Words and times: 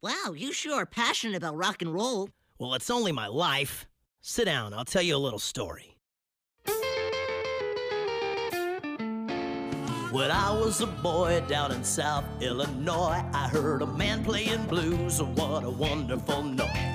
Wow, 0.00 0.32
you 0.36 0.52
sure 0.52 0.76
are 0.76 0.86
passionate 0.86 1.36
about 1.36 1.56
rock 1.56 1.82
and 1.82 1.92
roll. 1.92 2.28
Well, 2.60 2.74
it's 2.74 2.88
only 2.88 3.10
my 3.10 3.26
life. 3.26 3.88
Sit 4.20 4.44
down, 4.44 4.72
I'll 4.72 4.84
tell 4.84 5.02
you 5.02 5.16
a 5.16 5.18
little 5.18 5.40
story. 5.40 5.96
When 10.12 10.30
I 10.30 10.52
was 10.52 10.80
a 10.80 10.86
boy 10.86 11.42
down 11.48 11.72
in 11.72 11.82
South 11.82 12.24
Illinois, 12.40 13.24
I 13.32 13.48
heard 13.48 13.82
a 13.82 13.86
man 13.86 14.24
playing 14.24 14.66
blues. 14.66 15.20
What 15.20 15.64
a 15.64 15.70
wonderful 15.70 16.44
noise. 16.44 16.87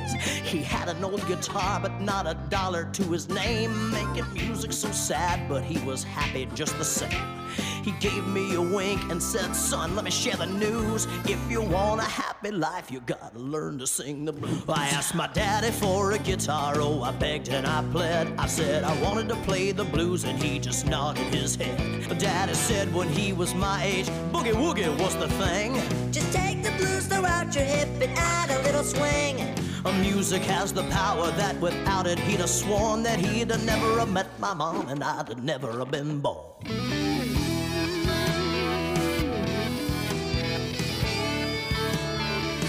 He 0.43 0.61
had 0.61 0.89
an 0.89 1.03
old 1.03 1.25
guitar, 1.27 1.79
but 1.79 2.01
not 2.01 2.27
a 2.27 2.35
dollar 2.49 2.85
to 2.93 3.03
his 3.03 3.29
name. 3.29 3.91
Making 3.91 4.33
music 4.33 4.73
so 4.73 4.91
sad, 4.91 5.47
but 5.49 5.63
he 5.63 5.83
was 5.85 6.03
happy 6.03 6.47
just 6.53 6.77
the 6.77 6.85
same. 6.85 7.43
He 7.83 7.91
gave 7.99 8.25
me 8.27 8.55
a 8.55 8.61
wink 8.61 9.01
and 9.11 9.21
said, 9.21 9.53
Son, 9.53 9.95
let 9.95 10.05
me 10.05 10.11
share 10.11 10.37
the 10.37 10.45
news. 10.45 11.05
If 11.25 11.39
you 11.51 11.61
want 11.61 11.99
a 11.99 12.05
happy 12.05 12.51
life, 12.51 12.89
you 12.89 13.01
gotta 13.01 13.37
learn 13.37 13.77
to 13.79 13.87
sing 13.87 14.23
the 14.25 14.31
blues. 14.31 14.63
I 14.69 14.87
asked 14.87 15.13
my 15.13 15.27
daddy 15.27 15.69
for 15.69 16.13
a 16.13 16.17
guitar, 16.17 16.75
oh, 16.77 17.03
I 17.03 17.11
begged 17.11 17.49
and 17.49 17.67
I 17.67 17.83
pled. 17.91 18.33
I 18.37 18.47
said 18.47 18.85
I 18.85 19.01
wanted 19.01 19.27
to 19.29 19.35
play 19.47 19.73
the 19.73 19.83
blues, 19.83 20.23
and 20.23 20.41
he 20.41 20.59
just 20.59 20.87
nodded 20.87 21.33
his 21.33 21.55
head. 21.55 22.17
Daddy 22.19 22.53
said 22.53 22.93
when 22.93 23.09
he 23.09 23.33
was 23.33 23.53
my 23.53 23.83
age, 23.83 24.07
boogie 24.31 24.53
woogie 24.53 24.97
was 24.99 25.15
the 25.17 25.27
thing. 25.27 25.73
Just 26.11 26.31
take 26.31 26.63
the 26.63 26.71
blues, 26.77 27.07
throw 27.07 27.25
out 27.25 27.53
your 27.53 27.65
hip, 27.65 27.89
and 28.01 28.17
add 28.17 28.49
a 28.49 28.61
little 28.63 28.83
swing. 28.83 29.53
A 29.85 29.91
music 29.99 30.43
has 30.43 30.71
the 30.71 30.83
power 30.83 31.29
that 31.31 31.59
without 31.59 32.07
it 32.07 32.17
he'd 32.19 32.39
have 32.39 32.49
sworn 32.49 33.03
that 33.03 33.19
he'd 33.19 33.51
have 33.51 33.65
never 33.65 33.99
have 33.99 34.09
met 34.09 34.39
my 34.39 34.53
mom 34.53 34.87
and 34.87 35.03
I'd 35.03 35.27
have 35.27 35.43
never 35.43 35.77
have 35.79 35.91
been 35.91 36.21
born. 36.21 36.37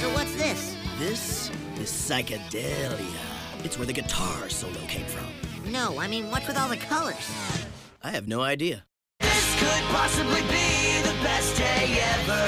So 0.00 0.08
what's 0.10 0.34
this? 0.34 0.76
This 0.98 1.50
is 1.78 1.88
psychedelia. 1.88 2.98
It's 3.62 3.78
where 3.78 3.86
the 3.86 3.92
guitar 3.92 4.48
solo 4.48 4.80
came 4.88 5.06
from. 5.06 5.26
No, 5.70 6.00
I 6.00 6.08
mean, 6.08 6.32
what's 6.32 6.48
with 6.48 6.58
all 6.58 6.68
the 6.68 6.76
colors? 6.76 7.30
I 8.02 8.10
have 8.10 8.26
no 8.26 8.40
idea. 8.40 8.86
This 9.20 9.60
could 9.60 9.84
possibly 9.94 10.42
be 10.42 11.00
the 11.02 11.14
best 11.22 11.56
day 11.56 11.96
ever. 12.12 12.44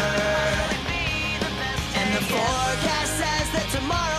And 1.95 2.15
the 2.17 2.25
forecast 2.25 3.13
says 3.17 3.51
that 3.53 3.69
tomorrow 3.73 4.16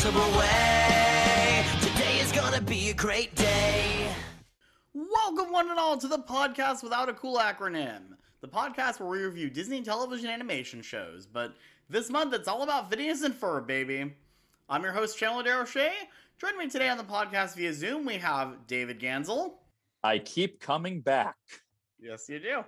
possible 0.00 0.38
way, 0.38 1.62
today 1.82 2.20
is 2.20 2.32
gonna 2.32 2.62
be 2.62 2.88
a 2.88 2.94
great 2.94 3.34
day. 3.34 4.10
Welcome, 4.94 5.52
one 5.52 5.68
and 5.68 5.78
all, 5.78 5.98
to 5.98 6.08
the 6.08 6.20
podcast 6.20 6.82
without 6.82 7.10
a 7.10 7.12
cool 7.12 7.36
acronym. 7.36 8.16
The 8.40 8.48
podcast 8.48 8.98
where 8.98 9.10
we 9.10 9.22
review 9.22 9.50
Disney 9.50 9.82
television 9.82 10.30
animation 10.30 10.80
shows, 10.80 11.26
but 11.26 11.52
this 11.90 12.08
month 12.08 12.32
it's 12.32 12.48
all 12.48 12.62
about 12.62 12.88
Phineas 12.88 13.20
and 13.24 13.34
Ferb, 13.34 13.66
baby. 13.66 14.14
I'm 14.70 14.82
your 14.82 14.92
host, 14.92 15.18
Chandler 15.18 15.44
Darroche. 15.44 15.90
Joining 16.40 16.58
me 16.58 16.70
today 16.70 16.88
on 16.88 16.96
the 16.96 17.04
podcast 17.04 17.54
via 17.54 17.74
Zoom, 17.74 18.06
we 18.06 18.14
have 18.14 18.66
David 18.66 19.00
Ganssle. 19.00 19.52
I 20.02 20.20
keep 20.20 20.60
coming 20.60 21.02
back. 21.02 21.36
Yes, 22.00 22.26
you 22.26 22.38
do. 22.38 22.64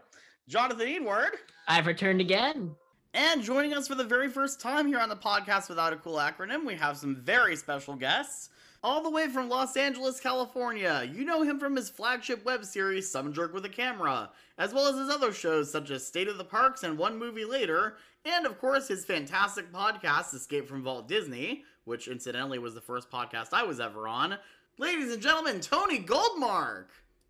Jonathan 0.48 0.86
Edewaard. 0.86 1.38
I've 1.66 1.86
returned 1.86 2.20
again. 2.20 2.76
And 3.14 3.42
joining 3.42 3.74
us 3.74 3.88
for 3.88 3.94
the 3.94 4.04
very 4.04 4.30
first 4.30 4.58
time 4.58 4.86
here 4.86 4.98
on 4.98 5.10
the 5.10 5.16
podcast 5.16 5.68
without 5.68 5.92
a 5.92 5.96
cool 5.96 6.16
acronym, 6.16 6.64
we 6.64 6.74
have 6.76 6.96
some 6.96 7.14
very 7.14 7.56
special 7.56 7.94
guests. 7.94 8.48
All 8.82 9.02
the 9.02 9.10
way 9.10 9.28
from 9.28 9.50
Los 9.50 9.76
Angeles, 9.76 10.18
California. 10.18 11.06
You 11.12 11.26
know 11.26 11.42
him 11.42 11.60
from 11.60 11.76
his 11.76 11.90
flagship 11.90 12.42
web 12.42 12.64
series, 12.64 13.10
Some 13.10 13.34
Jerk 13.34 13.52
with 13.52 13.66
a 13.66 13.68
Camera, 13.68 14.30
as 14.56 14.72
well 14.72 14.86
as 14.86 14.98
his 14.98 15.10
other 15.10 15.30
shows 15.30 15.70
such 15.70 15.90
as 15.90 16.06
State 16.06 16.26
of 16.26 16.38
the 16.38 16.44
Parks 16.44 16.84
and 16.84 16.96
One 16.96 17.18
Movie 17.18 17.44
Later, 17.44 17.96
and 18.24 18.46
of 18.46 18.58
course 18.58 18.88
his 18.88 19.04
fantastic 19.04 19.70
podcast, 19.70 20.32
Escape 20.34 20.66
from 20.66 20.82
Walt 20.82 21.06
Disney, 21.06 21.64
which 21.84 22.08
incidentally 22.08 22.58
was 22.58 22.74
the 22.74 22.80
first 22.80 23.10
podcast 23.10 23.48
I 23.52 23.62
was 23.62 23.78
ever 23.78 24.08
on. 24.08 24.38
Ladies 24.78 25.12
and 25.12 25.22
gentlemen, 25.22 25.60
Tony 25.60 25.98
Goldmark. 25.98 26.86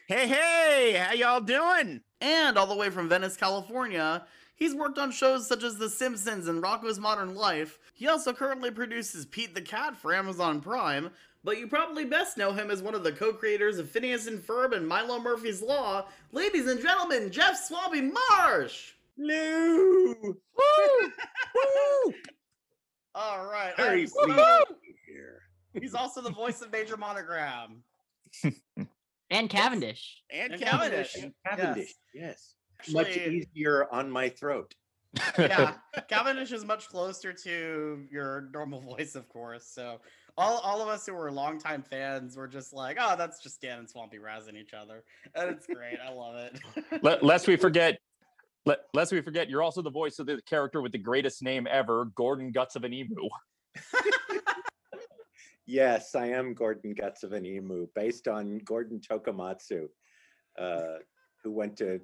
Hey, 0.06 0.28
hey, 0.28 0.92
how 0.92 1.12
y'all 1.12 1.40
doing? 1.40 2.02
And 2.20 2.56
all 2.56 2.68
the 2.68 2.76
way 2.76 2.88
from 2.88 3.08
Venice, 3.08 3.36
California, 3.36 4.24
he's 4.62 4.74
worked 4.76 4.96
on 4.96 5.10
shows 5.10 5.48
such 5.48 5.64
as 5.64 5.76
The 5.76 5.90
Simpsons 5.90 6.46
and 6.46 6.62
Rocko's 6.62 7.00
Modern 7.00 7.34
Life. 7.34 7.80
He 7.94 8.06
also 8.06 8.32
currently 8.32 8.70
produces 8.70 9.26
Pete 9.26 9.56
the 9.56 9.60
Cat 9.60 9.96
for 9.96 10.14
Amazon 10.14 10.60
Prime, 10.60 11.10
but 11.42 11.58
you 11.58 11.66
probably 11.66 12.04
best 12.04 12.36
know 12.36 12.52
him 12.52 12.70
as 12.70 12.80
one 12.80 12.94
of 12.94 13.02
the 13.02 13.10
co-creators 13.10 13.78
of 13.78 13.90
Phineas 13.90 14.28
and 14.28 14.38
Ferb 14.38 14.72
and 14.76 14.86
Milo 14.86 15.18
Murphy's 15.18 15.62
Law. 15.62 16.06
Ladies 16.30 16.68
and 16.68 16.80
gentlemen, 16.80 17.32
Jeff 17.32 17.56
Swampy 17.56 18.02
Marsh! 18.02 18.92
No! 19.16 20.14
Woo! 20.22 20.32
Woo! 20.54 22.14
All 23.16 23.44
right. 23.44 23.76
Very 23.76 24.02
I'm 24.02 24.06
sweet 24.06 24.36
here. 25.08 25.42
He's 25.74 25.94
also 25.94 26.20
the 26.20 26.30
voice 26.30 26.62
of 26.62 26.70
Major 26.70 26.96
Monogram. 26.96 27.82
And 29.30 29.48
Cavendish. 29.48 30.22
And, 30.30 30.52
And 30.52 30.62
Cavendish. 30.62 31.14
Cavendish. 31.14 31.34
Cavendish, 31.46 31.94
yes. 32.14 32.54
Much 32.90 33.16
easier 33.16 33.86
on 33.92 34.10
my 34.10 34.28
throat. 34.28 34.74
yeah, 35.38 35.74
Cavendish 36.08 36.52
is 36.52 36.64
much 36.64 36.88
closer 36.88 37.32
to 37.32 38.06
your 38.10 38.48
normal 38.52 38.80
voice, 38.96 39.14
of 39.14 39.28
course. 39.28 39.66
So 39.66 40.00
all, 40.38 40.58
all 40.58 40.80
of 40.80 40.88
us 40.88 41.06
who 41.06 41.12
were 41.12 41.30
longtime 41.30 41.82
fans 41.82 42.36
were 42.36 42.48
just 42.48 42.72
like, 42.72 42.96
oh, 42.98 43.14
that's 43.16 43.42
just 43.42 43.60
Dan 43.60 43.78
and 43.78 43.88
Swampy 43.88 44.18
razzing 44.18 44.56
each 44.56 44.72
other, 44.72 45.04
and 45.34 45.50
it's 45.50 45.66
great. 45.66 45.98
I 46.04 46.12
love 46.12 46.36
it. 46.36 46.60
Let, 47.02 47.22
lest 47.22 47.46
we 47.46 47.56
forget, 47.58 47.98
let, 48.64 48.80
lest 48.94 49.12
we 49.12 49.20
forget, 49.20 49.50
you're 49.50 49.62
also 49.62 49.82
the 49.82 49.90
voice 49.90 50.18
of 50.18 50.26
the 50.26 50.40
character 50.48 50.80
with 50.80 50.92
the 50.92 50.98
greatest 50.98 51.42
name 51.42 51.66
ever, 51.70 52.06
Gordon 52.14 52.52
Guts 52.52 52.76
of 52.76 52.84
an 52.84 52.92
Emu. 52.92 53.28
Yes, 55.66 56.14
I 56.14 56.26
am 56.26 56.54
Gordon 56.54 56.92
Guts 56.92 57.22
of 57.22 57.32
an 57.32 57.46
Emu, 57.46 57.86
based 57.94 58.26
on 58.26 58.58
Gordon 58.58 59.00
Tokumatsu, 59.00 59.86
uh, 60.58 60.98
who 61.42 61.50
went 61.50 61.76
to, 61.76 62.00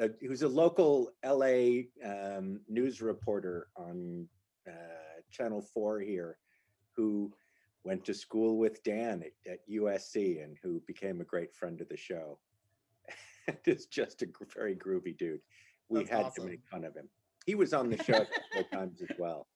uh, 0.00 0.08
who's 0.20 0.42
a 0.42 0.48
local 0.48 1.10
LA 1.24 1.82
um, 2.04 2.60
news 2.68 3.02
reporter 3.02 3.68
on 3.76 4.28
uh, 4.68 5.20
Channel 5.30 5.62
4 5.62 6.00
here, 6.00 6.38
who 6.94 7.32
went 7.84 8.04
to 8.04 8.14
school 8.14 8.58
with 8.58 8.82
Dan 8.82 9.22
at, 9.22 9.52
at 9.52 9.58
USC 9.70 10.42
and 10.42 10.56
who 10.62 10.82
became 10.86 11.20
a 11.20 11.24
great 11.24 11.54
friend 11.54 11.80
of 11.80 11.88
the 11.88 11.96
show. 11.96 12.38
and 13.48 13.56
is 13.66 13.86
just 13.86 14.22
a 14.22 14.26
very 14.54 14.74
groovy 14.74 15.16
dude. 15.16 15.40
We 15.88 16.00
That's 16.00 16.10
had 16.10 16.24
awesome. 16.26 16.44
to 16.44 16.50
make 16.50 16.60
fun 16.70 16.84
of 16.84 16.94
him. 16.94 17.08
He 17.46 17.54
was 17.54 17.72
on 17.72 17.90
the 17.90 18.02
show 18.02 18.14
a 18.14 18.26
couple 18.26 18.60
of 18.60 18.70
times 18.70 19.02
as 19.02 19.16
well. 19.18 19.46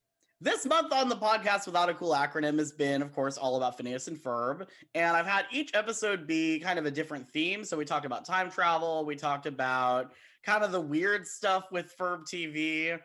This 0.43 0.65
month 0.65 0.91
on 0.91 1.11
the 1.11 1.17
podcast 1.17 1.67
without 1.67 1.91
a 1.91 1.95
cool 1.95 2.15
acronym 2.15 2.59
has 2.59 2.73
been, 2.73 3.03
of 3.03 3.13
course, 3.13 3.37
all 3.37 3.57
about 3.57 3.77
Phineas 3.77 4.09
and 4.09 4.17
Ferb. 4.17 4.67
And 4.95 5.15
I've 5.15 5.27
had 5.27 5.45
each 5.53 5.75
episode 5.75 6.27
be 6.27 6.59
kind 6.61 6.79
of 6.79 6.87
a 6.87 6.91
different 6.91 7.29
theme. 7.31 7.63
So 7.63 7.77
we 7.77 7.85
talked 7.85 8.07
about 8.07 8.25
time 8.25 8.51
travel, 8.51 9.05
we 9.05 9.17
talked 9.17 9.45
about 9.45 10.13
kind 10.43 10.65
of 10.65 10.73
the 10.73 10.81
weird 10.81 11.27
stuff 11.27 11.65
with 11.71 11.95
Ferb 11.99 12.23
TV. 12.23 12.99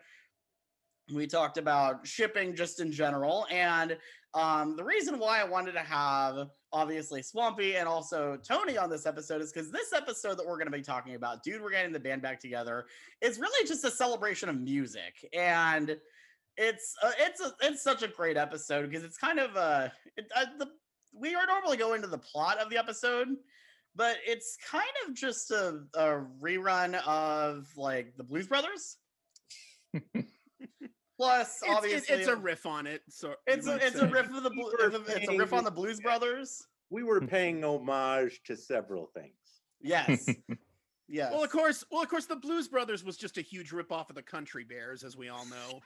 We 1.14 1.26
talked 1.26 1.58
about 1.58 2.06
shipping 2.06 2.56
just 2.56 2.80
in 2.80 2.90
general. 2.90 3.46
And 3.50 3.98
um, 4.32 4.74
the 4.74 4.84
reason 4.84 5.18
why 5.18 5.38
I 5.38 5.44
wanted 5.44 5.72
to 5.72 5.80
have 5.80 6.48
obviously 6.72 7.20
Swampy 7.20 7.76
and 7.76 7.86
also 7.86 8.38
Tony 8.48 8.78
on 8.78 8.88
this 8.88 9.04
episode 9.04 9.42
is 9.42 9.52
because 9.52 9.70
this 9.70 9.92
episode 9.92 10.38
that 10.38 10.46
we're 10.46 10.56
going 10.56 10.70
to 10.70 10.76
be 10.76 10.82
talking 10.82 11.16
about, 11.16 11.42
dude, 11.42 11.60
we're 11.60 11.70
getting 11.70 11.92
the 11.92 12.00
band 12.00 12.22
back 12.22 12.40
together, 12.40 12.86
is 13.20 13.38
really 13.38 13.68
just 13.68 13.84
a 13.84 13.90
celebration 13.90 14.48
of 14.48 14.58
music. 14.58 15.28
And 15.34 15.98
it's 16.56 16.94
uh, 17.02 17.12
it's 17.18 17.40
a, 17.40 17.52
it's 17.62 17.82
such 17.82 18.02
a 18.02 18.08
great 18.08 18.36
episode 18.36 18.88
because 18.88 19.04
it's 19.04 19.18
kind 19.18 19.38
of 19.38 19.56
uh, 19.56 19.88
it, 20.16 20.30
uh 20.36 20.44
the 20.58 20.66
we 21.14 21.34
are 21.34 21.46
normally 21.46 21.76
go 21.76 21.94
into 21.94 22.06
the 22.06 22.18
plot 22.18 22.58
of 22.58 22.68
the 22.70 22.76
episode 22.76 23.28
but 23.94 24.18
it's 24.26 24.58
kind 24.70 24.84
of 25.08 25.14
just 25.14 25.50
a, 25.50 25.80
a 25.94 26.22
rerun 26.42 26.94
of 27.06 27.66
like 27.76 28.14
the 28.18 28.24
blues 28.24 28.46
brothers 28.46 28.98
plus 31.16 31.60
It's, 31.62 31.64
obviously 31.68 32.16
it's 32.16 32.28
a 32.28 32.36
riff 32.36 32.66
on 32.66 32.86
it. 32.86 33.02
So 33.08 33.34
it's 33.46 33.66
a, 33.66 33.70
might 33.72 33.82
it's 33.82 33.96
a 33.96 34.06
riff 34.06 34.28
of 34.30 34.42
the 34.42 34.50
Blu- 34.50 34.64
were 34.64 34.90
it's 35.08 35.28
a 35.28 35.36
riff 35.36 35.52
on 35.52 35.64
the 35.64 35.70
the- 35.70 35.74
blues 35.76 36.00
brothers 36.00 36.62
We 36.90 37.02
were 37.02 37.20
paying 37.26 37.64
homage 37.64 38.42
to 38.44 38.56
several 38.56 39.06
things. 39.14 39.32
yes 39.80 40.26
yes 41.08 41.32
Well, 41.32 41.44
of 41.44 41.50
course, 41.50 41.84
well, 41.90 42.02
of 42.02 42.08
course, 42.08 42.26
the 42.26 42.36
Blues 42.36 42.68
Brothers 42.68 43.04
was 43.04 43.16
just 43.16 43.38
a 43.38 43.42
huge 43.42 43.70
ripoff 43.70 44.10
of 44.10 44.16
the 44.16 44.22
Country 44.22 44.64
Bears, 44.64 45.04
as 45.04 45.16
we 45.16 45.28
all 45.28 45.46
know. 45.46 45.80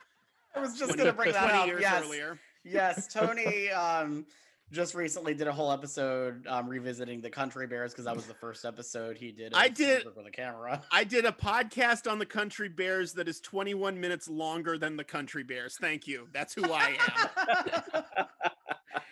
I 0.54 0.60
was 0.60 0.78
just 0.78 0.96
gonna 0.96 1.12
bring 1.12 1.32
that 1.32 1.44
20 1.50 1.58
up 1.58 1.66
years 1.66 1.80
yes 1.80 2.04
earlier. 2.04 2.38
yes 2.64 3.06
tony 3.12 3.70
um 3.70 4.24
just 4.72 4.94
recently 4.94 5.34
did 5.34 5.48
a 5.48 5.52
whole 5.52 5.72
episode 5.72 6.46
um 6.46 6.68
revisiting 6.68 7.20
the 7.20 7.30
country 7.30 7.66
bears 7.66 7.92
because 7.92 8.04
that 8.04 8.14
was 8.14 8.26
the 8.26 8.34
first 8.34 8.64
episode 8.64 9.16
he 9.16 9.32
did 9.32 9.52
I 9.54 9.66
did- 9.68 10.04
Sunbird 10.04 10.16
with 10.16 10.26
a 10.26 10.30
camera 10.30 10.80
I 10.92 11.02
did 11.04 11.24
a 11.24 11.32
podcast 11.32 12.08
on 12.10 12.18
the 12.20 12.26
Country 12.26 12.68
Bears 12.68 13.12
that 13.14 13.26
is 13.28 13.40
21 13.40 13.98
minutes 14.00 14.28
longer 14.28 14.78
than 14.78 14.96
the 14.96 15.02
Country 15.04 15.42
Bears. 15.42 15.76
Thank 15.80 16.06
you. 16.06 16.28
That's 16.32 16.54
who 16.54 16.62
I 16.72 16.96
am. 17.96 18.02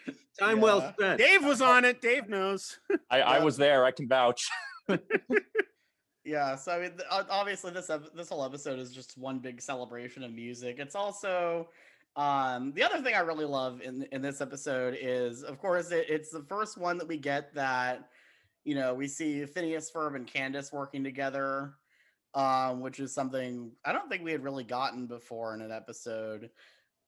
Time 0.38 0.61
well 0.61 0.93
spent. 0.93 1.19
Dave 1.19 1.44
was 1.44 1.61
on 1.61 1.84
it. 1.84 2.00
Dave 2.00 2.29
knows. 2.29 2.79
I, 3.11 3.20
I 3.23 3.38
was 3.44 3.56
there. 3.56 3.84
I 3.84 3.91
can 3.91 4.06
vouch. 4.06 4.49
Yeah, 6.29 6.57
so 6.57 6.73
I 6.73 6.81
mean, 6.81 6.93
obviously 7.11 7.71
this 7.71 7.91
this 8.15 8.29
whole 8.29 8.45
episode 8.45 8.79
is 8.79 8.93
just 8.93 9.17
one 9.17 9.39
big 9.39 9.63
celebration 9.63 10.23
of 10.23 10.31
music. 10.31 10.77
It's 10.79 10.95
also 10.95 11.71
um, 12.17 12.73
the 12.75 12.83
other 12.83 13.01
thing 13.01 13.15
I 13.15 13.21
really 13.21 13.47
love 13.47 13.81
in 13.81 14.03
in 14.13 14.21
this 14.21 14.43
episode 14.43 14.99
is, 15.01 15.43
of 15.43 15.59
course, 15.59 15.91
it, 15.91 16.05
it's 16.11 16.31
the 16.31 16.43
first 16.43 16.77
one 16.77 16.99
that 16.99 17.09
we 17.09 17.17
get 17.17 17.55
that 17.55 18.11
you 18.65 18.75
know 18.75 18.93
we 18.93 19.09
see 19.09 19.47
Phineas 19.47 19.91
Ferb 19.91 20.17
and 20.17 20.27
Candace 20.27 20.71
working 20.71 21.03
together, 21.03 21.77
um, 22.35 22.81
which 22.81 23.01
is 23.01 23.15
something 23.15 23.73
I 23.87 23.93
don't 23.95 24.11
think 24.11 24.23
we 24.23 24.33
had 24.33 24.45
really 24.45 24.65
gotten 24.65 25.07
before 25.07 25.55
in 25.55 25.63
an 25.63 25.73
episode. 25.73 26.51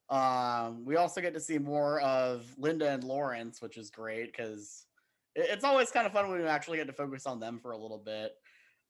Um, 0.09 0.83
we 0.83 0.95
also 0.95 1.21
get 1.21 1.35
to 1.35 1.39
see 1.39 1.59
more 1.59 2.01
of 2.01 2.51
Linda 2.57 2.89
and 2.89 3.03
Lawrence, 3.03 3.61
which 3.61 3.77
is 3.77 3.91
great 3.91 4.31
because 4.31 4.87
it's 5.35 5.63
always 5.63 5.91
kind 5.91 6.07
of 6.07 6.11
fun 6.11 6.27
when 6.27 6.41
we 6.41 6.47
actually 6.47 6.79
get 6.79 6.87
to 6.87 6.93
focus 6.93 7.27
on 7.27 7.39
them 7.39 7.59
for 7.59 7.71
a 7.71 7.77
little 7.77 8.01
bit. 8.03 8.33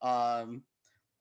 Um, 0.01 0.63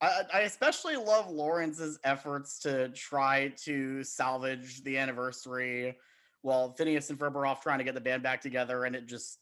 I, 0.01 0.23
I 0.33 0.41
especially 0.41 0.97
love 0.97 1.31
Lawrence's 1.31 1.99
efforts 2.05 2.59
to 2.61 2.89
try 2.91 3.53
to 3.65 4.03
salvage 4.03 4.83
the 4.83 4.97
anniversary 4.97 5.97
while 6.43 6.73
Phineas 6.73 7.11
and 7.11 7.19
Ferb 7.19 7.35
are 7.35 7.45
off 7.45 7.63
trying 7.63 7.79
to 7.79 7.85
get 7.85 7.95
the 7.95 8.01
band 8.01 8.23
back 8.23 8.41
together, 8.41 8.85
and 8.85 8.97
it 8.97 9.07
just 9.07 9.41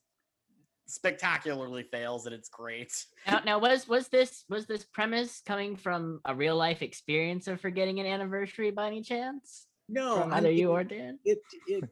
spectacularly 0.87 1.85
fails, 1.85 2.27
and 2.27 2.35
it's 2.35 2.49
great. 2.49 2.93
Now, 3.27 3.41
now 3.45 3.59
was 3.59 3.87
was 3.87 4.09
this 4.09 4.45
was 4.49 4.67
this 4.67 4.85
premise 4.85 5.41
coming 5.47 5.77
from 5.77 6.21
a 6.25 6.35
real 6.35 6.57
life 6.57 6.83
experience 6.83 7.47
of 7.47 7.61
forgetting 7.61 8.01
an 8.01 8.07
anniversary 8.07 8.73
by 8.73 8.89
any 8.89 9.03
chance? 9.03 9.67
No, 9.89 10.23
from 10.23 10.33
I 10.33 10.39
either 10.39 10.51
you 10.51 10.73
or 10.73 10.83
Dan? 10.83 11.21
it 11.25 11.39
it 11.69 11.85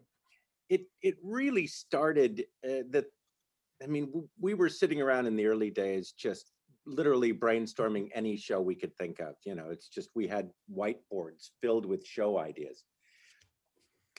it 0.69 0.83
it 1.03 1.15
really 1.23 1.67
started 1.67 2.45
uh, 2.65 2.83
that 2.91 3.07
i 3.83 3.87
mean 3.87 4.07
w- 4.07 4.29
we 4.41 4.55
were 4.55 4.69
sitting 4.69 5.01
around 5.01 5.27
in 5.27 5.37
the 5.37 5.47
early 5.47 5.71
days 5.71 6.13
just 6.13 6.51
literally 6.87 7.33
brainstorming 7.33 8.09
any 8.15 8.37
show 8.37 8.61
we 8.61 8.75
could 8.75 8.97
think 8.97 9.19
of 9.21 9.35
you 9.45 9.55
know 9.55 9.69
it's 9.71 9.89
just 9.89 10.11
we 10.15 10.27
had 10.27 10.51
whiteboards 10.75 11.51
filled 11.61 11.87
with 11.87 12.07
show 12.07 12.39
ideas. 12.39 12.85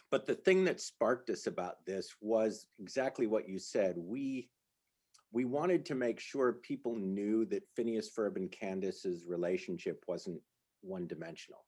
But 0.09 0.25
the 0.25 0.35
thing 0.35 0.63
that 0.65 0.79
sparked 0.79 1.29
us 1.29 1.47
about 1.47 1.85
this 1.85 2.15
was 2.21 2.67
exactly 2.79 3.27
what 3.27 3.49
you 3.49 3.59
said. 3.59 3.95
We 3.97 4.49
we 5.31 5.43
wanted 5.43 5.85
to 5.85 5.95
make 5.95 6.19
sure 6.19 6.53
people 6.53 6.95
knew 6.95 7.45
that 7.45 7.67
Phineas 7.75 8.09
Ferb 8.17 8.37
and 8.37 8.49
Candace's 8.51 9.25
relationship 9.25 10.03
wasn't 10.07 10.39
one 10.81 11.07
dimensional 11.07 11.65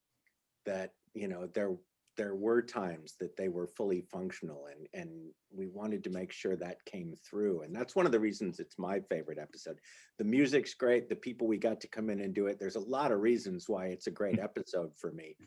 that 0.66 0.94
you 1.14 1.28
know 1.28 1.48
there 1.54 1.76
there 2.20 2.36
were 2.36 2.62
times 2.62 3.16
that 3.18 3.38
they 3.38 3.48
were 3.48 3.66
fully 3.66 4.02
functional 4.02 4.68
and 4.70 4.88
and 4.94 5.10
we 5.56 5.68
wanted 5.68 6.04
to 6.04 6.10
make 6.10 6.34
sure 6.34 6.58
that 6.58 6.84
came 6.84 7.16
through 7.26 7.62
and 7.62 7.74
that's 7.74 7.96
one 7.96 8.06
of 8.06 8.12
the 8.12 8.20
reasons 8.20 8.60
it's 8.60 8.78
my 8.78 9.00
favorite 9.00 9.40
episode. 9.40 9.80
The 10.18 10.26
music's 10.26 10.74
great 10.74 11.08
the 11.08 11.16
people 11.16 11.48
we 11.48 11.58
got 11.58 11.80
to 11.80 11.88
come 11.88 12.10
in 12.10 12.20
and 12.20 12.36
do 12.36 12.48
it 12.48 12.60
there's 12.60 12.76
a 12.76 12.82
lot 12.98 13.14
of 13.14 13.22
reasons 13.22 13.70
why 13.70 13.86
it's 13.86 14.08
a 14.08 14.12
great 14.12 14.38
episode 14.50 14.92
for 14.98 15.14
me. 15.14 15.38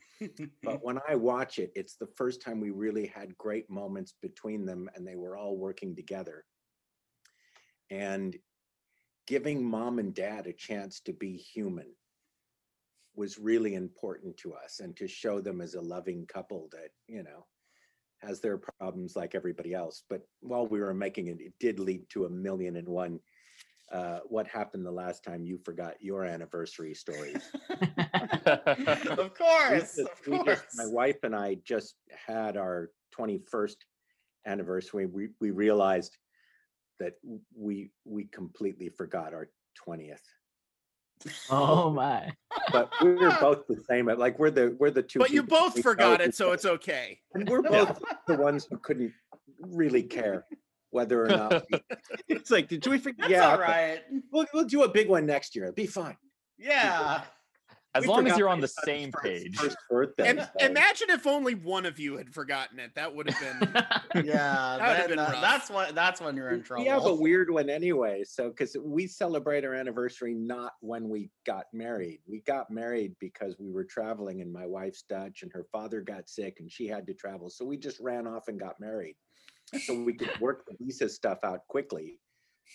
But 0.63 0.79
when 0.83 0.99
i 1.07 1.15
watch 1.15 1.59
it 1.59 1.73
it's 1.75 1.97
the 1.97 2.09
first 2.17 2.41
time 2.41 2.59
we 2.59 2.71
really 2.71 3.07
had 3.07 3.37
great 3.37 3.69
moments 3.69 4.15
between 4.23 4.65
them 4.65 4.89
and 4.95 5.07
they 5.07 5.17
were 5.17 5.37
all 5.37 5.59
working 5.59 5.95
together. 5.95 6.43
And 7.91 8.35
giving 9.27 9.63
mom 9.63 9.99
and 9.99 10.15
dad 10.15 10.47
a 10.47 10.55
chance 10.55 11.01
to 11.01 11.13
be 11.13 11.37
human 11.37 11.93
was 13.15 13.39
really 13.39 13.75
important 13.75 14.37
to 14.39 14.55
us 14.55 14.81
and 14.81 14.97
to 14.97 15.07
show 15.07 15.41
them 15.41 15.61
as 15.61 15.75
a 15.75 15.81
loving 15.81 16.27
couple 16.27 16.69
that 16.73 16.89
you 17.09 17.23
know 17.23 17.45
has 18.21 18.41
their 18.41 18.57
problems 18.79 19.17
like 19.17 19.35
everybody 19.35 19.75
else. 19.75 20.05
But 20.09 20.23
while 20.41 20.67
we 20.67 20.81
were 20.81 20.95
making 20.95 21.27
it 21.29 21.41
it 21.41 21.53
did 21.61 21.79
lead 21.81 22.09
to 22.11 22.25
a 22.27 22.31
million 22.31 22.77
and 22.77 22.89
one 22.89 23.21
uh, 23.93 24.21
what 24.27 24.47
happened 24.47 24.87
the 24.87 24.91
last 24.91 25.23
time 25.23 25.45
you 25.45 25.59
forgot 25.59 25.95
your 26.01 26.25
anniversary 26.25 26.95
stories 26.95 27.43
of 28.49 29.35
course, 29.35 29.97
just- 29.97 29.99
of 29.99 30.09
we 30.27 30.37
just- 30.39 30.45
course. 30.45 30.63
my 30.77 30.87
wife 30.87 31.19
and 31.25 31.37
i 31.37 31.57
just 31.65 31.97
had 32.27 32.57
our 32.57 32.91
21st 33.19 33.75
anniversary. 34.47 35.07
We, 35.07 35.29
we 35.41 35.51
realized 35.51 36.17
that 36.99 37.15
we 37.55 37.91
we 38.05 38.25
completely 38.25 38.89
forgot 38.89 39.35
our 39.35 39.49
20th 39.87 40.25
Oh 41.51 41.91
my! 42.03 42.33
but 42.73 42.91
we're 43.03 43.37
both 43.41 43.67
the 43.67 43.77
same 43.89 44.07
like 44.07 44.39
we're 44.39 44.51
the 44.51 44.77
we're 44.79 44.91
the 44.91 45.03
two 45.03 45.19
But 45.19 45.31
you 45.31 45.43
both 45.43 45.81
forgot 45.83 46.21
it, 46.21 46.35
so 46.35 46.53
it's 46.53 46.65
okay. 46.65 47.19
and 47.35 47.49
we're 47.49 47.63
both 47.63 48.01
the 48.27 48.37
ones 48.37 48.67
who 48.71 48.79
couldn't 48.79 49.13
really 49.61 50.03
care 50.03 50.45
whether 50.91 51.25
or 51.25 51.29
not 51.29 51.65
we, 51.73 51.81
it's 52.29 52.51
like 52.51 52.69
did 52.69 52.87
we 52.87 52.99
forget 52.99 53.21
That's 53.21 53.31
yeah 53.31 53.51
all 53.53 53.59
right. 53.59 54.01
we'll, 54.33 54.45
we'll 54.53 54.65
do 54.65 54.83
a 54.83 54.89
big 54.89 55.09
one 55.09 55.25
next 55.25 55.55
year 55.57 55.65
it'll 55.67 55.75
be 55.75 55.87
fine 55.87 56.17
Yeah. 56.59 57.23
As 57.95 58.05
We 58.05 58.09
long 58.09 58.27
as 58.27 58.39
you're 58.39 58.49
on 58.49 58.61
the 58.61 58.69
same 58.69 59.13
page. 59.13 59.55
first 59.57 59.77
birthday 59.91 60.31
Im- 60.31 60.39
so- 60.39 60.47
imagine 60.67 61.11
if 61.11 61.27
only 61.27 61.55
one 61.55 61.85
of 61.85 61.99
you 61.99 62.17
had 62.17 62.33
forgotten 62.33 62.79
it. 62.79 62.95
That 62.95 63.15
would 63.15 63.29
have 63.31 63.61
been. 63.61 63.73
Yeah, 64.27 64.77
That 64.79 64.97
then 64.99 65.09
been 65.09 65.17
that- 65.19 65.33
rough. 65.33 65.43
that's 65.43 65.71
what 65.71 65.95
that's 65.95 66.21
when 66.21 66.35
you're 66.37 66.51
in 66.51 66.63
trouble. 66.63 66.85
We 66.85 66.89
have 66.91 67.05
a 67.05 67.15
weird 67.15 67.51
one 67.51 67.69
anyway. 67.69 68.25
So, 68.25 68.49
because 68.49 68.77
we 68.83 69.07
celebrate 69.07 69.65
our 69.65 69.75
anniversary 69.75 70.33
not 70.35 70.73
when 70.81 71.09
we 71.11 71.31
got 71.45 71.65
married. 71.75 72.21
We 72.27 72.41
got 72.41 72.71
married 72.71 73.15
because 73.21 73.57
we 73.59 73.71
were 73.71 73.85
traveling 73.85 74.41
and 74.41 74.51
my 74.53 74.67
wife's 74.67 75.03
Dutch 75.03 75.43
and 75.43 75.53
her 75.53 75.65
father 75.71 76.01
got 76.01 76.29
sick 76.31 76.57
and 76.61 76.71
she 76.73 76.87
had 76.87 77.07
to 77.09 77.15
travel. 77.15 77.51
So, 77.51 77.65
we 77.67 77.77
just 77.77 78.01
ran 78.01 78.27
off 78.27 78.49
and 78.49 78.59
got 78.59 78.81
married 78.81 79.17
so 79.85 80.03
we 80.03 80.15
could 80.15 80.39
work 80.41 80.65
the 80.67 80.77
visa 80.83 81.09
stuff 81.09 81.39
out 81.45 81.67
quickly. 81.69 82.19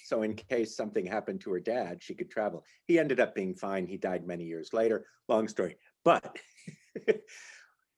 So, 0.06 0.24
in 0.24 0.36
case 0.36 0.75
something 0.75 1.06
happened 1.06 1.42
to 1.42 1.51
her 1.51 1.60
dad, 1.60 2.01
she 2.01 2.13
could 2.13 2.30
travel. 2.30 2.63
He 2.86 3.00
ended 3.00 3.19
up 3.19 3.36
being 3.36 3.56
fine. 3.56 3.86
He 3.88 3.98
died 3.98 4.25
many 4.25 4.44
years 4.45 4.74
later. 4.74 5.06
Long 5.28 5.48
story. 5.48 5.75
But 6.04 6.38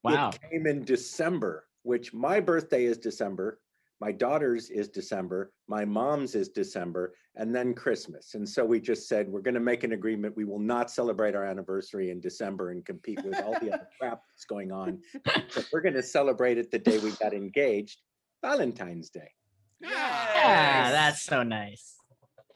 Wow. 0.03 0.29
it 0.29 0.39
came 0.51 0.67
in 0.67 0.85
December, 0.85 1.65
which 1.83 2.13
my 2.13 2.39
birthday 2.39 2.85
is 2.85 2.97
December. 2.97 3.59
My 4.01 4.13
daughter's 4.13 4.69
is 4.69 4.87
December. 4.87 5.51
My 5.67 5.83
mom's 5.83 6.33
is 6.33 6.47
December, 6.47 7.15
and 7.35 7.53
then 7.53 7.73
Christmas. 7.73 8.33
And 8.33 8.47
so 8.47 8.63
we 8.63 8.79
just 8.79 9.09
said 9.09 9.27
we're 9.27 9.41
going 9.41 9.55
to 9.55 9.59
make 9.59 9.83
an 9.83 9.91
agreement. 9.91 10.37
We 10.37 10.45
will 10.45 10.59
not 10.59 10.89
celebrate 10.89 11.35
our 11.35 11.43
anniversary 11.43 12.09
in 12.09 12.21
December 12.21 12.71
and 12.71 12.85
compete 12.85 13.21
with 13.25 13.41
all 13.41 13.59
the 13.59 13.73
other 13.73 13.87
crap 13.99 14.21
that's 14.29 14.45
going 14.45 14.71
on. 14.71 15.01
But 15.25 15.67
we're 15.73 15.81
going 15.81 15.95
to 15.95 16.03
celebrate 16.03 16.57
it 16.57 16.71
the 16.71 16.79
day 16.79 16.97
we 16.99 17.11
got 17.11 17.33
engaged, 17.33 17.99
Valentine's 18.41 19.09
Day. 19.09 19.31
Yeah, 19.81 20.91
that's 20.91 21.21
so 21.21 21.43
nice. 21.43 21.95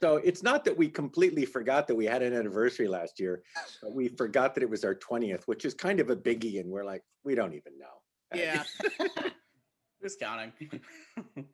So 0.01 0.17
it's 0.17 0.43
not 0.43 0.65
that 0.65 0.75
we 0.77 0.89
completely 0.89 1.45
forgot 1.45 1.87
that 1.87 1.95
we 1.95 2.05
had 2.05 2.21
an 2.21 2.33
anniversary 2.33 2.87
last 2.89 3.19
year, 3.19 3.41
but 3.81 3.93
we 3.93 4.09
forgot 4.09 4.53
that 4.55 4.63
it 4.63 4.69
was 4.69 4.83
our 4.83 4.95
20th, 4.95 5.43
which 5.45 5.63
is 5.63 5.73
kind 5.73 5.99
of 6.01 6.09
a 6.09 6.15
biggie. 6.15 6.59
And 6.59 6.69
we're 6.69 6.83
like, 6.83 7.01
we 7.23 7.35
don't 7.35 7.53
even 7.53 7.77
know. 7.77 8.01
Yeah. 8.35 8.63
Who's 10.01 10.15
counting? 10.17 10.51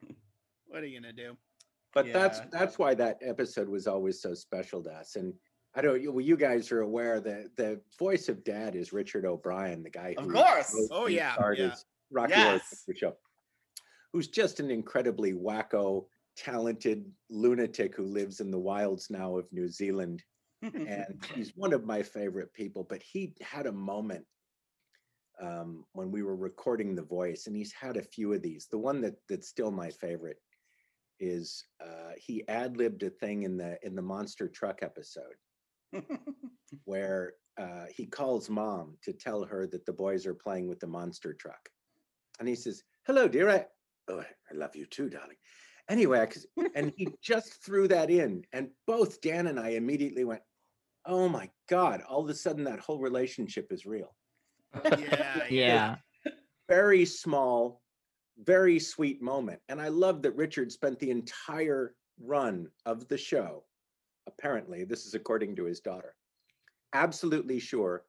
What 0.66 0.82
are 0.84 0.86
you 0.86 1.00
gonna 1.00 1.12
do? 1.12 1.36
but 1.92 2.12
that's 2.12 2.38
Yeah. 2.38 2.44
that's 2.52 2.78
why 2.78 2.94
that 2.94 3.18
episode 3.22 3.68
was 3.68 3.88
always 3.88 4.22
so 4.22 4.32
special 4.34 4.80
to 4.84 4.90
us 4.90 5.16
and 5.16 5.34
i 5.74 5.80
don't 5.82 6.00
you- 6.00 6.12
well 6.12 6.24
you 6.24 6.36
guys 6.36 6.70
are 6.70 6.82
aware 6.82 7.18
that 7.20 7.56
the 7.56 7.80
voice 7.98 8.28
of 8.28 8.44
dad 8.44 8.76
is 8.76 8.92
richard 8.92 9.26
o'brien 9.26 9.82
the 9.82 9.90
guy 9.90 10.14
Of 10.16 10.28
course. 10.28 10.72
Oh, 10.92 11.08
yeah, 11.08 11.32
starred 11.34 11.58
yeah. 11.58 11.72
as 11.72 11.84
rocky 12.12 12.34
Horror 12.34 12.52
Yes. 12.54 12.84
Picture 12.86 13.06
show 13.08 13.16
who's 14.12 14.28
just 14.28 14.60
an 14.60 14.70
incredibly 14.70 15.32
wacko 15.32 16.06
talented 16.36 17.04
lunatic 17.28 17.94
who 17.94 18.04
lives 18.04 18.40
in 18.40 18.50
the 18.50 18.58
wilds 18.58 19.10
now 19.10 19.36
of 19.36 19.52
new 19.52 19.68
zealand. 19.68 20.22
And 20.62 21.24
he's 21.34 21.52
one 21.56 21.72
of 21.72 21.84
my 21.84 22.02
favorite 22.02 22.52
people 22.54 22.86
but 22.88 23.02
he 23.02 23.34
had 23.40 23.66
a 23.66 23.72
moment 23.72 24.24
um, 25.40 25.84
when 25.92 26.10
we 26.10 26.22
were 26.22 26.36
recording 26.36 26.94
the 26.94 27.02
voice 27.02 27.46
and 27.46 27.56
he's 27.56 27.72
had 27.72 27.96
a 27.96 28.02
few 28.02 28.32
of 28.32 28.42
these. 28.42 28.66
The 28.70 28.78
one 28.78 29.00
that 29.00 29.16
that's 29.28 29.48
still 29.48 29.70
my 29.70 29.90
favorite 29.90 30.38
is 31.18 31.64
uh, 31.82 32.12
he 32.16 32.46
ad-libbed 32.48 33.02
a 33.02 33.10
thing 33.10 33.42
in 33.42 33.56
the 33.56 33.78
in 33.82 33.94
the 33.94 34.02
monster 34.02 34.48
truck 34.48 34.80
episode 34.82 35.36
where 36.84 37.34
uh, 37.58 37.84
he 37.94 38.06
calls 38.06 38.48
mom 38.48 38.96
to 39.02 39.12
tell 39.12 39.44
her 39.44 39.66
that 39.66 39.84
the 39.84 39.92
boys 39.92 40.26
are 40.26 40.34
playing 40.34 40.68
with 40.68 40.80
the 40.80 40.86
monster 40.86 41.34
truck. 41.34 41.68
And 42.38 42.48
he 42.48 42.54
says 42.54 42.82
hello 43.06 43.28
dear 43.28 43.50
i 43.50 43.66
oh 44.10 44.20
i 44.20 44.54
love 44.54 44.74
you 44.74 44.86
too 44.86 45.08
darling 45.08 45.36
Anyway, 45.88 46.24
and 46.76 46.92
he 46.96 47.08
just 47.22 47.64
threw 47.64 47.88
that 47.88 48.10
in 48.10 48.44
and 48.52 48.68
both 48.86 49.20
dan 49.20 49.48
and 49.48 49.58
i 49.58 49.70
immediately 49.70 50.24
went 50.24 50.42
oh 51.06 51.28
my 51.28 51.50
god 51.68 52.00
all 52.08 52.22
of 52.22 52.28
a 52.28 52.34
sudden 52.34 52.62
that 52.64 52.78
whole 52.78 53.00
relationship 53.00 53.72
is 53.72 53.86
real 53.86 54.14
oh, 54.74 54.96
Yeah. 54.98 55.42
Yeah. 55.50 55.96
very 56.68 57.04
small, 57.04 57.82
very 58.38 58.78
sweet 58.78 59.20
moment. 59.20 59.60
And 59.68 59.80
I 59.80 59.88
love 59.88 60.22
that 60.22 60.36
Richard 60.36 60.70
spent 60.70 60.98
the 60.98 61.10
entire 61.10 61.94
run 62.22 62.68
of 62.86 63.08
the 63.08 63.18
show, 63.18 63.64
apparently, 64.26 64.84
this 64.84 65.06
is 65.06 65.14
according 65.14 65.56
to 65.56 65.64
his 65.64 65.80
daughter, 65.80 66.14
absolutely 66.92 67.58
sure 67.58 68.04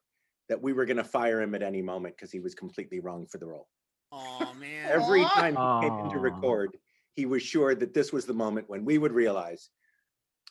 that 0.48 0.60
we 0.60 0.72
were 0.72 0.84
going 0.84 0.96
to 0.98 1.04
fire 1.04 1.40
him 1.40 1.54
at 1.54 1.62
any 1.62 1.82
moment 1.82 2.16
because 2.16 2.30
he 2.30 2.40
was 2.40 2.54
completely 2.54 3.00
wrong 3.00 3.26
for 3.26 3.38
the 3.38 3.46
role. 3.46 3.68
Oh 4.12 4.52
man. 4.60 4.88
Every 4.88 5.22
Aw. 5.22 5.34
time 5.34 5.54
he 5.56 5.88
came 5.88 5.98
in 5.98 6.10
to 6.10 6.18
record, 6.18 6.76
he 7.14 7.26
was 7.26 7.42
sure 7.42 7.74
that 7.74 7.94
this 7.94 8.12
was 8.12 8.26
the 8.26 8.34
moment 8.34 8.68
when 8.68 8.84
we 8.84 8.98
would 8.98 9.12
realize 9.12 9.70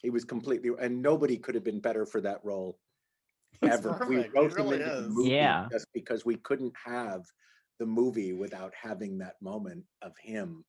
he 0.02 0.10
was 0.10 0.26
completely 0.26 0.72
and 0.80 1.02
nobody 1.02 1.38
could 1.38 1.56
have 1.56 1.64
been 1.64 1.80
better 1.80 2.06
for 2.06 2.22
that 2.22 2.44
role 2.44 2.80
ever. 3.62 4.04
We 4.08 4.16
perfect. 4.16 4.36
It 4.36 4.40
wrote 4.40 4.58
him 4.58 4.74
into 4.74 5.02
the 5.02 5.10
movie 5.10 5.30
Yeah. 5.30 5.68
just 5.72 5.88
because 5.94 6.26
we 6.26 6.38
couldn't 6.38 6.74
have 6.84 7.22
the 7.80 7.86
movie 7.86 8.34
without 8.34 8.74
having 8.80 9.18
that 9.20 9.36
moment 9.42 9.84
of 10.02 10.14
him 10.18 10.66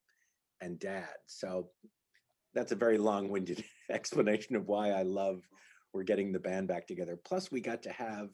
and 0.60 0.78
dad. 0.78 1.14
So 1.26 1.70
that's 2.54 2.72
a 2.72 2.76
very 2.76 2.98
long-winded 2.98 3.64
explanation 3.90 4.56
of 4.56 4.66
why 4.66 4.90
I 4.90 5.02
love 5.02 5.42
we're 5.92 6.04
getting 6.04 6.32
the 6.32 6.40
band 6.40 6.68
back 6.68 6.86
together. 6.86 7.18
Plus, 7.22 7.50
we 7.50 7.60
got 7.60 7.82
to 7.82 7.92
have 7.92 8.30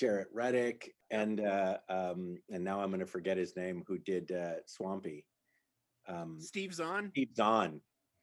Jaret 0.00 0.26
Reddick 0.32 0.94
and 1.10 1.40
uh, 1.40 1.78
um, 1.88 2.38
and 2.50 2.62
now 2.62 2.80
I'm 2.80 2.88
going 2.90 3.00
to 3.00 3.06
forget 3.06 3.36
his 3.36 3.56
name, 3.56 3.82
who 3.86 3.98
did 3.98 4.30
uh, 4.32 4.54
Swampy. 4.66 5.24
Um, 6.08 6.36
Steve 6.40 6.72
Zahn. 6.72 7.10
Steve 7.12 7.30
Zahn, 7.36 7.80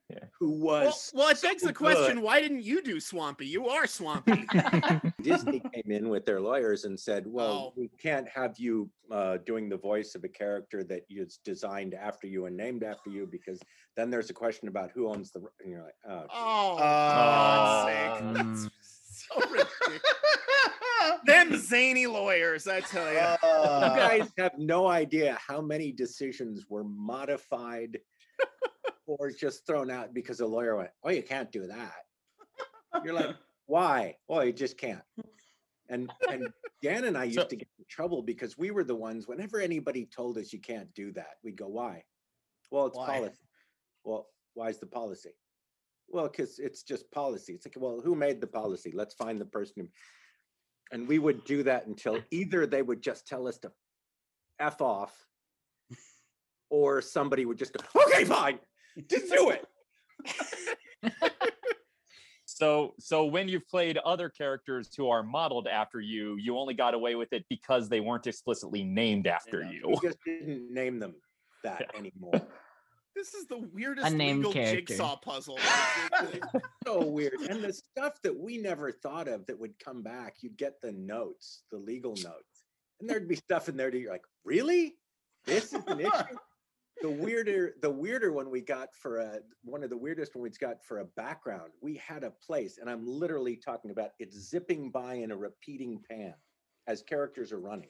Yeah. 0.10 0.20
who 0.40 0.52
was 0.52 1.12
well, 1.14 1.30
it 1.30 1.42
begs 1.42 1.62
so 1.62 1.68
the 1.68 1.74
question: 1.74 2.16
good. 2.16 2.24
Why 2.24 2.42
didn't 2.42 2.64
you 2.64 2.82
do 2.82 3.00
Swampy? 3.00 3.46
You 3.48 3.68
are 3.70 3.86
Swampy. 3.88 4.46
Disney 5.22 5.60
came 5.74 5.92
in 5.92 6.10
with 6.10 6.26
their 6.26 6.40
lawyers 6.42 6.86
and 6.86 7.00
said, 7.00 7.26
"Well, 7.28 7.72
Oh. 7.72 7.74
we 7.76 7.90
can't 8.02 8.28
have 8.30 8.56
you 8.58 8.90
uh, 9.12 9.38
doing 9.46 9.70
the 9.70 9.78
voice 9.78 10.16
of 10.16 10.24
a 10.24 10.30
character 10.30 10.84
that 10.86 11.02
is 11.10 11.40
designed 11.44 11.94
after 11.94 12.26
you 12.28 12.46
and 12.46 12.56
named 12.56 12.84
after 12.84 13.10
you, 13.10 13.28
because 13.32 13.60
then 13.98 14.10
there's 14.10 14.30
a 14.30 14.34
question 14.34 14.68
about 14.68 14.92
who 14.92 15.10
owns 15.10 15.32
the." 15.32 15.42
And 15.62 15.72
you're 15.72 15.84
like, 15.84 15.96
"Oh, 16.08 16.26
oh, 16.32 16.74
Oh. 16.74 16.78
God's 16.78 17.92
sake! 17.92 18.34
That's 18.34 18.66
Mm. 18.66 18.72
So 19.28 19.40
ridiculous. 19.52 20.02
Them 21.26 21.58
zany 21.58 22.08
lawyers, 22.08 22.68
I 22.68 22.82
tell 22.82 23.08
you. 23.12 23.20
you 23.20 23.50
Uh, 23.50 23.96
guys 23.96 24.30
have 24.38 24.58
no 24.58 24.88
idea 24.88 25.38
how 25.46 25.62
many 25.62 25.92
decisions 25.92 26.66
were 26.70 26.84
modified 26.84 28.00
or 29.08 29.32
just 29.32 29.66
thrown 29.68 29.90
out 29.92 30.14
because 30.14 30.40
a 30.40 30.46
lawyer 30.46 30.76
went, 30.76 30.90
"Oh, 31.04 31.10
you 31.12 31.24
can't 31.24 31.52
do 31.52 31.68
that." 31.68 32.02
You're 33.04 33.14
like, 33.14 33.36
"Why?" 33.66 34.16
"Oh, 34.30 34.42
you 34.42 34.54
just 34.54 34.78
can't." 34.78 35.04
And 35.90 36.12
and 36.30 36.48
Dan 36.82 37.04
and 37.06 37.18
I 37.18 37.26
used 37.26 37.40
So- 37.40 37.48
to 37.48 37.56
get 37.56 37.68
in 37.78 37.86
trouble 37.90 38.22
because 38.24 38.58
we 38.58 38.72
were 38.72 38.84
the 38.84 38.96
ones. 38.96 39.28
Whenever 39.28 39.60
anybody 39.60 40.06
told 40.08 40.38
us 40.38 40.52
you 40.54 40.60
can't 40.60 40.92
do 40.96 41.12
that, 41.14 41.36
we'd 41.44 41.58
go, 41.58 41.68
"Why?" 41.68 42.04
Well, 42.72 42.88
it's 42.88 42.98
Why? 42.98 43.06
policy. 43.20 43.38
Well, 44.04 44.28
why 44.56 44.70
is 44.70 44.80
the 44.80 44.88
policy? 44.88 45.30
Well, 46.08 46.28
because 46.28 46.60
it's 46.60 46.84
just 46.84 47.10
policy. 47.12 47.54
It's 47.54 47.66
like, 47.66 47.76
well, 47.78 48.02
who 48.04 48.16
made 48.16 48.40
the 48.42 48.48
policy? 48.48 48.92
Let's 48.94 49.16
find 49.16 49.40
the 49.40 49.46
person 49.46 49.74
who. 49.78 49.88
And 50.92 51.08
we 51.08 51.18
would 51.20 51.44
do 51.46 51.64
that 51.64 51.88
until 51.88 52.20
either 52.32 52.68
they 52.68 52.84
would 52.84 53.02
just 53.02 53.28
tell 53.28 53.48
us 53.48 53.58
to 53.60 53.72
f 54.60 54.82
off, 54.82 55.26
or 56.70 57.02
somebody 57.02 57.46
would 57.46 57.58
just 57.58 57.74
go, 57.74 57.84
"Okay, 58.06 58.24
fine, 58.24 58.60
just 59.10 59.32
do 59.32 59.50
it." 59.50 59.66
So, 62.48 62.94
so 63.00 63.26
when 63.26 63.50
you've 63.50 63.68
played 63.68 63.98
other 63.98 64.30
characters 64.30 64.90
who 64.96 65.10
are 65.10 65.24
modeled 65.24 65.68
after 65.68 66.00
you, 66.00 66.38
you 66.38 66.58
only 66.58 66.74
got 66.74 66.94
away 66.94 67.16
with 67.16 67.34
it 67.34 67.44
because 67.50 67.90
they 67.90 68.00
weren't 68.00 68.28
explicitly 68.28 68.82
named 68.82 69.28
after 69.28 69.62
Yeah. 69.62 69.72
you. 69.72 69.82
We 69.88 69.98
just 70.02 70.20
didn't 70.26 70.72
name 70.74 71.00
them 71.00 71.16
that 71.64 71.94
anymore. 71.94 72.48
This 73.16 73.34
is 73.34 73.48
the 73.48 73.60
weirdest 73.74 74.08
Unnamed 74.08 74.40
legal 74.40 74.54
character. 74.54 74.82
jigsaw 74.82 75.16
puzzle. 75.16 75.58
so 76.86 77.06
weird. 77.06 77.34
And 77.50 77.64
the 77.64 77.72
stuff 77.72 78.22
that 78.24 78.38
we 78.38 78.58
never 78.58 78.92
thought 78.92 79.28
of 79.28 79.46
that 79.46 79.58
would 79.58 79.80
come 79.80 80.04
back, 80.04 80.36
you'd 80.42 80.58
get 80.58 80.82
the 80.82 80.92
notes, 80.92 81.64
the 81.72 81.78
legal 81.78 82.12
notes, 82.12 82.66
and 83.00 83.10
there'd 83.10 83.28
be 83.28 83.36
stuff 83.36 83.70
in 83.70 83.78
there 83.78 83.90
that 83.90 83.98
you're 83.98 84.12
like, 84.12 84.26
really? 84.44 84.96
This 85.46 85.74
is 85.74 85.84
an 85.88 86.02
issue? 86.02 86.10
The 87.02 87.10
weirder, 87.10 87.74
the 87.82 87.90
weirder 87.90 88.32
one 88.32 88.50
we 88.50 88.62
got 88.62 88.96
for 88.96 89.18
a 89.18 89.40
one 89.64 89.84
of 89.84 89.90
the 89.90 89.98
weirdest 89.98 90.34
one 90.34 90.44
we 90.44 90.50
got 90.50 90.82
for 90.82 91.00
a 91.00 91.06
background. 91.06 91.72
We 91.82 91.96
had 91.96 92.24
a 92.24 92.32
place, 92.32 92.78
and 92.80 92.90
I'm 92.90 93.06
literally 93.06 93.58
talking 93.58 93.92
about 93.92 94.12
it's 94.18 94.38
zipping 94.38 94.92
by 94.92 95.16
in 95.16 95.32
a 95.32 95.36
repeating 95.36 96.02
pan 96.10 96.36
as 96.88 97.04
characters 97.04 97.52
are 97.52 97.60
running. 97.60 97.90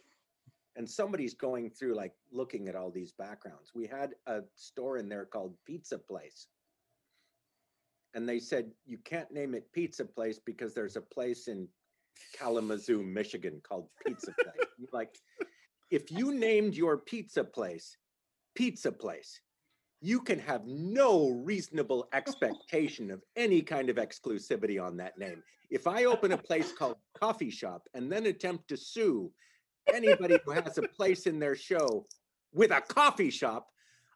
And 0.75 0.89
somebody's 0.89 1.33
going 1.33 1.69
through 1.69 1.95
like 1.95 2.13
looking 2.31 2.67
at 2.67 2.75
all 2.75 2.91
these 2.91 3.13
backgrounds. 3.13 3.71
We 3.73 3.87
had 3.87 4.11
a 4.27 4.41
store 4.55 4.97
in 4.97 5.07
there 5.07 5.25
called 5.25 5.55
Pizza 5.65 5.97
Place 5.97 6.47
and 8.15 8.27
they 8.27 8.39
said 8.39 8.71
you 8.85 8.97
can't 9.03 9.31
name 9.31 9.53
it 9.53 9.71
Pizza 9.73 10.05
Place 10.05 10.39
because 10.39 10.73
there's 10.73 10.95
a 10.95 11.01
place 11.01 11.47
in 11.47 11.67
Kalamazoo, 12.33 13.03
Michigan 13.03 13.61
called 13.61 13.87
Pizza 14.03 14.33
Place. 14.41 14.55
Like, 14.91 15.17
if 15.89 16.11
you 16.11 16.33
named 16.33 16.75
your 16.75 16.97
pizza 16.97 17.43
place 17.43 17.97
Pizza 18.55 18.91
Place, 18.91 19.39
you 20.01 20.19
can 20.19 20.37
have 20.39 20.65
no 20.65 21.29
reasonable 21.29 22.07
expectation 22.13 23.09
of 23.09 23.23
any 23.37 23.61
kind 23.61 23.89
of 23.89 23.95
exclusivity 23.95 24.81
on 24.81 24.97
that 24.97 25.17
name. 25.17 25.41
If 25.69 25.87
I 25.87 26.05
open 26.05 26.33
a 26.33 26.37
place 26.37 26.73
called 26.73 26.97
Coffee 27.17 27.49
Shop 27.49 27.87
and 27.93 28.11
then 28.11 28.25
attempt 28.25 28.67
to 28.67 28.77
sue 28.77 29.31
anybody 29.93 30.37
who 30.45 30.51
has 30.51 30.77
a 30.77 30.83
place 30.83 31.27
in 31.27 31.39
their 31.39 31.55
show 31.55 32.05
with 32.53 32.71
a 32.71 32.81
coffee 32.81 33.29
shop, 33.29 33.67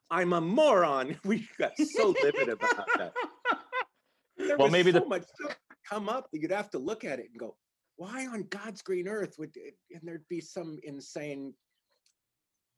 I'm 0.10 0.34
a 0.34 0.42
moron. 0.42 1.18
We 1.26 1.48
got 1.58 1.78
so 1.78 2.16
livid 2.24 2.50
about 2.50 2.88
that. 2.98 3.14
There 4.38 4.58
Well, 4.58 4.68
was 4.68 4.72
maybe 4.72 4.92
so 4.92 5.00
the- 5.02 5.06
much 5.06 5.24
stuff 5.36 5.58
come 5.88 6.10
up 6.10 6.30
that 6.32 6.42
you'd 6.42 6.52
have 6.52 6.70
to 6.72 6.80
look 6.80 7.04
at 7.04 7.20
it 7.20 7.28
and 7.32 7.38
go, 7.40 7.56
why 7.98 8.26
on 8.28 8.44
God's 8.50 8.82
green 8.82 9.08
earth 9.08 9.36
would 9.38 9.52
it, 9.56 9.76
and 9.92 10.02
there'd 10.04 10.28
be 10.30 10.40
some 10.42 10.78
insane 10.84 11.54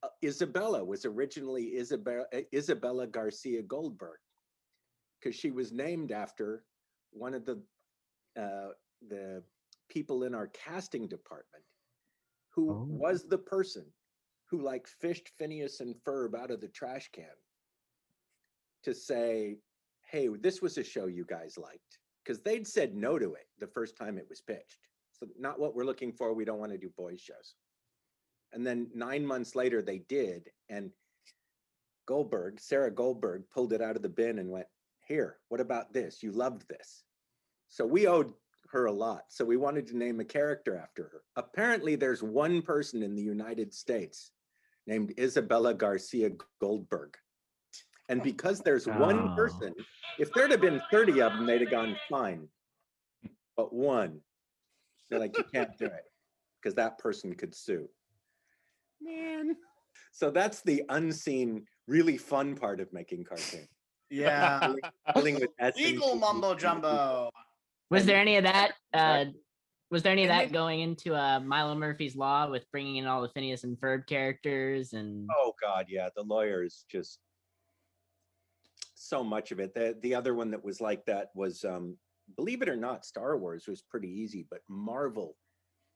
uh, 0.04 0.08
Isabella 0.24 0.84
was 0.84 1.06
originally 1.06 1.78
Isabella 1.78 2.26
Isabella 2.56 3.06
Garcia 3.06 3.62
Goldberg 3.62 4.18
because 5.22 5.36
she 5.36 5.52
was 5.52 5.72
named 5.72 6.12
after 6.12 6.64
one 7.12 7.36
of 7.36 7.46
the 7.46 7.62
uh, 8.36 8.70
the 9.08 9.44
people 9.90 10.24
in 10.24 10.34
our 10.34 10.48
casting 10.48 11.08
department 11.08 11.64
who 12.52 12.70
Oh. 12.72 12.84
was 12.86 13.28
the 13.28 13.38
person 13.38 13.94
who 14.46 14.62
like 14.62 14.88
fished 14.88 15.30
Phineas 15.30 15.80
and 15.80 15.96
Ferb 16.04 16.36
out 16.36 16.52
of 16.52 16.62
the 16.62 16.68
trash 16.70 17.10
can 17.12 17.36
to 18.84 18.94
say, 18.94 19.62
"Hey, 20.02 20.28
this 20.28 20.62
was 20.62 20.78
a 20.78 20.84
show 20.84 21.06
you 21.06 21.26
guys 21.26 21.58
liked," 21.58 22.00
because 22.24 22.42
they'd 22.42 22.68
said 22.68 22.94
no 22.96 23.18
to 23.18 23.34
it 23.36 23.48
the 23.58 23.68
first 23.68 23.96
time 23.96 24.18
it 24.18 24.28
was 24.28 24.42
pitched. 24.42 24.88
So 25.14 25.28
not 25.38 25.60
what 25.60 25.76
we're 25.76 25.86
looking 25.86 26.12
for. 26.12 26.34
We 26.34 26.46
don't 26.46 26.60
want 26.60 26.72
to 26.72 26.78
do 26.78 26.90
boys 26.90 27.22
shows. 27.22 27.56
And 28.52 28.66
then 28.66 28.92
nine 28.94 29.26
months 29.26 29.56
later, 29.56 29.82
they 29.82 30.00
did, 30.00 30.52
and 30.68 30.92
Goldberg, 32.06 32.60
Sarah 32.60 32.92
Goldberg, 32.92 33.50
pulled 33.50 33.72
it 33.72 33.82
out 33.82 33.96
of 33.96 34.02
the 34.02 34.10
bin 34.10 34.40
and 34.40 34.50
went, 34.52 34.68
"Here, 35.08 35.40
what 35.48 35.62
about 35.62 35.94
this? 35.94 36.22
You 36.22 36.32
loved 36.32 36.68
this." 36.68 37.06
So 37.68 37.86
we 37.86 38.08
owed 38.08 38.36
her 38.72 38.86
a 38.86 38.92
lot. 38.92 39.24
So 39.30 39.44
we 39.46 39.58
wanted 39.58 39.86
to 39.88 39.98
name 39.98 40.20
a 40.20 40.26
character 40.26 40.78
after 40.78 41.04
her. 41.04 41.22
Apparently, 41.36 41.96
there's 41.96 42.24
one 42.24 42.62
person 42.62 43.04
in 43.04 43.16
the 43.16 43.22
United 43.22 43.74
States 43.74 44.32
named 44.88 45.14
Isabella 45.20 45.74
Garcia 45.74 46.32
Goldberg. 46.60 47.16
And 48.10 48.24
because 48.24 48.60
there's 48.62 48.88
one 48.88 49.30
Oh. 49.30 49.36
person, 49.36 49.74
if 50.20 50.34
there'd 50.34 50.52
have 50.52 50.62
been 50.62 50.82
30 50.92 51.22
of 51.22 51.34
them, 51.34 51.46
they'd 51.46 51.62
have 51.62 51.70
gone 51.72 51.96
fine. 52.10 52.48
But 53.56 53.74
one, 53.74 54.22
they're 55.10 55.20
like, 55.20 55.38
you 55.38 55.44
can't 55.44 55.78
do 55.78 55.86
it 55.86 56.06
because 56.60 56.76
that 56.76 56.98
person 56.98 57.36
could 57.36 57.54
sue. 57.54 57.90
Man, 59.02 59.56
So 60.14 60.30
that's 60.32 60.62
the 60.62 60.84
unseen, 60.90 61.66
really 61.88 62.18
fun 62.18 62.56
part 62.56 62.80
of 62.80 62.92
making 62.94 63.24
cartoons. 63.26 63.68
yeah. 64.10 64.74
Dealing 65.16 65.36
with 65.36 65.50
Legal 65.78 66.16
mumbo 66.16 66.54
jumbo. 66.56 67.30
Was 67.92 68.06
there 68.06 68.18
any 68.18 68.38
of 68.38 68.46
that? 68.46 68.72
Uh, 68.94 69.26
was 69.90 70.02
there 70.02 70.14
any 70.14 70.24
of 70.24 70.30
that 70.30 70.54
going 70.54 70.80
into 70.80 71.14
uh, 71.14 71.42
Milo 71.42 71.76
Murphy's 71.76 72.16
Law 72.16 72.50
with 72.50 72.66
bringing 72.72 72.96
in 72.96 73.06
all 73.06 73.22
the 73.22 73.28
Phineas 73.30 73.66
and 73.66 73.78
Ferb 73.78 74.08
characters 74.08 74.94
and? 74.94 75.30
Oh 75.38 75.54
God, 75.62 75.88
yeah, 75.90 76.08
the 76.16 76.24
lawyers 76.24 76.86
just 76.90 77.20
so 78.96 79.24
much 79.26 79.52
of 79.52 79.60
it. 79.60 79.74
The 79.74 79.98
the 80.02 80.16
other 80.16 80.34
one 80.34 80.52
that 80.52 80.64
was 80.64 80.80
like 80.80 81.06
that 81.06 81.32
was, 81.36 81.66
um, 81.66 81.98
believe 82.38 82.62
it 82.62 82.70
or 82.70 82.78
not, 82.78 83.06
Star 83.06 83.38
Wars 83.38 83.68
was 83.68 83.82
pretty 83.82 84.08
easy, 84.10 84.48
but 84.50 84.62
Marvel 84.70 85.36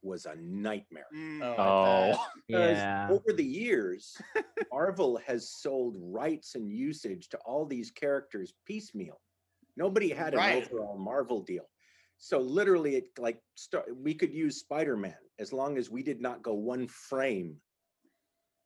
was 0.02 0.26
a 0.26 0.36
nightmare. 0.36 1.08
mm, 1.16 1.42
Oh, 1.42 2.12
Oh, 2.14 2.28
Yeah. 2.50 3.08
over 3.10 3.32
the 3.32 3.46
years, 3.46 4.22
Marvel 4.74 5.16
has 5.26 5.50
sold 5.50 5.96
rights 5.98 6.56
and 6.56 6.70
usage 6.70 7.30
to 7.30 7.38
all 7.46 7.66
these 7.66 7.90
characters 7.90 8.54
piecemeal. 8.66 9.22
Nobody 9.78 10.10
had 10.10 10.34
an 10.34 10.40
Right. 10.40 10.64
overall 10.68 10.98
Marvel 10.98 11.42
deal. 11.42 11.70
So 12.18 12.40
literally, 12.40 12.96
it 12.96 13.06
like 13.18 13.40
start, 13.56 13.86
we 13.96 14.14
could 14.14 14.34
use 14.34 14.60
Spider-Man 14.60 15.16
as 15.40 15.52
long 15.54 15.78
as 15.78 15.90
we 15.90 16.02
did 16.02 16.22
not 16.22 16.42
go 16.42 16.54
one 16.54 16.88
frame 16.88 17.56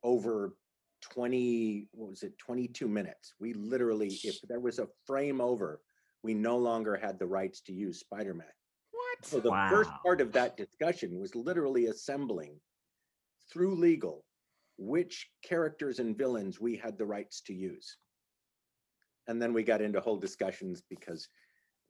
over 0.02 0.54
20, 1.00 1.88
what 1.92 2.10
was 2.10 2.22
it, 2.22 2.38
22 2.38 2.88
minutes. 2.88 3.34
We 3.40 3.54
literally, 3.54 4.18
if 4.24 4.40
there 4.48 4.60
was 4.60 4.78
a 4.78 4.88
frame 5.06 5.40
over, 5.40 5.80
we 6.22 6.34
no 6.34 6.56
longer 6.58 6.96
had 6.96 7.18
the 7.18 7.26
rights 7.26 7.60
to 7.62 7.72
use 7.72 8.00
Spider-Man. 8.00 8.46
what? 8.92 9.24
So 9.24 9.40
the 9.40 9.68
first 9.70 9.90
part 10.02 10.20
of 10.20 10.32
that 10.32 10.56
discussion 10.56 11.18
was 11.18 11.34
literally 11.34 11.86
assembling 11.86 12.56
through 13.52 13.74
legal 13.74 14.24
which 14.78 15.28
characters 15.42 15.98
and 15.98 16.16
villains 16.16 16.58
we 16.58 16.74
had 16.74 16.96
the 16.96 17.04
rights 17.04 17.42
to 17.42 17.52
use. 17.52 17.98
and 19.28 19.40
then 19.40 19.52
we 19.52 19.62
got 19.62 19.82
into 19.82 20.00
whole 20.00 20.16
discussions 20.16 20.82
because 20.88 21.28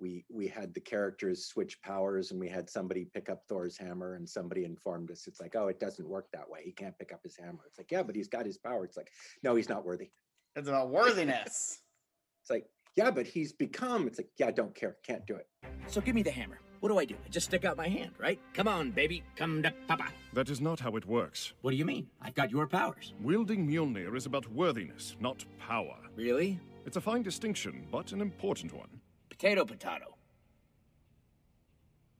we 0.00 0.24
we 0.30 0.46
had 0.48 0.72
the 0.74 0.80
characters 0.80 1.46
switch 1.46 1.80
powers 1.82 2.30
and 2.30 2.40
we 2.40 2.48
had 2.48 2.68
somebody 2.68 3.06
pick 3.14 3.28
up 3.28 3.42
Thor's 3.48 3.76
hammer 3.76 4.14
and 4.14 4.28
somebody 4.28 4.64
informed 4.64 5.10
us 5.10 5.26
it's 5.26 5.40
like 5.40 5.54
oh 5.56 5.68
it 5.68 5.78
doesn't 5.80 6.08
work 6.08 6.26
that 6.32 6.48
way 6.48 6.60
he 6.64 6.72
can't 6.72 6.98
pick 6.98 7.12
up 7.12 7.20
his 7.22 7.36
hammer 7.36 7.60
it's 7.66 7.78
like 7.78 7.90
yeah 7.90 8.02
but 8.02 8.16
he's 8.16 8.28
got 8.28 8.46
his 8.46 8.58
power 8.58 8.84
it's 8.84 8.96
like 8.96 9.10
no 9.42 9.54
he's 9.54 9.68
not 9.68 9.84
worthy 9.84 10.10
It's 10.56 10.68
about 10.68 10.90
worthiness. 10.90 11.78
it's 12.42 12.50
like 12.50 12.66
yeah 12.96 13.10
but 13.10 13.26
he's 13.26 13.52
become 13.52 14.06
it's 14.06 14.18
like 14.18 14.30
yeah 14.38 14.50
don't 14.50 14.74
care 14.74 14.96
can't 15.06 15.26
do 15.26 15.36
it 15.36 15.46
So 15.88 16.00
give 16.00 16.14
me 16.14 16.22
the 16.22 16.30
hammer. 16.30 16.60
What 16.80 16.88
do 16.88 16.98
I 16.98 17.04
do? 17.04 17.14
I 17.26 17.28
just 17.28 17.46
stick 17.48 17.66
out 17.66 17.76
my 17.76 17.88
hand, 17.88 18.12
right? 18.18 18.40
Come 18.54 18.66
on, 18.66 18.90
baby. 18.90 19.22
Come 19.36 19.62
to 19.64 19.70
Papa. 19.86 20.06
That 20.32 20.48
is 20.48 20.62
not 20.62 20.80
how 20.80 20.96
it 20.96 21.04
works. 21.04 21.52
What 21.60 21.72
do 21.72 21.76
you 21.76 21.84
mean? 21.84 22.08
I've 22.22 22.34
got 22.34 22.50
your 22.50 22.66
powers. 22.66 23.12
Wielding 23.22 23.68
Mjolnir 23.68 24.16
is 24.16 24.24
about 24.24 24.50
worthiness, 24.50 25.14
not 25.20 25.44
power. 25.58 25.98
Really? 26.16 26.58
It's 26.86 26.96
a 26.96 27.00
fine 27.02 27.22
distinction, 27.22 27.86
but 27.92 28.12
an 28.12 28.22
important 28.22 28.72
one. 28.72 28.99
Potato, 29.40 29.64
potato. 29.64 30.14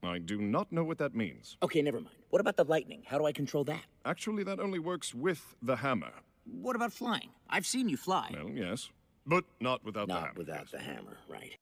I 0.03 0.17
do 0.19 0.39
not 0.41 0.73
know 0.73 0.83
what 0.85 0.97
that 0.99 1.15
means. 1.15 1.59
Okay, 1.63 1.83
never 1.83 1.99
mind. 2.01 2.17
What 2.31 2.41
about 2.41 2.57
the 2.57 2.65
lightning? 2.65 3.03
How 3.05 3.19
do 3.19 3.27
I 3.27 3.33
control 3.33 3.63
that? 3.65 3.83
Actually, 4.07 4.43
that 4.45 4.59
only 4.59 4.79
works 4.79 5.15
with 5.15 5.55
the 5.61 5.77
hammer. 5.77 6.13
What 6.47 6.77
about 6.77 6.95
flying? 6.95 7.29
I've 7.51 7.67
seen 7.67 7.91
you 7.91 7.99
fly. 7.99 8.31
Well, 8.35 8.49
yes, 8.55 8.89
but 9.27 9.45
not 9.61 9.85
without 9.85 10.09
the 10.09 10.15
Not 10.15 10.23
hammer. 10.29 10.35
without 10.39 10.71
the 10.71 10.79
hammer, 10.79 11.19
right? 11.29 11.55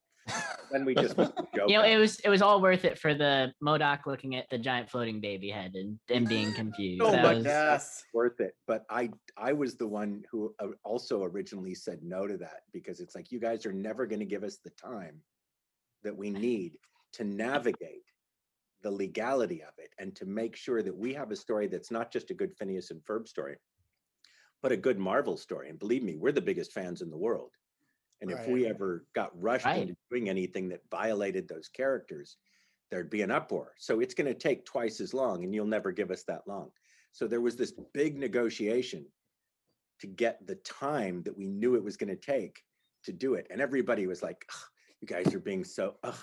then 0.71 0.85
we 0.85 0.93
just 0.95 1.17
joke 1.17 1.67
You 1.67 1.79
know, 1.79 1.83
it 1.83 1.97
was 1.97 2.19
it 2.21 2.29
was 2.29 2.41
all 2.41 2.61
worth 2.61 2.85
it 2.85 2.97
for 2.99 3.13
the 3.15 3.51
MODOK 3.61 4.05
looking 4.05 4.35
at 4.35 4.45
the 4.51 4.59
giant 4.59 4.89
floating 4.89 5.19
baby 5.19 5.49
head 5.49 5.71
and, 5.73 5.99
and 6.09 6.25
being 6.29 6.53
confused. 6.61 7.01
oh 7.01 7.11
That 7.11 7.23
much 7.23 7.35
was- 7.37 7.45
Yes. 7.45 8.03
worth 8.13 8.39
it 8.39 8.53
but 8.67 8.85
i 8.91 9.09
i 9.37 9.51
was 9.51 9.75
the 9.75 9.87
one 9.87 10.23
who 10.31 10.53
uh, 10.59 10.67
also 10.83 11.23
originally 11.23 11.73
said 11.73 11.99
no 12.03 12.27
to 12.27 12.37
that 12.37 12.61
because 12.71 12.99
it's 12.99 13.15
like 13.15 13.31
you 13.31 13.39
guys 13.39 13.65
are 13.65 13.73
never 13.73 14.05
going 14.05 14.19
to 14.19 14.25
give 14.25 14.43
us 14.43 14.57
the 14.63 14.69
time 14.71 15.15
that 16.03 16.15
we 16.15 16.29
need 16.29 16.77
to 17.13 17.23
navigate 17.23 18.03
the 18.81 18.91
legality 18.91 19.61
of 19.61 19.73
it 19.77 19.93
and 19.99 20.15
to 20.15 20.25
make 20.25 20.55
sure 20.55 20.81
that 20.81 20.95
we 20.95 21.13
have 21.13 21.31
a 21.31 21.35
story 21.35 21.67
that's 21.67 21.91
not 21.91 22.11
just 22.11 22.31
a 22.31 22.33
good 22.33 22.55
phineas 22.57 22.91
and 22.91 23.03
ferb 23.05 23.27
story 23.27 23.57
but 24.61 24.71
a 24.73 24.77
good 24.77 24.99
marvel 24.99 25.37
story. 25.37 25.69
And 25.69 25.79
believe 25.79 26.03
me 26.03 26.15
we're 26.17 26.33
the 26.33 26.41
biggest 26.41 26.73
fans 26.73 27.01
in 27.01 27.09
the 27.09 27.17
world. 27.17 27.51
And 28.21 28.29
if 28.29 28.45
we 28.47 28.67
ever 28.67 29.05
got 29.15 29.31
rushed 29.41 29.65
Right. 29.65 29.81
into 29.83 29.95
doing 30.11 30.27
anything 30.29 30.67
that 30.69 30.81
violated 30.91 31.47
those 31.47 31.69
characters 31.69 32.37
there'd 32.91 33.09
be 33.09 33.21
an 33.21 33.31
uproar. 33.31 33.73
So 33.77 33.99
it's 33.99 34.15
going 34.15 34.27
to 34.27 34.33
take 34.33 34.65
twice 34.65 34.99
as 34.99 35.13
long 35.13 35.43
and 35.43 35.53
you'll 35.53 35.65
never 35.67 35.91
give 35.91 36.09
us 36.11 36.23
that 36.23 36.47
long. 36.47 36.71
So 37.11 37.27
there 37.27 37.39
was 37.41 37.55
this 37.55 37.71
big 37.93 38.17
negotiation 38.17 39.05
to 39.99 40.07
get 40.07 40.45
the 40.47 40.55
time 40.55 41.21
that 41.23 41.37
we 41.37 41.47
knew 41.47 41.75
it 41.75 41.83
was 41.83 41.97
going 41.97 42.09
to 42.09 42.15
take 42.15 42.63
to 43.03 43.13
do 43.13 43.35
it. 43.35 43.47
And 43.51 43.61
everybody 43.61 44.07
was 44.07 44.23
like, 44.23 44.45
"Ugh, 44.53 44.61
you 45.01 45.07
guys 45.07 45.33
are 45.33 45.39
being 45.39 45.63
so, 45.63 45.95
ugh. 46.03 46.15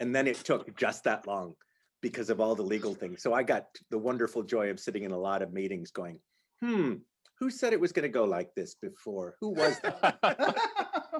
And 0.00 0.14
then 0.14 0.26
it 0.26 0.36
took 0.36 0.76
just 0.76 1.04
that 1.04 1.26
long 1.26 1.54
because 2.00 2.30
of 2.30 2.40
all 2.40 2.54
the 2.54 2.62
legal 2.62 2.94
things. 2.94 3.22
So 3.22 3.34
I 3.34 3.42
got 3.42 3.66
the 3.90 3.98
wonderful 3.98 4.42
joy 4.42 4.70
of 4.70 4.80
sitting 4.80 5.04
in 5.04 5.10
a 5.12 5.18
lot 5.18 5.42
of 5.42 5.52
meetings 5.52 5.90
going, 5.90 6.18
hmm, 6.60 6.94
who 7.38 7.50
said 7.50 7.72
it 7.72 7.80
was 7.80 7.92
going 7.92 8.04
to 8.04 8.08
go 8.08 8.24
like 8.24 8.54
this 8.54 8.74
before? 8.74 9.36
Who 9.40 9.50
was 9.50 9.78
that? 9.80 10.18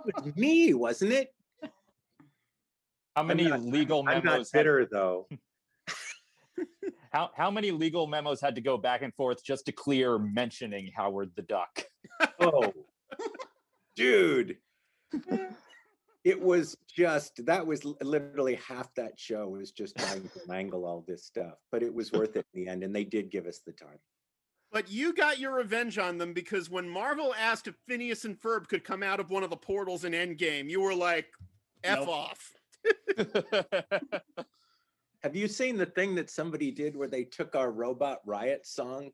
It 0.06 0.14
was 0.24 0.36
me, 0.36 0.72
wasn't 0.72 1.12
it? 1.12 1.34
How 3.16 3.24
many 3.24 3.44
not- 3.44 3.62
legal 3.62 4.00
I'm 4.06 4.24
not 4.24 4.24
memos? 4.24 4.50
Had, 4.52 4.60
bitter 4.60 4.88
though. 4.90 5.26
how 7.12 7.30
how 7.36 7.50
many 7.50 7.70
legal 7.70 8.06
memos 8.06 8.40
had 8.40 8.54
to 8.54 8.60
go 8.60 8.78
back 8.78 9.02
and 9.02 9.14
forth 9.14 9.44
just 9.44 9.66
to 9.66 9.72
clear 9.72 10.18
mentioning 10.18 10.90
Howard 10.94 11.32
the 11.34 11.42
Duck? 11.42 11.84
Oh, 12.38 12.72
dude. 13.96 14.58
It 16.22 16.40
was 16.40 16.76
just 16.94 17.44
that 17.46 17.66
was 17.66 17.84
literally 18.02 18.56
half 18.56 18.94
that 18.94 19.18
show 19.18 19.48
was 19.48 19.72
just 19.72 19.96
trying 19.96 20.22
to 20.22 20.40
mangle 20.46 20.84
all 20.84 21.02
this 21.08 21.24
stuff, 21.24 21.54
but 21.72 21.82
it 21.82 21.92
was 21.92 22.12
worth 22.12 22.36
it 22.36 22.44
in 22.54 22.64
the 22.64 22.70
end, 22.70 22.82
and 22.84 22.94
they 22.94 23.04
did 23.04 23.30
give 23.30 23.46
us 23.46 23.60
the 23.64 23.72
time. 23.72 23.98
But 24.70 24.90
you 24.90 25.14
got 25.14 25.38
your 25.38 25.54
revenge 25.54 25.98
on 25.98 26.18
them 26.18 26.32
because 26.34 26.68
when 26.70 26.88
Marvel 26.88 27.34
asked 27.38 27.66
if 27.68 27.74
Phineas 27.88 28.24
and 28.24 28.38
Ferb 28.38 28.68
could 28.68 28.84
come 28.84 29.02
out 29.02 29.18
of 29.18 29.30
one 29.30 29.42
of 29.42 29.50
the 29.50 29.56
portals 29.56 30.04
in 30.04 30.12
Endgame, 30.12 30.68
you 30.68 30.80
were 30.82 30.94
like, 30.94 31.26
"F 31.82 32.00
Nope. 32.00 32.08
off." 32.08 32.52
Have 35.22 35.36
you 35.36 35.48
seen 35.48 35.76
the 35.76 35.86
thing 35.86 36.14
that 36.14 36.30
somebody 36.30 36.70
did 36.70 36.96
where 36.96 37.08
they 37.08 37.24
took 37.24 37.54
our 37.54 37.70
Robot 37.72 38.18
Riot 38.24 38.66
song 38.66 39.10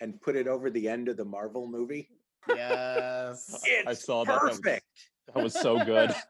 and 0.00 0.18
put 0.20 0.36
it 0.36 0.46
over 0.48 0.70
the 0.70 0.88
end 0.88 1.08
of 1.08 1.16
the 1.16 1.24
Marvel 1.24 1.66
movie? 1.66 2.08
yes. 2.48 3.60
I 3.86 3.90
It's 3.92 4.04
saw 4.04 4.24
that. 4.24 4.40
That 4.40 4.42
was- 4.42 4.60
Perfect. 4.60 4.86
That 5.34 5.42
was 5.42 5.54
so 5.54 5.82
good. 5.84 6.14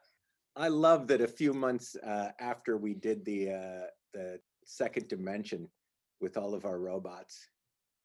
I 0.57 0.69
love 0.69 1.07
that 1.09 1.21
a 1.21 1.29
few 1.29 1.53
months 1.53 1.97
uh, 1.97 2.31
after 2.41 2.77
we 2.77 2.95
did 2.95 3.25
the 3.25 3.53
uh, 3.53 3.87
the 4.13 4.41
second 4.65 5.09
dimension 5.09 5.69
with 6.21 6.37
all 6.37 6.55
of 6.55 6.65
our 6.65 6.79
robots, 6.79 7.39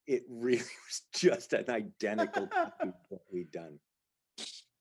it 0.08 0.24
really 0.30 0.58
was 0.58 1.02
just 1.14 1.54
an 1.54 1.70
identical 1.70 2.48
copy 2.48 2.90
of 2.90 2.94
what 3.10 3.22
we'd 3.32 3.52
done. 3.52 3.80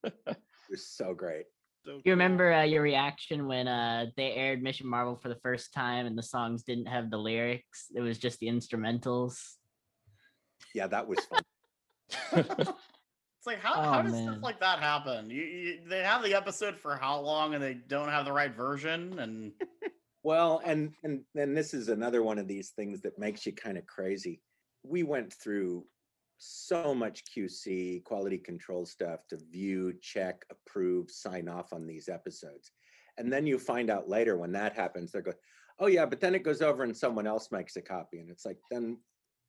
It 0.05 0.37
was 0.70 0.87
so 0.87 1.14
great. 1.14 1.46
So 1.85 2.00
You 2.05 2.12
remember 2.12 2.53
uh, 2.53 2.62
your 2.62 2.83
reaction 2.83 3.46
when 3.46 3.68
uh, 3.68 4.07
they 4.16 4.33
aired 4.33 4.62
Mission 4.62 4.88
Marvel 4.88 5.16
for 5.16 5.29
the 5.29 5.37
first 5.37 5.72
time 5.74 6.07
and 6.07 6.16
the 6.16 6.22
songs 6.22 6.62
didn't 6.62 6.87
have 6.87 7.11
the 7.11 7.18
lyrics? 7.18 7.87
It 7.94 8.00
was 8.00 8.18
just 8.18 8.38
the 8.40 8.46
instrumentals. 8.46 9.38
Yeah, 10.74 10.87
that 10.87 11.07
was 11.07 11.18
fun. 11.20 12.44
It's 13.44 13.46
like 13.46 13.61
how, 13.61 13.74
Oh, 13.74 13.83
how 13.83 14.00
does 14.00 14.12
man. 14.12 14.30
stuff 14.30 14.42
like 14.42 14.59
that 14.61 14.78
happen? 14.78 15.28
You, 15.28 15.42
you 15.42 15.80
they 15.87 16.02
have 16.02 16.22
the 16.22 16.33
episode 16.35 16.76
for 16.78 16.96
how 16.96 17.20
long 17.20 17.52
and 17.52 17.62
they 17.62 17.74
don't 17.74 18.09
have 18.09 18.24
the 18.24 18.33
right 18.33 18.54
version 18.54 19.18
and 19.18 19.52
Well, 20.22 20.62
and 20.64 20.94
and 21.02 21.26
and 21.35 21.54
this 21.54 21.74
is 21.74 21.90
another 21.90 22.22
one 22.22 22.38
of 22.38 22.48
these 22.48 22.70
things 22.70 23.02
that 23.02 23.18
makes 23.18 23.44
you 23.44 23.52
kind 23.52 23.76
of 23.76 23.85
crazy. 23.87 24.40
We 24.83 25.02
went 25.02 25.35
through 25.35 25.87
so 26.38 26.94
much 26.94 27.24
QC, 27.26 28.02
quality 28.04 28.38
control 28.38 28.87
stuff 28.87 29.26
to 29.28 29.37
view, 29.37 29.92
check, 30.00 30.46
approve, 30.50 31.11
sign 31.11 31.46
off 31.46 31.74
on 31.74 31.87
these 31.87 32.09
episodes. 32.09 32.72
And 33.18 33.30
then 33.30 33.46
you 33.46 33.59
find 33.59 33.90
out 33.90 34.09
later 34.09 34.38
when 34.38 34.52
that 34.52 34.72
happens, 34.72 35.12
they're 35.12 35.20
going, 35.20 35.37
"Oh 35.78 35.88
yeah, 35.88 36.07
but 36.07 36.20
then 36.20 36.35
it 36.35 36.44
goes 36.44 36.62
over 36.62 36.83
and 36.83 36.96
someone 36.96 37.26
else 37.26 37.52
makes 37.52 37.76
a 37.76 37.83
copy." 37.83 38.20
And 38.20 38.30
it's 38.30 38.46
like, 38.46 38.59
"Then 38.70 39.02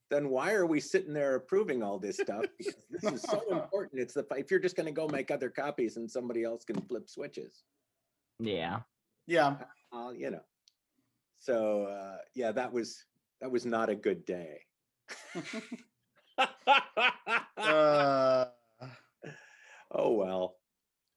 then 0.09 0.29
why 0.29 0.53
are 0.53 0.65
we 0.65 0.79
sitting 0.79 1.13
there 1.13 1.35
approving 1.35 1.81
all 1.83 1.97
this 1.99 2.17
stuff? 2.17 2.45
Because 2.57 2.75
this 2.89 3.11
is 3.13 3.21
so 3.23 3.41
important. 3.51 4.01
It's 4.01 4.13
the 4.13 4.25
if 4.37 4.51
you're 4.51 4.59
just 4.59 4.75
going 4.75 4.85
to 4.85 4.91
go 4.91 5.07
make 5.07 5.31
other 5.31 5.49
copies 5.49 5.97
and 5.97 6.09
somebody 6.09 6.43
else 6.43 6.63
can 6.63 6.79
flip 6.81 7.09
switches." 7.09 7.63
Yeah. 8.39 8.81
yeah. 9.27 9.55
uh, 9.93 10.11
you 10.15 10.31
know. 10.31 10.43
So 11.39 11.83
uh, 11.85 12.17
yeah, 12.35 12.51
that 12.51 12.71
was 12.71 13.05
that 13.41 13.51
was 13.51 13.65
not 13.65 13.89
a 13.89 13.95
good 13.95 14.25
day. 14.25 14.61
Uh, 17.57 18.45
oh 19.91 20.11
well, 20.13 20.57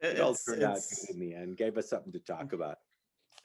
it- 0.00 0.16
it 0.16 0.20
all 0.20 0.34
turned 0.34 0.62
out 0.62 0.76
good 0.76 1.14
in 1.14 1.20
the 1.20 1.34
end. 1.34 1.56
Gave 1.56 1.76
us 1.76 1.88
something 1.90 2.12
to 2.12 2.20
talk 2.20 2.52
about. 2.52 2.78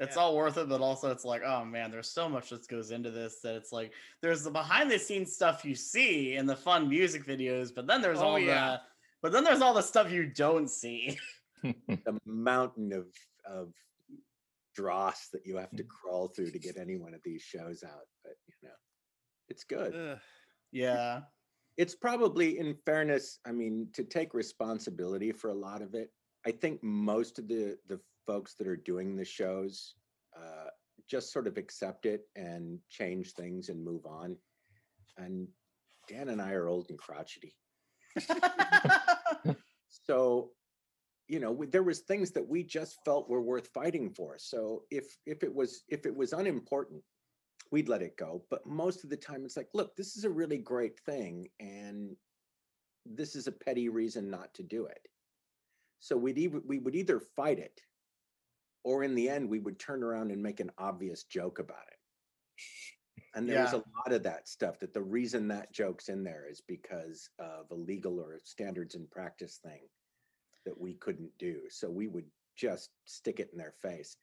It's 0.04 0.18
all 0.18 0.36
worth 0.36 0.58
it, 0.58 0.70
but 0.70 0.82
also 0.82 1.12
it's 1.12 1.26
like, 1.26 1.42
oh 1.46 1.64
man, 1.66 1.92
there's 1.92 2.10
so 2.10 2.30
much 2.30 2.50
that 2.50 2.68
goes 2.68 2.92
into 2.92 3.12
this 3.12 3.40
that 3.44 3.56
it's 3.56 3.72
like 3.72 3.92
there's 4.22 4.44
the 4.44 4.52
behind 4.52 4.90
the 4.92 5.00
scenes 5.00 5.34
stuff 5.34 5.66
you 5.66 5.76
see 5.76 6.36
in 6.36 6.46
the 6.46 6.56
fun 6.56 6.90
music 6.90 7.26
videos, 7.26 7.74
but 7.74 7.88
then 7.88 8.02
there's 8.02 8.20
Oh, 8.20 8.30
all 8.30 8.40
yeah. 8.40 8.72
the 8.72 8.82
but 9.22 9.32
then 9.32 9.44
there's 9.44 9.62
all 9.62 9.74
the 9.74 9.82
stuff 9.82 10.12
you 10.12 10.26
don't 10.26 10.70
see. 10.70 11.18
The 11.88 12.20
mountain 12.26 12.92
of 12.92 13.08
of 13.46 13.72
dross 14.76 15.30
that 15.32 15.46
you 15.46 15.56
have 15.58 15.72
to 15.72 15.84
mm. 15.84 15.88
crawl 15.88 16.28
through 16.28 16.52
to 16.52 16.60
get 16.60 16.78
any 16.78 16.98
one 16.98 17.14
of 17.14 17.22
these 17.24 17.42
shows 17.42 17.84
out, 17.84 18.08
but 18.24 18.34
you 18.48 18.68
know, 18.68 18.76
it's 19.48 19.64
good. 19.64 19.96
Ugh. 19.96 20.20
yeah. 20.72 21.22
it's 21.78 21.96
probably 21.96 22.60
in 22.60 22.76
fairness 22.86 23.40
i 23.46 23.52
mean 23.52 23.88
to 23.94 24.04
take 24.04 24.34
responsibility 24.34 25.32
for 25.32 25.50
a 25.50 25.54
lot 25.54 25.82
of 25.82 25.94
it 25.96 26.10
i 26.46 26.52
think 26.52 26.82
most 26.84 27.40
of 27.40 27.48
the 27.48 27.78
the 27.88 28.00
folks 28.26 28.56
that 28.56 28.68
are 28.68 28.78
doing 28.78 29.16
the 29.16 29.26
shows 29.26 29.96
uh, 30.38 30.70
just 31.10 31.32
sort 31.32 31.48
of 31.48 31.58
accept 31.58 32.06
it 32.06 32.22
and 32.36 32.80
change 32.90 33.34
things 33.34 33.70
and 33.70 33.84
move 33.84 34.06
on. 34.06 34.36
And 35.18 35.48
dan 36.10 36.30
and 36.30 36.42
i 36.42 36.52
are 36.54 36.68
old 36.68 36.88
and 36.90 36.98
crotchety. 36.98 37.56
So 40.06 40.52
you 41.30 41.40
know 41.40 41.64
there 41.72 41.84
was 41.84 42.00
things 42.00 42.32
that 42.32 42.48
we 42.48 42.64
just 42.64 42.98
felt 43.06 43.30
were 43.30 43.42
worth 43.42 43.70
fighting 43.74 44.10
for. 44.10 44.38
So 44.38 44.84
if 44.92 45.06
if 45.26 45.44
it 45.44 45.54
was 45.54 45.84
if 45.88 46.06
it 46.06 46.16
was 46.16 46.34
unimportant 46.34 47.02
we'd 47.72 47.90
let 47.90 48.02
it 48.02 48.18
go. 48.18 48.44
But 48.52 48.68
most 48.68 49.04
of 49.04 49.10
the 49.10 49.18
time 49.18 49.46
it's 49.46 49.58
like 49.58 49.70
look 49.74 49.96
this 49.96 50.16
is 50.16 50.26
a 50.26 50.30
really 50.30 50.58
great 50.58 51.00
thing 51.06 51.48
and 51.60 52.16
this 53.06 53.36
is 53.36 53.48
a 53.48 53.52
petty 53.52 53.90
reason 53.90 54.30
not 54.30 54.54
to 54.56 54.64
do 54.64 54.86
it. 54.86 55.08
So 56.00 56.18
we'd 56.18 56.38
either 56.38 56.62
we 56.66 56.80
would 56.80 56.96
either 56.96 57.22
fight 57.36 57.60
it 57.60 57.80
or 58.84 59.04
in 59.04 59.16
the 59.16 59.30
end 59.30 59.50
we 59.50 59.60
would 59.60 59.80
turn 59.80 60.04
around 60.04 60.32
and 60.32 60.42
make 60.42 60.60
an 60.60 60.72
obvious 60.78 61.24
joke 61.24 61.60
about 61.60 61.88
it 61.88 62.00
and 63.36 63.50
there's 63.50 63.74
Yeah. 63.74 63.80
a 63.80 63.84
lot 63.98 64.12
of 64.14 64.24
that 64.24 64.48
stuff 64.48 64.80
that 64.80 64.94
the 64.94 65.02
reason 65.02 65.48
that 65.50 65.72
joke's 65.72 66.10
in 66.10 66.24
there 66.24 66.48
is 66.48 66.62
because 66.62 67.30
of 67.40 67.72
a 67.72 67.76
legal 67.76 68.20
or 68.20 68.40
standards 68.44 68.96
and 68.96 69.10
practice 69.10 69.58
thing 69.58 69.90
that 70.66 70.80
we 70.80 70.94
couldn't 70.96 71.38
do. 71.38 71.70
So 71.70 71.90
we 71.90 72.08
would 72.08 72.32
just 72.56 72.92
stick 73.06 73.40
it 73.40 73.50
in 73.52 73.58
their 73.58 73.74
face. 73.74 74.16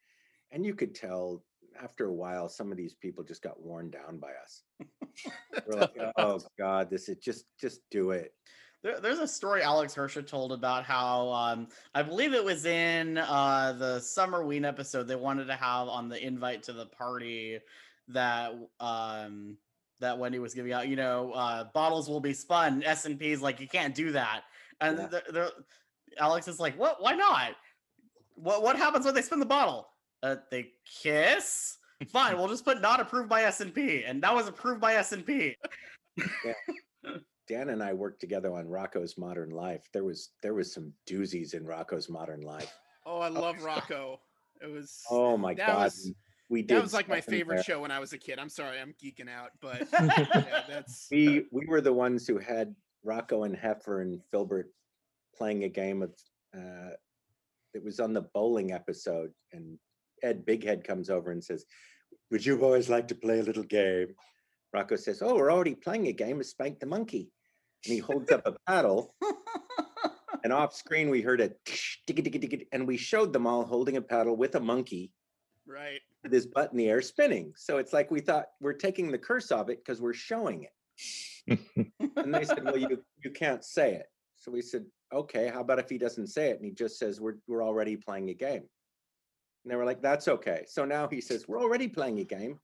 And 0.53 0.65
you 0.65 0.75
could 0.75 0.95
tell 0.95 1.45
after 1.79 2.07
a 2.07 2.15
while, 2.15 2.49
some 2.49 2.71
of 2.71 2.79
these 2.79 2.95
people 2.95 3.23
just 3.25 3.43
got 3.43 3.61
worn 3.61 3.91
down 3.91 4.19
by 4.19 4.33
us. 4.35 4.63
Like, 5.67 5.93
oh 6.17 6.41
God, 6.59 6.89
this 6.89 7.09
is 7.09 7.19
just 7.19 7.45
just 7.61 7.83
do 7.91 8.13
it. 8.13 8.33
There, 8.83 8.99
there's 9.01 9.19
a 9.19 9.29
story 9.29 9.63
Alex 9.63 9.95
Hirsch 9.95 10.17
told 10.27 10.53
about 10.53 10.85
how 10.85 11.29
um, 11.31 11.69
I 11.95 12.03
believe 12.03 12.33
it 12.33 12.45
was 12.45 12.65
in 12.65 13.19
uh, 13.19 13.75
the 13.79 13.99
Summerween 13.99 14.67
episode 14.67 15.07
they 15.07 15.17
wanted 15.17 15.47
to 15.47 15.55
have 15.57 15.89
on 15.89 16.09
the 16.09 16.25
invite 16.25 16.63
to 16.65 16.73
the 16.73 16.87
party 16.87 17.59
that 18.09 18.53
um, 18.81 19.57
that 20.01 20.19
Wendy 20.19 20.39
was 20.39 20.55
giving 20.55 20.73
out. 20.73 20.89
You 20.89 20.97
know, 20.97 21.33
uh, 21.33 21.65
bottles 21.75 22.09
will 22.09 22.21
be 22.21 22.33
spun. 22.33 22.83
S 22.83 23.05
and 23.05 23.19
P's 23.19 23.43
like 23.43 23.61
you 23.61 23.69
can't 23.69 23.95
do 23.95 24.13
that. 24.13 24.43
And 24.81 25.09
Yeah. 25.33 25.49
Alex 26.19 26.49
is 26.49 26.59
like, 26.59 26.77
what? 26.79 27.03
Why 27.03 27.15
not? 27.15 27.53
What 28.35 28.63
what 28.63 28.77
happens 28.77 29.05
when 29.05 29.15
they 29.15 29.23
spin 29.23 29.41
the 29.41 29.47
bottle? 29.47 29.89
Uh, 30.23 30.37
they 30.51 30.73
kiss. 30.85 31.77
Fine, 32.09 32.39
we'll 32.39 32.49
just 32.49 32.65
put 32.65 32.81
not 32.81 33.01
approved 33.01 33.29
by 33.29 33.43
S 33.43 33.61
and 33.61 33.75
P, 33.75 34.05
and 34.05 34.23
that 34.23 34.35
was 34.35 34.49
approved 34.49 34.81
by 34.81 34.95
S 34.95 35.13
and 35.13 35.25
P. 35.25 35.57
Dan 37.51 37.71
and 37.71 37.83
I 37.83 37.93
worked 37.93 38.21
together 38.21 38.53
on 38.55 38.67
Rocko's 38.67 39.19
Modern 39.19 39.51
Life. 39.51 39.89
There 39.93 40.05
was 40.05 40.31
there 40.41 40.55
was 40.55 40.73
some 40.73 40.93
doozies 41.09 41.53
in 41.53 41.65
Rocko's 41.65 42.09
Modern 42.09 42.43
Life. 42.43 42.73
Oh, 43.05 43.19
I 43.19 43.29
love 43.29 43.57
Rocko. 43.61 44.19
It 44.63 44.71
was 44.71 45.03
Oh 45.11 45.37
my 45.37 45.55
God. 45.55 45.85
was- 45.87 46.13
we 46.49 46.63
did 46.63 46.77
that 46.77 46.83
was 46.83 46.95
like 46.95 47.09
my 47.09 47.21
favorite 47.21 47.57
there. 47.57 47.65
show 47.65 47.81
when 47.81 47.91
I 47.93 47.99
was 48.01 48.13
a 48.13 48.19
kid. 48.19 48.39
I'm 48.41 48.49
sorry, 48.49 48.81
I'm 48.81 48.95
geeking 49.03 49.29
out, 49.29 49.51
but 49.61 49.87
yeah, 49.93 50.63
that's 50.69 51.09
we 51.11 51.47
we 51.53 51.67
were 51.67 51.81
the 51.81 51.93
ones 51.93 52.27
who 52.27 52.39
had 52.39 52.75
Rocko 53.07 53.47
and 53.47 53.57
Heffer 53.57 54.03
and 54.03 54.21
Filbert 54.33 54.67
playing 55.37 55.65
a 55.65 55.69
game 55.69 56.03
of 56.03 56.11
uh 56.55 56.91
it 57.75 57.85
was 57.85 57.99
on 58.01 58.13
the 58.13 58.23
bowling 58.35 58.73
episode 58.73 59.33
and 59.53 59.77
Ed 60.23 60.45
Bighead 60.47 60.85
comes 60.85 61.09
over 61.11 61.31
and 61.33 61.43
says, 61.43 61.67
Would 62.31 62.45
you 62.47 62.57
boys 62.59 62.89
like 62.89 63.09
to 63.09 63.15
play 63.15 63.41
a 63.41 63.45
little 63.45 63.63
game? 63.65 64.15
Rocko 64.75 64.99
says, 64.99 65.23
Oh, 65.23 65.35
we're 65.35 65.53
already 65.53 65.75
playing 65.75 66.07
a 66.09 66.13
game 66.13 66.39
of 66.41 66.47
Spank 66.47 66.79
the 66.81 66.87
Monkey. 66.87 67.31
And 67.85 67.95
he 67.95 67.99
holds 67.99 68.31
up 68.31 68.47
a 68.47 68.57
paddle. 68.67 69.15
and 70.45 70.53
off 70.53 70.75
screen 70.75 71.11
we 71.11 71.21
heard 71.21 71.41
a 71.41 71.51
and 72.73 72.87
we 72.87 72.97
showed 72.97 73.33
them 73.33 73.47
all 73.47 73.65
holding 73.65 73.97
a 73.97 74.03
paddle 74.03 74.37
with 74.37 74.55
a 74.55 74.61
monkey 74.61 75.13
right. 75.67 76.01
with 76.23 76.33
his 76.33 76.47
butt 76.47 76.73
in 76.73 76.79
the 76.79 76.89
air 76.89 77.03
spinning. 77.03 77.53
So 77.57 77.79
it's 77.79 77.93
like 77.93 78.11
we 78.11 78.21
thought 78.21 78.47
we're 78.61 78.73
taking 78.73 79.11
the 79.11 79.19
curse 79.19 79.51
of 79.51 79.71
it 79.71 79.79
because 79.85 80.01
we're 80.01 80.13
showing 80.13 80.65
it. 80.65 81.59
and 82.17 82.35
they 82.35 82.45
said, 82.45 82.65
"Well, 82.65 82.77
you 82.77 83.03
you 83.25 83.31
can't 83.31 83.65
say 83.65 83.95
it." 83.95 84.07
So 84.37 84.51
we 84.51 84.63
said, 84.63 84.85
"Okay, 85.13 85.49
how 85.49 85.61
about 85.61 85.79
if 85.79 85.89
he 85.89 85.99
doesn't 85.99 86.29
say 86.29 86.51
it 86.51 86.57
and 86.57 86.65
he 86.65 86.73
just 86.73 86.99
says 86.99 87.21
we're 87.21 87.37
we're 87.49 87.65
already 87.65 87.97
playing 87.97 88.29
a 88.31 88.35
game?" 88.35 88.65
And 89.65 89.71
they 89.71 89.77
were 89.77 89.87
like, 89.87 90.03
"That's 90.03 90.29
okay." 90.29 90.65
So 90.69 90.85
now 90.85 91.09
he 91.09 91.21
says, 91.21 91.49
"We're 91.49 91.63
already 91.63 91.89
playing 91.89 92.21
a 92.21 92.25
game." 92.25 92.61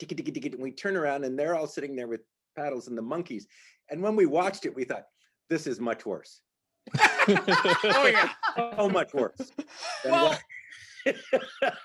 And 0.00 0.62
we 0.62 0.70
turn 0.70 0.96
around 0.96 1.24
and 1.24 1.38
they're 1.38 1.56
all 1.56 1.66
sitting 1.66 1.96
there 1.96 2.06
with 2.06 2.20
paddles 2.56 2.88
and 2.88 2.96
the 2.96 3.02
monkeys. 3.02 3.46
And 3.90 4.02
when 4.02 4.16
we 4.16 4.26
watched 4.26 4.66
it, 4.66 4.74
we 4.74 4.84
thought, 4.84 5.06
"This 5.48 5.66
is 5.66 5.80
much 5.80 6.06
worse. 6.06 6.40
Oh 7.00 8.10
yeah. 8.10 8.30
So 8.76 8.88
much 8.88 9.12
worse." 9.14 9.52
Well, 10.04 10.38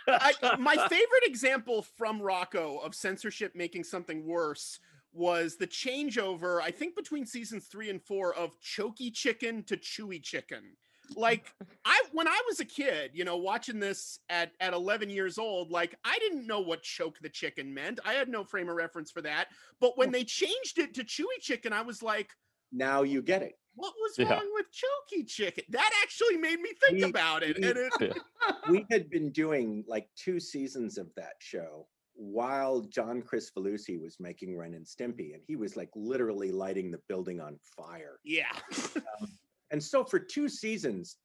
I, 0.07 0.55
my 0.59 0.75
favorite 0.75 1.23
example 1.25 1.85
from 1.97 2.19
Rocko 2.19 2.83
of 2.83 2.95
censorship 2.95 3.53
making 3.55 3.83
something 3.83 4.25
worse 4.25 4.79
was 5.13 5.57
the 5.57 5.67
changeover, 5.67 6.59
I 6.61 6.71
think 6.71 6.95
between 6.95 7.25
seasons 7.25 7.65
three 7.65 7.89
and 7.89 8.01
four 8.01 8.33
of 8.33 8.59
choky 8.59 9.11
chicken 9.11 9.63
to 9.65 9.77
chewy 9.77 10.21
chicken. 10.21 10.75
Like 11.15 11.53
I 11.85 12.01
when 12.11 12.27
I 12.27 12.39
was 12.47 12.59
a 12.59 12.65
kid, 12.65 13.11
you 13.13 13.23
know, 13.25 13.37
watching 13.37 13.79
this 13.79 14.19
at 14.29 14.51
at 14.59 14.73
11 14.73 15.09
years 15.09 15.37
old, 15.37 15.71
like 15.71 15.95
I 16.03 16.17
didn't 16.19 16.47
know 16.47 16.59
what 16.61 16.83
choke 16.83 17.17
the 17.21 17.29
chicken 17.29 17.73
meant. 17.73 17.99
I 18.05 18.13
had 18.13 18.29
no 18.29 18.43
frame 18.43 18.69
of 18.69 18.75
reference 18.75 19.11
for 19.11 19.21
that. 19.21 19.47
But 19.79 19.97
when 19.97 20.09
oh. 20.09 20.11
they 20.11 20.23
changed 20.23 20.77
it 20.79 20.93
to 20.95 21.03
chewy 21.03 21.39
chicken, 21.41 21.73
I 21.73 21.81
was 21.81 22.01
like, 22.01 22.29
now 22.71 23.03
you 23.03 23.21
get 23.21 23.41
it. 23.43 23.53
what 23.75 23.93
was 24.01 24.17
Yeah. 24.17 24.31
wrong 24.33 24.49
with 24.53 24.65
choky 24.71 25.23
chicken? 25.25 25.63
That 25.69 25.91
actually 26.03 26.37
made 26.37 26.59
me 26.59 26.71
think 26.81 27.03
We- 27.03 27.09
about 27.09 27.43
it. 27.43 27.57
we- 27.59 27.67
And 27.67 27.77
it 28.01 28.17
we 28.69 28.85
had 28.91 29.09
been 29.09 29.31
doing 29.31 29.83
like 29.87 30.07
two 30.15 30.39
seasons 30.39 30.97
of 30.97 31.07
that 31.15 31.33
show 31.39 31.87
while 32.15 32.81
John 32.81 33.21
Kricfalusi 33.23 33.99
was 33.99 34.17
making 34.19 34.55
Ren 34.55 34.75
and 34.75 34.85
Stimpy, 34.85 35.33
and 35.33 35.41
he 35.47 35.55
was 35.55 35.75
like 35.75 35.89
literally 35.95 36.51
lighting 36.51 36.91
the 36.91 36.99
building 37.09 37.41
on 37.41 37.57
fire. 37.75 38.19
yeah. 38.23 38.51
Um, 38.95 39.27
And 39.73 39.83
so 39.83 40.05
for 40.05 40.19
two 40.19 40.47
seasons, 40.47 41.17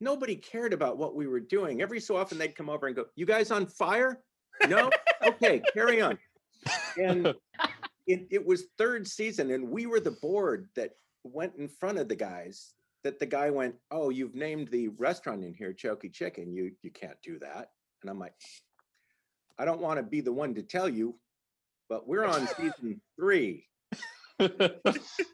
nobody 0.00 0.34
cared 0.34 0.72
about 0.72 0.98
what 0.98 1.14
we 1.14 1.28
were 1.28 1.40
doing. 1.40 1.80
Every 1.80 2.00
so 2.00 2.16
often 2.16 2.36
they'd 2.36 2.56
come 2.56 2.68
over 2.68 2.88
and 2.88 2.96
go, 2.96 3.06
"You 3.14 3.24
guys 3.24 3.50
on 3.50 3.66
fire? 3.66 4.20
No? 4.68 4.90
Okay, 5.24 5.62
carry 5.72 6.02
on." 6.02 6.18
And 6.98 7.34
it, 8.06 8.26
it 8.30 8.44
was 8.44 8.64
third 8.76 9.08
season, 9.08 9.52
and 9.52 9.70
we 9.70 9.86
were 9.86 10.00
the 10.00 10.18
board 10.20 10.68
that 10.76 10.90
went 11.22 11.54
in 11.56 11.66
front 11.66 11.96
of 11.98 12.08
the 12.08 12.16
guys. 12.16 12.74
That 13.04 13.18
the 13.18 13.26
guy 13.26 13.48
went, 13.48 13.76
"Oh, 13.90 14.10
you've 14.10 14.34
named 14.34 14.68
the 14.68 14.88
restaurant 14.88 15.44
in 15.44 15.54
here 15.54 15.72
Choky 15.72 16.10
Chicken. 16.10 16.52
You 16.52 16.72
you 16.82 16.90
can't 16.90 17.16
do 17.22 17.38
that." 17.38 17.70
And 18.02 18.10
I'm 18.10 18.18
like, 18.18 18.34
"I 19.58 19.64
don't 19.64 19.80
want 19.80 19.98
to 19.98 20.02
be 20.02 20.20
the 20.20 20.32
one 20.32 20.54
to 20.56 20.62
tell 20.62 20.90
you, 20.90 21.14
but 21.88 22.06
we're 22.06 22.24
on 22.24 22.46
season 22.56 23.00
three, 23.16 23.66
and 24.38 24.50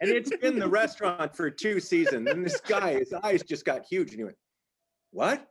it's 0.01 0.35
been 0.37 0.59
the 0.59 0.69
restaurant 0.69 1.35
for 1.35 1.51
two 1.51 1.81
seasons." 1.81 2.29
And 2.29 2.45
this 2.45 2.61
guy, 2.61 2.99
his 2.99 3.13
eyes 3.13 3.43
just 3.43 3.65
got 3.65 3.85
huge, 3.85 4.11
and 4.11 4.19
he 4.19 4.25
went, 4.25 4.37
"What? 5.11 5.47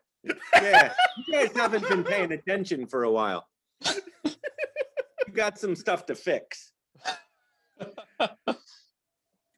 Yeah, 0.54 0.94
you 1.18 1.34
guys 1.34 1.52
haven't 1.56 1.88
been 1.88 2.04
paying 2.04 2.32
attention 2.32 2.86
for 2.88 3.04
a 3.04 3.12
while. 3.12 3.48
You 3.86 5.34
got 5.34 5.58
some 5.58 5.76
stuff 5.76 6.06
to 6.08 6.16
fix." 6.16 6.74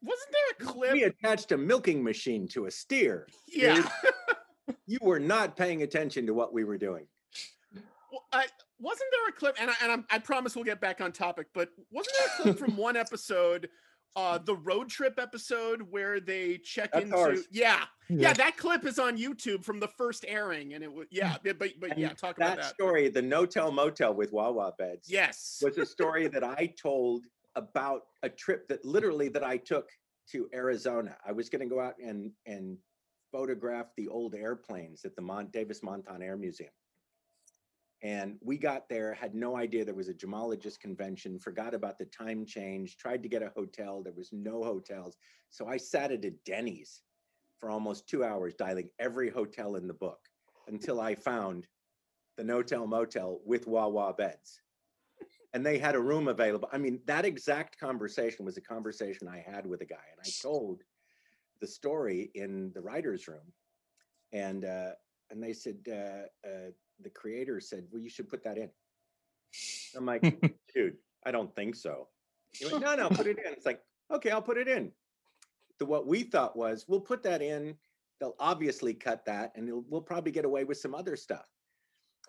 Wasn't 0.04 0.32
there 0.32 0.50
a 0.60 0.64
clip? 0.64 0.94
We 0.94 1.04
attached 1.04 1.52
a 1.52 1.58
milking 1.58 2.04
machine 2.04 2.48
to 2.50 2.66
a 2.66 2.72
steer. 2.72 3.28
Yeah. 3.48 3.88
You 4.88 5.00
were 5.02 5.20
not 5.20 5.56
paying 5.56 5.84
attention 5.84 6.26
to 6.28 6.34
what 6.34 6.54
we 6.54 6.64
were 6.64 6.78
doing. 6.78 7.08
Well, 8.12 8.26
I, 8.32 8.48
wasn't 8.82 9.10
there 9.12 9.30
a 9.30 9.32
clip? 9.32 9.56
And 9.62 9.70
I, 9.70 9.74
and 9.84 9.92
I'm, 9.92 10.06
I 10.10 10.20
promise 10.20 10.56
we'll 10.56 10.66
get 10.66 10.82
back 10.82 11.02
on 11.02 11.12
topic. 11.12 11.48
But 11.54 11.70
wasn't 11.92 12.16
there 12.20 12.28
a 12.28 12.42
clip 12.44 12.58
from 12.60 12.76
one 12.78 12.96
episode, 13.06 13.70
uh, 14.16 14.38
the 14.40 14.56
road 14.56 14.90
trip 14.90 15.20
episode, 15.22 15.82
where 15.90 16.20
they 16.20 16.58
check 16.58 16.92
That's 16.92 17.06
into? 17.06 17.18
ours. 17.18 17.40
Yeah, 17.52 17.84
yeah, 18.10 18.34
That 18.34 18.58
clip 18.58 18.86
is 18.86 19.00
on 19.00 19.18
YouTube 19.18 19.64
from 19.64 19.80
the 19.80 19.88
first 19.88 20.26
airing, 20.28 20.74
and 20.74 20.84
it 20.84 20.92
was 20.92 21.08
yeah. 21.12 21.38
But 21.44 21.60
but, 21.60 21.70
but 21.80 21.98
yeah, 21.98 22.10
talk 22.10 22.36
that, 22.38 22.54
about 22.54 22.58
that. 22.58 22.74
story, 22.74 23.08
the 23.10 23.22
no-tell 23.22 23.72
motel 23.72 24.14
with 24.14 24.34
Wawa 24.34 24.74
beds, 24.78 25.08
Yes. 25.10 25.60
was 25.64 25.78
a 25.78 25.86
story 25.86 26.28
that 26.28 26.44
I 26.44 26.74
told 26.82 27.26
about 27.56 28.02
a 28.24 28.30
trip 28.30 28.68
that 28.68 28.84
literally 28.84 29.30
that 29.30 29.44
I 29.44 29.58
took 29.58 29.90
to 30.32 30.50
Arizona. 30.54 31.16
I 31.26 31.32
was 31.32 31.50
going 31.50 31.62
to 31.68 31.74
go 31.74 31.80
out 31.82 31.96
and 32.04 32.32
and 32.46 32.78
photograph 33.32 33.88
the 33.96 34.10
old 34.10 34.36
airplanes 34.36 35.06
at 35.06 35.16
the 35.16 35.22
Mon- 35.22 35.48
Davis-Monthan 35.54 36.22
Air 36.22 36.36
Museum. 36.36 36.72
And 38.04 38.38
we 38.42 38.58
got 38.58 38.90
there, 38.90 39.14
had 39.14 39.36
no 39.36 39.56
idea 39.56 39.86
there 39.86 39.94
was 39.94 40.10
a 40.10 40.14
gemologist 40.14 40.80
convention, 40.80 41.38
forgot 41.38 41.76
about 41.76 42.00
the 42.00 42.06
time 42.06 42.46
change, 42.46 42.98
tried 42.98 43.22
to 43.22 43.30
get 43.30 43.44
a 43.44 43.52
hotel. 43.56 44.02
There 44.02 44.14
was 44.14 44.30
no 44.32 44.64
hotels. 44.64 45.18
So 45.52 45.68
I 45.68 45.78
sat 45.78 46.12
at 46.12 46.26
a 46.26 46.32
Denny's 46.46 47.04
for 47.60 47.70
almost 47.70 48.10
two 48.10 48.24
hours, 48.24 48.56
dialing 48.56 48.90
every 49.00 49.30
hotel 49.30 49.76
in 49.76 49.88
the 49.88 49.94
book 49.94 50.20
until 50.68 51.00
I 51.00 51.14
found 51.14 51.68
the 52.38 52.44
no-tell 52.44 52.88
motel 52.88 53.40
with 53.46 53.68
Wawa 53.68 54.14
beds. 54.14 54.62
And 55.54 55.64
they 55.64 55.78
had 55.78 55.94
a 55.94 56.02
room 56.02 56.28
available. 56.28 56.70
I 56.72 56.80
mean, 56.80 57.02
that 57.06 57.26
exact 57.26 57.80
conversation 57.80 58.46
was 58.46 58.58
a 58.58 58.62
conversation 58.62 59.28
I 59.28 59.46
had 59.48 59.68
with 59.68 59.82
a 59.82 59.86
guy, 59.86 60.06
and 60.12 60.20
I 60.26 60.30
told 60.42 60.82
the 61.60 61.68
story 61.68 62.32
in 62.34 62.72
the 62.74 62.82
writer's 62.82 63.28
room. 63.28 63.54
And 64.34 64.66
uh, 64.66 64.92
and 65.30 65.44
they 65.44 65.54
said, 65.54 65.78
uh, 65.88 66.48
uh, 66.48 66.72
the 67.04 67.10
creator 67.10 67.60
said, 67.60 67.86
well, 67.92 68.02
you 68.02 68.10
should 68.10 68.30
put 68.30 68.44
that 68.44 68.58
in. 68.58 68.70
I'm 69.96 70.06
like, 70.06 70.22
dude, 70.74 70.98
I 71.26 71.32
don't 71.32 71.54
think 71.56 71.76
so. 71.76 72.08
He 72.52 72.66
went, 72.66 72.82
no, 72.86 72.96
no, 72.96 73.10
put 73.10 73.28
it 73.28 73.38
in. 73.38 73.54
It's 73.54 73.66
like, 73.66 73.82
okay, 74.12 74.32
I'll 74.32 74.42
put 74.42 74.58
it 74.58 74.68
in. 74.68 74.92
The, 75.80 75.86
what 75.86 76.08
we 76.08 76.24
thought 76.24 76.56
was, 76.56 76.86
we'll 76.88 77.00
put 77.02 77.24
that 77.24 77.42
in. 77.42 77.76
They'll 78.20 78.36
obviously 78.40 78.94
cut 78.94 79.26
that, 79.26 79.52
and 79.56 79.84
we'll 79.90 80.02
probably 80.02 80.32
get 80.32 80.46
away 80.46 80.64
with 80.64 80.78
some 80.78 80.94
other 80.94 81.16
stuff. 81.16 81.46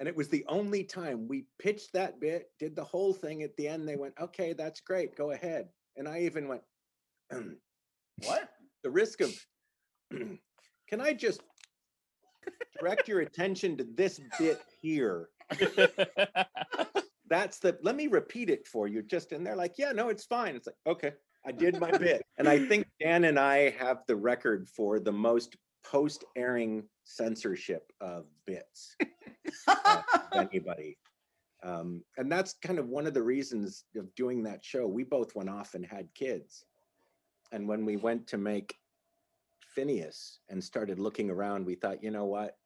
And 0.00 0.08
it 0.08 0.16
was 0.16 0.28
the 0.28 0.44
only 0.48 0.84
time 0.84 1.28
we 1.28 1.44
pitched 1.58 1.92
that 1.92 2.18
bit, 2.18 2.50
did 2.58 2.74
the 2.74 2.84
whole 2.84 3.12
thing. 3.12 3.42
At 3.42 3.54
the 3.56 3.68
end, 3.68 3.86
they 3.86 3.96
went, 3.96 4.14
okay, 4.18 4.54
that's 4.54 4.80
great, 4.80 5.16
go 5.16 5.32
ahead. 5.32 5.68
And 5.96 6.08
I 6.08 6.20
even 6.20 6.48
went, 6.48 6.62
What? 8.24 8.48
the 8.82 8.90
risk 8.90 9.20
of, 9.20 9.34
can 10.10 11.00
I 11.00 11.12
just 11.12 11.42
direct 12.78 13.08
your 13.08 13.20
attention 13.20 13.76
to 13.76 13.84
this 13.94 14.20
bit 14.38 14.60
here? 14.80 15.28
That's 17.28 17.58
the, 17.58 17.78
let 17.82 17.96
me 17.96 18.08
repeat 18.08 18.50
it 18.50 18.66
for 18.66 18.88
you. 18.88 19.02
Just, 19.02 19.32
and 19.32 19.46
they're 19.46 19.56
like, 19.56 19.74
yeah, 19.78 19.92
no, 19.92 20.08
it's 20.08 20.24
fine. 20.24 20.54
It's 20.54 20.66
like, 20.66 20.76
okay, 20.86 21.12
I 21.46 21.52
did 21.52 21.80
my 21.80 21.90
bit. 21.90 22.22
And 22.38 22.48
I 22.48 22.66
think 22.66 22.86
Dan 23.00 23.24
and 23.24 23.38
I 23.38 23.70
have 23.70 24.02
the 24.06 24.16
record 24.16 24.68
for 24.68 25.00
the 25.00 25.12
most 25.12 25.56
post-airing 25.84 26.84
censorship 27.04 27.92
of 28.00 28.26
bits 28.46 28.96
uh, 29.66 30.02
of 30.32 30.48
anybody. 30.52 30.96
Um, 31.62 32.02
and 32.16 32.30
that's 32.30 32.54
kind 32.62 32.78
of 32.78 32.88
one 32.88 33.06
of 33.06 33.14
the 33.14 33.22
reasons 33.22 33.84
of 33.96 34.12
doing 34.14 34.42
that 34.44 34.64
show. 34.64 34.86
We 34.86 35.04
both 35.04 35.34
went 35.34 35.48
off 35.48 35.74
and 35.74 35.86
had 35.86 36.12
kids. 36.14 36.64
And 37.52 37.68
when 37.68 37.84
we 37.84 37.96
went 37.96 38.26
to 38.28 38.38
make 38.38 38.74
Phineas 39.74 40.40
and 40.48 40.62
started 40.62 40.98
looking 40.98 41.30
around, 41.30 41.66
we 41.66 41.76
thought, 41.76 42.02
you 42.02 42.10
know 42.10 42.24
what? 42.24 42.56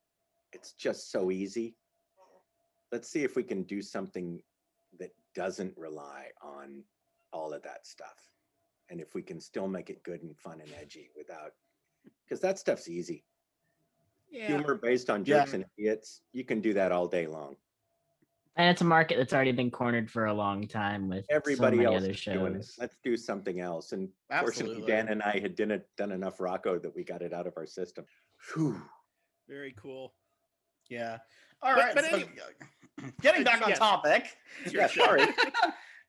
It's 0.56 0.72
just 0.72 1.10
so 1.12 1.30
easy. 1.30 1.76
Let's 2.90 3.10
see 3.10 3.24
if 3.24 3.36
we 3.36 3.42
can 3.42 3.64
do 3.64 3.82
something 3.82 4.40
that 4.98 5.10
doesn't 5.34 5.76
rely 5.76 6.28
on 6.42 6.82
all 7.30 7.52
of 7.52 7.62
that 7.64 7.86
stuff. 7.86 8.30
And 8.88 8.98
if 8.98 9.14
we 9.14 9.20
can 9.20 9.38
still 9.38 9.68
make 9.68 9.90
it 9.90 10.02
good 10.02 10.22
and 10.22 10.34
fun 10.38 10.62
and 10.62 10.72
edgy 10.80 11.10
without, 11.14 11.52
because 12.24 12.40
that 12.40 12.58
stuff's 12.58 12.88
easy. 12.88 13.22
Yeah. 14.30 14.46
Humor 14.46 14.76
based 14.76 15.10
on 15.10 15.26
Yeah. 15.26 15.40
jokes 15.40 15.52
and 15.52 15.66
idiots, 15.76 16.22
you 16.32 16.44
can 16.44 16.62
do 16.62 16.72
that 16.72 16.90
all 16.90 17.06
day 17.06 17.26
long. 17.26 17.56
And 18.56 18.70
it's 18.70 18.80
a 18.80 18.84
market 18.84 19.18
that's 19.18 19.34
already 19.34 19.52
been 19.52 19.70
cornered 19.70 20.10
for 20.10 20.24
a 20.24 20.32
long 20.32 20.66
time 20.66 21.08
with 21.10 21.26
Everybody 21.28 21.76
so 21.76 21.82
many 21.82 21.94
else 21.94 22.02
other 22.02 22.12
is 22.12 22.24
doing 22.24 22.54
it. 22.54 22.66
Let's 22.78 22.96
do 23.04 23.14
something 23.18 23.60
else. 23.60 23.92
And 23.92 24.08
fortunately, 24.30 24.86
Dan 24.86 25.08
and 25.08 25.22
I 25.22 25.38
had 25.38 25.54
done, 25.54 25.72
it, 25.72 25.86
done 25.98 26.12
enough 26.12 26.38
Rocko 26.38 26.80
that 26.80 26.94
we 26.94 27.04
got 27.04 27.20
it 27.20 27.34
out 27.34 27.46
of 27.46 27.52
our 27.58 27.66
system. 27.66 28.06
Whew. 28.54 28.80
Very 29.46 29.74
cool. 29.76 30.14
Yeah. 30.88 31.18
All 31.62 31.74
But- 31.74 31.80
right. 31.84 31.94
but 31.94 32.04
so, 32.04 32.16
any- 32.16 33.10
getting 33.22 33.44
back 33.44 33.62
on 33.62 33.68
Yes. 33.70 33.78
topic. 33.78 34.36
Yeah, 34.70 34.86
sorry. 34.88 35.26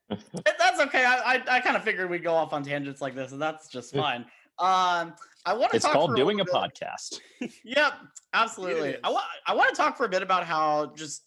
That's 0.09 0.79
okay. 0.81 1.03
I 1.03 1.35
I, 1.35 1.43
I 1.57 1.59
kind 1.59 1.75
of 1.75 1.83
figured 1.83 2.09
we'd 2.09 2.23
go 2.23 2.33
off 2.33 2.53
on 2.53 2.63
tangents 2.63 3.01
like 3.01 3.13
this, 3.13 3.33
and 3.33 3.41
that's 3.41 3.67
just 3.67 3.93
fine. 3.93 4.21
Um, 4.59 5.13
I 5.45 5.53
want 5.53 5.71
to 5.71 5.75
It's 5.77 5.85
talk 5.85 5.93
called 5.93 6.11
for 6.11 6.15
doing 6.15 6.39
a 6.39 6.43
little 6.43 6.61
bit- 6.61 6.73
podcast. 6.75 7.19
Yep, 7.65 7.93
absolutely. 8.33 8.95
I 9.03 9.09
want 9.09 9.25
I 9.45 9.53
want 9.53 9.69
to 9.69 9.75
talk 9.75 9.97
for 9.97 10.05
a 10.05 10.09
bit 10.09 10.21
about 10.23 10.45
how 10.45 10.93
just 10.95 11.23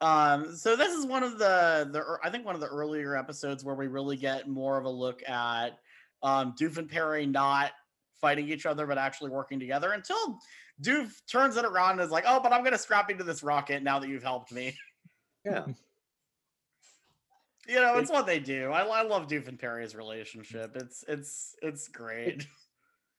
um 0.00 0.54
so 0.54 0.76
this 0.76 0.92
is 0.94 1.06
one 1.06 1.22
of 1.24 1.38
the 1.38 1.88
the 1.90 2.04
I 2.22 2.30
think 2.30 2.44
one 2.46 2.54
of 2.54 2.60
the 2.60 2.68
earlier 2.68 3.16
episodes 3.16 3.64
where 3.64 3.74
we 3.74 3.86
really 3.88 4.16
get 4.16 4.46
more 4.48 4.78
of 4.78 4.84
a 4.84 4.90
look 4.90 5.26
at 5.28 5.78
um 6.22 6.54
Doof 6.60 6.76
and 6.78 6.88
Perry 6.88 7.26
not 7.26 7.72
fighting 8.20 8.48
each 8.48 8.64
other 8.66 8.86
but 8.86 8.96
actually 8.98 9.30
working 9.30 9.58
together 9.58 9.92
until 9.92 10.38
Doof 10.82 11.10
turns 11.30 11.56
it 11.56 11.64
around 11.64 11.92
and 11.92 12.00
is 12.00 12.10
like, 12.10 12.24
"Oh, 12.26 12.40
but 12.40 12.52
I'm 12.52 12.60
going 12.60 12.72
to 12.72 12.78
strap 12.78 13.10
you 13.10 13.16
to 13.16 13.24
this 13.24 13.42
rocket 13.42 13.82
now 13.82 13.98
that 13.98 14.08
you've 14.08 14.22
helped 14.22 14.52
me." 14.52 14.76
Yeah. 15.44 15.64
You 17.68 17.80
know, 17.80 17.98
it's 17.98 18.10
what 18.10 18.26
they 18.26 18.40
do. 18.40 18.72
I, 18.72 18.80
I 18.80 19.02
love 19.02 19.28
Doof 19.28 19.46
and 19.46 19.56
Perry's 19.56 19.94
relationship. 19.94 20.72
It's 20.74 21.04
it's 21.06 21.54
it's 21.62 21.86
great. 21.86 22.46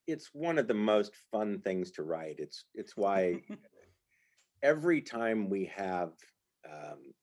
it's 0.08 0.30
one 0.34 0.58
of 0.58 0.68
the 0.68 0.74
most 0.74 1.14
fun 1.32 1.60
things 1.60 1.92
to 1.92 2.04
write. 2.04 2.36
It's 2.40 2.66
it's 2.74 2.98
why 2.98 3.42
every 4.62 5.02
time 5.02 5.50
we 5.50 5.72
have 5.76 6.12
um, 6.66 7.14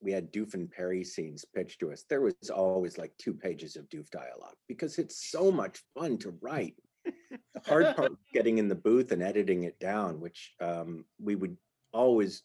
we 0.00 0.12
had 0.12 0.32
Doof 0.32 0.54
and 0.54 0.70
Perry 0.70 1.04
scenes 1.04 1.44
pitched 1.44 1.80
to 1.80 1.92
us, 1.92 2.04
there 2.08 2.20
was 2.20 2.34
always 2.52 2.98
like 2.98 3.12
two 3.18 3.34
pages 3.34 3.76
of 3.76 3.88
Doof 3.88 4.10
dialogue 4.10 4.56
because 4.68 4.98
it's 4.98 5.30
so 5.30 5.50
much 5.50 5.80
fun 5.94 6.18
to 6.18 6.36
write. 6.40 6.74
The 7.04 7.60
hard 7.66 7.96
part 7.96 8.10
was 8.10 8.18
getting 8.32 8.58
in 8.58 8.68
the 8.68 8.74
booth 8.74 9.12
and 9.12 9.22
editing 9.22 9.64
it 9.64 9.78
down, 9.78 10.20
which 10.20 10.54
um, 10.60 11.04
we 11.20 11.34
would 11.34 11.56
always, 11.92 12.42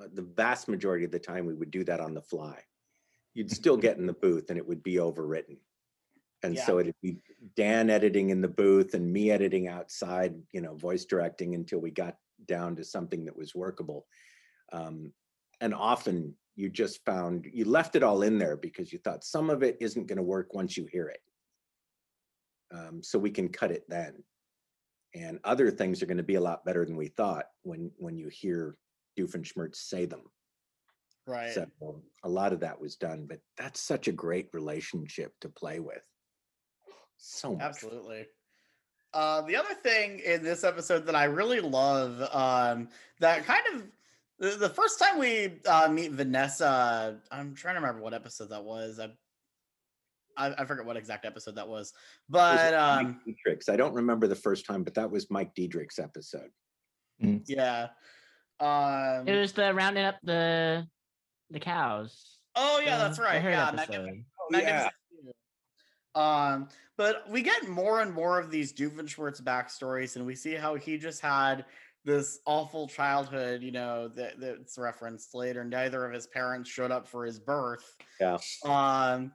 uh, 0.00 0.08
the 0.12 0.22
vast 0.22 0.68
majority 0.68 1.04
of 1.04 1.10
the 1.10 1.18
time, 1.18 1.46
we 1.46 1.54
would 1.54 1.70
do 1.70 1.84
that 1.84 2.00
on 2.00 2.14
the 2.14 2.22
fly. 2.22 2.58
You'd 3.34 3.50
still 3.50 3.76
get 3.76 3.96
in 3.98 4.06
the 4.06 4.12
booth 4.12 4.50
and 4.50 4.58
it 4.58 4.66
would 4.66 4.82
be 4.82 4.94
overwritten. 4.94 5.58
And 6.42 6.54
Yeah. 6.56 6.66
so 6.66 6.78
it'd 6.80 7.00
be 7.00 7.18
Dan 7.54 7.88
editing 7.88 8.30
in 8.30 8.40
the 8.40 8.48
booth 8.48 8.94
and 8.94 9.12
me 9.12 9.30
editing 9.30 9.68
outside, 9.68 10.34
you 10.52 10.60
know, 10.60 10.74
voice 10.74 11.04
directing 11.04 11.54
until 11.54 11.78
we 11.78 11.90
got 11.90 12.16
down 12.46 12.76
to 12.76 12.84
something 12.84 13.24
that 13.24 13.36
was 13.36 13.54
workable. 13.54 14.06
Um, 14.72 15.12
and 15.60 15.72
often 15.72 16.34
you 16.56 16.68
just 16.68 17.04
found 17.04 17.46
you 17.52 17.64
left 17.64 17.96
it 17.96 18.02
all 18.02 18.22
in 18.22 18.38
there 18.38 18.56
because 18.56 18.92
you 18.92 18.98
thought 18.98 19.24
some 19.24 19.50
of 19.50 19.62
it 19.62 19.76
isn't 19.80 20.06
going 20.06 20.16
to 20.16 20.22
work 20.22 20.52
once 20.52 20.76
you 20.76 20.86
hear 20.86 21.08
it. 21.08 21.20
Um, 22.72 23.02
so 23.02 23.18
we 23.18 23.30
can 23.30 23.48
cut 23.48 23.70
it 23.70 23.84
then. 23.88 24.22
And 25.14 25.38
other 25.44 25.70
things 25.70 26.02
are 26.02 26.06
going 26.06 26.16
to 26.16 26.22
be 26.22 26.36
a 26.36 26.40
lot 26.40 26.64
better 26.64 26.84
than 26.84 26.96
we 26.96 27.08
thought 27.08 27.46
when 27.62 27.90
when 27.98 28.16
you 28.16 28.28
hear 28.28 28.76
Doofenshmirtz 29.18 29.76
say 29.76 30.06
them. 30.06 30.22
Right. 31.26 31.52
So 31.52 31.66
a 32.24 32.28
lot 32.28 32.52
of 32.52 32.60
that 32.60 32.80
was 32.80 32.96
done, 32.96 33.26
but 33.28 33.40
that's 33.56 33.80
such 33.80 34.08
a 34.08 34.12
great 34.12 34.48
relationship 34.52 35.32
to 35.40 35.48
play 35.48 35.80
with. 35.80 36.04
So 37.18 37.52
much. 37.52 37.62
Absolutely. 37.62 38.26
Uh, 39.14 39.42
the 39.42 39.54
other 39.54 39.74
thing 39.74 40.20
in 40.20 40.42
this 40.42 40.64
episode 40.64 41.06
that 41.06 41.14
I 41.14 41.24
really 41.24 41.60
love, 41.60 42.22
um, 42.34 42.88
that 43.20 43.44
kind 43.44 43.62
of 43.74 43.82
the, 44.38 44.56
the 44.56 44.68
first 44.68 44.98
time 44.98 45.18
we 45.18 45.60
uh, 45.66 45.88
meet 45.88 46.12
Vanessa, 46.12 47.20
I'm 47.30 47.54
trying 47.54 47.74
to 47.74 47.80
remember 47.80 48.02
what 48.02 48.14
episode 48.14 48.50
that 48.50 48.64
was. 48.64 48.98
I, 48.98 49.10
I, 50.36 50.54
I 50.58 50.64
forget 50.64 50.84
what 50.84 50.96
exact 50.96 51.24
episode 51.24 51.56
that 51.56 51.68
was, 51.68 51.88
It 51.88 52.32
was 52.32 52.60
but 52.60 52.72
Mike 52.72 53.06
um, 53.06 53.20
Diedrich's. 53.26 53.68
I 53.68 53.76
don't 53.76 53.94
remember 53.94 54.26
the 54.26 54.34
first 54.36 54.66
time, 54.66 54.82
but 54.84 54.94
that 54.94 55.10
was 55.10 55.30
Mike 55.30 55.54
Diedrich's 55.54 55.98
episode. 55.98 56.50
yeah. 57.18 57.88
Um, 58.60 59.26
It 59.28 59.36
was 59.38 59.52
the 59.52 59.72
rounding 59.74 60.04
up 60.04 60.16
the 60.22 60.86
the 61.50 61.60
cows. 61.60 62.38
oh 62.56 62.80
yeah, 62.84 62.96
that's 62.98 63.18
right. 63.18 63.42
The 63.42 63.50
Yeah, 63.50 63.68
episode. 63.68 63.88
Magnificent- 63.88 64.24
Magnificent 64.50 64.92
Two. 66.14 66.20
Um, 66.20 66.68
but 66.98 67.28
we 67.28 67.42
get 67.42 67.68
more 67.68 68.00
and 68.00 68.12
more 68.12 68.38
of 68.38 68.50
these 68.50 68.72
Doofenshmirtz 68.72 69.42
backstories, 69.42 70.16
and 70.16 70.26
we 70.26 70.34
see 70.34 70.54
how 70.54 70.74
he 70.74 70.98
just 70.98 71.20
had 71.20 71.64
this 72.04 72.40
awful 72.46 72.88
childhood, 72.88 73.62
you 73.62 73.70
know, 73.70 74.08
that, 74.08 74.40
that's 74.40 74.76
referenced 74.76 75.34
later. 75.34 75.64
Neither 75.64 76.04
of 76.04 76.12
his 76.12 76.26
parents 76.26 76.68
showed 76.68 76.90
up 76.90 77.06
for 77.06 77.24
his 77.24 77.38
birth. 77.38 77.96
Yeah. 78.20 78.38
Um, 78.64 79.32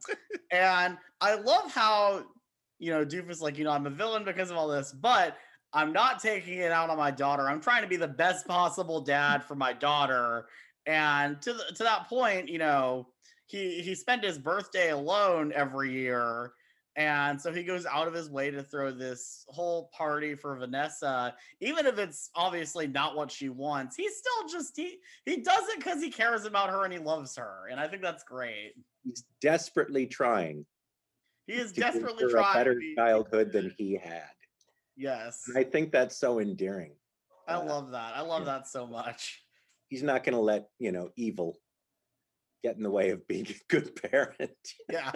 and 0.51 0.97
I 1.21 1.35
love 1.35 1.71
how, 1.71 2.25
you 2.79 2.91
know, 2.91 3.05
Doofus 3.05 3.41
like, 3.41 3.57
you 3.57 3.63
know, 3.63 3.71
I'm 3.71 3.87
a 3.87 3.91
villain 3.91 4.25
because 4.25 4.51
of 4.51 4.57
all 4.57 4.67
this, 4.67 4.91
but 4.91 5.37
I'm 5.73 5.93
not 5.93 6.21
taking 6.21 6.59
it 6.59 6.71
out 6.71 6.89
on 6.89 6.97
my 6.97 7.11
daughter. 7.11 7.49
I'm 7.49 7.61
trying 7.61 7.83
to 7.83 7.87
be 7.87 7.95
the 7.95 8.07
best 8.07 8.47
possible 8.47 9.01
dad 9.01 9.43
for 9.43 9.55
my 9.55 9.73
daughter. 9.73 10.47
And 10.85 11.41
to 11.41 11.53
the, 11.53 11.63
to 11.75 11.83
that 11.83 12.07
point, 12.07 12.49
you 12.49 12.57
know, 12.57 13.07
he 13.45 13.81
he 13.81 13.95
spent 13.95 14.23
his 14.23 14.37
birthday 14.37 14.91
alone 14.91 15.53
every 15.55 15.91
year. 15.91 16.53
And 16.97 17.39
so 17.39 17.53
he 17.53 17.63
goes 17.63 17.85
out 17.85 18.07
of 18.07 18.13
his 18.15 18.27
way 18.27 18.49
to 18.49 18.63
throw 18.63 18.91
this 18.91 19.45
whole 19.49 19.91
party 19.95 20.33
for 20.33 20.57
Vanessa, 20.57 21.35
even 21.61 21.85
if 21.85 21.99
it's 21.99 22.31
obviously 22.35 22.87
not 22.87 23.15
what 23.15 23.31
she 23.31 23.49
wants. 23.49 23.95
He's 23.95 24.17
still 24.17 24.49
just 24.49 24.75
he 24.75 24.97
he 25.23 25.37
does 25.37 25.69
it 25.69 25.77
because 25.77 26.01
he 26.01 26.09
cares 26.09 26.45
about 26.45 26.71
her 26.71 26.85
and 26.85 26.91
he 26.91 26.97
loves 26.97 27.35
her, 27.37 27.67
and 27.69 27.79
I 27.79 27.87
think 27.87 28.01
that's 28.01 28.23
great. 28.23 28.73
He's 29.03 29.23
desperately 29.41 30.07
trying 30.07 30.65
He 31.45 31.53
is 31.53 31.71
desperately 31.71 32.27
trying. 32.31 32.51
a 32.51 32.53
better 32.57 32.73
be, 32.73 32.95
childhood 32.95 33.51
than 33.53 33.73
he 33.77 33.93
had. 33.95 34.31
yes, 34.97 35.43
And 35.47 35.55
I 35.55 35.63
think 35.63 35.91
that's 35.91 36.17
so 36.17 36.39
endearing. 36.39 36.93
I 37.47 37.53
uh, 37.53 37.63
love 37.63 37.91
that. 37.91 38.15
I 38.15 38.21
love 38.21 38.41
yeah. 38.41 38.53
that 38.53 38.67
so 38.67 38.87
much. 38.87 39.43
He's 39.87 40.03
not 40.03 40.23
going 40.23 40.33
to 40.33 40.41
let 40.41 40.67
you 40.79 40.91
know 40.91 41.11
evil 41.15 41.59
get 42.67 42.75
in 42.77 42.83
the 42.83 42.91
way 42.91 43.11
of 43.11 43.25
being 43.27 43.47
a 43.47 43.55
good 43.69 43.95
parent. 44.11 44.51
Yeah, 44.89 45.11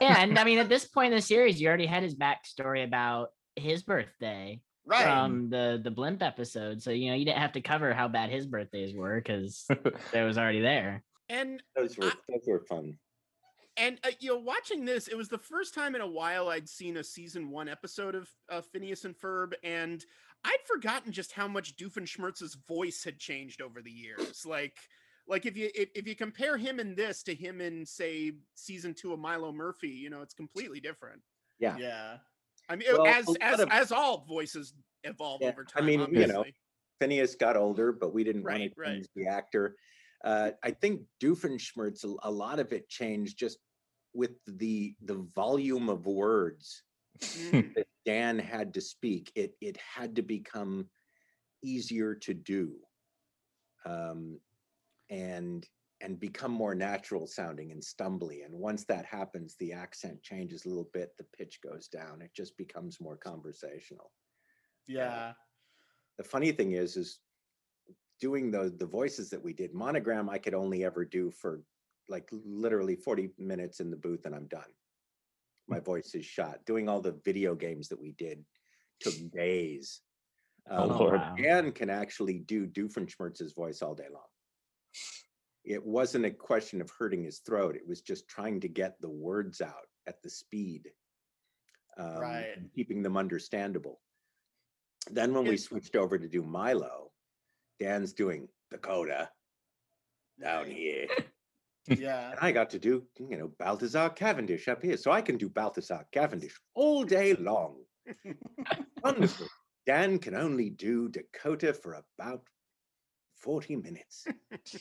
yeah, 0.00 0.22
and 0.22 0.38
I 0.38 0.44
mean 0.48 0.58
at 0.58 0.68
this 0.68 0.86
point 0.86 1.12
in 1.12 1.18
the 1.18 1.22
series, 1.22 1.60
you 1.60 1.68
already 1.68 1.86
had 1.86 2.02
his 2.02 2.14
backstory 2.14 2.84
about 2.84 3.28
his 3.54 3.82
birthday 3.82 4.60
right. 4.86 5.04
from 5.04 5.50
the 5.50 5.80
the 5.82 5.90
blimp 5.90 6.22
episode. 6.22 6.82
So 6.82 6.90
you 6.90 7.10
know 7.10 7.16
you 7.16 7.24
didn't 7.24 7.38
have 7.40 7.52
to 7.52 7.60
cover 7.60 7.92
how 7.92 8.08
bad 8.08 8.30
his 8.30 8.46
birthdays 8.46 8.94
were 8.94 9.16
because 9.16 9.66
it 10.12 10.22
was 10.22 10.38
already 10.38 10.60
there. 10.60 11.02
And 11.28 11.62
Those 11.74 11.98
were 11.98 12.06
I- 12.06 12.12
those 12.28 12.46
were 12.46 12.64
fun. 12.68 12.98
and 13.76 13.98
uh, 14.04 14.10
you 14.20 14.30
know, 14.30 14.38
watching 14.38 14.84
this, 14.84 15.08
it 15.08 15.16
was 15.16 15.28
the 15.28 15.38
first 15.38 15.74
time 15.74 15.94
in 15.94 16.00
a 16.00 16.06
while 16.06 16.48
I'd 16.48 16.68
seen 16.68 16.96
a 16.96 17.04
season 17.04 17.50
one 17.50 17.68
episode 17.68 18.14
of 18.14 18.28
uh, 18.50 18.62
Phineas 18.72 19.04
and 19.04 19.14
Ferb, 19.14 19.52
and 19.62 20.04
I'd 20.44 20.62
forgotten 20.66 21.12
just 21.12 21.32
how 21.32 21.48
much 21.48 21.76
Doofenshmirtz's 21.76 22.56
voice 22.68 23.02
had 23.04 23.18
changed 23.18 23.60
over 23.60 23.82
the 23.82 23.90
years. 23.90 24.44
Like, 24.46 24.76
like 25.28 25.46
if 25.46 25.56
you 25.56 25.70
if, 25.74 25.88
if 25.94 26.06
you 26.06 26.14
compare 26.14 26.56
him 26.56 26.80
in 26.80 26.94
this 26.94 27.22
to 27.24 27.34
him 27.34 27.60
in 27.60 27.84
say 27.84 28.32
season 28.54 28.94
two 28.94 29.12
of 29.12 29.18
Milo 29.18 29.52
Murphy, 29.52 29.88
you 29.88 30.10
know, 30.10 30.22
it's 30.22 30.34
completely 30.34 30.80
different. 30.80 31.22
Yeah. 31.58 31.76
yeah, 31.78 32.18
I 32.68 32.76
mean, 32.76 32.88
Well, 32.92 33.06
as 33.06 33.34
as 33.40 33.60
of- 33.60 33.68
as 33.70 33.92
all 33.92 34.24
voices 34.24 34.74
evolve 35.04 35.42
Yeah, 35.42 35.48
over 35.50 35.66
I 35.74 35.80
time. 35.80 35.86
mean, 35.86 36.14
you 36.14 36.26
know. 36.26 36.44
Phineas 36.98 37.34
got 37.34 37.58
older, 37.58 37.92
but 37.92 38.14
we 38.14 38.24
didn't 38.24 38.42
want 38.42 38.54
Right, 38.54 38.74
to 38.74 38.80
right. 38.80 39.06
the 39.14 39.26
actor. 39.26 39.76
Uh, 40.24 40.52
I 40.62 40.70
think 40.70 41.02
Doofenshmirtz, 41.22 42.04
a, 42.04 42.16
a 42.26 42.30
lot 42.30 42.58
of 42.58 42.72
it 42.72 42.88
changed 42.88 43.38
just 43.38 43.58
with 44.14 44.30
the 44.46 44.96
the 45.02 45.26
volume 45.34 45.90
of 45.90 46.06
words 46.06 46.82
Mm, 47.22 47.74
that 47.74 47.86
Dan 48.06 48.38
had 48.38 48.72
to 48.74 48.80
speak. 48.80 49.30
It 49.34 49.56
it 49.60 49.76
had 49.76 50.16
to 50.16 50.22
become 50.22 50.88
easier 51.62 52.14
to 52.14 52.32
do, 52.32 52.76
um, 53.84 54.40
and 55.10 55.66
and 56.02 56.20
become 56.20 56.52
more 56.52 56.74
natural 56.74 57.26
sounding 57.26 57.72
and 57.72 57.82
stumbly. 57.82 58.44
And 58.44 58.52
once 58.54 58.84
that 58.84 59.06
happens, 59.06 59.56
the 59.58 59.72
accent 59.72 60.22
changes 60.22 60.64
a 60.64 60.68
little 60.68 60.90
bit, 60.92 61.12
the 61.16 61.24
pitch 61.36 61.60
goes 61.64 61.88
down. 61.88 62.20
It 62.20 62.32
just 62.36 62.54
becomes 62.58 63.00
more 63.00 63.16
conversational. 63.16 64.12
Yeah. 64.86 65.32
The 66.18 66.24
funny 66.24 66.52
thing 66.52 66.72
is, 66.72 66.96
is 66.96 67.18
doing 68.20 68.50
the 68.50 68.74
the 68.78 68.86
voices 68.86 69.30
that 69.30 69.42
we 69.42 69.52
did. 69.52 69.72
Monogram, 69.74 70.28
I 70.28 70.38
could 70.38 70.54
only 70.54 70.84
ever 70.84 71.04
do 71.04 71.30
for 71.30 71.62
like 72.08 72.28
literally 72.30 72.94
40 72.96 73.30
minutes 73.38 73.80
in 73.80 73.90
the 73.90 73.96
booth 73.96 74.26
and 74.26 74.34
I'm 74.34 74.46
done. 74.46 74.70
My 75.68 75.80
voice 75.80 76.14
is 76.14 76.24
shot. 76.24 76.60
Doing 76.66 76.88
all 76.88 77.00
the 77.00 77.18
video 77.24 77.54
games 77.54 77.88
that 77.88 78.00
we 78.00 78.12
did 78.12 78.44
took 79.00 79.14
days. 79.32 80.00
Oh, 80.70 80.90
Um, 80.90 80.98
Lord. 80.98 81.20
Dan 81.38 81.72
can 81.72 81.90
actually 81.90 82.38
do 82.38 82.66
Doofenshmirtz's 82.66 83.54
voice 83.54 83.82
all 83.82 83.94
day 83.94 84.06
long. 84.12 84.28
It 85.66 85.84
wasn't 85.84 86.24
a 86.24 86.30
question 86.30 86.80
of 86.80 86.90
hurting 86.96 87.24
his 87.24 87.40
throat. 87.40 87.74
It 87.76 87.86
was 87.86 88.00
just 88.00 88.28
trying 88.28 88.60
to 88.60 88.68
get 88.68 89.00
the 89.00 89.10
words 89.10 89.60
out 89.60 89.86
at 90.06 90.22
the 90.22 90.30
speed, 90.30 90.92
um, 91.98 92.18
Right. 92.18 92.58
keeping 92.74 93.02
them 93.02 93.16
understandable. 93.16 94.00
Then 95.10 95.34
when 95.34 95.44
we 95.44 95.56
switched 95.56 95.96
over 95.96 96.18
to 96.18 96.28
do 96.28 96.42
Milo, 96.42 97.10
Dan's 97.80 98.12
doing 98.12 98.48
Dakota 98.70 99.30
down 100.40 100.70
here. 100.70 101.08
Yeah. 101.88 102.32
And 102.32 102.40
I 102.40 102.50
got 102.50 102.70
to 102.70 102.80
do, 102.80 103.06
you 103.16 103.36
know, 103.38 103.46
Balthazar 103.60 104.10
Cavendish 104.10 104.66
up 104.66 104.82
here. 104.82 104.96
So 104.96 105.12
I 105.12 105.22
can 105.22 105.36
do 105.36 105.48
Balthazar 105.48 106.04
Cavendish 106.10 106.58
all 106.74 107.04
day 107.04 107.34
long. 107.34 107.84
Wonderful. 109.04 109.46
Dan 109.86 110.18
can 110.18 110.34
only 110.34 110.68
do 110.70 111.08
Dakota 111.08 111.72
for 111.72 112.02
about 112.18 112.42
40 113.40 113.76
minutes. 113.76 114.26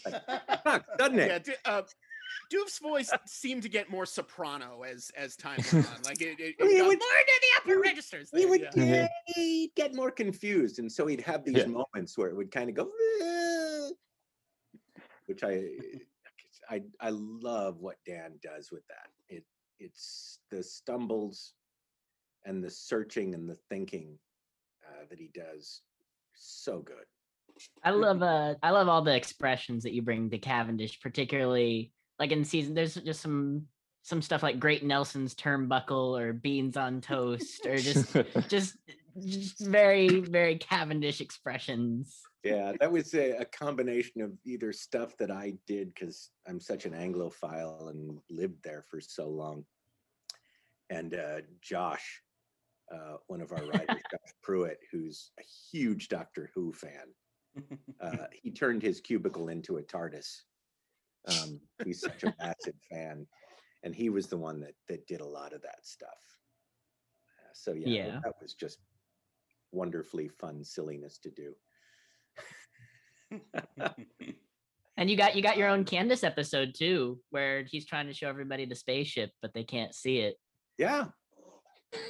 Like, 0.06 0.22
sucks, 0.64 0.88
doesn't 0.98 1.20
it? 1.20 1.28
Yeah, 1.28 1.40
D- 1.40 1.54
uh, 1.66 1.82
Doof's 2.52 2.80
voice 2.80 3.12
seemed 3.28 3.64
to 3.64 3.70
get 3.70 3.90
more 3.90 4.06
soprano 4.06 4.82
as 4.84 5.12
as 5.16 5.36
time 5.36 5.60
went 5.72 5.88
on. 5.90 6.02
Like 6.04 6.22
it, 6.22 6.40
it, 6.40 6.42
it 6.42 6.56
Well, 6.60 6.70
he 6.70 6.78
got 6.78 6.88
would- 6.88 7.00
more 7.00 7.20
into 7.20 7.34
the 7.42 7.72
upper 7.72 7.80
registers. 7.82 8.30
He 8.34 8.46
would 8.46 8.62
yeah. 8.76 8.86
get, 8.86 9.12
he'd 9.28 9.72
get 9.76 9.96
more 9.96 10.12
confused. 10.12 10.80
And 10.80 10.92
so 10.92 11.06
he'd 11.08 11.22
have 11.22 11.44
these 11.46 11.58
Yeah. 11.58 11.66
moments 11.68 12.18
where 12.18 12.30
it 12.30 12.36
would 12.36 12.52
kind 12.52 12.70
of 12.70 12.76
go, 12.76 12.90
which 15.28 15.44
I, 15.44 15.64
I, 16.70 16.82
I 17.00 17.10
love 17.12 17.80
what 17.80 17.98
Dan 18.06 18.40
does 18.42 18.72
with 18.72 18.86
that. 18.88 19.08
It, 19.30 19.44
it's 19.80 20.40
the 20.52 20.64
stumbles 20.64 21.54
and 22.46 22.64
the 22.64 22.70
searching 22.70 23.34
and 23.34 23.50
the 23.50 23.58
thinking 23.70 24.18
uh, 24.88 25.06
that 25.10 25.20
he 25.20 25.30
does. 25.34 25.82
So 26.34 26.80
good. 26.80 27.06
I 27.84 27.92
love 27.92 28.22
uh 28.22 28.56
I 28.62 28.72
love 28.72 28.88
all 28.88 29.02
the 29.02 29.16
expressions 29.16 29.84
that 29.84 29.94
you 29.94 30.02
bring 30.02 30.30
to 30.30 30.38
Cavendish, 30.38 31.00
particularly 31.02 31.92
like 32.20 32.32
in 32.32 32.44
season 32.44 32.74
there's 32.74 32.96
just 32.96 33.22
some 33.22 33.68
some 34.04 34.22
stuff 34.22 34.44
like 34.44 34.60
Great 34.60 34.84
Nelson's 34.84 35.34
turnbuckle 35.34 36.20
or 36.20 36.34
beans 36.34 36.78
on 36.78 37.02
toast 37.02 37.66
or 37.66 37.78
just 37.78 38.16
just 38.50 38.78
just 39.26 39.60
very 39.60 40.20
very 40.20 40.58
Cavendish 40.58 41.22
expressions. 41.22 42.22
Yeah, 42.44 42.74
that 42.80 42.92
was 42.92 43.16
a, 43.16 43.38
a 43.38 43.46
combination 43.46 44.22
of 44.22 44.32
either 44.46 44.72
stuff 44.72 45.18
that 45.18 45.32
I 45.32 45.54
did 45.66 45.92
because 45.96 46.30
I'm 46.48 46.60
such 46.60 46.86
an 46.86 46.94
Anglophile 46.94 47.90
and 47.90 48.20
lived 48.30 48.64
there 48.64 48.86
for 48.88 49.02
so 49.02 49.28
long, 49.28 49.66
and 50.92 51.16
uh, 51.16 51.42
Josh, 51.62 52.22
uh, 52.94 53.18
one 53.26 53.42
of 53.42 53.52
our 53.52 53.66
writers, 53.66 53.88
Josh 54.12 54.34
Pruett, 54.48 54.78
who's 54.92 55.32
a 55.40 55.44
huge 55.72 56.08
Doctor 56.08 56.52
Who 56.54 56.72
fan. 56.72 57.08
Uh, 58.02 58.28
he 58.34 58.52
turned 58.52 58.82
his 58.82 59.00
cubicle 59.02 59.50
into 59.50 59.78
a 59.78 59.82
TARDIS. 59.84 60.42
Um, 61.28 61.60
he's 61.84 62.02
such 62.02 62.24
a 62.24 62.34
massive 62.40 62.76
fan, 62.92 63.26
and 63.84 63.96
he 63.96 64.10
was 64.10 64.28
the 64.28 64.38
one 64.38 64.60
that 64.62 64.74
that 64.90 65.08
did 65.08 65.22
a 65.22 65.26
lot 65.26 65.54
of 65.54 65.62
that 65.64 65.86
stuff. 65.86 66.20
Uh, 67.40 67.50
so 67.54 67.74
yeah, 67.74 67.88
Yeah. 67.88 68.20
that 68.24 68.34
was 68.42 68.54
just 68.54 68.80
wonderfully 69.72 70.28
fun 70.28 70.64
silliness 70.64 71.18
to 71.20 71.32
do. 71.32 71.56
And 74.98 75.10
you 75.10 75.18
got 75.18 75.36
you 75.36 75.42
got 75.42 75.58
your 75.58 75.68
own 75.68 75.84
Candace 75.84 76.24
episode 76.24 76.74
too, 76.74 77.20
where 77.30 77.64
he's 77.64 77.86
trying 77.86 78.08
to 78.08 78.14
show 78.14 78.30
everybody 78.30 78.66
the 78.66 78.76
spaceship, 78.76 79.32
but 79.42 79.54
they 79.54 79.64
can't 79.66 79.94
see 79.94 80.20
it, 80.20 80.38
Yeah, 80.78 81.08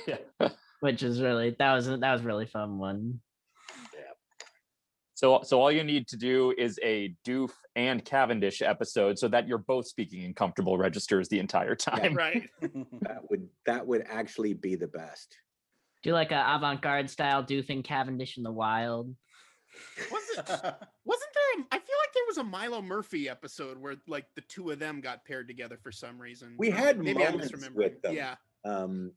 yeah. 0.07 0.49
which 0.81 1.01
is 1.01 1.19
really 1.19 1.55
that 1.57 1.73
was 1.73 1.87
that 1.87 2.11
was 2.11 2.21
a 2.21 2.25
really 2.25 2.45
fun 2.45 2.77
one. 2.77 3.21
So, 5.15 5.39
so 5.43 5.61
all 5.61 5.71
you 5.71 5.83
need 5.83 6.07
to 6.09 6.17
do 6.17 6.53
is 6.57 6.77
a 6.83 7.15
Doof 7.25 7.51
and 7.77 8.03
Cavendish 8.03 8.61
episode, 8.61 9.17
so 9.17 9.29
that 9.29 9.47
you're 9.47 9.57
both 9.57 9.87
speaking 9.87 10.23
in 10.23 10.33
comfortable 10.33 10.77
registers 10.77 11.29
the 11.29 11.39
entire 11.39 11.73
time. 11.75 12.13
Right. 12.13 12.49
that 12.61 13.21
would 13.29 13.47
that 13.65 13.87
would 13.87 14.03
actually 14.09 14.53
be 14.53 14.75
the 14.75 14.87
best. 14.87 15.37
Do 16.03 16.11
like 16.11 16.31
a 16.31 16.55
avant-garde 16.55 17.09
style 17.09 17.43
Doof 17.43 17.69
and 17.69 17.83
Cavendish 17.83 18.37
in 18.37 18.43
the 18.43 18.51
wild. 18.51 19.15
Was 20.11 20.23
it? 20.37 20.45
Wasn't 20.49 21.33
there? 21.33 21.61
a- 21.61 21.65
I 21.71 21.79
feel 21.79 21.95
like 22.01 22.13
there 22.13 22.23
was 22.27 22.37
a 22.37 22.43
Milo 22.43 22.81
Murphy 22.81 23.29
episode 23.29 23.77
where 23.77 23.95
like 24.07 24.25
the 24.35 24.41
two 24.41 24.69
of 24.71 24.79
them 24.79 24.99
got 24.99 25.23
paired 25.25 25.47
together 25.47 25.79
for 25.81 25.91
some 25.93 26.19
reason. 26.19 26.55
We 26.59 26.69
had 26.69 26.99
Maybe 26.99 27.25
I'm 27.25 27.31
moments 27.33 27.53
misremembering. 27.53 27.75
with 27.75 28.01
them. 28.01 28.13
Yeah. 28.15 28.35
Um, 28.65 29.13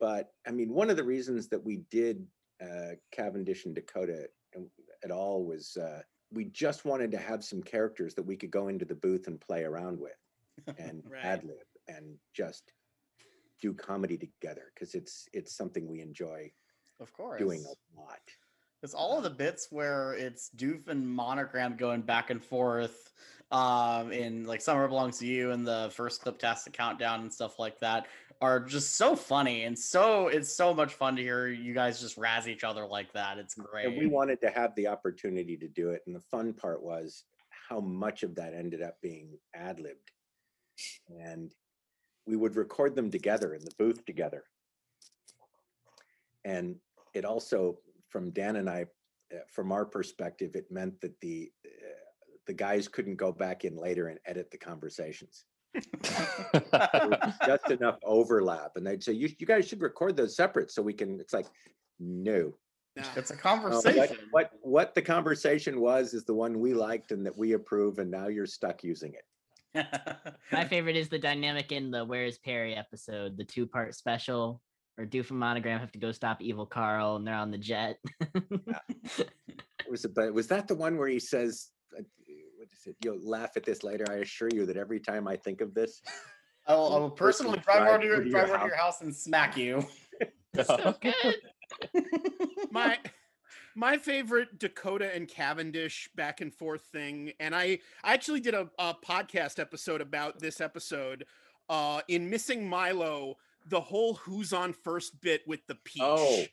but 0.00 0.32
I 0.46 0.52
mean, 0.52 0.72
one 0.72 0.88
of 0.88 0.96
the 0.96 1.04
reasons 1.04 1.48
that 1.48 1.62
we 1.62 1.82
did 1.90 2.26
uh, 2.62 2.94
Cavendish 3.12 3.66
and 3.66 3.74
Dakota 3.74 4.28
and- 4.54 4.68
at 5.04 5.10
all 5.10 5.44
was 5.44 5.76
uh, 5.76 6.00
we 6.32 6.44
just 6.46 6.84
wanted 6.84 7.10
to 7.12 7.18
have 7.18 7.42
some 7.44 7.62
characters 7.62 8.14
that 8.14 8.22
we 8.22 8.36
could 8.36 8.50
go 8.50 8.68
into 8.68 8.84
the 8.84 8.94
booth 8.94 9.26
and 9.28 9.40
play 9.40 9.64
around 9.64 9.98
with 9.98 10.12
and 10.78 11.02
Right. 11.10 11.24
ad 11.24 11.44
lib 11.44 11.56
and 11.88 12.16
just 12.34 12.72
do 13.60 13.72
comedy 13.74 14.16
together 14.18 14.72
because 14.74 14.94
it's 14.94 15.26
it's 15.32 15.56
something 15.56 15.88
we 15.88 16.00
enjoy 16.00 16.50
Of 17.00 17.12
course. 17.12 17.38
doing 17.40 17.64
a 17.64 18.00
lot. 18.00 18.18
It's 18.82 18.94
all 18.94 19.16
of 19.16 19.24
the 19.24 19.30
bits 19.30 19.68
where 19.70 20.12
it's 20.12 20.50
Doof 20.56 20.86
and 20.86 21.04
Monogram 21.08 21.76
going 21.76 22.02
back 22.02 22.30
and 22.30 22.42
forth 22.42 23.12
um 23.50 24.12
in 24.12 24.44
like 24.44 24.60
Summer 24.60 24.86
Belongs 24.86 25.18
to 25.20 25.26
You 25.26 25.52
and 25.52 25.66
the 25.66 25.90
first 25.94 26.20
Clip-Tastic 26.20 26.72
Countdown 26.74 27.22
and 27.22 27.32
stuff 27.32 27.58
like 27.58 27.78
that 27.80 28.06
are 28.40 28.60
just 28.60 28.96
so 28.96 29.16
funny 29.16 29.64
and 29.64 29.76
so 29.76 30.28
it's 30.28 30.54
so 30.54 30.72
much 30.72 30.94
fun 30.94 31.16
to 31.16 31.22
hear 31.22 31.48
you 31.48 31.74
guys 31.74 32.00
just 32.00 32.16
razz 32.16 32.48
each 32.48 32.62
other 32.62 32.86
like 32.86 33.12
that. 33.12 33.38
It's 33.38 33.54
great. 33.54 33.86
And 33.86 33.98
we 33.98 34.06
wanted 34.06 34.40
to 34.42 34.50
have 34.50 34.74
the 34.76 34.86
opportunity 34.86 35.56
to 35.56 35.68
do 35.68 35.90
it. 35.90 36.02
And 36.06 36.14
the 36.14 36.20
fun 36.20 36.52
part 36.52 36.82
was 36.82 37.24
how 37.68 37.80
much 37.80 38.22
of 38.22 38.34
that 38.36 38.54
ended 38.54 38.82
up 38.82 38.96
being 39.02 39.38
ad 39.54 39.80
libbed. 39.80 40.12
And 41.08 41.52
we 42.26 42.36
would 42.36 42.54
record 42.54 42.94
them 42.94 43.10
together 43.10 43.54
in 43.54 43.64
the 43.64 43.72
booth 43.78 44.04
together. 44.04 44.44
And 46.44 46.76
it 47.14 47.24
also, 47.24 47.78
from 48.08 48.30
Dan 48.30 48.56
and 48.56 48.70
I, 48.70 48.86
uh, 49.34 49.38
from 49.52 49.72
our 49.72 49.84
perspective, 49.84 50.54
it 50.54 50.70
meant 50.70 51.00
that 51.00 51.20
the 51.20 51.50
uh, 51.66 51.88
the 52.46 52.54
guys 52.54 52.88
couldn't 52.88 53.16
go 53.16 53.30
back 53.30 53.64
in 53.64 53.76
later 53.76 54.08
and 54.08 54.18
edit 54.24 54.50
the 54.50 54.56
conversations. 54.56 55.44
There 56.52 56.62
was 56.72 57.34
just 57.46 57.70
enough 57.70 57.98
overlap, 58.04 58.72
and 58.76 58.86
they'd 58.86 59.02
say, 59.02 59.12
"You, 59.12 59.28
you 59.38 59.46
guys 59.46 59.68
should 59.68 59.82
record 59.82 60.16
those 60.16 60.36
separate 60.36 60.70
so 60.70 60.82
we 60.82 60.92
can." 60.92 61.18
It's 61.20 61.32
like, 61.32 61.46
no, 62.00 62.52
Nah. 62.96 63.04
it's 63.16 63.30
a 63.30 63.34
oh, 63.34 63.36
no, 63.36 63.42
conversation. 63.42 64.16
what, 64.30 64.50
what 64.52 64.52
what 64.62 64.94
the 64.94 65.02
conversation 65.02 65.80
was 65.80 66.14
is 66.14 66.24
the 66.24 66.34
one 66.34 66.58
we 66.58 66.74
liked 66.74 67.12
and 67.12 67.24
that 67.26 67.36
we 67.36 67.52
approve, 67.52 67.98
and 67.98 68.10
now 68.10 68.28
you're 68.28 68.46
stuck 68.46 68.82
using 68.82 69.14
it. 69.14 69.86
My 70.52 70.64
favorite 70.64 70.96
is 70.96 71.08
the 71.08 71.18
dynamic 71.18 71.72
in 71.72 71.90
the 71.90 72.04
Where's 72.04 72.38
Perry 72.38 72.74
episode, 72.74 73.36
the 73.36 73.44
two 73.44 73.66
part 73.66 73.94
special 73.94 74.60
where 74.96 75.06
Doof 75.06 75.30
and 75.30 75.38
Monogram 75.38 75.78
have 75.78 75.92
to 75.92 75.98
go 75.98 76.10
stop 76.10 76.42
Evil 76.42 76.66
Carl 76.66 77.14
and 77.16 77.24
they're 77.26 77.34
on 77.34 77.52
the 77.52 77.58
jet. 77.58 77.98
It 78.34 79.28
was, 79.88 80.04
but 80.06 80.34
was 80.34 80.48
that 80.48 80.66
the 80.66 80.74
one 80.74 80.98
where 80.98 81.06
he 81.06 81.20
says, 81.20 81.68
uh, 81.96 82.02
"What 82.68 82.78
is 82.78 82.86
it? 82.86 82.96
You'll 83.02 83.20
laugh 83.22 83.56
at 83.56 83.64
this 83.64 83.82
later." 83.82 84.04
I 84.10 84.16
assure 84.16 84.48
you 84.52 84.66
that 84.66 84.76
every 84.76 85.00
time 85.00 85.26
I 85.26 85.36
think 85.36 85.60
of 85.60 85.74
this, 85.74 86.02
I 86.66 86.74
will, 86.74 86.94
I 86.94 86.98
will 86.98 87.10
personally 87.10 87.58
drive 87.60 87.88
over 87.88 87.98
to 87.98 88.04
your, 88.04 88.24
drive 88.24 88.50
over 88.50 88.58
to 88.58 88.66
your 88.66 88.76
house 88.76 89.00
and 89.00 89.14
smack 89.14 89.56
you. 89.56 89.86
so 90.64 90.94
good. 91.00 91.36
my 92.70 92.98
my 93.74 93.96
favorite 93.96 94.58
Dakota 94.58 95.14
and 95.14 95.28
Cavendish 95.28 96.10
back 96.14 96.40
and 96.40 96.52
forth 96.52 96.82
thing, 96.82 97.32
and 97.40 97.54
I 97.54 97.78
I 98.04 98.14
actually 98.14 98.40
did 98.40 98.54
a, 98.54 98.68
a 98.78 98.94
podcast 98.94 99.58
episode 99.58 100.00
about 100.00 100.40
this 100.40 100.60
episode. 100.60 101.24
Uh, 101.70 102.00
in 102.08 102.30
Missing 102.30 102.66
Milo, 102.66 103.36
the 103.68 103.80
whole 103.80 104.14
"Who's 104.14 104.52
on 104.52 104.72
First" 104.72 105.20
bit 105.20 105.46
with 105.46 105.66
the 105.66 105.74
peach. 105.76 106.02
Oh. 106.04 106.44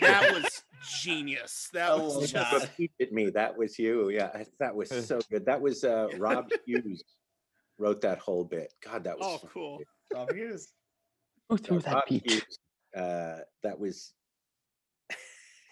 that 0.00 0.32
was 0.32 0.62
genius. 1.02 1.68
That 1.72 1.90
I 1.90 1.94
was 1.96 2.14
love 2.16 2.22
just 2.28 2.32
that. 2.50 2.62
repeated 2.78 3.12
me. 3.12 3.30
That 3.30 3.56
was 3.56 3.78
you. 3.78 4.10
Yeah, 4.10 4.44
that 4.58 4.74
was 4.74 4.88
so 5.06 5.20
good. 5.30 5.46
That 5.46 5.60
was 5.60 5.84
uh, 5.84 6.08
Rob 6.18 6.50
Hughes 6.66 7.02
wrote 7.78 8.00
that 8.02 8.18
whole 8.18 8.44
bit. 8.44 8.72
God, 8.84 9.04
that 9.04 9.18
was 9.18 9.26
oh 9.26 9.38
fun. 9.38 9.50
cool. 9.52 9.80
Rob 10.14 10.32
Hughes. 10.32 10.68
Go 11.50 11.56
Yeah, 11.56 11.66
through 11.66 11.78
that 11.80 11.94
Rob 11.94 12.04
peach. 12.06 12.22
Hughes, 12.32 12.58
uh, 12.96 13.38
that 13.62 13.78
was 13.78 14.12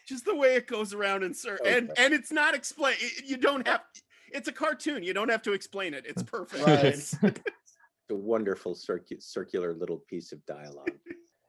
Just 0.08 0.24
the 0.24 0.34
way 0.34 0.54
it 0.56 0.66
goes 0.66 0.94
around 0.94 1.22
and 1.22 1.36
sir, 1.36 1.58
So 1.62 1.68
and 1.68 1.90
and 1.98 2.14
it's 2.14 2.32
not 2.32 2.54
explain. 2.54 2.96
You 3.24 3.36
don't 3.36 3.66
have. 3.68 3.82
It's 4.32 4.48
a 4.48 4.52
cartoon. 4.52 5.02
You 5.02 5.14
don't 5.14 5.30
have 5.30 5.42
to 5.42 5.52
explain 5.52 5.94
it. 5.94 6.04
It's 6.06 6.22
perfect. 6.22 6.64
Right. 7.22 7.40
A 8.10 8.14
wonderful 8.14 8.74
circu- 8.74 9.22
circular 9.22 9.74
little 9.74 9.98
piece 10.08 10.32
of 10.32 10.44
dialogue. 10.46 10.98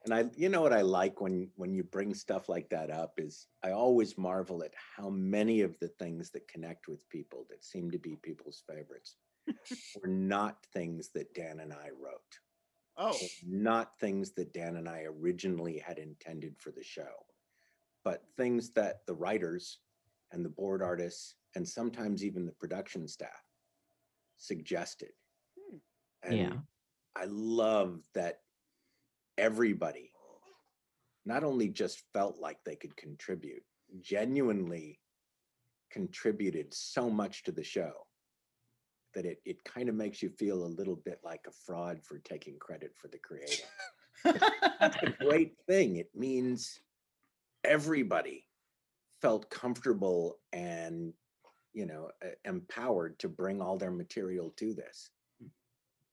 And 0.05 0.13
I, 0.13 0.25
you 0.35 0.49
know 0.49 0.61
what 0.61 0.73
I 0.73 0.81
like 0.81 1.19
when 1.21 1.49
when 1.55 1.73
you 1.73 1.83
bring 1.83 2.13
stuff 2.13 2.49
like 2.49 2.69
that 2.69 2.89
up 2.89 3.13
is 3.17 3.47
I 3.63 3.71
always 3.71 4.17
marvel 4.17 4.63
at 4.63 4.73
how 4.97 5.09
many 5.09 5.61
of 5.61 5.77
the 5.79 5.89
things 5.89 6.31
that 6.31 6.47
connect 6.47 6.87
with 6.87 7.07
people 7.09 7.45
that 7.49 7.63
seem 7.65 7.91
to 7.91 7.97
be 7.97 8.15
people's 8.21 8.63
favorites 8.67 9.15
were 10.01 10.09
not 10.09 10.65
things 10.73 11.09
that 11.15 11.33
Dan 11.33 11.59
and 11.59 11.73
I 11.73 11.89
wrote. 11.89 12.39
Oh, 12.97 13.17
not 13.45 13.97
things 13.99 14.31
that 14.31 14.53
Dan 14.53 14.75
and 14.77 14.87
I 14.89 15.03
originally 15.03 15.77
had 15.77 15.97
intended 15.99 16.55
for 16.57 16.71
the 16.71 16.83
show, 16.83 17.25
but 18.03 18.23
things 18.35 18.71
that 18.71 19.05
the 19.05 19.15
writers 19.15 19.79
and 20.31 20.43
the 20.43 20.49
board 20.49 20.81
artists 20.81 21.35
and 21.55 21.67
sometimes 21.67 22.23
even 22.23 22.45
the 22.45 22.51
production 22.51 23.07
staff 23.07 23.43
suggested. 24.37 25.11
And 26.23 26.37
Yeah. 26.37 26.57
I 27.15 27.25
love 27.25 28.01
that 28.13 28.41
everybody 29.37 30.11
not 31.25 31.43
only 31.43 31.69
just 31.69 32.03
felt 32.13 32.39
like 32.39 32.63
they 32.63 32.75
could 32.75 32.95
contribute, 32.95 33.63
genuinely 34.01 34.99
contributed 35.91 36.73
so 36.73 37.09
much 37.09 37.43
to 37.43 37.51
the 37.51 37.63
show 37.63 37.91
that 39.15 39.25
it, 39.25 39.41
it 39.45 39.63
kind 39.63 39.89
of 39.89 39.95
makes 39.95 40.21
you 40.21 40.29
feel 40.29 40.63
a 40.63 40.75
little 40.77 40.95
bit 40.95 41.19
like 41.23 41.41
a 41.47 41.51
fraud 41.65 41.99
for 42.03 42.19
taking 42.19 42.57
credit 42.59 42.93
for 42.95 43.07
the 43.07 43.17
creator. 43.17 43.63
That's 44.79 44.97
a 45.01 45.09
great 45.23 45.55
thing. 45.67 45.97
It 45.97 46.09
means 46.15 46.79
everybody 47.63 48.45
felt 49.21 49.49
comfortable 49.49 50.37
and 50.53 51.13
you 51.73 51.85
know 51.85 52.09
empowered 52.45 53.19
to 53.19 53.27
bring 53.27 53.61
all 53.61 53.77
their 53.77 53.91
material 53.91 54.51
to 54.57 54.73
this 54.73 55.09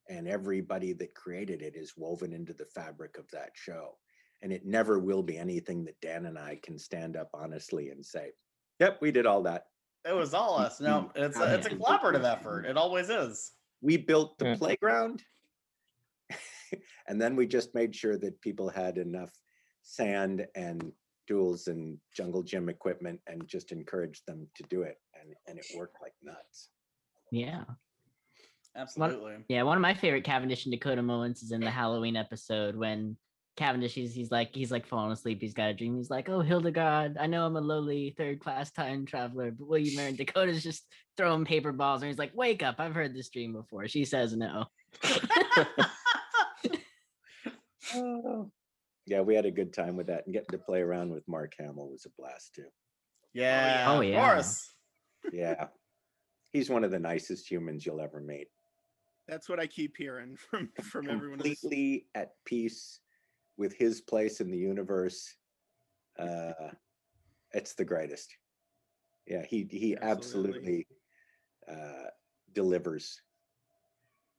and 0.08 0.28
everybody 0.28 0.92
that 0.92 1.14
created 1.14 1.62
it 1.62 1.74
is 1.76 1.94
woven 1.96 2.32
into 2.32 2.52
the 2.52 2.66
fabric 2.66 3.18
of 3.18 3.28
that 3.30 3.50
show 3.54 3.96
and 4.42 4.52
it 4.52 4.64
never 4.66 4.98
will 4.98 5.22
be 5.22 5.38
anything 5.38 5.84
that 5.84 6.00
dan 6.00 6.26
and 6.26 6.38
i 6.38 6.58
can 6.62 6.78
stand 6.78 7.16
up 7.16 7.28
honestly 7.34 7.88
and 7.90 8.04
say 8.04 8.30
yep 8.80 8.98
we 9.00 9.10
did 9.10 9.26
all 9.26 9.42
that 9.42 9.64
It 10.04 10.14
was 10.14 10.34
all 10.34 10.56
us. 10.58 10.78
No, 10.80 11.10
it's 11.16 11.38
a, 11.38 11.54
it's 11.54 11.66
a 11.66 11.70
collaborative 11.70 12.24
effort. 12.24 12.64
It 12.66 12.76
always 12.76 13.10
is. 13.10 13.52
we 13.80 13.96
built 13.96 14.38
the 14.38 14.44
Yeah. 14.46 14.56
playground 14.56 15.22
and 17.08 17.20
then 17.20 17.36
we 17.36 17.46
just 17.46 17.74
made 17.74 17.94
sure 17.94 18.16
that 18.18 18.40
people 18.40 18.68
had 18.68 18.98
enough 18.98 19.32
sand 19.82 20.46
and 20.54 20.92
tools 21.28 21.66
and 21.66 21.98
jungle 22.16 22.42
gym 22.42 22.68
equipment 22.68 23.20
and 23.26 23.46
just 23.48 23.72
encouraged 23.72 24.22
them 24.26 24.46
to 24.54 24.62
do 24.70 24.82
it 24.82 24.98
and 25.20 25.34
and 25.48 25.58
it 25.58 25.66
worked 25.76 25.96
like 26.00 26.14
nuts 26.22 26.70
Yeah. 27.32 27.64
Absolutely. 28.76 29.36
Yeah, 29.48 29.62
one 29.62 29.76
of 29.78 29.82
my 29.82 29.94
favorite 29.94 30.24
Cavendish 30.24 30.66
and 30.66 30.72
Dakota 30.72 31.02
moments 31.02 31.42
is 31.42 31.52
in 31.52 31.60
the 31.60 31.70
Halloween 31.70 32.14
episode 32.16 32.76
when 32.76 33.16
Cavendish 33.56 33.94
he's, 33.94 34.12
he's 34.14 34.30
like 34.30 34.54
he's 34.54 34.70
like 34.70 34.86
falling 34.86 35.12
asleep. 35.12 35.40
He's 35.40 35.54
got 35.54 35.70
a 35.70 35.74
dream. 35.74 35.96
He's 35.96 36.10
like, 36.10 36.28
"Oh, 36.28 36.40
Hildegard, 36.40 37.16
I 37.18 37.26
know 37.26 37.46
I'm 37.46 37.56
a 37.56 37.60
lowly 37.60 38.14
third 38.18 38.38
class 38.40 38.70
time 38.70 39.06
traveler, 39.06 39.50
but 39.50 39.66
will 39.66 39.78
you 39.78 39.96
marry?" 39.96 40.12
Dakota's 40.12 40.62
just 40.62 40.84
throwing 41.16 41.46
paper 41.46 41.72
balls, 41.72 42.02
and 42.02 42.10
he's 42.10 42.18
like, 42.18 42.32
"Wake 42.34 42.62
up! 42.62 42.76
I've 42.78 42.94
heard 42.94 43.14
this 43.14 43.30
dream 43.30 43.54
before." 43.54 43.88
She 43.88 44.04
says 44.04 44.36
no. 44.36 44.66
yeah 49.06 49.20
we 49.20 49.34
had 49.34 49.46
a 49.46 49.50
good 49.50 49.72
time 49.72 49.96
with 49.96 50.08
that 50.08 50.24
and 50.26 50.34
getting 50.34 50.50
to 50.50 50.58
play 50.58 50.80
around 50.80 51.10
with 51.10 51.26
mark 51.28 51.54
hamill 51.58 51.88
was 51.90 52.04
a 52.06 52.10
blast 52.20 52.54
too 52.54 52.66
Yeah. 53.32 53.84
Oh, 53.88 54.00
Of 54.02 54.14
course. 54.14 54.74
yeah 55.32 55.68
he's 56.52 56.68
one 56.68 56.84
of 56.84 56.90
the 56.90 56.98
nicest 56.98 57.48
humans 57.50 57.86
you'll 57.86 58.00
ever 58.00 58.20
meet 58.20 58.48
that's 59.28 59.48
what 59.48 59.60
I 59.60 59.66
keep 59.66 59.96
hearing 59.96 60.36
from 60.50 60.70
from 60.82 61.10
everyone. 61.10 61.38
completely 61.38 62.06
at 62.14 62.32
peace 62.44 63.00
with 63.56 63.74
his 63.74 64.00
place 64.00 64.40
in 64.40 64.50
the 64.50 64.58
universe. 64.58 65.36
Uh, 66.18 66.70
it's 67.52 67.74
the 67.74 67.84
greatest. 67.84 68.36
Yeah, 69.26 69.44
he 69.44 69.66
he 69.70 69.96
Absolutely. 69.96 70.86
absolutely, 70.86 70.86
uh, 71.68 72.10
delivers. 72.52 73.20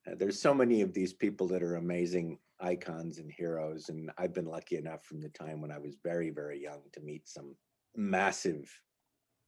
Uh, 0.10 0.16
there's 0.16 0.40
so 0.40 0.54
many 0.54 0.82
of 0.82 0.94
these 0.94 1.14
people 1.14 1.48
that 1.48 1.62
are 1.64 1.76
amazing 1.76 2.40
icons 2.60 3.18
and 3.20 3.32
heroes, 3.32 3.90
and 3.90 4.10
I've 4.18 4.34
been 4.34 4.46
lucky 4.46 4.78
enough 4.78 5.04
from 5.04 5.20
the 5.20 5.30
time 5.30 5.62
when 5.62 5.72
I 5.72 5.78
was 5.78 5.98
very 6.04 6.30
very 6.30 6.62
young 6.62 6.82
to 6.94 7.02
meet 7.02 7.28
some 7.28 7.56
massive, 7.96 8.72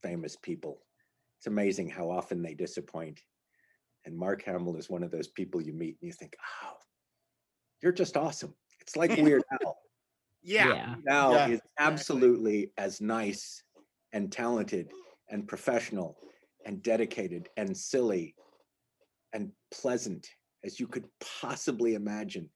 famous 0.04 0.36
people. 0.36 0.82
It's 1.38 1.48
amazing 1.48 1.90
how 1.90 2.10
often 2.10 2.42
they 2.42 2.54
disappoint. 2.54 3.22
And 4.06 4.18
Mark 4.18 4.44
Hamill 4.44 4.78
is 4.78 4.90
one 4.90 5.04
of 5.04 5.12
those 5.12 5.28
people 5.28 5.62
you 5.62 5.74
meet 5.74 5.98
and 6.02 6.08
you 6.08 6.14
think, 6.14 6.36
oh, 6.64 6.78
you're 7.82 7.92
just 7.92 8.18
awesome. 8.18 8.54
It's 8.82 8.96
like 8.96 9.16
Weird 9.18 9.44
Al. 9.64 9.78
Yeah. 10.42 10.68
yeah. 10.70 10.96
Al 11.08 11.34
Yeah, 11.34 11.48
is 11.50 11.62
absolutely 11.80 12.72
as 12.78 13.02
nice 13.02 13.64
and 14.14 14.32
talented 14.32 14.92
and 15.30 15.48
professional 15.48 16.18
and 16.66 16.82
dedicated 16.82 17.50
and 17.58 17.76
silly 17.76 18.36
and 19.34 19.52
pleasant 19.72 20.28
as 20.64 20.80
you 20.80 20.88
could 20.88 21.08
possibly 21.42 21.96
imagine. 21.96 22.50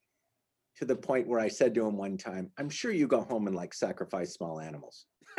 To 0.78 0.84
the 0.84 0.96
point 0.96 1.28
where 1.28 1.38
I 1.38 1.46
said 1.46 1.72
to 1.76 1.86
him 1.86 1.96
one 1.96 2.16
time, 2.16 2.50
I'm 2.58 2.68
sure 2.68 2.90
you 2.90 3.06
go 3.06 3.20
home 3.20 3.46
and 3.46 3.54
like 3.54 3.72
sacrifice 3.72 4.34
small 4.34 4.58
animals. 4.58 5.06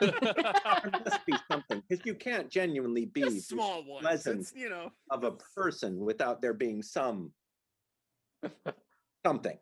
There 0.00 0.90
must 1.04 1.26
be 1.26 1.34
something 1.50 1.82
because 1.88 2.04
you 2.04 2.14
can't 2.14 2.50
genuinely 2.50 3.06
be 3.06 3.22
Just 3.22 3.48
small 3.48 3.84
ones. 3.84 4.02
pleasant 4.02 4.40
It's, 4.40 4.52
you 4.54 4.68
know, 4.68 4.90
of 5.10 5.24
a 5.24 5.32
person 5.32 5.98
without 6.00 6.40
there 6.42 6.54
being 6.54 6.82
some 6.82 7.32
something. 9.24 9.58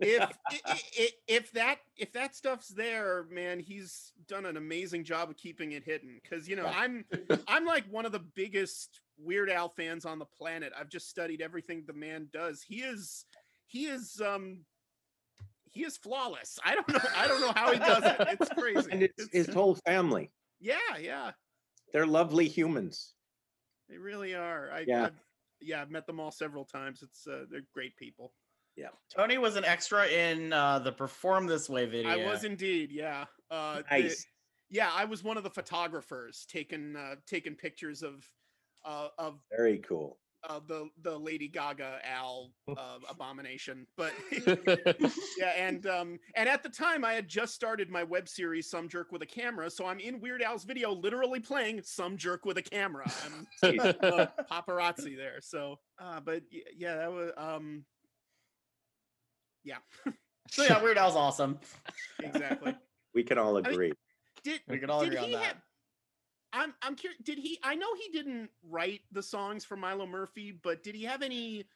if 0.00 0.20
i- 0.50 0.60
i- 0.66 0.82
i- 1.00 1.10
if 1.28 1.52
that 1.52 1.78
if 1.96 2.12
that 2.12 2.34
stuff's 2.34 2.68
there, 2.68 3.26
man, 3.30 3.60
he's 3.60 4.12
done 4.26 4.46
an 4.46 4.56
amazing 4.56 5.04
job 5.04 5.30
of 5.30 5.36
keeping 5.36 5.72
it 5.72 5.84
hidden. 5.84 6.18
Because 6.22 6.48
you 6.48 6.56
know, 6.56 6.66
I'm 6.66 7.04
I'm 7.48 7.64
like 7.64 7.84
one 7.90 8.06
of 8.06 8.12
the 8.12 8.18
biggest 8.34 9.00
Weird 9.16 9.48
Al 9.50 9.68
fans 9.68 10.04
on 10.04 10.18
the 10.18 10.24
planet. 10.24 10.72
I've 10.78 10.88
just 10.88 11.08
studied 11.08 11.40
everything 11.40 11.84
the 11.86 11.92
man 11.92 12.28
does. 12.32 12.62
He 12.62 12.76
is 12.82 13.24
he 13.66 13.86
is 13.86 14.20
um 14.20 14.64
he 15.74 15.82
is 15.84 15.96
flawless. 15.98 16.58
I 16.64 16.74
don't 16.74 16.88
know 16.88 16.98
I 17.16 17.28
don't 17.28 17.40
know 17.40 17.52
how 17.54 17.72
he 17.72 17.78
does 17.78 18.02
it. 18.04 18.16
It's 18.40 18.48
crazy. 18.50 18.88
And 18.90 19.02
it's 19.02 19.28
his 19.32 19.48
whole 19.48 19.74
family. 19.86 20.30
yeah, 20.60 20.78
yeah, 21.00 21.32
They're 21.92 22.06
lovely 22.06 22.48
humans. 22.48 23.12
they 23.88 23.98
really 23.98 24.34
are. 24.34 24.70
I, 24.72 24.84
Yeah. 24.86 25.04
I've, 25.06 25.20
yeah, 25.60 25.82
I've 25.82 25.90
met 25.90 26.06
them 26.06 26.20
all 26.20 26.30
several 26.30 26.64
times. 26.64 27.02
It's 27.02 27.26
uh, 27.26 27.44
they're 27.50 27.66
great 27.74 27.96
people. 27.96 28.32
Yeah. 28.76 28.88
Tony 29.16 29.38
was 29.38 29.56
an 29.56 29.64
extra 29.64 30.06
in 30.08 30.52
uh, 30.52 30.78
the 30.80 30.90
Perform 30.92 31.46
This 31.46 31.68
Way 31.70 31.86
video. 31.86 32.10
I 32.10 32.26
was 32.26 32.44
indeed, 32.44 32.90
yeah. 32.90 33.24
Uh, 33.50 33.76
the- 33.76 33.84
Nice. 33.90 34.26
yeah, 34.70 34.90
I 34.92 35.04
was 35.04 35.22
one 35.22 35.36
of 35.36 35.42
the 35.44 35.50
photographers 35.50 36.44
taking 36.50 36.96
uh, 36.96 37.14
taking 37.26 37.54
pictures 37.54 38.02
of 38.02 38.24
uh, 38.84 39.08
of 39.18 39.38
Very 39.56 39.78
cool. 39.78 40.18
Uh, 40.48 40.60
the 40.66 40.88
the 41.02 41.16
Lady 41.18 41.48
Gaga 41.48 41.98
Al 42.04 42.50
uh, 42.68 42.98
abomination. 43.08 43.86
But 43.96 44.12
yeah, 45.38 45.52
and 45.56 45.86
um, 45.86 46.18
and 46.36 46.48
at 46.48 46.62
the 46.62 46.68
time 46.68 47.04
I 47.04 47.12
had 47.14 47.28
just 47.28 47.54
started 47.54 47.90
my 47.90 48.02
web 48.04 48.28
series 48.28 48.68
Some 48.70 48.88
Jerk 48.88 49.12
with 49.12 49.22
a 49.22 49.26
Camera, 49.26 49.70
so 49.70 49.86
I'm 49.86 50.00
in 50.00 50.20
Weird 50.20 50.42
Al's 50.42 50.64
video, 50.64 50.92
literally 50.92 51.40
playing 51.40 51.82
Some 51.82 52.16
Jerk 52.16 52.44
with 52.44 52.58
a 52.58 52.62
Camera. 52.62 53.10
I'm 53.24 53.46
Jeez. 53.72 53.94
uh, 54.02 54.26
paparazzi 54.50 55.16
there. 55.16 55.38
So, 55.40 55.76
uh, 55.98 56.20
but 56.20 56.42
yeah, 56.76 56.96
that 56.96 57.12
was 57.12 57.30
um, 57.36 57.84
yeah, 59.64 59.78
So 60.50 60.64
yeah, 60.64 60.82
Weird 60.82 60.98
Al's 60.98 61.16
awesome. 61.16 61.58
exactly. 62.22 62.74
We 63.14 63.22
can 63.22 63.38
all 63.38 63.54
mean, 63.54 63.66
agree. 63.66 63.92
Did 64.42 64.60
We 64.68 64.78
can 64.78 64.90
all 64.90 65.00
did 65.00 65.14
agree 65.14 65.18
on 65.22 65.28
he 65.30 65.34
that. 65.36 65.44
have- 65.44 65.56
I'm 66.54 66.72
I'm 66.82 66.94
curious. 66.94 67.20
Did 67.24 67.38
he? 67.38 67.58
I 67.62 67.74
know 67.74 67.88
he 68.00 68.10
didn't 68.16 68.48
write 68.62 69.00
the 69.12 69.22
songs 69.22 69.64
for 69.64 69.76
Milo 69.76 70.06
Murphy, 70.06 70.58
but 70.62 70.82
did 70.84 70.94
he 70.94 71.02
have 71.04 71.20
any? 71.20 71.66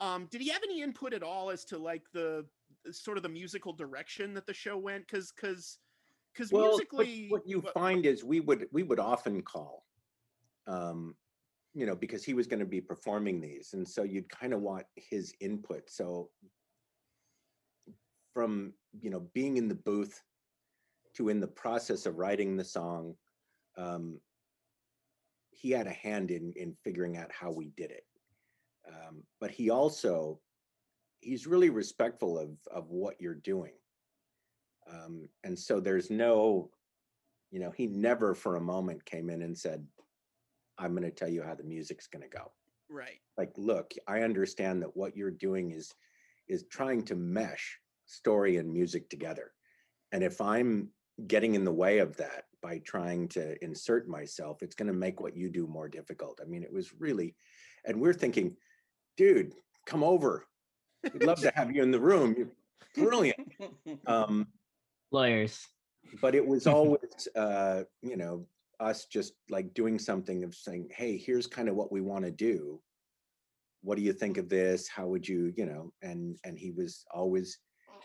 Um, 0.00 0.28
did 0.30 0.40
he 0.40 0.48
have 0.50 0.62
any 0.62 0.82
input 0.82 1.12
at 1.12 1.22
all 1.22 1.50
as 1.50 1.64
to 1.66 1.78
like 1.78 2.02
the 2.12 2.44
sort 2.92 3.16
of 3.16 3.22
the 3.22 3.28
musical 3.28 3.72
direction 3.72 4.34
that 4.34 4.46
the 4.46 4.54
show 4.54 4.76
went? 4.76 5.06
Because 5.06 5.32
because 5.32 5.78
because 6.34 6.52
well, 6.52 6.64
what- 6.64 6.70
musically, 6.72 7.26
what, 7.30 7.42
you 7.46 7.60
wha- 7.60 7.72
find 7.72 8.04
is 8.06 8.22
we 8.22 8.40
would 8.40 8.66
we 8.70 8.82
would 8.82 9.00
often 9.00 9.42
call, 9.42 9.84
um, 10.66 11.16
you 11.74 11.86
know, 11.86 11.96
because 11.96 12.22
he 12.22 12.34
was 12.34 12.46
going 12.46 12.60
to 12.60 12.66
be 12.66 12.80
performing 12.82 13.40
these, 13.40 13.70
and 13.72 13.88
so 13.88 14.02
you'd 14.02 14.28
kind 14.28 14.52
of 14.52 14.60
want 14.60 14.84
his 14.94 15.34
input. 15.40 15.88
So 15.88 16.28
from 18.34 18.74
you 19.00 19.08
know 19.10 19.26
being 19.32 19.56
in 19.56 19.68
the 19.68 19.74
booth 19.74 20.22
to 21.16 21.30
in 21.30 21.40
the 21.40 21.48
process 21.48 22.04
of 22.04 22.18
writing 22.18 22.56
the 22.56 22.64
song, 22.64 23.14
um, 23.78 24.20
he 25.50 25.70
had 25.70 25.86
a 25.86 25.92
hand 25.92 26.30
in 26.30 26.52
in 26.56 26.76
figuring 26.84 27.16
out 27.16 27.30
how 27.32 27.50
we 27.50 27.70
did 27.76 27.90
it. 27.90 28.04
Um, 28.88 29.22
but 29.40 29.50
he 29.50 29.70
also 29.70 30.40
he's 31.20 31.46
really 31.46 31.70
respectful 31.70 32.38
of 32.38 32.50
of 32.70 32.90
what 32.90 33.20
you're 33.20 33.34
doing 33.34 33.72
um, 34.90 35.28
and 35.44 35.58
so 35.58 35.80
there's 35.80 36.10
no 36.10 36.70
you 37.50 37.60
know 37.60 37.70
he 37.70 37.86
never 37.86 38.34
for 38.34 38.56
a 38.56 38.60
moment 38.60 39.04
came 39.04 39.28
in 39.28 39.42
and 39.42 39.58
said 39.58 39.84
i'm 40.78 40.92
going 40.92 41.02
to 41.02 41.10
tell 41.10 41.28
you 41.28 41.42
how 41.42 41.56
the 41.56 41.64
music's 41.64 42.06
going 42.06 42.22
to 42.22 42.28
go 42.28 42.52
right? 42.88 43.18
like 43.36 43.50
look 43.56 43.92
i 44.06 44.20
understand 44.20 44.80
that 44.80 44.96
what 44.96 45.16
you're 45.16 45.30
doing 45.32 45.72
is 45.72 45.92
is 46.48 46.64
trying 46.70 47.02
to 47.02 47.14
mesh 47.14 47.78
story 48.08 48.56
and 48.56 48.72
music 48.72 49.08
together. 49.08 49.52
And 50.12 50.22
if 50.22 50.40
I'm 50.40 50.88
getting 51.26 51.54
in 51.54 51.64
the 51.64 51.72
way 51.72 51.98
of 51.98 52.16
that 52.16 52.44
by 52.62 52.78
trying 52.78 53.28
to 53.28 53.62
insert 53.64 54.08
myself, 54.08 54.62
it's 54.62 54.74
going 54.74 54.88
to 54.88 54.94
make 54.94 55.20
what 55.20 55.36
you 55.36 55.48
do 55.48 55.66
more 55.66 55.88
difficult. 55.88 56.40
I 56.42 56.46
mean, 56.46 56.62
it 56.62 56.72
was 56.72 56.92
really, 56.98 57.34
and 57.84 58.00
we're 58.00 58.14
thinking, 58.14 58.56
dude, 59.16 59.54
come 59.86 60.02
over. 60.02 60.44
We'd 61.02 61.24
love 61.24 61.40
to 61.40 61.52
have 61.54 61.74
you 61.74 61.82
in 61.82 61.90
the 61.90 62.00
room. 62.00 62.34
You're 62.36 62.52
brilliant. 62.96 63.52
Um, 64.06 64.48
Lawyers. 65.10 65.66
but 66.20 66.34
it 66.34 66.46
was 66.46 66.66
always 66.76 67.28
uh 67.34 67.84
you 68.02 68.16
know 68.16 68.46
us 68.80 69.06
just 69.06 69.32
like 69.50 69.72
doing 69.74 69.98
something 69.98 70.44
of 70.44 70.54
saying 70.54 70.88
hey 70.94 71.16
here's 71.16 71.46
kind 71.46 71.68
of 71.68 71.74
what 71.74 71.90
we 71.90 72.00
want 72.00 72.24
to 72.24 72.30
do 72.30 72.80
what 73.82 73.96
do 73.96 74.02
you 74.02 74.12
think 74.12 74.36
of 74.36 74.48
this 74.48 74.86
how 74.88 75.06
would 75.06 75.26
you 75.26 75.52
you 75.56 75.64
know 75.64 75.90
and 76.02 76.36
and 76.44 76.58
he 76.58 76.70
was 76.70 77.04
always 77.12 77.58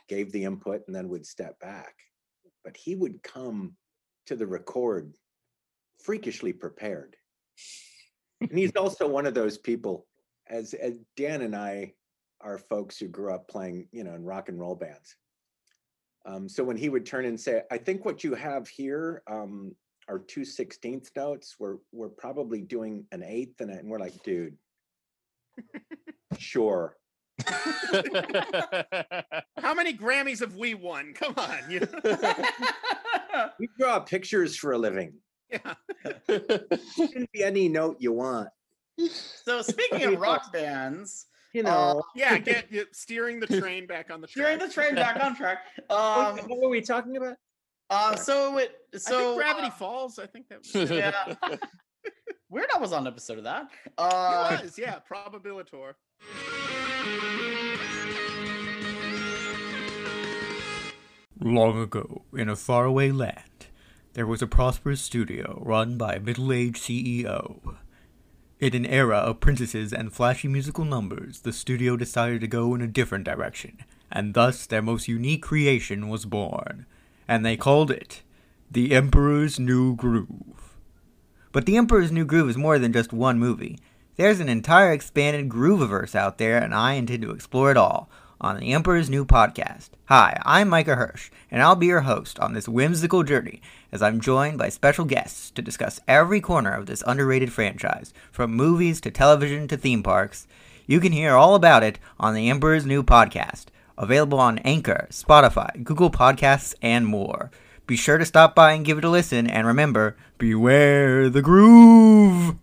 gave 0.07 0.31
the 0.31 0.43
input 0.43 0.81
and 0.87 0.95
then 0.95 1.09
would 1.09 1.25
step 1.25 1.59
back 1.59 1.93
but 2.63 2.75
he 2.77 2.95
would 2.95 3.21
come 3.23 3.75
to 4.25 4.35
the 4.35 4.47
record 4.47 5.13
freakishly 6.01 6.53
prepared 6.53 7.15
and 8.41 8.57
he's 8.57 8.75
also 8.75 9.07
one 9.07 9.25
of 9.25 9.33
those 9.33 9.57
people 9.57 10.05
as 10.47 10.73
as 10.73 10.99
dan 11.15 11.41
and 11.41 11.55
i 11.55 11.93
are 12.41 12.57
folks 12.57 12.97
who 12.97 13.07
grew 13.07 13.33
up 13.33 13.47
playing 13.47 13.87
you 13.91 14.03
know 14.03 14.13
in 14.13 14.23
rock 14.23 14.49
and 14.49 14.59
roll 14.59 14.75
bands 14.75 15.15
um, 16.25 16.47
so 16.47 16.63
when 16.63 16.77
he 16.77 16.89
would 16.89 17.05
turn 17.05 17.25
and 17.25 17.39
say, 17.39 17.61
I 17.71 17.77
think 17.77 18.05
what 18.05 18.23
you 18.23 18.33
have 18.33 18.67
here 18.67 19.21
um, 19.27 19.75
are 20.07 20.19
two 20.19 20.45
sixteenth 20.45 21.11
notes. 21.15 21.55
We're 21.59 21.77
we're 21.91 22.09
probably 22.09 22.61
doing 22.61 23.05
an 23.11 23.23
eighth 23.23 23.59
and, 23.61 23.71
a, 23.71 23.79
and 23.79 23.89
we're 23.89 23.99
like, 23.99 24.21
dude, 24.23 24.55
sure. 26.37 26.97
How 27.45 27.53
many 29.73 29.93
Grammys 29.93 30.39
have 30.39 30.55
we 30.55 30.75
won? 30.75 31.13
Come 31.13 31.33
on. 31.35 31.59
You 31.69 31.81
know? 31.81 31.87
We 33.59 33.67
draw 33.79 33.99
pictures 33.99 34.55
for 34.55 34.71
a 34.73 34.77
living. 34.77 35.13
yeah. 35.49 35.73
It 36.27 37.11
can 37.11 37.27
be 37.33 37.43
any 37.43 37.67
note 37.69 37.97
you 37.99 38.11
want. 38.11 38.49
So 39.45 39.61
speaking 39.73 40.03
of 40.13 40.19
rock 40.19 40.51
bands, 40.53 41.27
You 41.53 41.61
Uh, 41.63 41.65
know. 41.69 42.03
Yeah, 42.15 42.37
get, 42.39 42.71
steering 42.95 43.39
the 43.39 43.47
train 43.47 43.85
back 43.87 44.09
on 44.11 44.21
the 44.21 44.27
track. 44.27 44.45
steering 44.45 44.59
the 44.59 44.73
train 44.73 44.95
back 44.95 45.23
on 45.23 45.35
track. 45.35 45.59
What- 45.87 45.99
Um, 46.39 46.49
what 46.49 46.59
were 46.61 46.69
we 46.69 46.81
talking 46.81 47.17
about? 47.17 47.37
uh, 47.89 48.15
so 48.15 48.57
it 48.57 48.71
so 48.97 49.17
think 49.35 49.37
Gravity 49.43 49.67
uh, 49.67 49.71
Falls. 49.71 50.17
I 50.19 50.25
think 50.25 50.47
that 50.49 50.59
was. 50.59 50.89
yeah. 50.91 51.35
Weird 52.49 52.69
Al 52.73 52.81
was 52.81 52.93
on 52.93 53.05
an 53.05 53.07
episode 53.13 53.37
of 53.39 53.43
that. 53.45 53.67
Uh, 53.97 54.59
was, 54.63 54.77
yeah, 54.77 54.99
Probabilitor. 55.09 55.93
Long 61.45 61.77
ago, 61.81 62.21
in 62.31 62.47
a 62.47 62.55
faraway 62.55 63.11
land, 63.11 63.67
there 64.13 64.25
was 64.25 64.41
a 64.41 64.47
prosperous 64.47 65.01
studio 65.01 65.61
run 65.65 65.97
by 65.97 66.13
a 66.13 66.19
middle 66.21 66.53
aged 66.53 66.77
CEO. 66.77 67.75
In 68.61 68.73
an 68.73 68.85
era 68.85 69.17
of 69.17 69.41
princesses 69.41 69.91
and 69.91 70.13
flashy 70.13 70.47
musical 70.47 70.85
numbers, 70.85 71.41
the 71.41 71.51
studio 71.51 71.97
decided 71.97 72.39
to 72.39 72.47
go 72.47 72.73
in 72.75 72.81
a 72.81 72.87
different 72.87 73.25
direction, 73.25 73.79
and 74.09 74.33
thus 74.33 74.65
their 74.65 74.81
most 74.81 75.09
unique 75.09 75.43
creation 75.43 76.07
was 76.07 76.23
born. 76.23 76.85
And 77.27 77.45
they 77.45 77.57
called 77.57 77.91
it 77.91 78.21
The 78.71 78.93
Emperor's 78.93 79.59
New 79.59 79.97
Groove. 79.97 80.77
But 81.51 81.65
The 81.65 81.75
Emperor's 81.75 82.13
New 82.13 82.23
Groove 82.23 82.51
is 82.51 82.57
more 82.57 82.79
than 82.79 82.93
just 82.93 83.11
one 83.11 83.37
movie. 83.37 83.79
There's 84.15 84.39
an 84.39 84.47
entire 84.47 84.93
expanded 84.93 85.49
Grooviverse 85.49 86.15
out 86.15 86.37
there, 86.37 86.57
and 86.57 86.73
I 86.73 86.93
intend 86.93 87.23
to 87.23 87.31
explore 87.31 87.69
it 87.69 87.75
all 87.75 88.09
on 88.43 88.59
the 88.59 88.73
Emperor's 88.73 89.09
New 89.09 89.25
Podcast. 89.25 89.89
Hi, 90.05 90.37
I'm 90.43 90.67
Micah 90.67 90.95
Hirsch, 90.95 91.31
and 91.49 91.61
I'll 91.61 91.77
be 91.77 91.85
your 91.85 92.01
host 92.01 92.37
on 92.39 92.53
this 92.53 92.67
whimsical 92.67 93.23
journey 93.23 93.61
as 93.91 94.01
I'm 94.01 94.19
joined 94.19 94.57
by 94.57 94.67
special 94.67 95.05
guests 95.05 95.49
to 95.51 95.61
discuss 95.61 96.01
every 96.07 96.41
corner 96.41 96.73
of 96.73 96.85
this 96.85 97.03
underrated 97.07 97.53
franchise, 97.53 98.13
from 98.31 98.53
movies 98.53 98.99
to 99.01 99.11
television 99.11 99.67
to 99.69 99.77
theme 99.77 100.03
parks. 100.03 100.45
You 100.85 100.99
can 100.99 101.13
hear 101.13 101.33
all 101.35 101.55
about 101.55 101.83
it 101.83 101.99
on 102.19 102.33
the 102.35 102.49
Emperor's 102.49 102.85
New 102.85 103.01
Podcast, 103.01 103.67
available 103.97 104.39
on 104.39 104.59
Anchor, 104.59 105.07
Spotify, 105.09 105.81
Google 105.81 106.11
Podcasts, 106.11 106.75
and 106.81 107.07
more. 107.07 107.49
Be 107.87 107.95
sure 107.95 108.17
to 108.17 108.25
stop 108.25 108.55
by 108.55 108.73
and 108.73 108.85
give 108.85 108.97
it 108.97 109.05
a 109.05 109.09
listen, 109.09 109.47
and 109.47 109.65
remember, 109.65 110.17
beware 110.37 111.29
the 111.29 111.41
groove! 111.41 112.55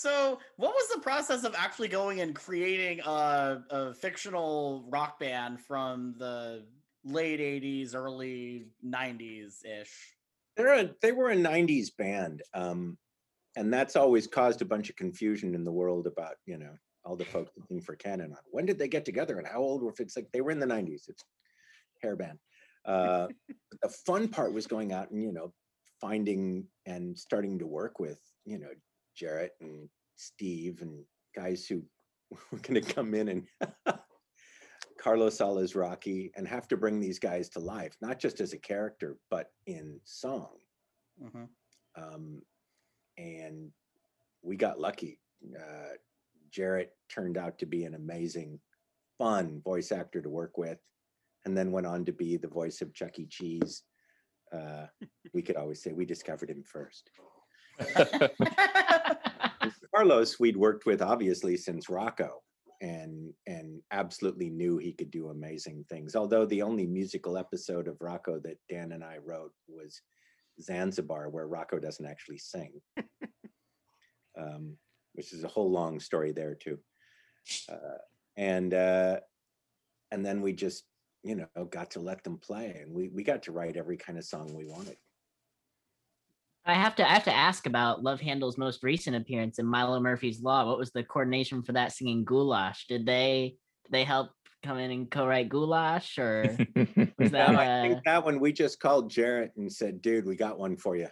So, 0.00 0.38
what 0.56 0.72
was 0.72 0.88
the 0.94 1.02
process 1.02 1.44
of 1.44 1.54
actually 1.54 1.88
going 1.88 2.22
and 2.22 2.34
creating 2.34 3.00
a, 3.00 3.62
a 3.68 3.92
fictional 3.92 4.86
rock 4.88 5.20
band 5.20 5.60
from 5.60 6.14
the 6.16 6.64
late 7.04 7.38
80s, 7.38 7.94
early 7.94 8.68
90s 8.82 9.62
ish? 9.62 10.16
They 10.56 11.12
were 11.12 11.32
a 11.32 11.36
90s 11.36 11.88
band. 11.98 12.42
Um, 12.54 12.96
and 13.56 13.70
that's 13.70 13.94
always 13.94 14.26
caused 14.26 14.62
a 14.62 14.64
bunch 14.64 14.88
of 14.88 14.96
confusion 14.96 15.54
in 15.54 15.64
the 15.64 15.72
world 15.72 16.06
about, 16.06 16.36
you 16.46 16.56
know, 16.56 16.72
all 17.04 17.14
the 17.14 17.26
folks 17.26 17.52
looking 17.58 17.82
for 17.82 17.94
canon 17.94 18.30
on 18.30 18.38
when 18.50 18.64
did 18.64 18.78
they 18.78 18.88
get 18.88 19.04
together 19.04 19.36
and 19.36 19.46
how 19.46 19.58
old 19.58 19.82
were 19.82 19.92
it's 19.98 20.16
like 20.16 20.28
they 20.32 20.40
were 20.40 20.50
in 20.50 20.60
the 20.60 20.66
90s. 20.66 21.10
It's 21.10 21.24
hair 22.02 22.16
band. 22.16 22.38
Uh, 22.86 23.26
the 23.82 23.90
fun 24.06 24.28
part 24.28 24.54
was 24.54 24.66
going 24.66 24.94
out 24.94 25.10
and, 25.10 25.22
you 25.22 25.30
know, 25.30 25.52
finding 26.00 26.64
and 26.86 27.18
starting 27.18 27.58
to 27.58 27.66
work 27.66 28.00
with, 28.00 28.18
you 28.46 28.58
know, 28.58 28.70
Jaret 29.20 29.50
and 29.60 29.88
Steve 30.16 30.82
and 30.82 31.04
guys 31.34 31.66
who 31.66 31.82
were 32.52 32.58
going 32.58 32.80
to 32.82 32.94
come 32.94 33.14
in 33.14 33.28
and 33.28 33.46
Carlos 35.00 35.38
Alazraqui 35.38 36.30
and 36.36 36.46
have 36.46 36.68
to 36.68 36.76
bring 36.76 37.00
these 37.00 37.18
guys 37.18 37.48
to 37.50 37.58
life, 37.58 37.96
not 38.02 38.18
just 38.18 38.40
as 38.40 38.52
a 38.52 38.58
character, 38.58 39.16
but 39.30 39.50
in 39.66 39.98
song. 40.04 40.56
Mhm. 41.22 41.48
Um, 41.96 42.42
and 43.16 43.70
we 44.42 44.56
got 44.56 44.80
lucky. 44.80 45.18
Uh, 45.58 45.94
Jaret 46.50 46.88
turned 47.08 47.38
out 47.38 47.58
to 47.58 47.66
be 47.66 47.84
an 47.84 47.94
amazing, 47.94 48.60
fun 49.18 49.60
voice 49.62 49.92
actor 49.92 50.20
to 50.20 50.28
work 50.28 50.58
with, 50.58 50.78
and 51.44 51.56
then 51.56 51.72
went 51.72 51.86
on 51.86 52.04
to 52.04 52.12
be 52.12 52.36
the 52.36 52.48
voice 52.48 52.80
of 52.80 52.94
Chuck 52.94 53.18
E. 53.18 53.26
Cheese. 53.26 53.82
Uh, 54.52 54.86
we 55.32 55.42
could 55.42 55.56
always 55.56 55.82
say 55.82 55.92
we 55.92 56.04
discovered 56.04 56.50
him 56.50 56.62
first. 56.62 57.10
Carlos, 59.94 60.38
we'd 60.38 60.56
worked 60.56 60.86
with 60.86 61.02
obviously 61.02 61.56
since 61.56 61.86
Rocko, 61.86 62.30
and 62.80 63.32
and 63.46 63.80
absolutely 63.90 64.48
knew 64.48 64.78
he 64.78 64.92
could 64.92 65.10
do 65.10 65.28
amazing 65.28 65.84
things. 65.88 66.16
Although 66.16 66.46
the 66.46 66.62
only 66.62 66.86
musical 66.86 67.36
episode 67.36 67.88
of 67.88 67.98
Rocko 67.98 68.42
that 68.42 68.58
Dan 68.68 68.92
and 68.92 69.04
I 69.04 69.18
wrote 69.18 69.52
was 69.68 70.00
Zanzibar, 70.60 71.28
where 71.28 71.48
Rocko 71.48 71.80
doesn't 71.80 72.06
actually 72.06 72.38
sing, 72.38 72.72
um, 74.38 74.76
which 75.14 75.32
is 75.32 75.44
a 75.44 75.48
whole 75.48 75.70
long 75.70 76.00
story 76.00 76.32
there 76.32 76.54
too. 76.54 76.78
Uh, 77.70 77.98
and 78.36 78.74
uh, 78.74 79.20
and 80.10 80.24
then 80.24 80.40
we 80.40 80.52
just 80.52 80.84
you 81.22 81.34
know 81.34 81.64
got 81.66 81.90
to 81.92 82.00
let 82.00 82.24
them 82.24 82.38
play, 82.38 82.78
and 82.80 82.94
we 82.94 83.08
we 83.08 83.22
got 83.22 83.42
to 83.44 83.52
write 83.52 83.76
every 83.76 83.96
kind 83.96 84.18
of 84.18 84.24
song 84.24 84.54
we 84.54 84.66
wanted. 84.66 84.96
I 86.70 86.74
have 86.74 86.94
to 86.96 87.08
I 87.08 87.12
have 87.12 87.24
to 87.24 87.34
ask 87.34 87.66
about 87.66 88.02
Love 88.02 88.20
Handle's 88.20 88.58
most 88.58 88.82
recent 88.82 89.16
appearance 89.16 89.58
in 89.58 89.66
Milo 89.66 90.00
Murphy's 90.00 90.42
Law. 90.42 90.66
What 90.66 90.78
was 90.78 90.90
the 90.90 91.02
coordination 91.02 91.62
for 91.62 91.72
that 91.72 91.92
singing 91.92 92.24
Goulash? 92.24 92.86
Did 92.88 93.06
they 93.06 93.56
did 93.84 93.92
they 93.92 94.04
help 94.04 94.30
come 94.62 94.78
in 94.78 94.90
and 94.90 95.10
co-write 95.10 95.48
Goulash 95.48 96.18
or 96.18 96.56
was 97.18 97.30
that 97.32 97.52
Yeah, 97.52 97.60
I 97.60 97.66
uh, 97.66 97.82
think 97.82 98.04
that 98.04 98.24
one 98.24 98.40
we 98.40 98.52
just 98.52 98.80
called 98.80 99.10
Jaret 99.10 99.50
and 99.56 99.72
said, 99.72 100.02
"Dude, 100.02 100.26
we 100.26 100.36
got 100.36 100.58
one 100.58 100.76
for 100.76 100.96
you." 100.96 101.08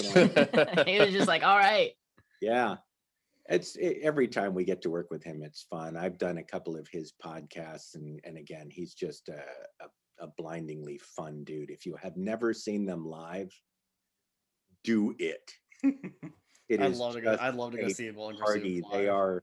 Come 0.00 0.30
on. 0.36 0.84
he 0.86 0.98
was 0.98 1.10
just 1.10 1.28
like, 1.28 1.42
all 1.42 1.58
right. 1.58 1.92
yeah, 2.40 2.76
it's 3.48 3.76
it, 3.76 3.98
every 4.02 4.28
time 4.28 4.54
we 4.54 4.64
get 4.64 4.82
to 4.82 4.90
work 4.90 5.10
with 5.10 5.22
him, 5.22 5.42
it's 5.42 5.66
fun. 5.70 5.96
I've 5.96 6.18
done 6.18 6.38
a 6.38 6.44
couple 6.44 6.76
of 6.76 6.88
his 6.90 7.12
podcasts, 7.24 7.94
and 7.94 8.20
and 8.24 8.36
again, 8.36 8.68
he's 8.70 8.94
just 8.94 9.28
a, 9.28 9.42
a, 9.84 10.24
a 10.24 10.28
blindingly 10.38 11.00
fun 11.16 11.44
dude. 11.44 11.70
If 11.70 11.86
you 11.86 11.96
have 12.02 12.16
never 12.16 12.52
seen 12.52 12.86
them 12.86 13.04
live, 13.04 13.52
do 14.84 15.14
it. 15.18 15.52
It 16.68 16.80
I'd 16.80 16.92
is 16.92 16.98
love 16.98 17.14
to 17.14 17.20
go. 17.20 17.36
I'd 17.38 17.54
love 17.54 17.72
to 17.72 17.78
go 17.78 17.88
see 17.88 18.10
Bowling 18.10 18.36
for 18.36 18.44
party. 18.44 18.82
They 18.92 19.08
are 19.08 19.42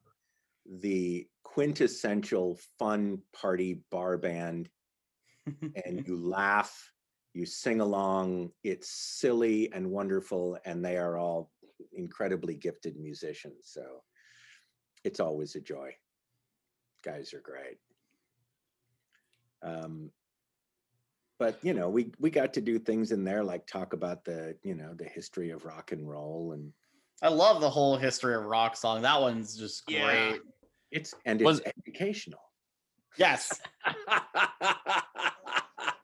the 0.66 1.28
quintessential 1.44 2.58
fun 2.80 3.22
party 3.34 3.84
bar 3.92 4.18
band 4.18 4.70
and 5.86 6.04
you 6.08 6.18
laugh, 6.18 6.92
you 7.34 7.46
sing 7.46 7.82
along. 7.82 8.52
It's 8.64 8.90
silly 8.90 9.72
and 9.74 9.92
wonderful, 9.92 10.58
and 10.66 10.84
they 10.84 10.98
are 10.98 11.18
all 11.18 11.52
incredibly 11.94 12.56
gifted 12.56 12.98
musicians. 12.98 13.66
So 13.66 14.04
it's 15.04 15.20
always 15.20 15.56
a 15.56 15.62
joy. 15.62 15.94
Guys 17.04 17.34
are 17.34 17.42
great. 17.42 17.78
Um, 19.62 20.12
but 21.40 21.58
you 21.64 21.74
know, 21.74 21.90
we 21.90 22.12
we 22.20 22.30
got 22.30 22.54
to 22.54 22.62
do 22.62 22.78
things 22.78 23.12
in 23.12 23.24
there 23.24 23.44
like 23.44 23.66
talk 23.66 23.94
about 23.94 24.26
the 24.26 24.56
you 24.62 24.76
know 24.76 24.94
the 24.94 25.06
history 25.06 25.50
of 25.50 25.66
rock 25.66 25.92
and 25.94 26.08
roll, 26.08 26.52
and 26.52 26.72
I 27.24 27.30
love 27.30 27.62
the 27.62 27.70
whole 27.70 27.98
history 27.98 28.36
of 28.36 28.44
rock 28.44 28.76
song. 28.76 29.02
That 29.02 29.20
one's 29.20 29.58
just 29.58 29.86
great. 29.86 29.98
Yeah. 29.98 30.36
it's 30.92 31.16
and 31.26 31.42
Was- 31.42 31.62
it's 31.62 31.72
educational. 31.80 32.42
Yes. 33.18 33.60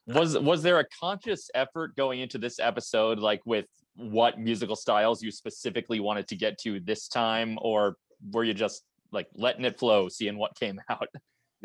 was 0.07 0.37
was 0.37 0.63
there 0.63 0.79
a 0.79 0.85
conscious 0.99 1.49
effort 1.53 1.95
going 1.95 2.19
into 2.19 2.37
this 2.37 2.59
episode 2.59 3.19
like 3.19 3.41
with 3.45 3.65
what 3.95 4.39
musical 4.39 4.75
styles 4.75 5.23
you 5.23 5.31
specifically 5.31 5.99
wanted 5.99 6.27
to 6.27 6.35
get 6.35 6.57
to 6.59 6.79
this 6.81 7.07
time 7.07 7.57
or 7.61 7.95
were 8.31 8.43
you 8.43 8.53
just 8.53 8.83
like 9.11 9.27
letting 9.35 9.65
it 9.65 9.79
flow 9.79 10.07
seeing 10.07 10.37
what 10.37 10.55
came 10.55 10.79
out 10.89 11.07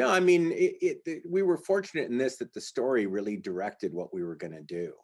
No, 0.00 0.08
I 0.08 0.18
mean, 0.18 0.50
it, 0.52 0.76
it, 0.80 1.02
it- 1.04 1.22
we 1.28 1.42
were 1.42 1.58
fortunate 1.58 2.08
in 2.10 2.16
this 2.16 2.38
that 2.38 2.54
the 2.54 2.60
story 2.60 3.04
really 3.04 3.36
directed 3.36 3.92
what 3.92 4.14
we 4.14 4.24
were 4.24 4.34
going 4.34 4.54
to 4.54 4.62
do. 4.62 4.94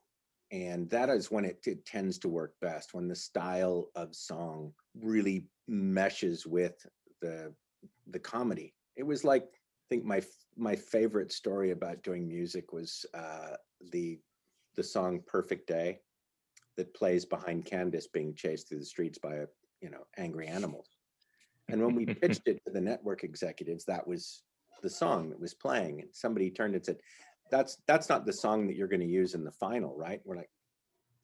And 0.50 0.88
that 0.88 1.10
is 1.10 1.30
when 1.30 1.44
it, 1.44 1.58
it 1.66 1.84
tends 1.84 2.18
to 2.20 2.30
work 2.30 2.54
best, 2.62 2.94
when 2.94 3.06
the 3.06 3.14
style 3.14 3.90
of 3.94 4.14
song 4.14 4.72
really 4.98 5.44
meshes 5.68 6.46
with 6.46 6.74
the 7.20 7.52
the 8.06 8.18
comedy. 8.20 8.72
It 8.96 9.02
was 9.02 9.22
like 9.22 9.42
I 9.42 9.86
think 9.90 10.04
my 10.04 10.22
my 10.56 10.74
favorite 10.76 11.30
story 11.30 11.72
about 11.72 12.02
doing 12.02 12.26
music 12.26 12.72
was 12.72 13.04
uh, 13.12 13.56
the 13.92 14.18
the 14.76 14.84
song 14.84 15.20
"Perfect 15.26 15.66
Day" 15.66 15.98
that 16.78 16.94
plays 16.94 17.26
behind 17.26 17.66
Candace 17.66 18.06
being 18.06 18.34
chased 18.34 18.68
through 18.68 18.78
the 18.78 18.86
streets 18.86 19.18
by 19.18 19.34
a 19.34 19.46
you 19.82 19.90
know 19.90 20.06
angry 20.16 20.46
animals. 20.46 20.88
And 21.68 21.84
when 21.84 21.94
we 21.96 22.06
pitched 22.22 22.46
it 22.46 22.60
to 22.64 22.72
the 22.72 22.80
network 22.80 23.24
executives, 23.24 23.84
that 23.86 24.06
was 24.06 24.42
the 24.86 24.90
song 24.90 25.28
that 25.30 25.40
was 25.40 25.52
playing. 25.52 26.00
And 26.02 26.10
somebody 26.12 26.48
turned 26.48 26.76
and 26.76 26.84
said, 26.84 26.98
"That's 27.50 27.78
that's 27.88 28.08
not 28.08 28.24
the 28.24 28.32
song 28.32 28.66
that 28.68 28.76
you're 28.76 28.86
going 28.94 29.00
to 29.00 29.06
use 29.20 29.34
in 29.34 29.42
the 29.44 29.50
final, 29.50 29.96
right?" 29.96 30.20
We're 30.24 30.36
like, 30.36 30.50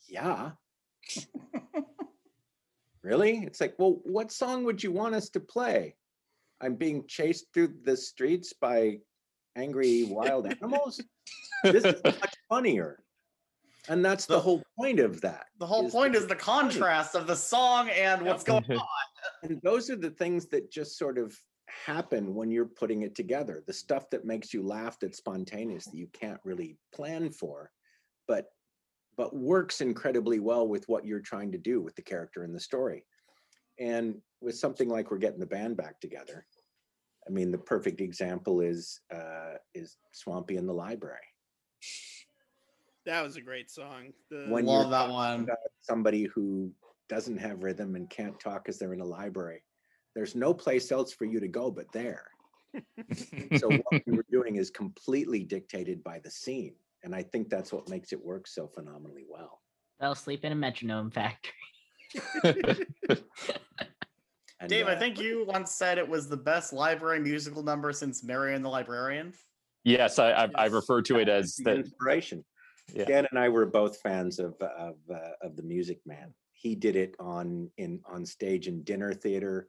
"Yeah." 0.08 0.50
really? 3.02 3.38
It's 3.38 3.60
like, 3.60 3.74
well, 3.78 4.00
what 4.04 4.32
song 4.32 4.64
would 4.64 4.82
you 4.82 4.92
want 4.92 5.14
us 5.14 5.28
to 5.30 5.40
play? 5.40 5.94
I'm 6.60 6.74
being 6.76 7.04
chased 7.06 7.46
through 7.52 7.74
the 7.84 7.96
streets 7.96 8.52
by 8.52 8.98
angry 9.56 10.04
wild 10.04 10.46
animals. 10.52 11.00
this 11.64 11.84
is 11.84 12.00
much 12.04 12.34
funnier. 12.48 13.02
And 13.88 14.04
that's 14.04 14.26
the, 14.26 14.34
The- 14.34 14.40
whole 14.40 14.62
point 14.78 15.00
of 15.00 15.20
that. 15.22 15.46
The 15.58 15.66
whole 15.66 15.86
is 15.86 15.92
point 15.92 16.14
is 16.14 16.26
the 16.26 16.34
it's 16.34 16.44
funny. 16.44 16.70
contrast 16.70 17.14
of 17.16 17.26
the 17.26 17.34
song 17.36 17.90
and 17.90 18.22
what's 18.24 18.44
going 18.44 18.64
on. 18.70 18.80
And 19.44 19.60
those 19.62 19.88
are 19.90 19.96
the 19.96 20.10
things 20.10 20.46
that 20.46 20.70
just 20.70 20.98
sort 20.98 21.16
of 21.18 21.36
happen 21.86 22.34
when 22.34 22.50
you're 22.50 22.66
putting 22.66 23.02
it 23.02 23.14
together. 23.14 23.62
The 23.66 23.72
stuff 23.72 24.10
that 24.10 24.24
makes 24.24 24.52
you 24.52 24.62
laugh 24.62 24.98
that's 25.00 25.18
spontaneous 25.18 25.86
that 25.86 25.96
you 25.96 26.08
can't 26.12 26.40
really 26.44 26.76
plan 26.94 27.30
for, 27.30 27.70
but 28.28 28.46
but 29.16 29.36
works 29.36 29.82
incredibly 29.82 30.40
well 30.40 30.66
with 30.66 30.88
what 30.88 31.04
you're 31.04 31.20
trying 31.20 31.52
to 31.52 31.58
do 31.58 31.82
with 31.82 31.94
the 31.96 32.02
character 32.02 32.44
in 32.44 32.52
the 32.52 32.60
story. 32.60 33.04
And 33.78 34.16
with 34.40 34.56
something 34.56 34.88
like 34.88 35.10
we're 35.10 35.18
getting 35.18 35.38
the 35.40 35.46
band 35.46 35.76
back 35.76 36.00
together, 36.00 36.46
I 37.26 37.30
mean, 37.30 37.50
the 37.50 37.58
perfect 37.58 38.00
example 38.00 38.60
is 38.60 39.00
uh, 39.14 39.54
is 39.74 39.96
Swampy 40.12 40.56
in 40.56 40.66
the 40.66 40.72
Library. 40.72 41.18
That 43.04 43.22
was 43.22 43.36
a 43.36 43.40
great 43.40 43.70
song. 43.70 44.12
The, 44.30 44.46
When 44.48 44.64
Love 44.64 44.82
you're 44.82 44.90
that 44.90 45.10
one. 45.10 45.48
somebody 45.80 46.24
who 46.24 46.70
doesn't 47.08 47.38
have 47.38 47.64
rhythm 47.64 47.96
and 47.96 48.08
can't 48.08 48.38
talk 48.38 48.64
because 48.64 48.78
they're 48.78 48.94
in 48.94 49.00
a 49.00 49.04
library, 49.04 49.62
there's 50.14 50.34
no 50.34 50.52
place 50.52 50.92
else 50.92 51.12
for 51.12 51.24
you 51.24 51.40
to 51.40 51.48
go 51.48 51.70
but 51.70 51.90
there. 51.92 52.26
so 53.58 53.68
what 53.68 54.02
we 54.06 54.16
were 54.16 54.26
doing 54.30 54.56
is 54.56 54.70
completely 54.70 55.44
dictated 55.44 56.02
by 56.02 56.18
the 56.18 56.30
scene, 56.30 56.74
and 57.02 57.14
I 57.14 57.22
think 57.22 57.48
that's 57.48 57.72
what 57.72 57.88
makes 57.88 58.12
it 58.12 58.24
work 58.24 58.46
so 58.46 58.66
phenomenally 58.66 59.24
well. 59.28 59.60
Fell 60.00 60.12
asleep 60.12 60.44
in 60.44 60.52
a 60.52 60.56
metronome 60.56 61.10
factory. 61.10 61.52
And, 64.62 64.70
Dave, 64.70 64.86
I 64.86 64.94
uh, 64.94 64.98
think 64.98 65.18
you 65.18 65.44
once 65.44 65.72
said 65.72 65.98
it 65.98 66.08
was 66.08 66.28
the 66.28 66.36
best 66.36 66.72
library 66.72 67.18
musical 67.18 67.64
number 67.64 67.92
since 67.92 68.22
Marion 68.22 68.62
the 68.62 68.68
Librarian. 68.68 69.34
yes 69.82 70.20
i 70.20 70.30
i, 70.30 70.48
I 70.54 70.66
refer 70.66 71.02
to 71.02 71.18
it 71.18 71.28
as 71.28 71.56
the 71.56 71.64
the 71.64 71.74
inspiration. 71.80 72.44
Yeah. 72.94 73.04
Dan 73.06 73.26
and 73.30 73.38
I 73.38 73.48
were 73.48 73.66
both 73.66 74.00
fans 74.00 74.38
of 74.38 74.54
of 74.60 74.94
uh, 75.12 75.32
of 75.42 75.56
the 75.56 75.64
Music 75.64 75.98
Man. 76.06 76.32
He 76.52 76.76
did 76.76 76.94
it 76.94 77.16
on 77.18 77.70
in 77.76 78.00
on 78.06 78.24
stage 78.24 78.68
in 78.68 78.84
dinner 78.84 79.12
theater, 79.12 79.68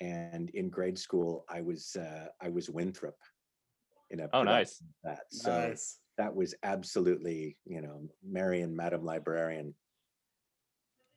and 0.00 0.50
in 0.50 0.68
grade 0.70 0.98
school, 0.98 1.44
I 1.48 1.60
was 1.60 1.96
uh, 1.96 2.26
I 2.40 2.48
was 2.48 2.70
Winthrop. 2.70 3.16
In 4.10 4.20
a 4.20 4.28
oh 4.32 4.42
nice 4.42 4.82
That 5.04 5.20
so 5.30 5.68
Nice. 5.68 5.98
that 6.18 6.34
was 6.34 6.54
absolutely 6.64 7.56
you 7.64 7.80
know 7.80 8.08
Marion, 8.28 8.74
Madam 8.74 9.04
Librarian. 9.04 9.72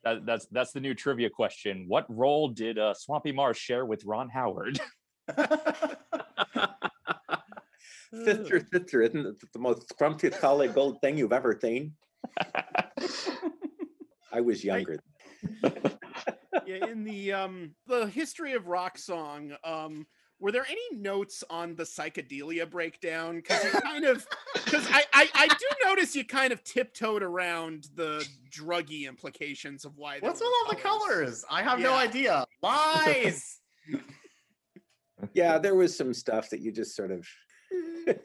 that, 0.04 0.24
that's 0.24 0.46
that's 0.46 0.70
the 0.72 0.80
new 0.80 0.94
trivia 0.94 1.28
question 1.28 1.86
what 1.88 2.04
role 2.08 2.48
did 2.48 2.78
uh, 2.78 2.94
swampy 2.94 3.32
Marsh 3.32 3.58
share 3.58 3.84
with 3.84 4.04
ron 4.04 4.28
howard 4.28 4.78
Sister, 8.24 8.64
sister, 8.72 9.02
isn't 9.02 9.26
it 9.26 9.34
the 9.52 9.58
most 9.58 9.88
scrumptious 9.88 10.36
solid 10.38 10.72
gold 10.72 11.00
thing 11.00 11.18
you've 11.18 11.32
ever 11.32 11.58
seen? 11.60 11.94
I 14.32 14.40
was 14.40 14.62
younger. 14.62 15.00
yeah, 16.66 16.86
in 16.86 17.04
the 17.04 17.32
um 17.32 17.74
the 17.86 18.06
history 18.06 18.52
of 18.54 18.66
rock 18.68 18.98
song, 18.98 19.54
um, 19.64 20.06
were 20.40 20.52
there 20.52 20.66
any 20.68 20.96
notes 21.00 21.44
on 21.48 21.74
the 21.76 21.84
psychedelia 21.84 22.68
breakdown? 22.68 23.36
Because 23.36 23.64
you 23.64 23.70
kind 23.80 24.04
of 24.04 24.26
because 24.64 24.86
I, 24.90 25.04
I 25.12 25.28
I 25.34 25.46
do 25.48 25.86
notice 25.86 26.14
you 26.16 26.24
kind 26.24 26.52
of 26.52 26.62
tiptoed 26.64 27.22
around 27.22 27.88
the 27.94 28.26
druggy 28.50 29.06
implications 29.08 29.84
of 29.84 29.96
why. 29.96 30.18
What's 30.20 30.40
were 30.40 30.46
with 30.46 30.54
all 30.66 30.74
the 30.74 30.80
colors? 30.80 31.44
I 31.50 31.62
have 31.62 31.78
no 31.78 31.90
Yeah. 31.92 31.96
idea. 31.96 32.46
Lies. 32.62 33.60
Yeah, 35.32 35.58
there 35.58 35.74
was 35.76 35.96
some 35.96 36.12
stuff 36.12 36.50
that 36.50 36.60
you 36.60 36.70
just 36.72 36.94
sort 36.94 37.10
of 37.10 37.26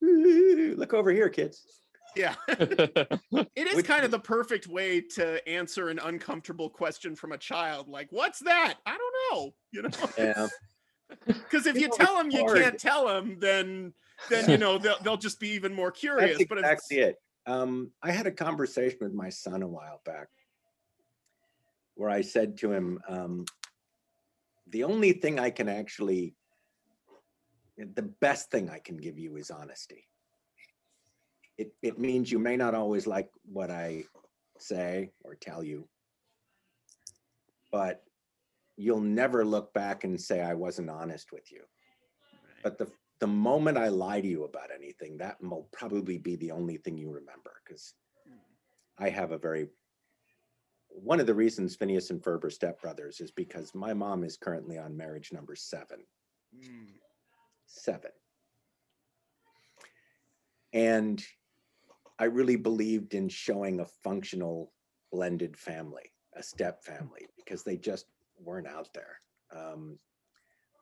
look 0.00 0.94
over 0.94 1.10
here, 1.10 1.28
kids. 1.28 1.81
Yeah, 2.14 2.34
it 2.48 3.20
is 3.56 3.74
Which- 3.76 3.86
kind 3.86 4.04
of 4.04 4.10
the 4.10 4.18
perfect 4.18 4.66
way 4.66 5.00
to 5.14 5.46
answer 5.48 5.88
an 5.88 5.98
uncomfortable 5.98 6.68
question 6.68 7.16
from 7.16 7.32
a 7.32 7.38
child. 7.38 7.88
Like, 7.88 8.08
what's 8.10 8.40
that? 8.40 8.74
I 8.86 8.96
don't 8.98 9.14
know. 9.32 9.54
You 9.72 9.82
know. 9.82 9.90
Yeah. 10.18 10.48
Because 11.26 11.66
if 11.66 11.74
You 11.74 11.82
you 11.82 11.88
know, 11.88 11.96
tell 11.96 12.16
them 12.16 12.30
you 12.30 12.40
hard. 12.40 12.56
can't 12.58 12.78
tell 12.78 13.06
them, 13.06 13.36
then 13.38 13.92
then 14.30 14.48
you 14.48 14.56
know 14.56 14.78
they'll, 14.78 14.96
they'll 15.02 15.18
just 15.18 15.38
be 15.38 15.50
even 15.50 15.74
more 15.74 15.90
curious. 15.90 16.38
That's 16.38 16.48
but 16.48 16.56
if 16.56 16.64
exactly 16.64 16.98
it. 17.00 17.16
Um, 17.46 17.90
I 18.02 18.12
had 18.12 18.26
a 18.26 18.30
conversation 18.30 18.96
with 19.02 19.12
my 19.12 19.28
son 19.28 19.62
a 19.62 19.68
while 19.68 20.00
back 20.06 20.28
where 21.96 22.08
I 22.08 22.22
said 22.22 22.56
to 22.58 22.72
him, 22.72 22.98
um, 23.08 23.44
the 24.68 24.84
only 24.84 25.12
thing 25.12 25.38
I 25.38 25.50
can 25.50 25.68
actually, 25.68 26.34
the 27.76 28.02
best 28.02 28.50
thing 28.50 28.70
I 28.70 28.78
can 28.78 28.96
give 28.96 29.18
you 29.18 29.36
is 29.36 29.50
honesty. 29.50 30.08
It, 31.58 31.72
it 31.82 31.98
means 31.98 32.32
you 32.32 32.38
may 32.38 32.56
not 32.56 32.74
always 32.74 33.06
like 33.06 33.30
what 33.44 33.70
I 33.70 34.04
say 34.58 35.10
or 35.22 35.34
tell 35.34 35.62
you, 35.62 35.88
but 37.70 38.02
you'll 38.76 39.00
never 39.00 39.44
look 39.44 39.72
back 39.72 40.04
and 40.04 40.20
say 40.20 40.40
I 40.40 40.54
wasn't 40.54 40.90
honest 40.90 41.32
with 41.32 41.52
you. 41.52 41.62
But 42.62 42.78
the 42.78 42.90
the 43.20 43.26
moment 43.28 43.78
I 43.78 43.86
lie 43.86 44.20
to 44.20 44.26
you 44.26 44.42
about 44.42 44.70
anything, 44.74 45.16
that 45.18 45.36
will 45.40 45.68
probably 45.72 46.18
be 46.18 46.34
the 46.36 46.50
only 46.50 46.78
thing 46.78 46.98
you 46.98 47.08
remember 47.08 47.52
because 47.64 47.94
I 48.98 49.10
have 49.10 49.30
a 49.30 49.38
very 49.38 49.68
one 50.88 51.20
of 51.20 51.26
the 51.26 51.34
reasons 51.34 51.76
Phineas 51.76 52.10
and 52.10 52.20
Ferb 52.20 52.44
are 52.44 52.50
stepbrothers 52.50 53.20
is 53.20 53.30
because 53.30 53.74
my 53.74 53.94
mom 53.94 54.24
is 54.24 54.36
currently 54.36 54.76
on 54.76 54.96
marriage 54.96 55.32
number 55.32 55.54
seven. 55.54 56.04
Mm, 56.54 56.88
Seven. 57.66 58.10
And 60.74 61.24
I 62.22 62.26
really 62.26 62.54
believed 62.54 63.14
in 63.14 63.28
showing 63.28 63.80
a 63.80 63.84
functional 64.04 64.70
blended 65.10 65.56
family, 65.56 66.12
a 66.36 66.42
step 66.42 66.84
family, 66.84 67.26
because 67.36 67.64
they 67.64 67.76
just 67.76 68.06
weren't 68.38 68.68
out 68.68 68.86
there. 68.94 69.18
Um, 69.52 69.98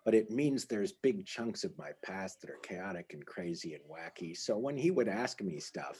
but 0.04 0.14
it 0.14 0.30
means 0.30 0.66
there's 0.66 0.92
big 0.92 1.24
chunks 1.24 1.64
of 1.64 1.78
my 1.78 1.92
past 2.04 2.42
that 2.42 2.50
are 2.50 2.58
chaotic 2.62 3.12
and 3.14 3.24
crazy 3.24 3.72
and 3.72 3.82
wacky. 3.90 4.36
So 4.36 4.58
when 4.58 4.76
he 4.76 4.90
would 4.90 5.08
ask 5.08 5.40
me 5.40 5.60
stuff, 5.60 5.98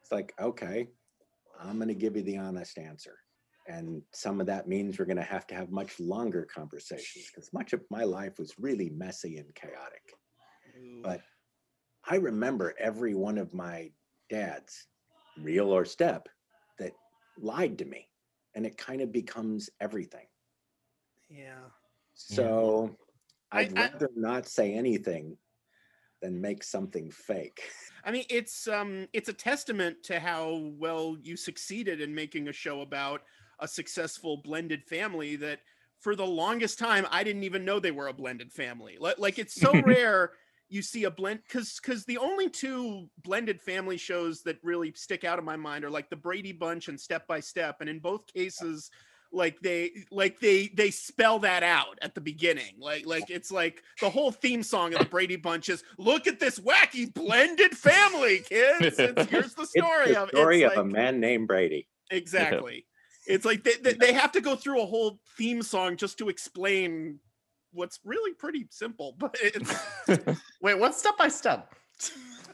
it's 0.00 0.12
like, 0.12 0.32
okay, 0.40 0.86
I'm 1.60 1.74
going 1.78 1.88
to 1.88 1.94
give 1.94 2.14
you 2.14 2.22
the 2.22 2.38
honest 2.38 2.78
answer. 2.78 3.16
And 3.66 4.02
some 4.14 4.40
of 4.40 4.46
that 4.46 4.68
means 4.68 5.00
we're 5.00 5.06
going 5.06 5.16
to 5.16 5.22
have 5.24 5.48
to 5.48 5.56
have 5.56 5.72
much 5.72 5.98
longer 5.98 6.46
conversations 6.54 7.28
because 7.34 7.52
much 7.52 7.72
of 7.72 7.82
my 7.90 8.04
life 8.04 8.38
was 8.38 8.54
really 8.56 8.90
messy 8.90 9.38
and 9.38 9.52
chaotic. 9.56 10.12
But 11.02 11.22
I 12.08 12.18
remember 12.18 12.76
every 12.78 13.16
one 13.16 13.36
of 13.36 13.52
my 13.52 13.90
dads, 14.28 14.86
real 15.38 15.70
or 15.70 15.84
step, 15.84 16.28
that 16.78 16.92
lied 17.40 17.78
to 17.78 17.84
me. 17.84 18.08
And 18.54 18.66
it 18.66 18.76
kind 18.76 19.00
of 19.00 19.12
becomes 19.12 19.70
everything. 19.80 20.26
yeah. 21.28 21.64
So 22.14 22.96
I- 23.52 23.60
I'd 23.60 23.78
I- 23.78 23.90
rather 23.92 24.08
not 24.16 24.46
say 24.46 24.74
anything 24.74 25.38
than 26.20 26.40
make 26.40 26.64
something 26.64 27.10
fake. 27.10 27.60
I 28.04 28.10
mean, 28.10 28.24
it's 28.28 28.66
um, 28.66 29.06
it's 29.12 29.28
a 29.28 29.32
testament 29.32 30.02
to 30.04 30.18
how 30.18 30.72
well 30.78 31.16
you 31.22 31.36
succeeded 31.36 32.00
in 32.00 32.14
making 32.14 32.48
a 32.48 32.52
show 32.52 32.80
about 32.80 33.22
a 33.60 33.68
successful 33.68 34.38
blended 34.38 34.84
family. 34.84 35.36
That 35.36 35.60
for 36.00 36.16
the 36.16 36.26
longest 36.26 36.78
time, 36.78 37.06
I 37.10 37.22
didn't 37.22 37.44
even 37.44 37.64
know 37.64 37.78
they 37.78 37.90
were 37.92 38.08
a 38.08 38.12
blended 38.12 38.52
family. 38.52 38.96
Like, 38.98 39.18
like 39.18 39.38
it's 39.38 39.54
so 39.54 39.72
rare 39.82 40.32
you 40.68 40.82
see 40.82 41.04
a 41.04 41.10
blend 41.10 41.40
because 41.46 41.80
because 41.80 42.04
the 42.04 42.18
only 42.18 42.48
two 42.48 43.08
blended 43.22 43.60
family 43.60 43.96
shows 43.96 44.42
that 44.42 44.58
really 44.62 44.92
stick 44.94 45.24
out 45.24 45.38
in 45.38 45.44
my 45.44 45.56
mind 45.56 45.84
are 45.84 45.90
like 45.90 46.10
the 46.10 46.16
Brady 46.16 46.52
Bunch 46.52 46.88
and 46.88 47.00
Step 47.00 47.26
by 47.26 47.40
Step, 47.40 47.80
and 47.80 47.88
in 47.88 47.98
both 47.98 48.26
cases, 48.32 48.90
like 49.32 49.58
they 49.60 49.90
like 50.10 50.40
they 50.40 50.68
they 50.68 50.90
spell 50.90 51.38
that 51.40 51.62
out 51.62 51.98
at 52.02 52.14
the 52.14 52.20
beginning, 52.20 52.74
like 52.78 53.06
like 53.06 53.30
it's 53.30 53.50
like 53.50 53.82
the 54.00 54.10
whole 54.10 54.30
theme 54.30 54.62
song 54.62 54.92
of 54.92 55.00
the 55.00 55.06
Brady 55.06 55.36
Bunch 55.36 55.68
is 55.68 55.82
"Look 55.98 56.26
at 56.26 56.40
this 56.40 56.58
wacky 56.58 57.12
blended 57.12 57.76
family, 57.76 58.40
kids." 58.40 58.98
It's, 58.98 59.24
here's 59.30 59.54
the 59.54 59.66
story 59.66 60.06
it's 60.06 60.14
the 60.14 60.22
of 60.22 60.28
story 60.30 60.62
of 60.62 60.72
a 60.76 60.84
man 60.84 61.20
named 61.20 61.48
Brady. 61.48 61.88
Exactly. 62.10 62.84
It's 63.30 63.44
like 63.44 63.62
they, 63.62 63.74
they, 63.74 63.92
they 63.92 64.12
have 64.14 64.32
to 64.32 64.40
go 64.40 64.56
through 64.56 64.80
a 64.80 64.86
whole 64.86 65.20
theme 65.36 65.62
song 65.62 65.98
just 65.98 66.16
to 66.16 66.30
explain 66.30 67.20
what's 67.72 68.00
really 68.04 68.34
pretty 68.34 68.66
simple, 68.70 69.14
but 69.18 69.36
it's 69.40 69.74
Wait, 70.62 70.78
what's 70.78 70.98
step 70.98 71.16
by 71.18 71.28
step? 71.28 71.74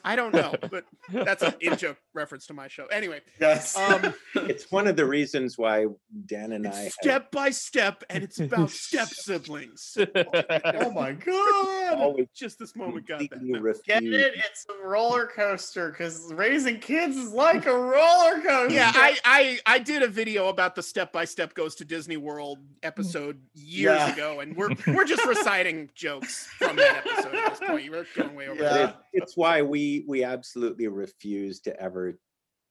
I 0.07 0.17
don't 0.17 0.35
know, 0.35 0.55
but 0.71 0.85
that's 1.11 1.43
an 1.43 1.55
in 1.61 1.77
joke 1.79 1.97
reference 2.13 2.47
to 2.49 2.55
my 2.55 2.69
show. 2.69 2.87
Anyway, 2.87 3.21
Yes. 3.41 3.75
um, 3.77 4.13
It's 4.35 4.71
one 4.71 4.87
of 4.87 4.97
the 4.97 5.07
reasons 5.07 5.57
why 5.57 5.87
Dan 6.27 6.53
and 6.53 6.67
I 6.67 6.71
it's 6.83 6.97
had- 6.97 7.03
step 7.03 7.31
by 7.31 7.51
step, 7.51 8.05
and 8.11 8.23
it's 8.23 8.39
about 8.41 8.71
step 8.71 9.09
siblings. 9.09 9.97
oh 10.15 10.91
my 10.91 11.13
god. 11.13 11.99
always 11.99 12.27
Just 12.35 12.59
this 12.59 12.77
moment 12.77 13.07
got 13.07 13.21
that. 13.31 13.43
No. 13.43 13.73
Get 13.87 14.03
it? 14.03 14.35
It's 14.37 14.67
a 14.69 14.87
roller 14.87 15.27
coaster 15.27 15.91
because 15.91 16.31
raising 16.35 16.81
kids 16.81 17.17
is 17.17 17.33
like 17.33 17.65
a 17.67 17.73
roller 17.77 18.41
coaster. 18.43 18.75
Yeah, 18.75 18.93
I, 18.95 19.17
I 19.25 19.59
I 19.67 19.79
did 19.79 20.03
a 20.03 20.09
video 20.09 20.49
about 20.49 20.75
the 20.75 20.83
step 20.83 21.13
by 21.13 21.25
step 21.25 21.55
goes 21.55 21.75
to 21.77 21.85
Disney 21.85 22.17
World 22.19 22.59
episode 22.83 23.41
years 23.55 23.97
Yeah. 23.99 24.13
ago, 24.13 24.41
and 24.41 24.55
we're 24.57 24.71
we're 24.89 25.05
just 25.07 25.25
reciting 25.25 25.89
jokes 25.95 26.47
from 26.59 26.77
that 26.77 27.07
episode 27.07 27.35
at 27.35 27.59
this 27.59 27.69
point. 27.69 27.91
We're 27.91 28.07
going 28.15 28.35
way 28.35 28.49
over. 28.49 28.63
Yeah. 28.63 28.69
But 28.71 28.77
that. 28.87 29.05
it's 29.15 29.37
why 29.37 29.63
we 29.63 29.94
we 30.09 30.25
absolutely 30.25 30.89
refuse 30.89 31.61
to 31.61 31.79
ever 31.81 32.19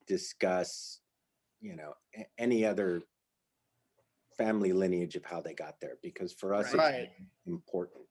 discuss, 0.08 1.00
you 1.62 1.76
know, 1.76 1.94
any 2.38 2.66
other 2.66 3.02
family 4.38 4.74
lineage 4.74 5.16
of 5.16 5.24
how 5.24 5.40
they 5.42 5.54
got 5.54 5.80
there, 5.80 5.98
because 6.02 6.34
for 6.34 6.54
us 6.54 6.74
Right. 6.74 6.94
it's 6.94 7.22
important 7.46 8.08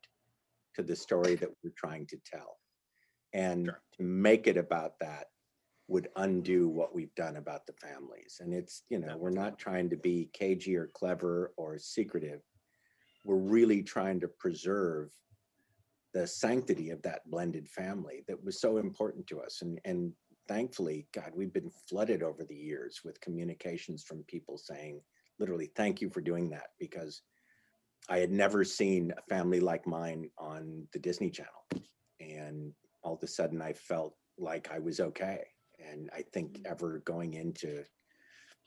to 0.75 0.83
the 0.83 0.97
story 0.97 1.35
that 1.35 1.51
we're 1.63 1.71
trying 1.77 2.07
to 2.07 2.17
tell, 2.25 2.59
and 3.33 3.67
Sure. 3.67 3.83
to 3.95 4.03
make 4.03 4.47
it 4.47 4.57
about 4.57 4.99
that 5.01 5.27
would 5.89 6.09
undo 6.17 6.69
what 6.69 6.95
we've 6.95 7.15
done 7.17 7.37
about 7.37 7.67
the 7.67 7.73
families. 7.75 8.39
And 8.41 8.55
it's 8.55 8.85
you 8.89 8.99
know 8.99 9.17
we're 9.19 9.31
not 9.31 9.59
trying 9.59 9.91
to 9.91 9.97
be 9.97 10.31
cagey 10.33 10.77
or 10.77 10.87
clever 10.89 11.53
or 11.57 11.79
secretive. 11.79 12.41
We're 13.25 13.37
really 13.37 13.83
trying 13.83 14.21
to 14.21 14.29
preserve 14.29 15.11
the 16.13 16.27
sanctity 16.27 16.91
of 16.91 17.01
that 17.03 17.29
blended 17.31 17.69
family 17.69 18.23
that 18.29 18.43
was 18.45 18.61
so 18.61 18.77
important 18.79 19.27
to 19.27 19.41
us. 19.41 19.63
And 19.63 19.81
and 19.85 20.13
thankfully 20.49 21.07
god 21.15 21.31
we've 21.35 21.53
been 21.53 21.71
flooded 21.89 22.23
over 22.23 22.45
the 22.45 22.55
years 22.55 23.01
with 23.05 23.21
communications 23.21 24.03
from 24.03 24.25
people 24.25 24.59
saying 24.59 25.01
literally 25.39 25.71
thank 25.77 26.01
you 26.01 26.11
for 26.11 26.21
doing 26.21 26.51
that 26.51 26.69
because 26.79 27.23
i 28.09 28.19
had 28.19 28.31
never 28.31 28.65
seen 28.65 29.13
a 29.17 29.23
family 29.29 29.61
like 29.61 29.87
mine 29.87 30.29
on 30.39 30.87
the 30.93 30.99
disney 30.99 31.31
channel. 31.31 31.51
And 32.21 32.73
all 33.03 33.15
of 33.15 33.23
a 33.23 33.27
sudden 33.27 33.63
i 33.63 33.73
felt 33.73 34.15
like 34.39 34.71
i 34.73 34.79
was 34.79 35.01
okay. 35.01 35.41
And 35.79 36.11
i 36.15 36.23
think 36.33 36.55
mm-hmm. 36.55 36.73
ever 36.73 37.03
going 37.05 37.35
into 37.35 37.85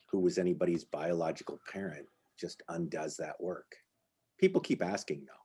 who 0.09 0.19
was 0.19 0.37
anybody's 0.37 0.85
biological 0.85 1.59
parent 1.71 2.05
just 2.39 2.63
undoes 2.69 3.17
that 3.17 3.35
work. 3.39 3.75
People 4.39 4.61
keep 4.61 4.83
asking 4.83 5.25
though 5.27 5.44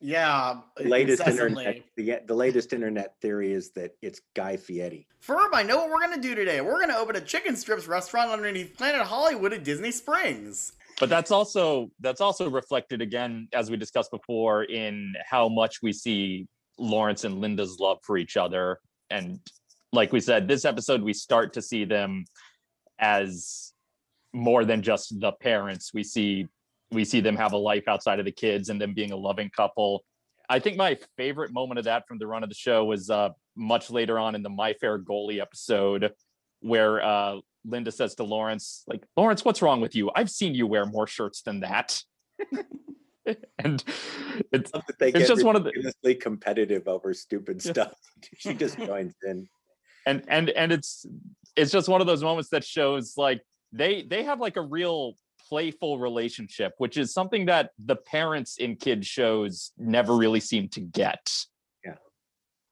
Yeah. 0.00 0.60
the 0.76 0.88
latest 0.88 1.26
internet 1.26 1.82
the, 1.96 2.18
the 2.26 2.34
latest 2.34 2.72
internet 2.72 3.14
theory 3.20 3.52
is 3.52 3.70
that 3.72 3.92
it's 4.02 4.20
Guy 4.34 4.56
Fieri. 4.56 5.06
Ferb, 5.26 5.48
I 5.52 5.62
know 5.62 5.78
what 5.78 5.90
we're 5.90 6.00
gonna 6.00 6.20
do 6.20 6.34
today. 6.34 6.60
We're 6.60 6.80
gonna 6.80 6.96
open 6.98 7.16
a 7.16 7.20
chicken 7.20 7.56
strips 7.56 7.86
restaurant 7.88 8.30
underneath 8.30 8.76
Planet 8.76 9.02
Hollywood 9.02 9.52
at 9.52 9.64
Disney 9.64 9.90
Springs. 9.90 10.72
but 11.00 11.08
that's 11.08 11.30
also 11.30 11.90
that's 12.00 12.20
also 12.20 12.48
reflected 12.50 13.00
again 13.02 13.48
as 13.52 13.70
we 13.70 13.76
discussed 13.76 14.10
before 14.10 14.64
in 14.64 15.14
how 15.28 15.48
much 15.48 15.82
we 15.82 15.92
see 15.92 16.46
lawrence 16.78 17.24
and 17.24 17.40
linda's 17.40 17.78
love 17.80 17.98
for 18.02 18.16
each 18.18 18.36
other 18.36 18.78
and 19.10 19.38
like 19.92 20.12
we 20.12 20.20
said 20.20 20.46
this 20.48 20.64
episode 20.64 21.02
we 21.02 21.12
start 21.12 21.52
to 21.52 21.62
see 21.62 21.84
them 21.84 22.24
as 22.98 23.72
more 24.32 24.64
than 24.64 24.82
just 24.82 25.18
the 25.20 25.32
parents 25.32 25.92
we 25.94 26.02
see 26.02 26.46
we 26.90 27.04
see 27.04 27.20
them 27.20 27.36
have 27.36 27.52
a 27.52 27.56
life 27.56 27.88
outside 27.88 28.18
of 28.18 28.24
the 28.24 28.32
kids 28.32 28.68
and 28.68 28.80
them 28.80 28.94
being 28.94 29.12
a 29.12 29.16
loving 29.16 29.50
couple 29.50 30.04
i 30.48 30.58
think 30.58 30.76
my 30.76 30.96
favorite 31.16 31.52
moment 31.52 31.78
of 31.78 31.84
that 31.84 32.06
from 32.06 32.18
the 32.18 32.26
run 32.26 32.42
of 32.42 32.48
the 32.48 32.54
show 32.54 32.84
was 32.84 33.10
uh 33.10 33.28
much 33.56 33.90
later 33.90 34.18
on 34.18 34.34
in 34.34 34.42
the 34.42 34.48
my 34.50 34.72
fair 34.74 34.98
goalie 34.98 35.40
episode 35.40 36.12
where 36.60 37.02
uh 37.04 37.36
Linda 37.68 37.90
says 37.90 38.14
to 38.14 38.22
Lawrence, 38.22 38.84
like, 38.86 39.02
Lawrence, 39.16 39.44
what's 39.44 39.60
wrong 39.60 39.80
with 39.80 39.96
you? 39.96 40.08
I've 40.14 40.30
seen 40.30 40.54
you 40.54 40.68
wear 40.68 40.86
more 40.86 41.08
shirts 41.08 41.42
than 41.42 41.58
that. 41.60 42.00
and 43.58 43.82
it's 44.52 44.70
It's 45.00 45.26
just 45.28 45.42
one 45.44 45.56
of 45.56 45.64
the- 45.64 46.14
competitive 46.14 46.86
over 46.86 47.12
stupid 47.12 47.64
Yeah. 47.64 47.72
stuff. 47.72 47.92
She 48.38 48.54
just 48.54 48.78
joins 48.78 49.14
in. 49.24 49.48
and 50.06 50.22
and 50.28 50.50
and 50.50 50.70
it's 50.72 51.06
it's 51.56 51.72
just 51.72 51.88
one 51.88 52.00
of 52.00 52.06
those 52.06 52.22
moments 52.22 52.50
that 52.50 52.62
shows 52.62 53.14
like 53.16 53.40
they 53.72 54.02
they 54.02 54.22
have 54.22 54.38
like 54.40 54.56
a 54.56 54.62
real 54.62 55.14
playful 55.48 55.98
relationship, 55.98 56.74
which 56.78 56.96
is 56.96 57.12
something 57.12 57.46
that 57.46 57.70
the 57.84 57.96
parents 57.96 58.58
in 58.58 58.76
kids 58.76 59.06
shows 59.06 59.72
never 59.78 60.16
really 60.16 60.40
seem 60.40 60.68
to 60.70 60.80
get. 60.80 61.30
Yeah, 61.84 61.96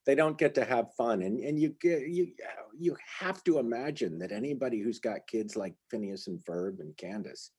they 0.07 0.15
don't 0.15 0.39
get 0.39 0.55
to 0.57 0.65
have 0.65 0.95
fun, 0.95 1.23
and 1.23 1.41
and 1.41 1.59
you 1.59 1.75
you 1.83 2.33
you 2.77 2.97
have 3.21 3.43
to 3.45 3.59
imagine 3.59 4.19
that 4.19 4.33
anybody 4.33 4.81
who's 4.81 4.99
got 4.99 5.27
kids 5.27 5.57
like 5.57 5.75
Phineas 5.91 6.27
and 6.27 6.45
Ferb 6.45 6.81
and 6.81 6.97
Candace, 6.97 7.51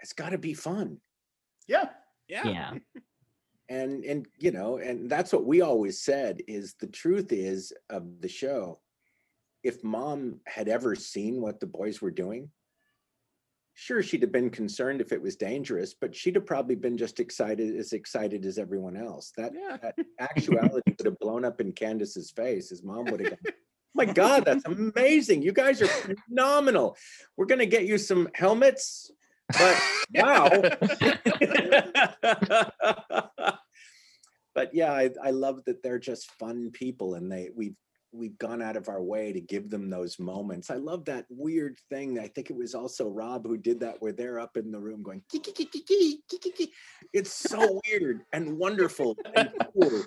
it's 0.00 0.12
got 0.12 0.30
to 0.30 0.38
be 0.38 0.54
fun. 0.54 0.98
Yeah. 1.66 1.88
Yeah. 2.28 2.48
Yeah. 2.48 2.72
and 3.70 4.04
and 4.04 4.26
you 4.36 4.50
know 4.50 4.78
and 4.78 5.08
that's 5.08 5.32
what 5.32 5.46
we 5.46 5.62
always 5.62 6.02
said 6.02 6.42
is 6.48 6.74
the 6.80 6.88
truth 6.88 7.32
is 7.32 7.72
of 7.88 8.20
the 8.20 8.28
show 8.28 8.80
if 9.62 9.82
mom 9.84 10.40
had 10.46 10.68
ever 10.68 10.94
seen 10.94 11.40
what 11.40 11.60
the 11.60 11.66
boys 11.66 12.02
were 12.02 12.10
doing 12.10 12.50
sure 13.80 14.02
she'd 14.02 14.20
have 14.20 14.30
been 14.30 14.50
concerned 14.50 15.00
if 15.00 15.10
it 15.10 15.22
was 15.22 15.36
dangerous 15.36 15.94
but 15.98 16.14
she'd 16.14 16.34
have 16.34 16.44
probably 16.44 16.74
been 16.74 16.98
just 16.98 17.18
excited 17.18 17.74
as 17.76 17.94
excited 17.94 18.44
as 18.44 18.58
everyone 18.58 18.94
else. 18.94 19.32
That, 19.38 19.52
Yeah. 19.54 19.78
that 19.80 19.94
actuality 20.20 20.92
would 20.98 21.06
have 21.06 21.18
blown 21.18 21.46
up 21.46 21.62
in 21.62 21.72
candace's 21.72 22.30
face. 22.30 22.68
His 22.68 22.82
mom 22.82 23.06
would 23.06 23.20
have 23.20 23.30
gone 23.30 23.54
my 23.94 24.04
god 24.04 24.44
that's 24.44 24.64
amazing. 24.66 25.42
You 25.42 25.52
guys 25.52 25.80
are 25.80 25.86
phenomenal. 25.86 26.96
We're 27.36 27.46
going 27.46 27.58
to 27.60 27.66
get 27.66 27.86
you 27.86 27.96
some 27.96 28.28
helmets 28.34 29.10
but 29.58 29.82
wow 30.14 30.48
but 34.54 34.74
yeah, 34.74 34.92
I, 34.92 35.10
I 35.22 35.30
love 35.30 35.64
that 35.64 35.82
they're 35.82 35.98
just 35.98 36.30
fun 36.32 36.70
people 36.70 37.14
and 37.14 37.32
they 37.32 37.48
we've 37.54 37.76
we've 38.12 38.38
gone 38.38 38.60
out 38.62 38.76
of 38.76 38.88
our 38.88 39.02
way 39.02 39.32
to 39.32 39.40
give 39.40 39.70
them 39.70 39.88
those 39.88 40.18
moments. 40.18 40.70
I 40.70 40.76
love 40.76 41.04
that 41.04 41.26
weird 41.28 41.78
thing. 41.88 42.18
I 42.18 42.28
think 42.28 42.50
it 42.50 42.56
was 42.56 42.74
also 42.74 43.08
Rob 43.08 43.46
who 43.46 43.56
did 43.56 43.80
that 43.80 43.96
where 44.00 44.12
they're 44.12 44.40
up 44.40 44.56
in 44.56 44.70
the 44.70 44.80
room 44.80 45.02
going 45.02 45.22
it's 47.12 47.32
so 47.32 47.80
weird 47.90 48.22
and 48.32 48.58
wonderful 48.58 49.16
and 49.34 49.50
cool 49.74 50.02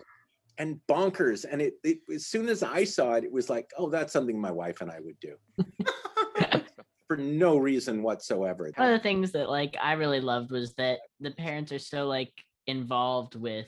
and 0.58 0.80
bonkers. 0.90 1.46
And 1.50 1.62
it, 1.62 1.76
it 1.84 2.00
as 2.14 2.28
soon 2.28 2.50
as 2.50 2.64
I 2.64 2.84
saw 2.84 3.14
it, 3.14 3.24
it 3.24 3.32
was 3.32 3.50
like, 3.50 3.70
oh, 3.78 3.90
that's 3.90 4.14
something 4.14 4.40
my 4.40 4.52
wife 4.52 4.82
and 4.82 4.92
I 4.92 5.00
would 5.00 5.20
do. 5.20 5.36
For 7.08 7.18
no 7.18 7.58
reason 7.58 8.02
whatsoever. 8.02 8.72
One 8.76 8.92
of 8.92 9.00
the 9.00 9.04
things 9.04 9.32
that 9.34 9.50
like 9.50 9.76
I 9.82 9.94
really 9.94 10.22
loved 10.22 10.52
was 10.52 10.74
that 10.76 11.00
the 11.20 11.32
parents 11.32 11.72
are 11.72 11.80
so 11.80 12.08
like 12.08 12.32
involved 12.66 13.36
with 13.36 13.68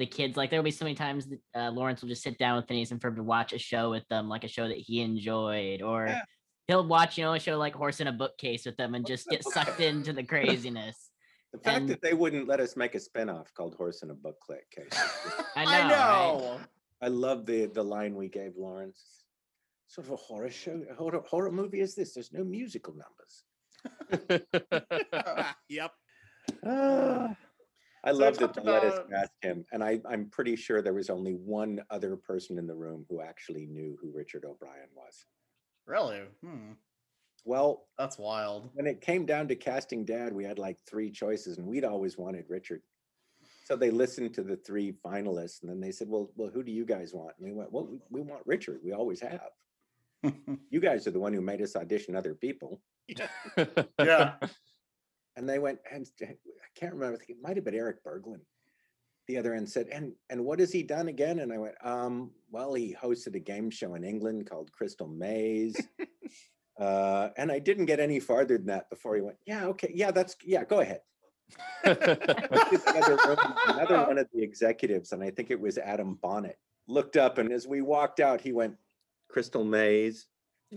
the 0.00 0.06
kids. 0.06 0.36
Like 0.36 0.50
there'll 0.50 0.64
be 0.64 0.70
so 0.72 0.84
many 0.84 0.96
times 0.96 1.26
that 1.28 1.38
uh, 1.54 1.70
Lawrence 1.70 2.00
will 2.02 2.08
just 2.08 2.22
sit 2.22 2.38
down 2.38 2.56
with 2.56 2.66
Phineas 2.66 2.90
and 2.90 3.00
Ferb 3.00 3.14
to 3.16 3.22
watch 3.22 3.52
a 3.52 3.58
show 3.58 3.90
with 3.90 4.08
them, 4.08 4.28
like 4.28 4.42
a 4.42 4.48
show 4.48 4.66
that 4.66 4.78
he 4.78 5.00
enjoyed, 5.02 5.82
or 5.82 6.06
Yeah. 6.06 6.22
he'll 6.66 6.86
watch 6.86 7.16
you 7.18 7.24
know 7.24 7.34
a 7.34 7.38
show 7.38 7.56
like 7.58 7.74
Horse 7.74 8.00
in 8.00 8.08
a 8.08 8.12
Bookcase 8.12 8.66
with 8.66 8.76
them 8.76 8.94
and 8.96 9.06
just 9.06 9.28
get 9.28 9.44
sucked 9.44 9.78
into 9.90 10.12
the 10.12 10.24
craziness. 10.24 11.10
The 11.52 11.58
fact 11.58 11.76
and- 11.80 11.88
that 11.90 12.02
they 12.02 12.14
wouldn't 12.14 12.48
let 12.48 12.58
us 12.60 12.76
make 12.76 12.94
a 12.94 12.98
spinoff 12.98 13.52
called 13.54 13.74
Horse 13.76 14.02
in 14.02 14.10
a 14.10 14.14
Book 14.14 14.40
Click 14.40 14.68
case. 14.70 14.98
I 15.56 15.64
know. 15.88 15.94
I 15.94 16.56
right? 16.56 16.66
I 17.02 17.08
love 17.08 17.46
the 17.46 17.66
the 17.66 17.84
line 17.84 18.14
we 18.16 18.28
gave 18.28 18.56
Lawrence. 18.56 19.24
Sort 19.86 20.06
of 20.06 20.12
a 20.12 20.16
horror 20.16 20.50
show, 20.50 20.80
a 20.90 20.94
horror, 20.94 21.22
horror 21.28 21.50
movie 21.50 21.80
is 21.80 21.94
this? 21.96 22.14
There's 22.14 22.32
no 22.32 22.44
musical 22.44 22.94
numbers. 22.94 23.44
yep. 25.68 25.90
Ah, 26.64 27.34
I 28.02 28.12
So 28.12 28.18
love 28.18 28.38
talked 28.38 28.54
that 28.54 28.64
they 28.64 28.70
let 28.70 28.84
us 28.84 28.98
about- 28.98 29.12
ask 29.12 29.30
him, 29.42 29.64
and 29.72 29.82
I, 29.84 30.00
I'm 30.08 30.30
pretty 30.30 30.56
sure 30.56 30.80
there 30.80 30.94
was 30.94 31.10
only 31.10 31.34
one 31.34 31.82
other 31.90 32.16
person 32.16 32.58
in 32.58 32.66
the 32.66 32.74
room 32.74 33.04
who 33.08 33.20
actually 33.20 33.66
knew 33.66 33.98
who 34.00 34.10
Richard 34.10 34.44
O'Brien 34.44 34.88
was. 34.94 35.26
Really? 35.86 36.22
Hmm. 36.42 36.72
Well, 37.44 37.88
That's 37.98 38.18
wild. 38.18 38.70
when 38.74 38.86
it 38.86 39.00
came 39.00 39.24
down 39.26 39.48
to 39.48 39.56
casting 39.56 40.04
Dad, 40.04 40.32
we 40.32 40.44
had 40.44 40.58
like 40.58 40.78
three 40.88 41.10
choices, 41.10 41.58
and 41.58 41.66
we'd 41.66 41.84
always 41.84 42.16
wanted 42.18 42.44
Richard. 42.48 42.82
so 43.64 43.76
they 43.76 43.90
listened 43.90 44.34
to 44.34 44.42
the 44.42 44.56
three 44.56 44.92
finalists, 45.04 45.62
and 45.62 45.70
then 45.70 45.80
they 45.80 45.92
said, 45.92 46.08
"Well, 46.08 46.30
well, 46.36 46.50
who 46.50 46.62
do 46.62 46.72
you 46.72 46.84
guys 46.84 47.14
want?" 47.14 47.34
And 47.38 47.46
we 47.46 47.52
went, 47.52 47.70
"Well, 47.72 47.86
we, 47.86 47.98
we 48.10 48.20
want 48.20 48.42
Richard. 48.46 48.80
We 48.84 48.92
always 48.92 49.20
have. 49.20 49.50
you 50.70 50.80
guys 50.80 51.06
are 51.06 51.12
the 51.12 51.20
one 51.20 51.32
who 51.32 51.40
made 51.40 51.62
us 51.62 51.76
audition 51.76 52.14
other 52.16 52.34
people." 52.34 52.82
yeah. 53.08 54.34
And 55.36 55.48
they 55.48 55.58
went, 55.58 55.78
and 55.90 56.06
I 56.22 56.34
can't 56.74 56.92
remember. 56.92 57.14
I 57.14 57.18
think 57.18 57.30
it 57.30 57.42
might 57.42 57.56
have 57.56 57.64
been 57.64 57.74
Eric 57.74 58.04
Berglund. 58.04 58.40
The 59.28 59.38
other 59.38 59.54
end 59.54 59.68
said, 59.68 59.88
"And 59.92 60.12
and 60.28 60.44
what 60.44 60.58
has 60.58 60.72
he 60.72 60.82
done 60.82 61.08
again?" 61.08 61.38
And 61.38 61.52
I 61.52 61.58
went, 61.58 61.74
"Um, 61.84 62.32
well, 62.50 62.74
he 62.74 62.96
hosted 63.00 63.36
a 63.36 63.40
game 63.40 63.70
show 63.70 63.94
in 63.94 64.02
England 64.02 64.50
called 64.50 64.72
Crystal 64.72 65.06
Maze." 65.06 65.80
uh, 66.80 67.28
and 67.36 67.52
I 67.52 67.60
didn't 67.60 67.86
get 67.86 68.00
any 68.00 68.18
farther 68.18 68.58
than 68.58 68.66
that 68.66 68.90
before 68.90 69.14
he 69.14 69.20
went, 69.20 69.36
"Yeah, 69.46 69.66
okay, 69.66 69.92
yeah, 69.94 70.10
that's 70.10 70.36
yeah, 70.44 70.64
go 70.64 70.80
ahead." 70.80 71.02
another, 71.84 73.18
room, 73.26 73.38
another 73.66 73.98
one 74.06 74.18
of 74.18 74.28
the 74.32 74.42
executives, 74.42 75.12
and 75.12 75.22
I 75.22 75.30
think 75.30 75.50
it 75.50 75.60
was 75.60 75.78
Adam 75.78 76.18
Bonnett, 76.22 76.58
looked 76.86 77.16
up, 77.16 77.38
and 77.38 77.52
as 77.52 77.66
we 77.66 77.82
walked 77.82 78.20
out, 78.20 78.40
he 78.40 78.52
went, 78.52 78.76
"Crystal 79.28 79.64
Maze." 79.64 80.26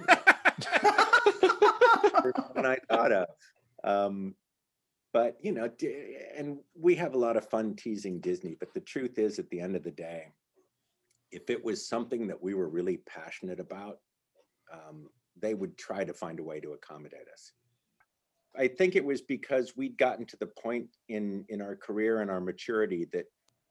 What 2.54 2.66
I 2.66 2.78
thought 2.89 3.12
of. 3.12 3.28
Um, 3.84 4.36
but 5.14 5.38
you 5.41 5.51
know, 5.51 5.70
and 6.36 6.57
we 6.76 6.95
have 6.95 7.14
a 7.14 7.20
lot 7.20 7.38
of 7.38 7.47
fun 7.49 7.76
teasing 7.76 8.20
Disney. 8.20 8.57
But 8.59 8.74
the 8.74 8.82
truth 8.82 9.20
is, 9.20 9.39
at 9.39 9.49
the 9.49 9.61
end 9.61 9.76
of 9.76 9.84
the 9.84 9.91
day, 9.91 10.34
if 11.32 11.49
it 11.49 11.64
was 11.64 11.88
something 11.88 12.28
that 12.28 12.41
we 12.41 12.55
were 12.55 12.68
really 12.68 12.97
passionate 12.97 13.59
about, 13.59 13.99
um, 14.74 15.07
they 15.39 15.53
would 15.53 15.78
try 15.78 16.03
to 16.03 16.14
find 16.14 16.39
a 16.39 16.43
way 16.43 16.59
to 16.59 16.74
accommodate 16.74 17.28
us. 17.32 17.53
I 18.57 18.68
think 18.68 18.95
it 18.95 19.05
was 19.05 19.22
because 19.22 19.76
we'd 19.76 19.97
gotten 19.97 20.26
to 20.28 20.38
the 20.38 20.47
point 20.47 20.88
in 21.09 21.45
in 21.49 21.61
our 21.61 21.76
career 21.76 22.22
and 22.22 22.30
our 22.30 22.41
maturity 22.41 23.07
that 23.14 23.26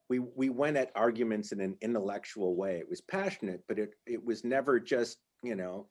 we 0.09 0.19
we 0.19 0.49
went 0.49 0.77
at 0.77 0.91
arguments 0.95 1.51
in 1.51 1.59
an 1.59 1.77
intellectual 1.81 2.55
way. 2.55 2.77
It 2.77 2.89
was 2.89 3.01
passionate, 3.01 3.63
but 3.67 3.79
it 3.79 3.95
it 4.05 4.23
was 4.23 4.43
never 4.45 4.79
just 4.79 5.17
you 5.41 5.55
know, 5.55 5.87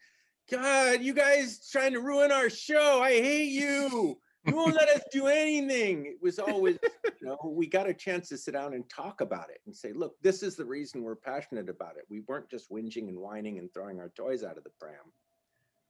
God, 0.50 1.02
you 1.02 1.12
guys 1.12 1.68
trying 1.70 1.92
to 1.92 2.00
ruin 2.00 2.32
our 2.32 2.48
show. 2.48 3.00
I 3.02 3.12
hate 3.12 3.50
you. 3.50 4.18
You 4.44 4.56
won't 4.56 4.74
let 4.74 4.88
us 4.88 5.02
do 5.12 5.28
anything. 5.28 6.06
It 6.06 6.18
was 6.20 6.38
always, 6.40 6.78
you 7.20 7.28
know, 7.28 7.38
we 7.44 7.66
got 7.66 7.88
a 7.88 7.94
chance 7.94 8.28
to 8.30 8.36
sit 8.36 8.54
down 8.54 8.74
and 8.74 8.88
talk 8.88 9.20
about 9.20 9.50
it 9.50 9.60
and 9.66 9.76
say, 9.76 9.92
look, 9.92 10.20
this 10.20 10.42
is 10.42 10.56
the 10.56 10.64
reason 10.64 11.02
we're 11.02 11.14
passionate 11.14 11.68
about 11.68 11.96
it. 11.96 12.04
We 12.10 12.20
weren't 12.26 12.50
just 12.50 12.70
whinging 12.70 13.08
and 13.08 13.18
whining 13.18 13.58
and 13.58 13.72
throwing 13.72 14.00
our 14.00 14.08
toys 14.08 14.42
out 14.42 14.58
of 14.58 14.64
the 14.64 14.70
pram. 14.80 15.12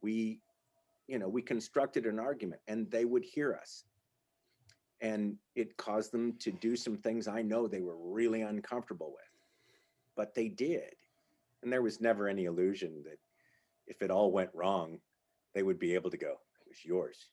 We, 0.02 0.40
you 1.08 1.18
know, 1.18 1.28
we 1.28 1.40
constructed 1.40 2.04
an 2.04 2.18
argument 2.18 2.60
and 2.68 2.90
they 2.90 3.06
would 3.06 3.24
hear 3.24 3.54
us. 3.54 3.84
And 5.00 5.36
it 5.56 5.76
caused 5.78 6.12
them 6.12 6.34
to 6.40 6.52
do 6.52 6.76
some 6.76 6.96
things 6.98 7.26
I 7.26 7.42
know 7.42 7.66
they 7.66 7.80
were 7.80 7.96
really 7.96 8.42
uncomfortable 8.42 9.12
with, 9.12 9.24
but 10.14 10.34
they 10.34 10.48
did. 10.48 10.94
And 11.62 11.72
there 11.72 11.82
was 11.82 12.00
never 12.00 12.28
any 12.28 12.44
illusion 12.44 13.02
that 13.04 13.18
if 13.86 14.02
it 14.02 14.10
all 14.10 14.30
went 14.30 14.50
wrong, 14.52 14.98
they 15.54 15.62
would 15.62 15.78
be 15.78 15.94
able 15.94 16.10
to 16.10 16.16
go, 16.16 16.32
it 16.32 16.68
was 16.68 16.84
yours. 16.84 17.30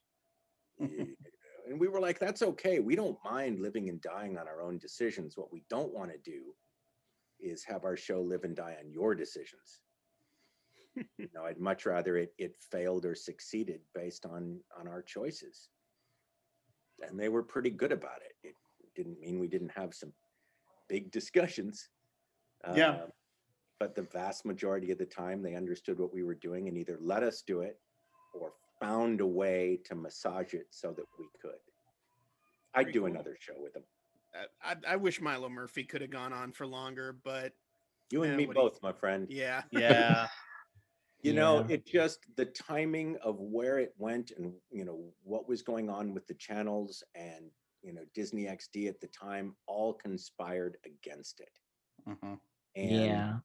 And 1.70 1.78
we 1.78 1.86
were 1.86 2.00
like, 2.00 2.18
that's 2.18 2.42
okay. 2.42 2.80
We 2.80 2.96
don't 2.96 3.16
mind 3.24 3.60
living 3.60 3.88
and 3.88 4.00
dying 4.00 4.36
on 4.36 4.48
our 4.48 4.60
own 4.60 4.78
decisions. 4.78 5.36
What 5.36 5.52
we 5.52 5.62
don't 5.70 5.94
want 5.94 6.10
to 6.10 6.18
do 6.18 6.54
is 7.38 7.62
have 7.64 7.84
our 7.84 7.96
show 7.96 8.20
live 8.20 8.42
and 8.42 8.56
die 8.56 8.76
on 8.82 8.90
your 8.90 9.14
decisions. 9.14 9.80
you 10.96 11.28
know, 11.32 11.44
I'd 11.44 11.60
much 11.60 11.86
rather 11.86 12.16
it 12.16 12.34
it 12.38 12.56
failed 12.72 13.04
or 13.04 13.14
succeeded 13.14 13.80
based 13.94 14.26
on 14.26 14.58
on 14.78 14.88
our 14.88 15.00
choices. 15.00 15.68
And 17.08 17.18
they 17.18 17.28
were 17.28 17.42
pretty 17.42 17.70
good 17.70 17.92
about 17.92 18.20
it. 18.22 18.48
It 18.48 18.54
didn't 18.96 19.20
mean 19.20 19.38
we 19.38 19.48
didn't 19.48 19.72
have 19.76 19.94
some 19.94 20.12
big 20.88 21.12
discussions. 21.12 21.88
Yeah. 22.74 22.90
Um, 22.90 23.12
but 23.78 23.94
the 23.94 24.02
vast 24.02 24.44
majority 24.44 24.90
of 24.90 24.98
the 24.98 25.06
time 25.06 25.40
they 25.40 25.54
understood 25.54 25.98
what 25.98 26.12
we 26.12 26.22
were 26.22 26.34
doing 26.34 26.68
and 26.68 26.76
either 26.76 26.98
let 27.00 27.22
us 27.22 27.42
do 27.46 27.60
it 27.60 27.78
or 28.34 28.52
found 28.80 29.20
a 29.20 29.26
way 29.26 29.78
to 29.84 29.94
massage 29.94 30.54
it 30.54 30.66
so 30.70 30.92
that 30.92 31.04
we 31.18 31.26
could. 31.40 31.52
I'd 32.74 32.86
Very 32.86 32.92
do 32.92 33.00
cool. 33.00 33.08
another 33.10 33.36
show 33.38 33.54
with 33.58 33.74
them. 33.74 33.84
I, 34.62 34.72
I, 34.72 34.76
I 34.92 34.96
wish 34.96 35.20
Milo 35.20 35.48
Murphy 35.48 35.84
could 35.84 36.00
have 36.00 36.10
gone 36.10 36.32
on 36.32 36.52
for 36.52 36.66
longer, 36.66 37.16
but 37.24 37.52
You 38.10 38.22
and 38.22 38.32
Yeah, 38.32 38.36
me 38.36 38.46
what 38.46 38.54
do 38.56 38.62
you- 38.62 38.68
both, 38.70 38.82
my 38.82 38.92
friend. 38.92 39.26
yeah. 39.30 39.62
Yeah. 39.72 40.28
You 41.22 41.34
know, 41.34 41.60
Yeah. 41.68 41.74
it 41.74 41.86
just 41.86 42.20
the 42.36 42.46
timing 42.46 43.16
of 43.18 43.38
where 43.38 43.78
it 43.78 43.92
went 43.98 44.30
and 44.38 44.54
you 44.70 44.86
know 44.86 45.12
what 45.22 45.46
was 45.46 45.60
going 45.62 45.90
on 45.90 46.14
with 46.14 46.26
the 46.26 46.32
channels 46.34 47.02
and 47.14 47.50
you 47.82 47.92
know 47.92 48.04
Disney 48.14 48.44
XD 48.44 48.88
at 48.88 49.00
the 49.00 49.08
time 49.08 49.54
all 49.66 49.92
conspired 49.92 50.78
against 50.86 51.40
it. 51.40 51.50
Mhm. 52.08 52.40
And 52.76 52.90
yeah. 52.90 53.38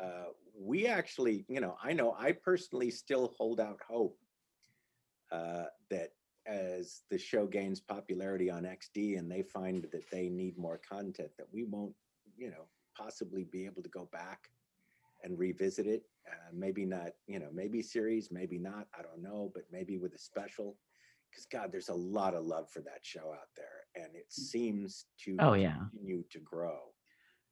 uh, 0.00 0.26
we 0.54 0.86
actually, 0.86 1.44
you 1.48 1.60
know, 1.60 1.76
I 1.82 1.92
know 1.92 2.14
I 2.16 2.30
personally 2.32 2.90
still 2.92 3.34
hold 3.36 3.58
out 3.58 3.80
hope 3.88 4.16
uh, 5.30 5.64
that 5.90 6.10
as 6.46 7.02
the 7.10 7.18
show 7.18 7.46
gains 7.46 7.80
popularity 7.80 8.50
on 8.50 8.62
XD 8.62 9.18
and 9.18 9.30
they 9.30 9.42
find 9.42 9.84
that 9.92 10.10
they 10.10 10.28
need 10.28 10.56
more 10.56 10.80
content, 10.88 11.30
that 11.36 11.46
we 11.52 11.64
won't, 11.64 11.94
you 12.36 12.50
know, 12.50 12.66
possibly 12.96 13.44
be 13.44 13.66
able 13.66 13.82
to 13.82 13.88
go 13.90 14.08
back 14.12 14.48
and 15.22 15.38
revisit 15.38 15.86
it. 15.86 16.04
Uh, 16.26 16.50
maybe 16.52 16.84
not, 16.84 17.10
you 17.26 17.38
know, 17.38 17.48
maybe 17.52 17.82
series, 17.82 18.30
maybe 18.30 18.58
not. 18.58 18.86
I 18.98 19.02
don't 19.02 19.22
know, 19.22 19.50
but 19.54 19.64
maybe 19.70 19.98
with 19.98 20.14
a 20.14 20.18
special. 20.18 20.76
Because 21.30 21.44
God, 21.46 21.70
there's 21.70 21.90
a 21.90 21.94
lot 21.94 22.34
of 22.34 22.44
love 22.46 22.70
for 22.70 22.80
that 22.80 23.00
show 23.02 23.32
out 23.32 23.48
there, 23.54 23.84
and 24.02 24.14
it 24.14 24.32
seems 24.32 25.06
to 25.24 25.36
Oh, 25.38 25.52
yeah. 25.52 25.76
continue 25.92 26.24
to 26.30 26.38
grow. 26.40 26.78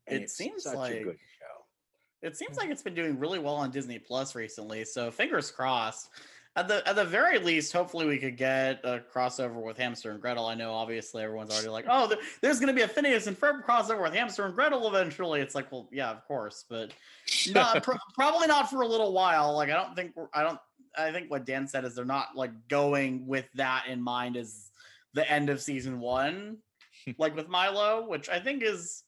And 0.06 0.18
It 0.18 0.22
it's 0.24 0.34
seems 0.34 0.62
such 0.62 0.90
a 0.90 1.02
good 1.02 1.18
show. 1.38 1.66
It 2.22 2.36
seems 2.36 2.56
like 2.56 2.70
it's 2.70 2.82
been 2.82 2.94
doing 2.94 3.18
really 3.18 3.38
well 3.38 3.56
on 3.56 3.70
Disney 3.70 3.98
Plus 3.98 4.34
recently, 4.34 4.84
so 4.84 5.10
fingers 5.10 5.50
crossed. 5.50 6.08
At 6.56 6.68
the 6.68 6.86
at 6.88 6.96
the 6.96 7.04
very 7.04 7.38
least, 7.38 7.72
hopefully 7.72 8.06
we 8.06 8.16
could 8.18 8.36
get 8.38 8.80
a 8.82 9.00
crossover 9.14 9.62
with 9.62 9.76
Hamster 9.76 10.10
and 10.10 10.20
Gretel. 10.20 10.46
I 10.46 10.54
know 10.54 10.72
obviously 10.72 11.22
everyone's 11.22 11.50
already 11.52 11.68
like, 11.68 11.84
oh, 11.88 12.06
there- 12.06 12.18
there's 12.40 12.58
going 12.58 12.68
to 12.68 12.72
be 12.74 12.80
a 12.80 12.88
Phineas 12.88 13.26
and 13.26 13.38
Ferb 13.38 13.62
crossover 13.64 14.02
with 14.02 14.14
Hamster 14.14 14.46
and 14.46 14.54
Gretel 14.54 14.88
eventually. 14.88 15.42
It's 15.42 15.54
like, 15.54 15.70
well, 15.70 15.86
yeah, 15.92 16.10
of 16.10 16.24
course, 16.24 16.64
but 16.68 16.92
not 17.52 17.82
pro- 17.82 17.98
probably 18.14 18.46
not 18.46 18.70
for 18.70 18.80
a 18.80 18.86
little 18.86 19.12
while. 19.12 19.54
Like 19.54 19.68
I 19.68 19.74
don't 19.74 19.94
think 19.94 20.14
I 20.32 20.42
don't 20.42 20.58
I 20.96 21.12
think 21.12 21.30
what 21.30 21.44
Dan 21.44 21.68
said 21.68 21.84
is 21.84 21.94
they're 21.94 22.06
not 22.06 22.34
like 22.34 22.52
going 22.68 23.26
with 23.26 23.44
that 23.56 23.84
in 23.88 24.00
mind 24.00 24.38
as 24.38 24.70
the 25.12 25.30
end 25.30 25.50
of 25.50 25.60
season 25.60 26.00
one, 26.00 26.56
like 27.18 27.36
with 27.36 27.48
Milo, 27.48 28.08
which 28.08 28.30
I 28.30 28.40
think 28.40 28.62
is 28.62 29.02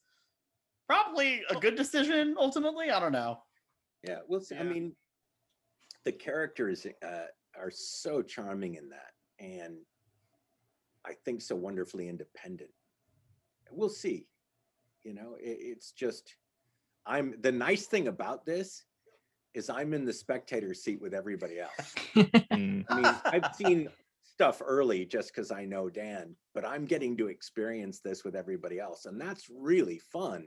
probably 0.87 1.41
a 1.49 1.55
good 1.55 1.75
decision 1.75 2.35
ultimately. 2.37 2.91
I 2.91 2.99
don't 2.99 3.11
know. 3.11 3.41
Yeah, 4.07 4.19
we'll 4.27 4.39
see. 4.41 4.55
I 4.55 4.63
mean, 4.63 4.95
the 6.05 6.11
characters 6.11 6.85
uh, 7.05 7.07
are 7.59 7.71
so 7.71 8.21
charming 8.21 8.75
in 8.75 8.89
that, 8.89 9.13
and 9.39 9.77
I 11.05 11.13
think 11.25 11.41
so 11.41 11.55
wonderfully 11.55 12.09
independent. 12.09 12.71
We'll 13.71 13.89
see. 13.89 14.27
You 15.03 15.13
know, 15.13 15.35
it, 15.39 15.57
it's 15.59 15.91
just 15.91 16.35
I'm 17.05 17.35
the 17.41 17.51
nice 17.51 17.85
thing 17.85 18.07
about 18.07 18.45
this 18.45 18.83
is 19.55 19.69
I'm 19.69 19.93
in 19.93 20.05
the 20.05 20.13
spectator 20.13 20.73
seat 20.73 21.01
with 21.01 21.13
everybody 21.13 21.59
else. 21.59 21.95
Mm. 22.51 22.83
I 22.89 22.95
mean, 22.95 23.15
I've 23.25 23.55
seen 23.55 23.89
stuff 24.23 24.61
early 24.65 25.05
just 25.05 25.29
because 25.29 25.51
I 25.51 25.65
know 25.65 25.89
Dan, 25.89 26.35
but 26.53 26.65
I'm 26.65 26.85
getting 26.85 27.15
to 27.17 27.27
experience 27.27 27.99
this 27.99 28.23
with 28.23 28.35
everybody 28.35 28.79
else, 28.79 29.05
and 29.05 29.21
that's 29.21 29.45
really 29.49 29.99
fun. 30.11 30.45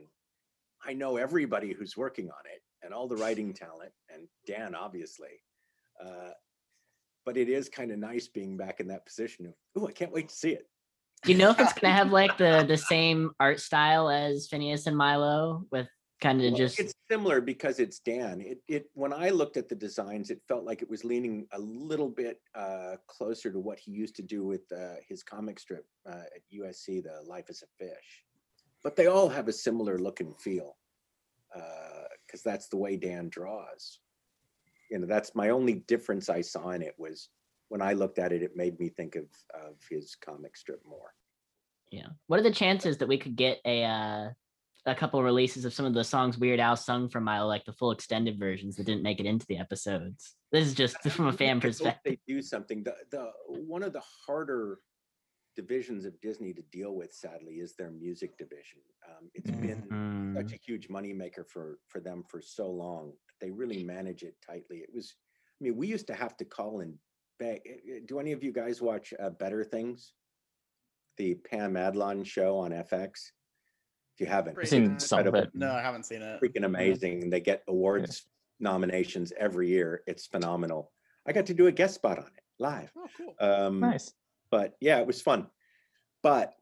I 0.85 0.93
know 0.93 1.17
everybody 1.17 1.71
who's 1.71 1.95
working 1.95 2.25
on 2.25 2.43
it 2.53 2.61
and 2.83 2.93
all 2.93 3.07
the 3.07 3.15
writing 3.15 3.53
talent, 3.53 3.93
and 4.13 4.27
Dan, 4.45 4.75
obviously. 4.75 5.41
Uh, 6.03 6.31
but 7.25 7.37
it 7.37 7.49
is 7.49 7.69
kind 7.69 7.91
of 7.91 7.99
nice 7.99 8.27
being 8.27 8.57
back 8.57 8.79
in 8.79 8.87
that 8.87 9.05
position 9.05 9.45
of, 9.45 9.53
oh, 9.75 9.87
I 9.87 9.91
can't 9.91 10.11
wait 10.11 10.29
to 10.29 10.35
see 10.35 10.51
it. 10.51 10.67
Do 11.23 11.31
you 11.31 11.37
know 11.37 11.51
if 11.51 11.59
it's 11.59 11.73
gonna 11.73 11.93
have 11.93 12.11
like 12.21 12.37
the 12.37 12.65
the 12.67 12.77
same 12.77 13.31
art 13.39 13.59
style 13.59 14.09
as 14.09 14.47
Phineas 14.47 14.87
and 14.87 14.97
Milo 14.97 15.65
with 15.71 15.87
kind 16.19 16.41
of 16.41 16.51
Well, 16.51 16.57
just 16.57 16.79
it's 16.79 16.93
similar 17.09 17.39
because 17.39 17.79
it's 17.79 17.99
Dan. 17.99 18.41
It 18.41 18.59
it 18.67 18.89
when 18.93 19.13
I 19.13 19.29
looked 19.29 19.55
at 19.55 19.69
the 19.69 19.75
designs, 19.75 20.29
it 20.31 20.41
felt 20.47 20.65
like 20.65 20.81
it 20.81 20.89
was 20.89 21.05
leaning 21.05 21.47
a 21.53 21.59
little 21.59 22.09
bit 22.09 22.41
uh, 22.55 22.95
closer 23.07 23.51
to 23.51 23.59
what 23.59 23.79
he 23.79 23.91
used 23.91 24.15
to 24.17 24.21
do 24.21 24.43
with 24.45 24.69
uh, 24.71 24.95
his 25.07 25.23
comic 25.23 25.59
strip 25.59 25.85
uh, 26.05 26.23
at 26.35 26.41
USC, 26.53 27.03
The 27.03 27.21
Life 27.25 27.45
as 27.49 27.63
a 27.63 27.83
Fish. 27.83 28.23
But 28.83 28.97
they 28.97 29.07
all 29.07 29.29
have 29.29 29.47
a 29.47 29.53
similar 29.53 29.97
look 29.97 30.19
and 30.19 30.35
feel 30.35 30.75
because 32.25 32.41
that's 32.43 32.67
the 32.67 32.77
way 32.77 32.97
Dan 32.97 33.29
draws. 33.29 33.99
You 34.93 34.99
know, 34.99 35.07
that's 35.07 35.33
my 35.33 35.49
only 35.49 35.73
difference 35.87 36.29
I 36.29 36.41
saw 36.41 36.69
in 36.69 36.83
it 36.83 36.93
was 36.99 37.29
when 37.69 37.81
I 37.81 37.93
looked 37.93 38.19
at 38.19 38.31
it, 38.31 38.43
it 38.43 38.55
made 38.55 38.79
me 38.79 38.89
think 38.89 39.15
of 39.15 39.25
of 39.55 39.77
his 39.89 40.15
comic 40.15 40.55
strip 40.55 40.81
more. 40.85 41.15
yeah. 41.89 42.09
What 42.27 42.39
are 42.39 42.43
the 42.43 42.51
chances 42.51 42.99
that 42.99 43.07
we 43.07 43.17
could 43.17 43.35
get 43.35 43.57
a 43.65 43.83
uh 43.83 44.29
a 44.85 44.93
couple 44.93 45.23
releases 45.23 45.65
of 45.65 45.73
some 45.73 45.87
of 45.87 45.95
the 45.95 46.03
songs 46.03 46.37
Weird 46.37 46.59
Al 46.59 46.75
sung 46.75 47.09
from 47.09 47.23
Milo, 47.23 47.47
like 47.47 47.65
the 47.65 47.73
full 47.73 47.89
extended 47.89 48.37
versions 48.37 48.75
that 48.75 48.85
didn't 48.85 49.01
make 49.01 49.19
it 49.19 49.25
into 49.25 49.47
the 49.47 49.57
episodes? 49.57 50.35
This 50.51 50.67
is 50.67 50.75
just 50.75 51.01
from 51.09 51.25
a 51.25 51.33
fan 51.33 51.49
I 51.49 51.53
hope 51.53 51.61
perspective. 51.63 52.17
They 52.27 52.33
do 52.33 52.43
something. 52.43 52.83
The 52.83 52.93
the 53.09 53.31
one 53.47 53.81
of 53.81 53.93
the 53.93 54.03
harder 54.27 54.77
divisions 55.55 56.05
of 56.05 56.19
Disney 56.21 56.53
to 56.53 56.61
deal 56.71 56.95
with, 56.95 57.13
sadly, 57.13 57.55
is 57.55 57.75
their 57.75 57.91
music 57.91 58.37
division. 58.37 58.79
Um, 59.07 59.29
it's 59.33 59.51
been 59.51 59.83
Mm. 59.91 60.35
such 60.35 60.53
a 60.53 60.57
huge 60.57 60.87
moneymaker 60.89 61.47
for 61.47 61.79
for 61.87 61.99
them 61.99 62.23
for 62.23 62.41
so 62.41 62.69
long. 62.69 63.13
They 63.39 63.51
really 63.51 63.83
manage 63.83 64.23
it 64.23 64.35
tightly. 64.41 64.79
It 64.79 64.93
was, 64.93 65.15
I 65.59 65.63
mean, 65.63 65.75
we 65.75 65.87
used 65.87 66.07
to 66.07 66.13
have 66.15 66.35
to 66.37 66.45
call 66.45 66.79
and 66.81 66.97
beg. 67.39 67.61
eh, 67.65 67.77
eh, 67.95 67.99
Do 68.05 68.19
any 68.19 68.31
of 68.31 68.43
you 68.43 68.51
guys 68.51 68.81
watch 68.81 69.13
uh, 69.19 69.29
Better 69.31 69.63
Things? 69.63 70.13
The 71.17 71.35
Pam 71.35 71.73
Adlon 71.75 72.25
show 72.25 72.57
on 72.57 72.71
FX. 72.71 73.11
If 74.15 74.21
you 74.21 74.25
haven't, 74.25 74.57
I've 74.59 74.67
seen 74.67 74.99
some 74.99 75.27
of 75.27 75.35
it. 75.35 75.49
No, 75.53 75.71
I 75.73 75.81
haven't 75.81 76.05
seen 76.05 76.21
it. 76.21 76.39
freaking 76.41 76.65
amazing. 76.65 77.29
They 77.29 77.39
get 77.41 77.63
awards 77.67 78.27
nominations 78.59 79.31
every 79.37 79.67
year. 79.69 80.03
It's 80.07 80.25
phenomenal. 80.25 80.91
I 81.27 81.31
got 81.33 81.45
to 81.47 81.53
do 81.53 81.67
a 81.67 81.71
guest 81.71 81.95
spot 81.95 82.17
on 82.19 82.25
it 82.27 82.43
live. 82.59 82.91
Oh, 82.95 83.07
cool. 83.17 83.35
Um, 83.39 83.79
Nice. 83.79 84.13
But 84.53 84.75
yeah, 84.79 84.99
it 84.99 85.07
was 85.07 85.19
fun. 85.19 85.47
But 86.21 86.53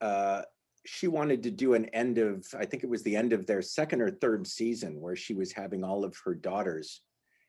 uh, 0.00 0.42
she 0.84 1.06
wanted 1.06 1.44
to 1.44 1.52
do 1.52 1.74
an 1.74 1.84
end 2.02 2.18
of, 2.18 2.44
I 2.58 2.64
think 2.66 2.82
it 2.82 2.90
was 2.90 3.04
the 3.04 3.14
end 3.14 3.32
of 3.32 3.46
their 3.46 3.62
second 3.62 4.00
or 4.02 4.10
third 4.10 4.44
season, 4.44 5.00
where 5.00 5.14
she 5.14 5.34
was 5.34 5.52
having 5.52 5.84
all 5.84 6.04
of 6.04 6.16
her 6.24 6.34
daughters 6.34 7.00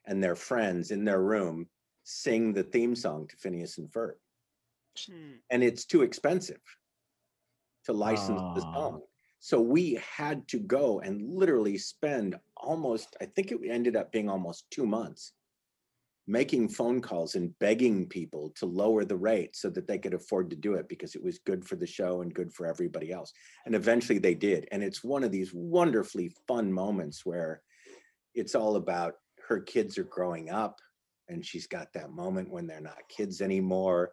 and 0.05 0.23
their 0.23 0.35
friends 0.35 0.91
in 0.91 1.05
their 1.05 1.23
room 1.23 1.67
sing 2.03 2.53
the 2.53 2.61
theme 2.61 2.95
song 2.95 3.27
to 3.29 3.35
Phineas 3.37 3.79
and 3.79 3.89
Ferb, 3.89 4.13
Hmm. 5.07 5.37
and 5.49 5.63
it's 5.63 5.85
too 5.85 6.03
expensive 6.03 6.61
to 7.85 7.93
license 7.93 8.41
the 8.55 8.61
song. 8.61 9.01
So 9.39 9.59
we 9.59 9.99
had 10.17 10.47
to 10.49 10.59
go 10.59 10.99
and 10.99 11.33
literally 11.41 11.79
spend 11.79 12.37
almost, 12.57 13.15
I 13.19 13.25
think 13.25 13.51
it 13.51 13.59
ended 13.67 13.95
up 13.95 14.11
being 14.11 14.29
almost 14.29 14.69
two 14.69 14.85
months 14.85 15.33
making 16.30 16.69
phone 16.69 17.01
calls 17.01 17.34
and 17.34 17.57
begging 17.57 18.05
people 18.05 18.51
to 18.51 18.67
lower 18.67 19.03
the 19.03 19.15
rate 19.15 19.55
so 19.55 19.67
that 19.67 19.88
they 19.88 19.97
could 19.97 20.13
afford 20.13 20.47
to 20.47 20.55
do 20.55 20.75
it 20.75 20.88
because 20.88 21.15
it 21.15 21.23
was 21.23 21.39
good 21.39 21.65
for 21.65 21.75
the 21.75 21.88
show 21.88 22.21
and 22.21 22.36
good 22.36 22.53
for 22.53 22.67
everybody 22.67 23.11
else. 23.11 23.34
And 23.65 23.73
eventually 23.73 24.19
they 24.19 24.36
did. 24.36 24.67
And 24.71 24.84
it's 24.84 25.03
one 25.03 25.23
of 25.23 25.32
these 25.32 25.55
wonderfully 25.55 26.32
fun 26.47 26.71
moments 26.71 27.25
where 27.25 27.63
it's 28.36 28.53
all 28.53 28.75
about 28.75 29.15
her 29.47 29.59
kids 29.59 29.97
are 29.97 30.03
growing 30.03 30.51
up 30.51 30.80
and 31.30 31.43
she's 31.43 31.65
got 31.65 31.91
that 31.93 32.11
moment 32.11 32.51
when 32.51 32.67
they're 32.67 32.80
not 32.80 33.09
kids 33.09 33.41
anymore. 33.41 34.11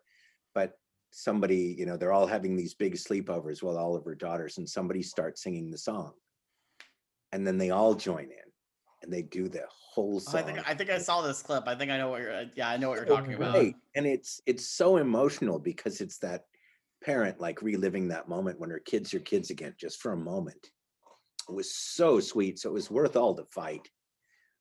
But 0.54 0.72
somebody, 1.10 1.76
you 1.78 1.84
know, 1.84 1.98
they're 1.98 2.14
all 2.14 2.26
having 2.26 2.56
these 2.56 2.72
big 2.72 2.94
sleepovers 2.94 3.62
with 3.62 3.76
all 3.76 3.94
of 3.94 4.06
her 4.06 4.14
daughters 4.14 4.56
and 4.56 4.66
somebody 4.66 5.02
starts 5.02 5.42
singing 5.42 5.70
the 5.70 5.76
song. 5.76 6.12
And 7.32 7.46
then 7.46 7.58
they 7.58 7.68
all 7.68 7.94
join 7.94 8.24
in 8.24 8.45
and 9.02 9.12
they 9.12 9.22
do 9.22 9.48
the 9.48 9.62
whole 9.68 10.22
Oh. 10.28 10.38
I 10.38 10.42
think 10.42 10.68
I 10.68 10.74
think 10.74 10.90
I 10.90 10.98
saw 10.98 11.22
this 11.22 11.42
clip. 11.42 11.64
I 11.66 11.74
think 11.74 11.90
I 11.90 11.98
know 11.98 12.10
what 12.10 12.20
you're. 12.20 12.34
uh, 12.34 12.44
Yeah, 12.54 12.68
I 12.68 12.76
know 12.76 12.88
what 12.90 12.96
you're 12.96 13.06
talking 13.06 13.34
about. 13.34 13.56
And 13.94 14.06
it's 14.06 14.40
it's 14.46 14.68
so 14.68 14.96
emotional 14.96 15.58
because 15.58 16.00
it's 16.00 16.18
that 16.18 16.44
parent 17.04 17.40
like 17.40 17.62
reliving 17.62 18.08
that 18.08 18.28
moment 18.28 18.58
when 18.58 18.70
her 18.70 18.78
kids 18.80 19.14
are 19.14 19.20
kids 19.20 19.50
again, 19.50 19.74
just 19.78 20.00
for 20.00 20.12
a 20.12 20.16
moment. 20.16 20.70
It 21.48 21.54
was 21.54 21.74
so 21.74 22.18
sweet. 22.20 22.58
So 22.58 22.70
it 22.70 22.72
was 22.72 22.90
worth 22.90 23.16
all 23.16 23.34
the 23.34 23.44
fight. 23.46 23.88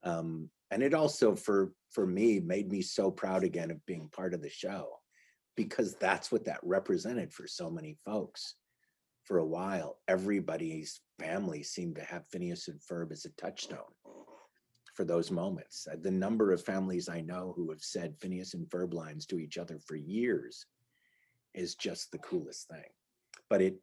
Um, 0.03 0.49
and 0.71 0.83
it 0.83 0.93
also 0.93 1.35
for 1.35 1.73
for 1.91 2.05
me 2.05 2.39
made 2.39 2.71
me 2.71 2.81
so 2.81 3.09
proud 3.11 3.43
again 3.43 3.71
of 3.71 3.85
being 3.85 4.09
part 4.09 4.33
of 4.33 4.41
the 4.41 4.49
show 4.49 4.89
because 5.55 5.95
that's 5.95 6.31
what 6.31 6.45
that 6.45 6.59
represented 6.63 7.33
for 7.33 7.47
so 7.47 7.69
many 7.69 7.97
folks. 8.05 8.55
For 9.23 9.39
a 9.39 9.45
while, 9.45 9.97
everybody's 10.07 11.01
family 11.19 11.63
seemed 11.63 11.95
to 11.95 12.03
have 12.03 12.27
Phineas 12.31 12.67
and 12.67 12.79
Ferb 12.79 13.11
as 13.11 13.25
a 13.25 13.29
touchstone 13.41 13.79
for 14.95 15.03
those 15.03 15.29
moments. 15.29 15.87
Uh, 15.91 15.97
The 16.01 16.11
number 16.11 16.51
of 16.51 16.63
families 16.63 17.09
I 17.09 17.21
know 17.21 17.53
who 17.55 17.69
have 17.71 17.81
said 17.83 18.17
Phineas 18.19 18.53
and 18.53 18.67
Ferb 18.69 18.93
lines 18.93 19.25
to 19.27 19.39
each 19.39 19.57
other 19.57 19.77
for 19.79 19.95
years 19.95 20.65
is 21.53 21.75
just 21.75 22.11
the 22.11 22.17
coolest 22.19 22.67
thing. 22.69 22.89
But 23.49 23.61
it, 23.61 23.75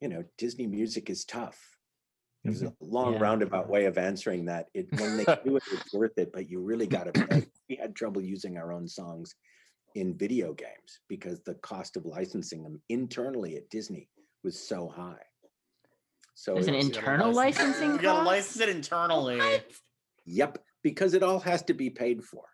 you 0.00 0.08
know, 0.08 0.24
Disney 0.38 0.66
music 0.66 1.10
is 1.10 1.24
tough. 1.24 1.58
It 2.44 2.50
was 2.50 2.62
a 2.62 2.72
long 2.80 3.14
Yeah. 3.14 3.20
roundabout 3.20 3.68
way 3.68 3.84
of 3.86 3.98
answering 3.98 4.46
that. 4.46 4.68
It 4.72 4.86
when 4.98 5.16
they 5.16 5.24
do 5.44 5.56
it, 5.56 5.62
it's 5.72 5.92
worth 5.92 6.16
it, 6.16 6.32
but 6.32 6.48
you 6.48 6.60
really 6.60 6.86
got 6.86 7.12
to. 7.12 7.44
We 7.68 7.76
had 7.76 7.94
trouble 7.94 8.22
using 8.22 8.56
our 8.56 8.72
own 8.72 8.88
songs 8.88 9.34
in 9.94 10.16
video 10.16 10.54
games 10.54 11.00
because 11.08 11.40
the 11.42 11.54
cost 11.56 11.96
of 11.96 12.06
licensing 12.06 12.62
them 12.62 12.80
internally 12.88 13.56
at 13.56 13.68
Disney 13.68 14.08
was 14.44 14.58
so 14.58 14.88
high. 14.88 15.22
So 16.34 16.54
There's 16.54 16.68
an 16.68 16.74
internal 16.76 17.32
licensing 17.32 17.92
You 17.92 17.98
gotta 17.98 18.24
license 18.24 18.60
it 18.60 18.68
internally. 18.68 19.40
Yep, 20.28 20.58
because 20.82 21.14
it 21.14 21.22
all 21.22 21.40
has 21.40 21.62
to 21.64 21.74
be 21.74 21.88
paid 21.90 22.22
for. 22.22 22.44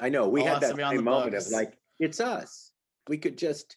I 0.00 0.08
know 0.08 0.28
we 0.28 0.40
All 0.40 0.46
had 0.46 0.62
that 0.62 0.72
on 0.72 0.90
same 0.90 0.96
the 0.96 1.02
moment 1.02 1.32
books. 1.32 1.46
of 1.46 1.52
like, 1.52 1.76
it's 1.98 2.20
us. 2.20 2.72
We 3.08 3.18
could 3.18 3.36
just, 3.36 3.76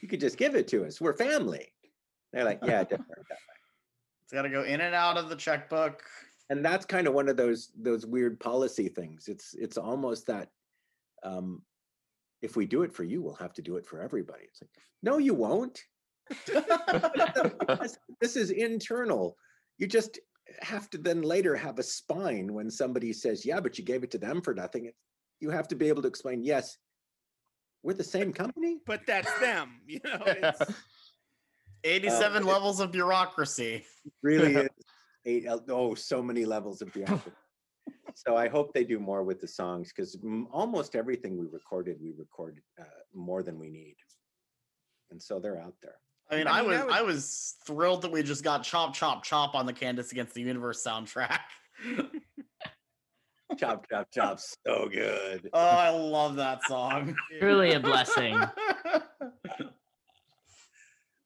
you 0.00 0.08
could 0.08 0.20
just 0.20 0.36
give 0.38 0.54
it 0.54 0.68
to 0.68 0.84
us. 0.86 1.00
We're 1.00 1.16
family. 1.16 1.72
They're 2.32 2.44
like, 2.44 2.60
yeah, 2.64 2.80
it 2.82 2.88
doesn't 2.88 3.08
work 3.08 3.26
that 3.28 3.34
way. 3.34 3.56
It's 4.24 4.32
got 4.32 4.42
to 4.42 4.48
go 4.50 4.62
in 4.62 4.80
and 4.80 4.94
out 4.94 5.16
of 5.18 5.28
the 5.28 5.36
checkbook. 5.36 6.02
And 6.48 6.64
that's 6.64 6.86
kind 6.86 7.06
of 7.06 7.14
one 7.14 7.28
of 7.28 7.36
those 7.36 7.72
those 7.76 8.06
weird 8.06 8.38
policy 8.38 8.88
things. 8.88 9.26
It's 9.26 9.54
it's 9.54 9.76
almost 9.76 10.26
that 10.28 10.48
um, 11.24 11.62
if 12.40 12.56
we 12.56 12.66
do 12.66 12.82
it 12.82 12.92
for 12.92 13.02
you, 13.02 13.20
we'll 13.20 13.34
have 13.34 13.52
to 13.54 13.62
do 13.62 13.76
it 13.76 13.86
for 13.86 14.00
everybody. 14.00 14.44
It's 14.44 14.62
like, 14.62 14.70
no, 15.02 15.18
you 15.18 15.34
won't. 15.34 15.82
This 18.20 18.36
is 18.36 18.50
internal. 18.50 19.36
You 19.78 19.86
just 19.86 20.18
have 20.60 20.88
to 20.90 20.98
then 20.98 21.22
later 21.22 21.56
have 21.56 21.78
a 21.78 21.82
spine 21.82 22.52
when 22.52 22.70
somebody 22.70 23.12
says, 23.12 23.44
"Yeah, 23.44 23.60
but 23.60 23.78
you 23.78 23.84
gave 23.84 24.04
it 24.04 24.10
to 24.12 24.18
them 24.18 24.40
for 24.40 24.54
nothing." 24.54 24.92
You 25.40 25.50
have 25.50 25.68
to 25.68 25.74
be 25.76 25.88
able 25.88 26.02
to 26.02 26.08
explain, 26.08 26.42
"Yes, 26.42 26.78
we're 27.82 27.94
the 27.94 28.04
same 28.04 28.32
company." 28.32 28.80
But 28.86 29.06
that's 29.06 29.32
them, 29.40 29.80
you 29.86 30.00
know. 30.04 30.18
It's, 30.26 30.60
87 31.84 32.42
it- 32.42 32.46
levels 32.46 32.80
of 32.80 32.90
bureaucracy. 32.92 33.84
really 34.22 34.54
is 34.62 34.68
eight, 35.24 35.46
oh 35.68 35.94
so 35.94 36.22
many 36.22 36.44
levels 36.44 36.80
of 36.82 36.92
bureaucracy. 36.92 37.36
so 38.14 38.36
i 38.36 38.48
hope 38.48 38.72
they 38.72 38.84
do 38.84 38.98
more 38.98 39.22
with 39.22 39.40
the 39.40 39.46
songs 39.48 39.92
because 39.94 40.16
almost 40.52 40.94
everything 40.96 41.36
we 41.36 41.46
recorded 41.46 41.96
we 42.00 42.12
recorded 42.16 42.62
uh, 42.80 42.84
more 43.14 43.42
than 43.42 43.58
we 43.58 43.68
need 43.68 43.96
and 45.10 45.20
so 45.22 45.38
they're 45.38 45.60
out 45.60 45.74
there 45.82 45.96
I 46.30 46.36
mean, 46.36 46.46
I 46.46 46.58
I, 46.58 46.62
mean, 46.62 46.70
was 46.70 46.80
I 46.90 47.02
was 47.02 47.54
thrilled 47.64 48.02
that 48.02 48.10
we 48.10 48.22
just 48.22 48.42
got 48.42 48.64
chop 48.64 48.94
chop 48.94 49.22
chop 49.22 49.54
on 49.54 49.66
the 49.66 49.72
Candace 49.72 50.12
Against 50.12 50.34
the 50.34 50.42
Universe 50.42 50.84
soundtrack. 50.84 51.40
chop 53.58 53.88
chop 53.88 54.08
chop 54.12 54.40
so 54.40 54.88
good 54.92 55.48
oh, 55.52 55.58
I 55.60 55.90
love 55.90 56.36
that 56.36 56.64
song. 56.64 57.14
Truly 57.40 57.72
a 57.72 57.80
blessing. 57.80 58.36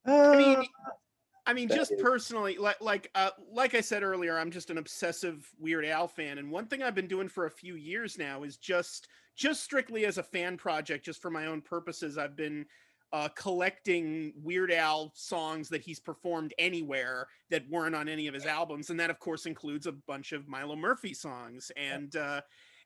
I 0.06 0.36
mean, 0.36 0.62
I 1.46 1.52
mean, 1.54 1.68
just 1.68 1.92
personally, 1.98 2.58
like 2.58 2.80
like 2.80 3.10
uh, 3.14 3.30
like 3.52 3.74
I 3.74 3.80
said 3.80 4.02
earlier, 4.02 4.38
I'm 4.38 4.50
just 4.50 4.70
an 4.70 4.78
obsessive 4.78 5.48
Weird 5.58 5.84
Al 5.86 6.08
fan, 6.08 6.38
and 6.38 6.50
one 6.50 6.66
thing 6.66 6.82
I've 6.82 6.94
been 6.94 7.08
doing 7.08 7.28
for 7.28 7.46
a 7.46 7.50
few 7.50 7.76
years 7.76 8.18
now 8.18 8.42
is 8.42 8.56
just 8.56 9.08
just 9.34 9.64
strictly 9.64 10.04
as 10.04 10.18
a 10.18 10.22
fan 10.22 10.56
project, 10.58 11.04
just 11.04 11.22
for 11.22 11.30
my 11.30 11.46
own 11.46 11.62
purposes. 11.62 12.18
I've 12.18 12.36
been 12.36 12.66
uh, 13.12 13.28
collecting 13.34 14.32
Weird 14.36 14.70
Al 14.72 15.12
songs 15.14 15.68
that 15.70 15.82
he's 15.82 15.98
performed 16.00 16.54
anywhere 16.58 17.26
that 17.50 17.68
weren't 17.68 17.94
on 17.94 18.08
any 18.08 18.26
of 18.28 18.34
his 18.34 18.46
albums, 18.46 18.90
and 18.90 19.00
that 19.00 19.10
of 19.10 19.18
course 19.18 19.46
includes 19.46 19.86
a 19.86 19.92
bunch 19.92 20.32
of 20.32 20.48
Milo 20.48 20.76
Murphy 20.76 21.14
songs 21.14 21.70
and. 21.76 22.16
Uh, 22.16 22.40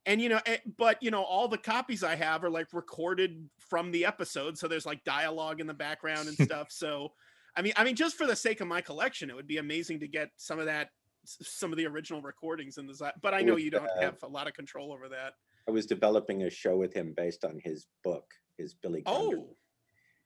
and 0.06 0.20
you 0.20 0.28
know 0.28 0.40
eh, 0.46 0.58
but 0.76 1.02
you 1.02 1.10
know 1.10 1.22
all 1.22 1.48
the 1.48 1.56
copies 1.56 2.02
i 2.04 2.14
have 2.14 2.44
are 2.44 2.50
like 2.50 2.66
recorded 2.74 3.48
from 3.58 3.90
the 3.90 4.04
episode 4.04 4.58
so 4.58 4.68
there's 4.68 4.84
like 4.84 5.02
dialogue 5.04 5.60
in 5.62 5.66
the 5.66 5.72
background 5.72 6.28
and 6.28 6.36
stuff 6.46 6.70
so 6.70 7.10
i 7.56 7.62
mean 7.62 7.72
i 7.76 7.84
mean 7.84 7.96
just 7.96 8.16
for 8.16 8.26
the 8.26 8.36
sake 8.36 8.60
of 8.60 8.68
my 8.68 8.82
collection 8.82 9.30
it 9.30 9.36
would 9.36 9.46
be 9.46 9.56
amazing 9.56 9.98
to 9.98 10.06
get 10.06 10.28
some 10.36 10.58
of 10.58 10.66
that 10.66 10.90
some 11.24 11.72
of 11.72 11.78
the 11.78 11.86
original 11.86 12.20
recordings 12.20 12.76
in 12.76 12.86
the 12.86 13.12
but 13.22 13.32
i 13.32 13.40
know 13.40 13.56
you 13.56 13.70
don't 13.70 13.88
Uh, 13.96 14.02
have 14.02 14.22
a 14.22 14.28
lot 14.28 14.46
of 14.46 14.52
control 14.52 14.92
over 14.92 15.08
that. 15.08 15.32
I 15.66 15.70
was 15.70 15.86
developing 15.86 16.42
a 16.42 16.50
show 16.50 16.76
with 16.76 16.92
him 16.92 17.14
based 17.16 17.42
on 17.42 17.58
his 17.64 17.86
book 18.02 18.26
his 18.58 18.74
billy 18.74 19.00
Thunder, 19.06 19.38
oh 19.38 19.56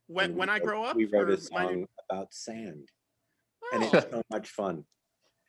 when 0.09 0.35
when 0.35 0.49
i 0.49 0.55
wrote- 0.59 0.63
grow 0.65 0.85
up 0.85 0.97
we 0.97 1.05
wrote 1.05 1.31
a 1.31 1.35
or 1.35 1.37
my- 1.53 1.65
song 1.67 1.87
about 2.11 2.33
sand 2.35 2.89
and 3.73 3.83
Oh, 3.85 3.91
it's 3.93 4.11
so 4.11 4.23
much 4.31 4.49
fun 4.51 4.85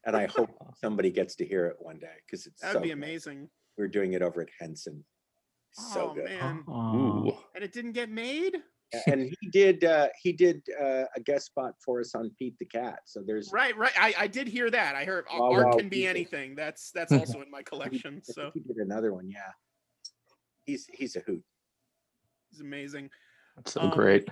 and 0.06 0.16
i 0.16 0.26
hope 0.28 0.50
somebody 0.84 1.10
gets 1.12 1.36
to 1.38 1.46
hear 1.46 1.66
it 1.68 1.78
one 1.80 1.98
day 2.00 2.16
because 2.26 2.46
it's 2.46 2.62
that 2.62 2.74
so 2.74 2.80
would 2.80 2.84
be 2.84 2.90
good. 2.90 2.94
amazing 2.94 3.50
we're 3.78 3.88
doing 3.88 4.14
it 4.14 4.22
over 4.22 4.42
at 4.42 4.50
henson 4.60 5.04
so 5.72 6.12
oh 6.12 6.14
good 6.16 6.26
man 6.26 6.64
Ooh. 6.70 7.32
and 7.56 7.64
it 7.64 7.72
didn't 7.74 7.94
get 7.94 8.10
made 8.10 8.58
and 9.06 9.22
he 9.40 9.50
did 9.52 9.84
uh 9.84 10.08
he 10.22 10.32
did 10.34 10.64
uh, 10.82 11.04
a 11.16 11.20
guest 11.24 11.46
spot 11.46 11.74
for 11.86 12.00
us 12.00 12.16
on 12.16 12.32
Pete 12.40 12.58
the 12.58 12.66
Cat. 12.66 13.02
So 13.06 13.22
there's 13.24 13.52
right 13.54 13.78
right 13.78 13.94
i 14.00 14.16
i 14.18 14.26
did 14.26 14.48
hear 14.48 14.72
that 14.72 14.96
i 14.96 15.06
heard 15.06 15.26
Wow, 15.32 15.52
art 15.54 15.66
wow, 15.68 15.72
can 15.78 15.90
be 15.90 15.98
people. 15.98 16.10
anything 16.10 16.56
that's 16.56 16.90
that's 16.96 17.12
also 17.12 17.42
in 17.42 17.52
my 17.52 17.62
collection 17.62 18.14
I 18.16 18.22
think 18.22 18.26
so 18.36 18.50
he 18.56 18.62
did 18.62 18.78
another 18.78 19.14
one. 19.14 19.30
Yeah, 19.30 19.52
he's 20.66 20.88
he's 20.92 21.16
a 21.16 21.20
hoot. 21.20 21.44
He's 22.50 22.62
amazing 22.62 23.12
That's 23.56 23.74
so 23.74 23.82
Um, 23.82 23.92
great. 23.92 24.28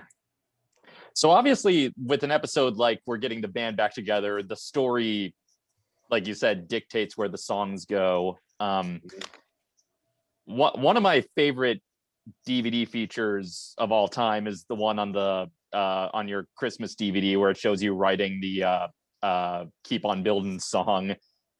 So 1.18 1.32
obviously, 1.32 1.92
with 2.00 2.22
an 2.22 2.30
episode 2.30 2.76
like 2.76 3.00
we're 3.04 3.16
getting 3.16 3.40
the 3.40 3.48
band 3.48 3.76
back 3.76 3.92
together, 3.92 4.40
the 4.40 4.54
story, 4.54 5.34
like 6.12 6.28
you 6.28 6.34
said, 6.34 6.68
dictates 6.68 7.16
where 7.16 7.28
the 7.28 7.36
songs 7.36 7.86
go. 7.86 8.38
Um, 8.60 9.00
one 10.44 10.80
one 10.80 10.96
of 10.96 11.02
my 11.02 11.24
favorite 11.34 11.82
DVD 12.46 12.86
features 12.86 13.74
of 13.78 13.90
all 13.90 14.06
time 14.06 14.46
is 14.46 14.64
the 14.68 14.76
one 14.76 15.00
on 15.00 15.10
the 15.10 15.50
uh, 15.72 16.08
on 16.14 16.28
your 16.28 16.46
Christmas 16.56 16.94
DVD 16.94 17.36
where 17.36 17.50
it 17.50 17.56
shows 17.56 17.82
you 17.82 17.94
writing 17.94 18.38
the 18.40 18.62
uh, 18.62 18.86
uh, 19.20 19.64
"Keep 19.82 20.04
on 20.04 20.22
Building" 20.22 20.60
song. 20.60 21.16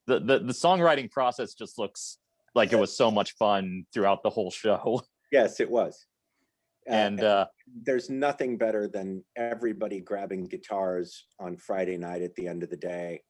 The, 0.07 0.21
the 0.21 0.39
the 0.39 0.53
songwriting 0.53 1.11
process 1.11 1.55
just 1.55 1.81
looks 1.81 2.19
like 2.55 2.73
it 2.73 2.79
was 2.79 2.97
so 2.97 3.11
much 3.11 3.35
fun 3.35 3.87
throughout 3.93 4.23
the 4.23 4.31
whole 4.31 4.53
show. 4.53 5.03
Yes, 5.31 5.61
it 5.61 5.69
was. 5.69 6.07
Uh, 6.89 6.93
And 6.93 7.23
uh, 7.23 7.47
there's 7.83 8.09
nothing 8.11 8.57
better 8.57 8.89
than 8.89 9.25
everybody 9.37 10.01
grabbing 10.01 10.45
guitars 10.45 11.27
on 11.39 11.57
Friday 11.57 11.99
night 11.99 12.23
at 12.23 12.35
the 12.35 12.49
end 12.49 12.63
of 12.63 12.71
the 12.71 12.77
day 12.77 13.23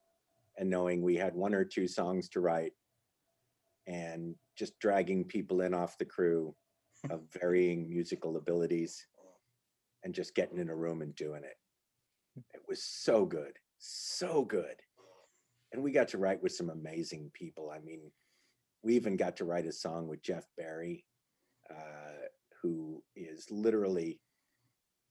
and 0.57 0.69
knowing 0.69 1.01
we 1.01 1.15
had 1.15 1.35
one 1.35 1.53
or 1.53 1.63
two 1.63 1.87
songs 1.87 2.29
to 2.29 2.39
write 2.41 2.73
and 3.87 4.35
just 4.57 4.77
dragging 4.79 5.23
people 5.23 5.61
in 5.61 5.73
off 5.73 5.97
the 5.97 6.05
crew 6.05 6.55
of 7.09 7.21
varying 7.39 7.89
musical 7.89 8.37
abilities 8.37 9.05
and 10.03 10.13
just 10.13 10.35
getting 10.35 10.57
in 10.59 10.69
a 10.69 10.75
room 10.75 11.01
and 11.01 11.15
doing 11.15 11.43
it. 11.43 11.55
It 12.53 12.61
was 12.67 12.83
so 12.83 13.25
good, 13.25 13.57
so 13.79 14.43
good. 14.43 14.75
And 15.71 15.83
we 15.83 15.91
got 15.91 16.07
to 16.09 16.17
write 16.17 16.41
with 16.41 16.53
some 16.53 16.69
amazing 16.69 17.31
people. 17.33 17.71
I 17.73 17.79
mean, 17.79 17.99
we 18.83 18.95
even 18.95 19.17
got 19.17 19.37
to 19.37 19.45
write 19.45 19.65
a 19.65 19.71
song 19.71 20.07
with 20.07 20.21
Jeff 20.21 20.45
Barry, 20.57 21.05
uh, 21.69 22.27
who 22.61 23.03
is 23.15 23.47
literally 23.49 24.19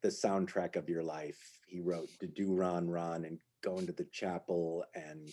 the 0.02 0.08
soundtrack 0.08 0.76
of 0.76 0.88
your 0.88 1.02
life. 1.02 1.40
He 1.66 1.80
wrote 1.80 2.10
"Da 2.20 2.28
Doo 2.34 2.54
Ron 2.54 2.88
Ron" 2.88 3.24
and 3.24 3.38
"Go 3.62 3.78
into 3.78 3.92
the 3.92 4.08
Chapel" 4.12 4.84
and 4.94 5.32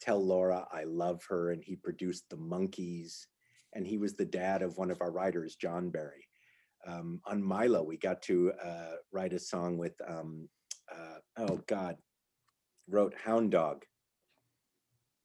"Tell 0.00 0.24
Laura 0.24 0.66
I 0.72 0.84
Love 0.84 1.22
Her," 1.28 1.50
and 1.50 1.62
he 1.64 1.76
produced 1.76 2.28
"The 2.30 2.36
Monkees," 2.36 3.26
and 3.74 3.86
he 3.86 3.98
was 3.98 4.14
the 4.14 4.24
dad 4.24 4.62
of 4.62 4.76
one 4.78 4.90
of 4.90 5.00
our 5.00 5.10
writers, 5.10 5.56
John 5.56 5.90
Barry. 5.90 6.28
Um, 6.86 7.20
on 7.24 7.42
Milo, 7.42 7.82
we 7.82 7.96
got 7.96 8.20
to 8.22 8.52
uh, 8.62 8.96
write 9.10 9.32
a 9.32 9.38
song 9.38 9.78
with, 9.78 9.94
um, 10.06 10.48
uh, 10.92 11.18
oh 11.38 11.60
God, 11.66 11.96
wrote 12.88 13.14
Hound 13.24 13.50
Dog. 13.50 13.84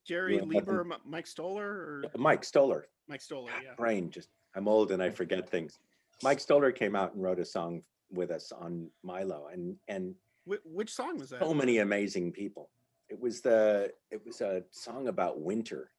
Jerry 0.08 0.38
Yeah, 0.38 0.44
Leiber, 0.44 0.86
Mike 1.06 1.28
Stoller, 1.28 1.68
or 1.68 2.04
Mike 2.18 2.44
Stoller. 2.46 2.88
Mike 3.08 3.22
Stoller, 3.22 3.52
yeah. 3.64 3.76
Brain 3.78 4.10
just, 4.10 4.30
I'm 4.56 4.68
old 4.68 4.92
and 4.92 5.04
I 5.04 5.10
forget 5.10 5.50
things. 5.50 5.78
Mike 6.24 6.40
Stoller 6.40 6.72
came 6.72 6.96
out 6.96 7.14
and 7.14 7.24
wrote 7.24 7.40
a 7.40 7.46
song 7.46 7.82
with 8.12 8.32
us 8.32 8.52
on 8.52 8.90
Milo, 9.04 9.48
and 9.52 9.76
and 9.88 10.16
Wh- 10.46 10.66
which 10.66 10.92
song 10.94 11.18
was 11.18 11.30
that? 11.30 11.40
so 11.42 11.54
many 11.54 11.78
amazing 11.80 12.32
people. 12.32 12.70
It 13.10 13.20
was 13.20 13.42
the 13.42 13.92
it 14.12 14.26
was 14.26 14.42
a 14.42 14.64
song 14.72 15.08
about 15.08 15.40
winter. 15.40 15.92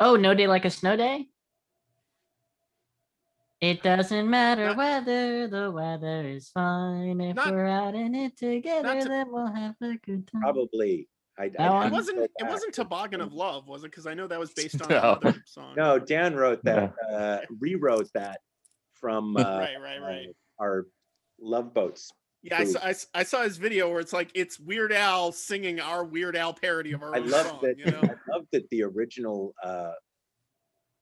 Oh, 0.00 0.16
no 0.16 0.34
day 0.34 0.46
like 0.46 0.64
a 0.64 0.70
snow 0.70 0.96
day. 0.96 1.28
It 3.60 3.82
doesn't 3.82 4.28
matter 4.28 4.66
Not- 4.68 4.76
whether 4.76 5.46
the 5.46 5.70
weather 5.70 6.22
is 6.26 6.48
fine. 6.48 7.20
If 7.20 7.36
Not- 7.36 7.52
we're 7.52 7.66
out 7.66 7.94
in 7.94 8.14
it 8.14 8.36
together, 8.36 9.00
to- 9.00 9.08
then 9.08 9.30
we'll 9.30 9.46
have 9.52 9.76
a 9.80 9.94
good 10.04 10.26
time. 10.26 10.42
Probably. 10.42 11.08
I, 11.38 11.48
That 11.48 11.60
I'd 11.60 11.86
It 11.86 11.92
wasn't. 11.92 12.18
It 12.18 12.46
wasn't 12.46 12.74
Toboggan 12.74 13.20
of 13.22 13.32
Love, 13.32 13.66
was 13.68 13.84
it? 13.84 13.90
Because 13.90 14.06
I 14.06 14.12
know 14.14 14.26
that 14.26 14.38
was 14.38 14.52
based 14.52 14.82
on 14.82 14.88
No. 14.88 15.18
another 15.22 15.42
song. 15.46 15.74
No, 15.76 15.98
Dan 15.98 16.34
wrote 16.34 16.62
that. 16.64 16.92
Uh, 17.10 17.38
rewrote 17.60 18.10
that 18.14 18.40
from 19.02 19.36
uh, 19.36 19.58
Right, 19.58 19.78
right, 19.78 20.00
right. 20.00 20.28
uh, 20.28 20.62
our 20.62 20.86
Love 21.38 21.74
Boats. 21.74 22.10
Yeah, 22.44 22.58
I 22.58 22.64
saw, 22.64 22.80
I, 22.80 22.90
s- 22.90 23.06
I 23.14 23.22
saw 23.24 23.42
his 23.42 23.56
video 23.56 23.88
where 23.90 24.00
it's 24.00 24.12
like 24.12 24.30
it's 24.34 24.58
Weird 24.58 24.92
Al 24.92 25.30
singing 25.32 25.78
our 25.78 26.04
Weird 26.04 26.36
Al 26.36 26.54
parody 26.54 26.92
of 26.92 27.02
our 27.02 27.14
I 27.14 27.18
own 27.18 27.28
love 27.30 27.46
song. 27.46 27.58
that. 27.62 27.78
You 27.78 27.84
know, 27.90 28.00
I 28.02 28.14
love 28.32 28.46
that 28.52 28.68
the 28.70 28.82
original 28.84 29.54
uh, 29.62 29.92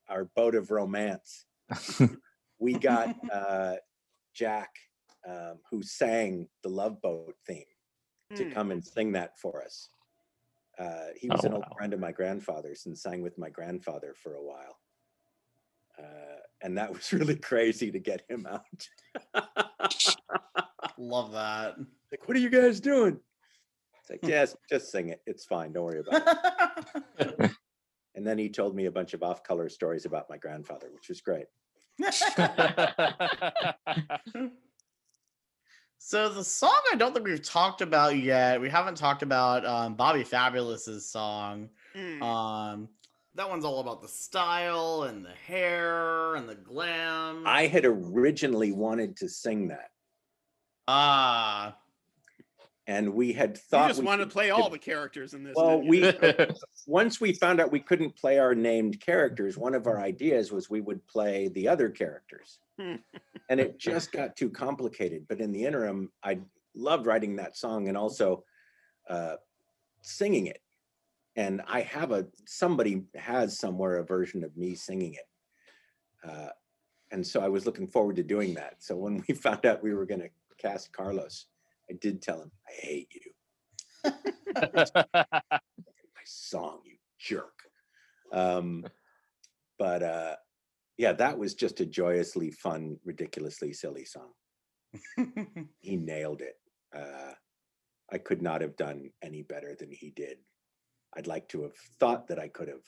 our 0.09 0.25
boat 0.37 0.55
of 0.55 0.71
romance. 0.71 1.47
we 2.59 2.75
got 2.75 3.15
uh, 3.33 3.77
Jack, 4.35 4.71
um, 5.27 5.61
who 5.71 5.83
sang 5.83 6.49
the 6.63 6.69
Love 6.69 7.01
Boat 7.01 7.35
theme, 7.47 7.65
to 8.37 8.45
Hmm. 8.45 8.51
come 8.51 8.71
and 8.71 8.85
sing 8.85 9.13
that 9.13 9.39
for 9.39 9.63
us. 9.65 9.89
Uh, 10.79 11.09
he 11.17 11.29
was 11.31 11.45
Oh, 11.45 11.49
an 11.49 11.55
old 11.55 11.63
wow. 11.65 11.77
friend 11.77 11.95
of 11.95 12.01
my 12.01 12.13
grandfather's 12.13 12.85
and 12.87 12.97
sang 12.99 13.23
with 13.23 13.37
my 13.39 13.49
grandfather 13.51 14.15
for 14.15 14.35
a 14.35 14.43
while. 14.43 14.79
Uh, 15.99 16.40
and 16.63 16.77
that 16.79 16.93
was 16.93 17.13
really 17.13 17.37
crazy 17.37 17.91
to 17.91 17.99
get 17.99 18.23
him 18.29 18.47
out. 18.47 18.89
Love 20.99 21.33
that. 21.33 21.77
like, 22.11 22.27
what 22.27 22.37
are 22.37 22.41
you 22.41 22.51
guys 22.51 22.81
doing? 22.81 23.19
It's 24.01 24.11
like, 24.11 24.21
yes, 24.23 24.57
just 24.69 24.91
sing 24.91 25.09
it. 25.09 25.21
It's 25.27 25.45
fine. 25.45 25.73
Don't 25.73 25.85
worry 25.85 26.01
about 26.01 26.39
it. 27.19 27.51
And 28.17 28.27
then 28.27 28.39
he 28.39 28.49
told 28.49 28.75
me 28.75 28.87
a 28.87 28.91
bunch 28.91 29.15
of 29.15 29.23
off 29.23 29.45
color 29.45 29.69
stories 29.69 30.05
about 30.05 30.29
my 30.29 30.37
grandfather, 30.37 30.89
which 30.93 31.09
was 31.09 31.21
great. 31.21 31.47
so 35.99 36.29
the 36.29 36.45
song 36.45 36.81
I 36.93 36.97
don't 36.97 37.15
think 37.15 37.25
we've 37.27 37.43
talked 37.43 37.83
about 37.83 38.17
yet. 38.17 38.61
We 38.61 38.69
haven't 38.69 38.97
talked 38.97 39.23
about 39.23 39.65
um, 39.65 39.95
Bobby 39.95 40.25
Fabulous's 40.25 41.11
song. 41.11 41.69
Hmm. 41.95 42.23
Um, 42.23 42.89
that 43.35 43.49
one's 43.49 43.65
all 43.65 43.81
about 43.81 44.03
the 44.03 44.09
style 44.09 45.05
and 45.05 45.25
the 45.25 45.35
hair 45.47 46.35
and 46.35 46.49
the 46.49 46.55
glam. 46.55 47.47
I 47.47 47.67
had 47.67 47.85
originally 47.85 48.73
wanted 48.73 49.17
to 49.19 49.29
sing 49.29 49.69
that, 49.69 49.91
ah, 50.89 51.77
and 52.87 53.15
we 53.15 53.33
had 53.33 53.57
thought 53.57 53.83
you 53.83 53.89
just 53.89 54.01
we 54.01 54.07
want 54.07 54.21
to 54.21 54.27
play 54.27 54.51
all 54.51 54.69
the 54.69 54.79
characters 54.79 55.35
in 55.35 55.45
this. 55.45 55.55
Well, 55.57 55.81
we 55.81 56.13
once 56.87 57.21
we 57.21 57.33
found 57.33 57.61
out 57.61 57.71
we 57.71 57.81
couldn't 57.81 58.17
play 58.17 58.39
our 58.39 58.55
named 58.55 59.01
characters, 59.01 59.57
one 59.57 59.75
of 59.75 59.87
our 59.87 60.01
ideas 60.01 60.51
was 60.51 60.69
we 60.69 60.81
would 60.81 61.07
play 61.07 61.49
the 61.49 61.69
other 61.69 61.89
characters. 61.89 62.59
Hmm. 62.81 62.95
and 63.51 63.61
it 63.61 63.79
just 63.79 64.11
got 64.11 64.37
too 64.37 64.49
complicated. 64.49 65.27
But 65.29 65.41
in 65.41 65.53
the 65.53 65.67
interim, 65.67 66.11
I 66.25 66.41
loved 66.75 67.07
writing 67.07 67.37
that 67.37 67.57
song 67.57 67.89
and 67.89 67.97
also 67.97 68.45
uh, 69.09 69.37
singing 70.01 70.47
it. 70.47 70.63
And 71.37 71.63
I 71.67 71.83
have 71.83 72.13
a 72.13 72.27
somebody 72.47 73.05
has 73.15 73.59
somewhere 73.59 73.99
a 73.99 74.05
version 74.05 74.45
of 74.45 74.57
me 74.57 74.75
singing 74.75 75.15
it. 75.15 76.29
Uh, 76.29 76.49
and 77.13 77.27
so 77.27 77.41
I 77.41 77.49
was 77.49 77.67
looking 77.67 77.87
forward 77.87 78.17
to 78.17 78.23
doing 78.23 78.55
that. 78.55 78.83
So 78.83 78.97
when 78.97 79.25
we 79.27 79.35
found 79.47 79.67
out 79.67 79.83
we 79.83 79.95
were 79.95 80.07
going 80.07 80.21
to 80.21 80.31
cast 80.59 80.93
Carlos, 80.93 81.47
I 81.91 81.95
did 82.01 82.21
tell 82.21 82.43
him, 82.43 82.51
"I 82.69 82.73
hate 82.87 83.13
you." 83.15 83.33
my 84.55 86.25
song, 86.25 86.81
you 86.85 86.97
jerk. 87.19 87.63
Um, 88.33 88.87
but 89.79 90.03
uh, 90.03 90.37
yeah, 90.99 91.13
that 91.13 91.39
was 91.39 91.55
just 91.55 91.81
a 91.81 91.87
joyously 91.87 92.51
fun, 92.51 92.99
ridiculously 93.05 93.73
silly 93.73 94.05
song. 94.05 94.33
He 95.81 95.97
nailed 95.97 96.43
it. 96.43 96.57
Uh, 96.95 97.33
I 98.13 98.19
could 98.19 98.43
not 98.43 98.61
have 98.61 98.77
done 98.77 99.11
any 99.23 99.43
better 99.43 99.75
than 99.79 99.91
he 99.91 100.11
did. 100.11 100.39
I'd 101.17 101.27
like 101.27 101.49
to 101.49 101.63
have 101.63 101.75
thought 101.99 102.29
that 102.29 102.39
I 102.39 102.49
could 102.49 102.69
have, 102.69 102.85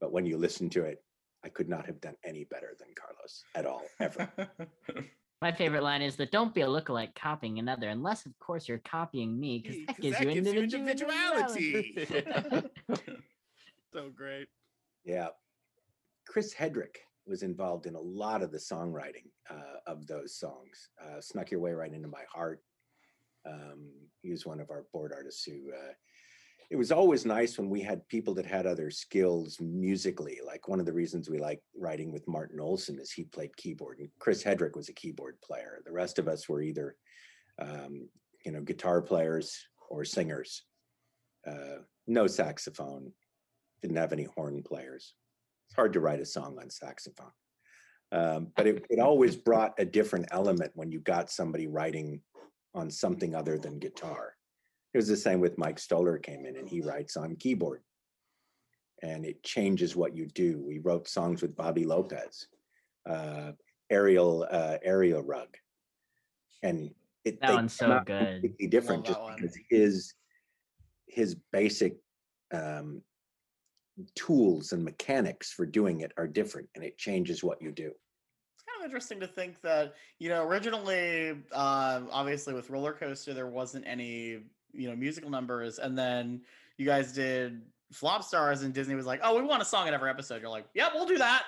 but 0.00 0.12
when 0.12 0.26
you 0.26 0.36
listen 0.36 0.68
to 0.70 0.84
it, 0.84 1.02
I 1.44 1.48
could 1.48 1.68
not 1.68 1.86
have 1.86 2.00
done 2.00 2.16
any 2.24 2.44
better 2.44 2.76
than 2.78 2.88
Carlos 2.94 3.44
at 3.54 3.66
all, 3.66 3.82
ever. 4.00 4.30
My 5.42 5.52
favorite 5.52 5.82
line 5.82 6.02
is 6.02 6.16
that 6.16 6.32
don't 6.32 6.54
be 6.54 6.62
a 6.62 6.66
lookalike 6.66 7.14
copying 7.14 7.58
another, 7.58 7.88
unless 7.88 8.24
of 8.26 8.38
course 8.38 8.68
you're 8.68 8.78
copying 8.78 9.38
me, 9.38 9.58
because 9.60 9.76
Yeah, 9.76 9.86
that 9.86 9.96
'cause 9.96 10.02
gives 10.02 10.18
that 10.18 10.24
you 10.24 10.32
gives 10.34 10.52
you 10.54 10.58
individuality. 10.60 12.02
individuality. 12.04 12.70
so 13.92 14.10
great. 14.10 14.48
Yeah. 15.04 15.28
Chris 16.26 16.54
Hedrick 16.54 16.96
was 17.26 17.42
involved 17.42 17.86
in 17.86 17.94
a 17.94 18.00
lot 18.00 18.42
of 18.42 18.50
the 18.50 18.58
songwriting 18.58 19.30
uh, 19.50 19.78
of 19.86 20.06
those 20.06 20.36
songs. 20.38 20.90
Uh, 21.00 21.20
Snuck 21.20 21.50
Your 21.50 21.60
Way 21.60 21.72
Right 21.72 21.92
Into 21.92 22.08
My 22.08 22.24
Heart. 22.32 22.62
Um, 23.44 23.92
he 24.22 24.30
was 24.30 24.44
one 24.46 24.58
of 24.60 24.70
our 24.70 24.86
board 24.92 25.12
artists 25.14 25.44
who, 25.44 25.70
uh, 25.72 25.92
it 26.70 26.76
was 26.76 26.90
always 26.90 27.24
nice 27.24 27.58
when 27.58 27.70
we 27.70 27.80
had 27.80 28.06
people 28.08 28.34
that 28.34 28.46
had 28.46 28.66
other 28.66 28.90
skills 28.90 29.58
musically. 29.60 30.40
Like 30.44 30.66
one 30.66 30.80
of 30.80 30.86
the 30.86 30.92
reasons 30.92 31.30
we 31.30 31.38
like 31.38 31.62
writing 31.76 32.12
with 32.12 32.26
Martin 32.26 32.58
Olson 32.58 32.98
is 32.98 33.12
he 33.12 33.24
played 33.24 33.56
keyboard 33.56 34.00
and 34.00 34.08
Chris 34.18 34.42
Hedrick 34.42 34.74
was 34.74 34.88
a 34.88 34.94
keyboard 34.94 35.40
player. 35.40 35.80
The 35.84 35.92
rest 35.92 36.18
of 36.18 36.26
us 36.26 36.48
were 36.48 36.62
either, 36.62 36.96
um, 37.60 38.08
you 38.44 38.50
know, 38.50 38.62
guitar 38.62 39.00
players 39.00 39.64
or 39.88 40.04
singers. 40.04 40.64
Uh, 41.46 41.82
no 42.08 42.26
saxophone, 42.26 43.12
didn't 43.80 43.96
have 43.96 44.12
any 44.12 44.24
horn 44.24 44.62
players. 44.64 45.14
It's 45.68 45.76
hard 45.76 45.92
to 45.92 46.00
write 46.00 46.20
a 46.20 46.26
song 46.26 46.58
on 46.60 46.70
saxophone. 46.70 47.32
Um, 48.12 48.48
but 48.56 48.66
it, 48.66 48.86
it 48.88 49.00
always 49.00 49.36
brought 49.36 49.74
a 49.78 49.84
different 49.84 50.26
element 50.30 50.72
when 50.74 50.90
you 50.90 51.00
got 51.00 51.30
somebody 51.30 51.66
writing 51.66 52.20
on 52.74 52.90
something 52.90 53.34
other 53.34 53.58
than 53.58 53.78
guitar. 53.78 54.35
It 54.96 55.00
was 55.00 55.08
the 55.08 55.16
same 55.18 55.40
with 55.40 55.58
Mike 55.58 55.78
Stoller 55.78 56.16
came 56.16 56.46
in 56.46 56.56
and 56.56 56.66
he 56.66 56.80
writes 56.80 57.18
on 57.18 57.36
keyboard. 57.36 57.82
And 59.02 59.26
it 59.26 59.42
changes 59.42 59.94
what 59.94 60.16
you 60.16 60.26
do. 60.26 60.58
We 60.66 60.78
wrote 60.78 61.06
songs 61.06 61.42
with 61.42 61.54
Bobby 61.54 61.84
Lopez, 61.84 62.46
uh, 63.06 63.52
Ariel, 63.90 64.48
uh, 64.50 64.78
Ariel 64.82 65.22
Rug. 65.22 65.54
And 66.62 66.94
it, 67.26 67.38
That 67.42 67.52
one's 67.52 67.74
so 67.74 68.00
good. 68.06 68.40
completely 68.40 68.68
different 68.68 69.04
just 69.04 69.18
that 69.18 69.22
one. 69.22 69.36
because 69.36 69.54
his 69.68 70.14
his 71.08 71.36
basic 71.52 71.96
um, 72.54 73.02
tools 74.14 74.72
and 74.72 74.82
mechanics 74.82 75.52
for 75.52 75.66
doing 75.66 76.00
it 76.00 76.12
are 76.16 76.26
different 76.26 76.70
and 76.74 76.82
it 76.82 76.96
changes 76.96 77.44
what 77.44 77.60
you 77.60 77.70
do. 77.70 77.92
It's 78.54 78.64
kind 78.66 78.80
of 78.80 78.84
interesting 78.86 79.20
to 79.20 79.26
think 79.26 79.60
that 79.60 79.94
you 80.18 80.30
know 80.30 80.42
originally 80.48 81.36
uh, 81.52 82.00
obviously 82.10 82.54
with 82.54 82.70
roller 82.70 82.94
coaster 82.94 83.34
there 83.34 83.48
wasn't 83.48 83.86
any 83.86 84.38
you 84.76 84.88
know 84.88 84.96
musical 84.96 85.30
numbers 85.30 85.78
and 85.78 85.96
then 85.96 86.40
you 86.78 86.86
guys 86.86 87.12
did 87.12 87.62
flop 87.92 88.22
starz 88.22 88.62
and 88.62 88.74
disney 88.74 88.94
was 88.94 89.06
like 89.06 89.20
oh 89.22 89.34
we 89.36 89.42
want 89.42 89.62
a 89.62 89.64
song 89.64 89.86
in 89.88 89.94
every 89.94 90.10
episode 90.10 90.40
you're 90.40 90.50
like 90.50 90.66
yep 90.74 90.90
we'll 90.94 91.06
do 91.06 91.18
that 91.18 91.44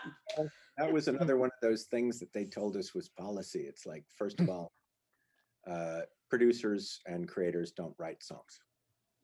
That 0.78 0.92
was 0.92 1.09
another 1.14 1.36
one 1.36 1.48
of 1.48 1.60
those 1.60 1.84
things 1.84 2.18
that 2.20 2.32
they 2.32 2.44
told 2.44 2.76
us 2.76 2.94
was 2.94 3.09
policy. 3.09 3.60
It's 3.60 3.84
like, 3.84 4.05
first 4.16 4.40
of 4.40 4.48
all, 4.55 4.72
uh, 5.68 6.00
producers 6.30 7.00
and 7.06 7.28
creators 7.28 7.72
don't 7.72 7.94
write 7.98 8.22
songs. 8.22 8.60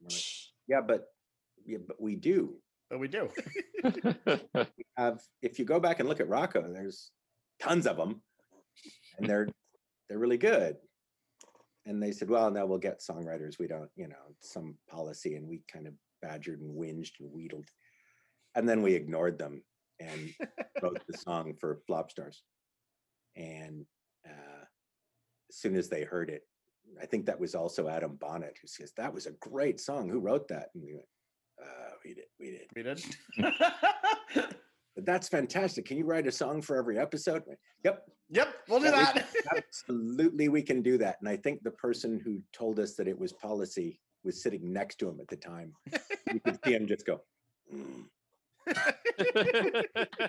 We're 0.00 0.08
like, 0.08 0.22
yeah, 0.66 0.80
but 0.80 1.06
yeah, 1.64 1.78
but 1.86 2.00
we 2.00 2.16
do. 2.16 2.54
but 2.90 2.98
we 2.98 3.08
do 3.08 3.30
We 3.84 4.84
have 4.98 5.22
if 5.42 5.58
you 5.58 5.64
go 5.64 5.80
back 5.80 6.00
and 6.00 6.08
look 6.08 6.20
at 6.20 6.28
Rocko, 6.28 6.72
there's 6.72 7.10
tons 7.60 7.86
of 7.86 7.96
them, 7.96 8.20
and 9.18 9.28
they're 9.28 9.48
they're 10.08 10.18
really 10.18 10.38
good. 10.38 10.76
And 11.86 12.02
they 12.02 12.12
said, 12.12 12.30
well, 12.30 12.50
no, 12.50 12.64
we'll 12.64 12.78
get 12.78 13.00
songwriters. 13.00 13.58
We 13.58 13.66
don't, 13.66 13.90
you 13.96 14.08
know, 14.08 14.34
some 14.40 14.76
policy, 14.90 15.36
and 15.36 15.46
we 15.46 15.62
kind 15.70 15.86
of 15.86 15.92
badgered 16.22 16.60
and 16.60 16.74
whinged 16.74 17.10
and 17.20 17.30
wheedled, 17.30 17.66
and 18.54 18.68
then 18.68 18.82
we 18.82 18.94
ignored 18.94 19.38
them 19.38 19.62
and 20.00 20.32
wrote 20.82 21.02
the 21.06 21.18
song 21.18 21.54
for 21.60 21.80
Flop 21.86 22.10
Starz. 22.10 22.38
And 23.36 23.84
uh, 24.26 24.64
as 25.50 25.56
soon 25.56 25.76
as 25.76 25.88
they 25.88 26.02
heard 26.02 26.30
it, 26.30 26.42
I 27.00 27.06
think 27.06 27.26
that 27.26 27.40
was 27.40 27.54
also 27.54 27.88
Adam 27.88 28.16
Bonnett 28.18 28.58
who 28.60 28.66
says 28.66 28.92
that 28.96 29.12
was 29.12 29.26
a 29.26 29.32
great 29.32 29.80
song. 29.80 30.08
Who 30.08 30.20
wrote 30.20 30.48
that? 30.48 30.70
And 30.74 30.84
we 30.84 30.94
went, 30.94 31.06
uh, 31.62 31.90
we 32.04 32.14
did, 32.14 32.24
we 32.38 32.50
did. 32.50 32.68
we 32.74 32.82
did 32.82 34.54
that's 34.96 35.28
fantastic. 35.28 35.86
Can 35.86 35.96
you 35.96 36.04
write 36.04 36.26
a 36.26 36.32
song 36.32 36.62
for 36.62 36.76
every 36.76 36.98
episode? 36.98 37.42
Yep. 37.84 38.02
yep 38.30 38.54
we'll 38.68 38.80
do 38.80 38.90
That 38.90 39.14
that 39.14 39.26
Absolutely, 39.56 40.48
we 40.48 40.62
can 40.62 40.82
do 40.82 40.98
that. 40.98 41.16
And 41.20 41.28
I 41.28 41.36
think 41.36 41.62
the 41.62 41.72
person 41.72 42.20
who 42.24 42.40
told 42.52 42.78
us 42.78 42.94
that 42.94 43.08
it 43.08 43.18
was 43.18 43.32
policy 43.32 44.00
was 44.22 44.42
sitting 44.42 44.72
next 44.72 44.96
to 45.00 45.08
him 45.08 45.18
at 45.20 45.28
the 45.28 45.36
time. 45.36 45.72
You 46.32 46.40
could 46.40 46.58
see 46.64 46.72
him 46.72 46.86
just 46.86 47.06
go, 47.06 47.20
"Mm." 47.72 48.04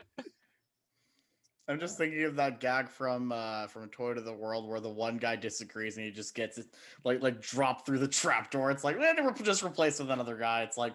i'm 1.68 1.80
just 1.80 1.98
thinking 1.98 2.24
of 2.24 2.36
that 2.36 2.60
gag 2.60 2.90
from 2.90 3.32
uh 3.32 3.66
from 3.68 3.88
toy 3.90 4.14
to 4.14 4.22
the 4.22 4.34
world 4.34 4.68
where 4.68 4.80
the 4.80 4.90
one 4.90 5.18
guy 5.18 5.36
disagrees 5.36 5.98
and 5.98 6.06
he 6.06 6.12
just 6.12 6.36
gets 6.36 6.58
it 6.58 6.68
like 7.04 7.22
like 7.22 7.42
dropped 7.42 7.86
through 7.86 8.00
the 8.00 8.08
trap 8.08 8.52
door 8.52 8.72
it's 8.72 8.84
like 8.84 8.98
eh, 8.98 9.14
we're 9.22 9.32
just 9.34 9.64
replaced 9.64 10.00
with 10.00 10.12
another 10.12 10.38
guy 10.38 10.64
it's 10.64 10.78
like 10.78 10.94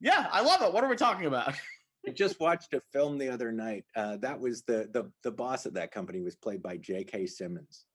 yeah 0.00 0.26
i 0.30 0.42
love 0.42 0.62
it 0.62 0.72
what 0.72 0.84
are 0.84 0.90
we 0.90 0.96
talking 0.96 1.26
about 1.26 1.54
I 2.06 2.10
just 2.10 2.40
watched 2.40 2.74
a 2.74 2.80
film 2.92 3.16
the 3.18 3.28
other 3.28 3.52
night. 3.52 3.84
Uh, 3.94 4.16
that 4.18 4.38
was 4.38 4.62
the 4.62 4.88
the 4.92 5.10
the 5.22 5.30
boss 5.30 5.66
of 5.66 5.74
that 5.74 5.92
company 5.92 6.20
was 6.20 6.36
played 6.36 6.62
by 6.62 6.76
J.K. 6.76 7.26
Simmons. 7.26 7.86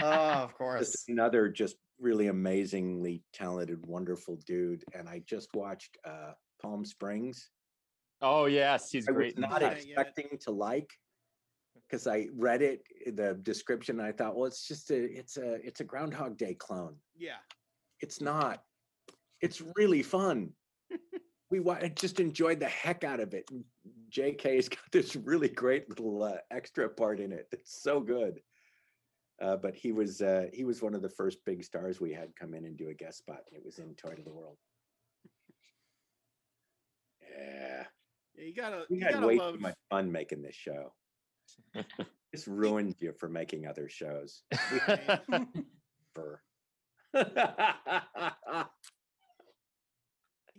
oh 0.00 0.06
of 0.06 0.50
Just 0.50 0.58
course 0.58 1.04
another 1.08 1.48
just 1.48 1.76
really 1.98 2.26
amazingly 2.28 3.22
talented, 3.32 3.86
wonderful 3.86 4.36
dude. 4.46 4.84
And 4.94 5.08
I 5.08 5.22
just 5.26 5.48
watched 5.54 5.96
uh, 6.04 6.32
Palm 6.60 6.84
Springs. 6.84 7.50
oh 8.20 8.46
yes, 8.46 8.90
he's 8.90 9.08
I 9.08 9.12
great. 9.12 9.34
in 9.34 9.42
not 9.42 9.60
that. 9.60 9.76
yet. 9.86 9.98
expecting 9.98 10.38
to 10.42 10.50
like 10.50 10.90
because 11.88 12.06
I 12.08 12.26
read 12.34 12.62
it, 12.62 12.82
the 13.14 13.34
description, 13.42 14.00
and 14.00 14.08
I 14.08 14.10
thought, 14.10 14.34
well, 14.34 14.46
it's 14.46 14.66
just 14.66 14.90
a, 14.90 14.96
it's 14.96 15.36
a, 15.36 15.54
it's 15.64 15.78
a 15.80 15.84
Groundhog 15.84 16.36
Day 16.36 16.54
clone. 16.54 16.96
Yeah. 17.16 17.36
It's 18.00 18.20
not. 18.20 18.62
It's 19.40 19.62
really 19.76 20.02
fun. 20.02 20.50
We 21.50 21.60
wa- 21.60 21.80
just 21.94 22.18
enjoyed 22.20 22.60
the 22.60 22.68
heck 22.68 23.04
out 23.04 23.20
of 23.20 23.34
it. 23.34 23.44
and 23.50 23.64
JK's 24.10 24.68
got 24.68 24.78
this 24.92 25.16
really 25.16 25.48
great 25.48 25.88
little 25.88 26.22
uh, 26.22 26.36
extra 26.50 26.88
part 26.88 27.20
in 27.20 27.32
it. 27.32 27.46
That's 27.50 27.82
so 27.82 28.00
good. 28.00 28.40
Uh, 29.40 29.56
but 29.56 29.74
he 29.74 29.92
was 29.92 30.22
uh, 30.22 30.46
he 30.54 30.64
was 30.64 30.80
one 30.82 30.94
of 30.94 31.02
the 31.02 31.10
first 31.10 31.44
big 31.44 31.62
stars 31.62 32.00
we 32.00 32.12
had 32.12 32.34
come 32.34 32.54
in 32.54 32.64
and 32.64 32.76
do 32.76 32.88
a 32.88 32.94
guest 32.94 33.18
spot. 33.18 33.40
It 33.52 33.62
was 33.64 33.78
in 33.78 33.94
Toy 33.94 34.14
to 34.14 34.22
the 34.22 34.32
World. 34.32 34.56
Yeah, 37.20 37.84
Yeah, 38.34 38.44
you 38.44 38.54
gotta 38.54 38.84
we 38.88 38.96
you 38.98 39.04
had 39.04 39.14
gotta 39.14 39.26
way 39.26 39.36
love 39.36 39.54
too 39.54 39.60
much 39.60 39.74
fun 39.90 40.10
making 40.10 40.40
this 40.42 40.54
show. 40.54 40.94
this 42.32 42.48
ruined 42.48 42.94
you 42.98 43.12
for 43.12 43.28
making 43.28 43.66
other 43.66 43.88
shows. 43.90 44.42
For 46.14 46.40
you 47.12 47.24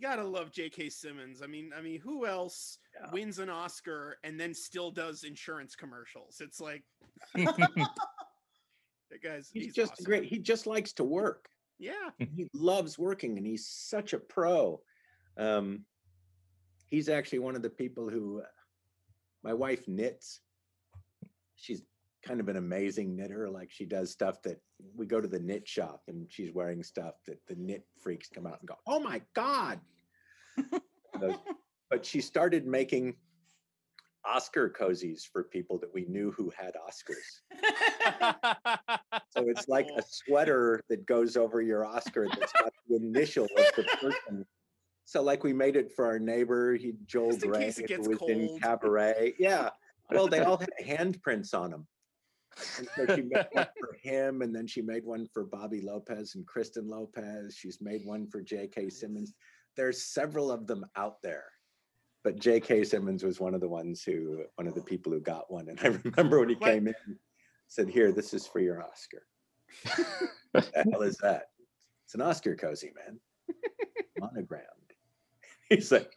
gotta 0.00 0.24
love 0.24 0.50
J.K. 0.52 0.90
Simmons. 0.90 1.42
I 1.42 1.46
mean, 1.46 1.72
I 1.76 1.80
mean, 1.80 2.00
who 2.00 2.26
else 2.26 2.78
Yeah. 3.00 3.10
wins 3.12 3.38
an 3.38 3.48
Oscar 3.50 4.18
and 4.24 4.38
then 4.38 4.54
still 4.54 4.90
does 4.90 5.24
insurance 5.24 5.74
commercials? 5.74 6.40
It's 6.40 6.60
like 6.60 6.84
that 7.34 9.22
guy's 9.22 9.50
he's, 9.52 9.64
he's 9.66 9.74
just 9.74 9.92
awesome. 9.92 10.04
great. 10.04 10.24
He 10.24 10.38
just 10.38 10.66
likes 10.66 10.92
to 10.94 11.04
work. 11.04 11.48
Yeah, 11.78 12.10
he 12.18 12.48
loves 12.52 12.98
working 12.98 13.38
and 13.38 13.46
he's 13.46 13.68
such 13.68 14.12
a 14.12 14.18
pro 14.18 14.80
um 15.36 15.84
he's 16.88 17.08
actually 17.08 17.38
one 17.38 17.54
of 17.54 17.62
the 17.62 17.70
people 17.70 18.08
who 18.08 18.40
uh, 18.40 18.46
my 19.44 19.54
wife 19.54 19.86
knits 19.86 20.40
she's 21.54 21.82
kind 22.26 22.40
of 22.40 22.48
an 22.48 22.56
amazing 22.56 23.14
knitter 23.14 23.48
like 23.48 23.70
she 23.70 23.84
does 23.84 24.10
stuff 24.10 24.42
that 24.42 24.60
we 24.96 25.06
go 25.06 25.20
to 25.20 25.28
the 25.28 25.38
knit 25.38 25.66
shop 25.66 26.02
and 26.08 26.26
she's 26.30 26.52
wearing 26.52 26.82
stuff 26.82 27.14
that 27.26 27.38
the 27.46 27.54
knit 27.56 27.84
freaks 28.00 28.28
come 28.28 28.46
out 28.46 28.58
and 28.60 28.68
go 28.68 28.74
oh 28.86 29.00
my 29.00 29.20
god 29.34 29.80
but 31.90 32.04
she 32.04 32.20
started 32.20 32.66
making 32.66 33.14
oscar 34.24 34.68
cozies 34.68 35.22
for 35.32 35.44
people 35.44 35.78
that 35.78 35.92
we 35.94 36.04
knew 36.06 36.32
who 36.32 36.50
had 36.56 36.72
oscars 36.74 37.40
so 39.30 39.48
it's 39.48 39.68
like 39.68 39.88
a 39.96 40.02
sweater 40.02 40.82
that 40.88 41.06
goes 41.06 41.36
over 41.36 41.60
your 41.62 41.84
Oscar 41.84 42.26
that's 42.38 42.52
got 42.52 42.72
the 42.88 42.96
initial 42.96 43.44
of 43.44 43.64
the 43.76 43.84
person. 44.00 44.46
So 45.04 45.22
like 45.22 45.44
we 45.44 45.52
made 45.52 45.76
it 45.76 45.92
for 45.94 46.06
our 46.06 46.18
neighbor, 46.18 46.74
he 46.74 46.94
Joel 47.06 47.36
Grey, 47.36 47.72
who 47.72 48.08
was 48.08 48.18
in. 48.28 48.58
Cabaret. 48.60 49.34
Yeah. 49.38 49.70
Well, 50.10 50.28
they 50.28 50.40
all 50.40 50.58
had 50.58 50.70
handprints 50.84 51.54
on 51.54 51.70
them. 51.70 51.86
And 52.78 52.88
so 52.96 53.14
she 53.14 53.22
made 53.22 53.46
one 53.52 53.66
for 53.80 53.96
him, 54.02 54.42
and 54.42 54.54
then 54.54 54.66
she 54.66 54.82
made 54.82 55.04
one 55.04 55.26
for 55.32 55.44
Bobby 55.44 55.80
Lopez 55.80 56.34
and 56.34 56.46
Kristen 56.46 56.88
Lopez. 56.88 57.54
She's 57.56 57.80
made 57.80 58.02
one 58.04 58.26
for 58.26 58.40
J.K. 58.40 58.90
Simmons. 58.90 59.34
There's 59.76 60.02
several 60.02 60.50
of 60.50 60.66
them 60.66 60.84
out 60.96 61.22
there. 61.22 61.44
But 62.24 62.40
J.K. 62.40 62.84
Simmons 62.84 63.22
was 63.22 63.38
one 63.38 63.54
of 63.54 63.60
the 63.60 63.68
ones 63.68 64.02
who, 64.02 64.42
one 64.56 64.66
of 64.66 64.74
the 64.74 64.82
people 64.82 65.12
who 65.12 65.20
got 65.20 65.50
one. 65.52 65.68
And 65.68 65.78
I 65.80 65.86
remember 66.04 66.40
when 66.40 66.48
he 66.48 66.56
What? 66.56 66.70
came 66.72 66.88
in, 66.88 66.94
said, 67.68 67.88
Here, 67.88 68.10
this 68.12 68.34
is 68.34 68.46
for 68.46 68.58
your 68.60 68.82
Oscar. 68.82 69.22
what 70.52 70.72
the 70.72 70.84
hell 70.90 71.02
is 71.02 71.16
that? 71.18 71.50
It's 72.04 72.14
an 72.14 72.22
Oscar 72.22 72.56
cozy, 72.56 72.92
man. 73.06 73.20
Monogrammed. 74.18 74.64
He's 75.68 75.92
like, 75.92 76.12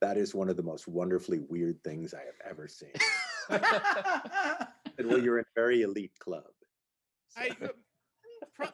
that 0.00 0.16
is 0.16 0.34
one 0.34 0.48
of 0.48 0.56
the 0.56 0.62
most 0.62 0.88
wonderfully 0.88 1.40
weird 1.48 1.82
things 1.84 2.14
I 2.14 2.20
have 2.20 2.40
ever 2.48 2.68
seen. 2.68 2.92
And 4.98 5.08
well, 5.08 5.18
you're 5.22 5.38
in 5.38 5.44
a 5.44 5.60
very 5.60 5.82
elite 5.82 6.18
club. 6.18 6.44
I 7.36 7.50
uh, 7.62 7.68
pro- 8.54 8.68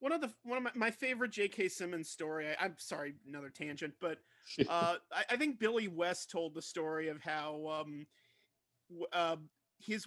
one 0.00 0.12
of 0.12 0.20
the 0.20 0.32
one 0.44 0.58
of 0.58 0.64
my, 0.64 0.70
my 0.74 0.90
favorite 0.90 1.30
J.K. 1.30 1.68
Simmons 1.68 2.08
story. 2.08 2.48
I, 2.48 2.64
I'm 2.64 2.74
sorry, 2.78 3.14
another 3.28 3.50
tangent, 3.50 3.94
but 4.00 4.18
uh, 4.68 4.96
I, 5.12 5.24
I 5.30 5.36
think 5.36 5.58
Billy 5.58 5.88
West 5.88 6.30
told 6.30 6.54
the 6.54 6.62
story 6.62 7.08
of 7.08 7.20
how 7.20 7.66
um, 7.80 8.06
uh, 9.12 9.36
his 9.78 10.06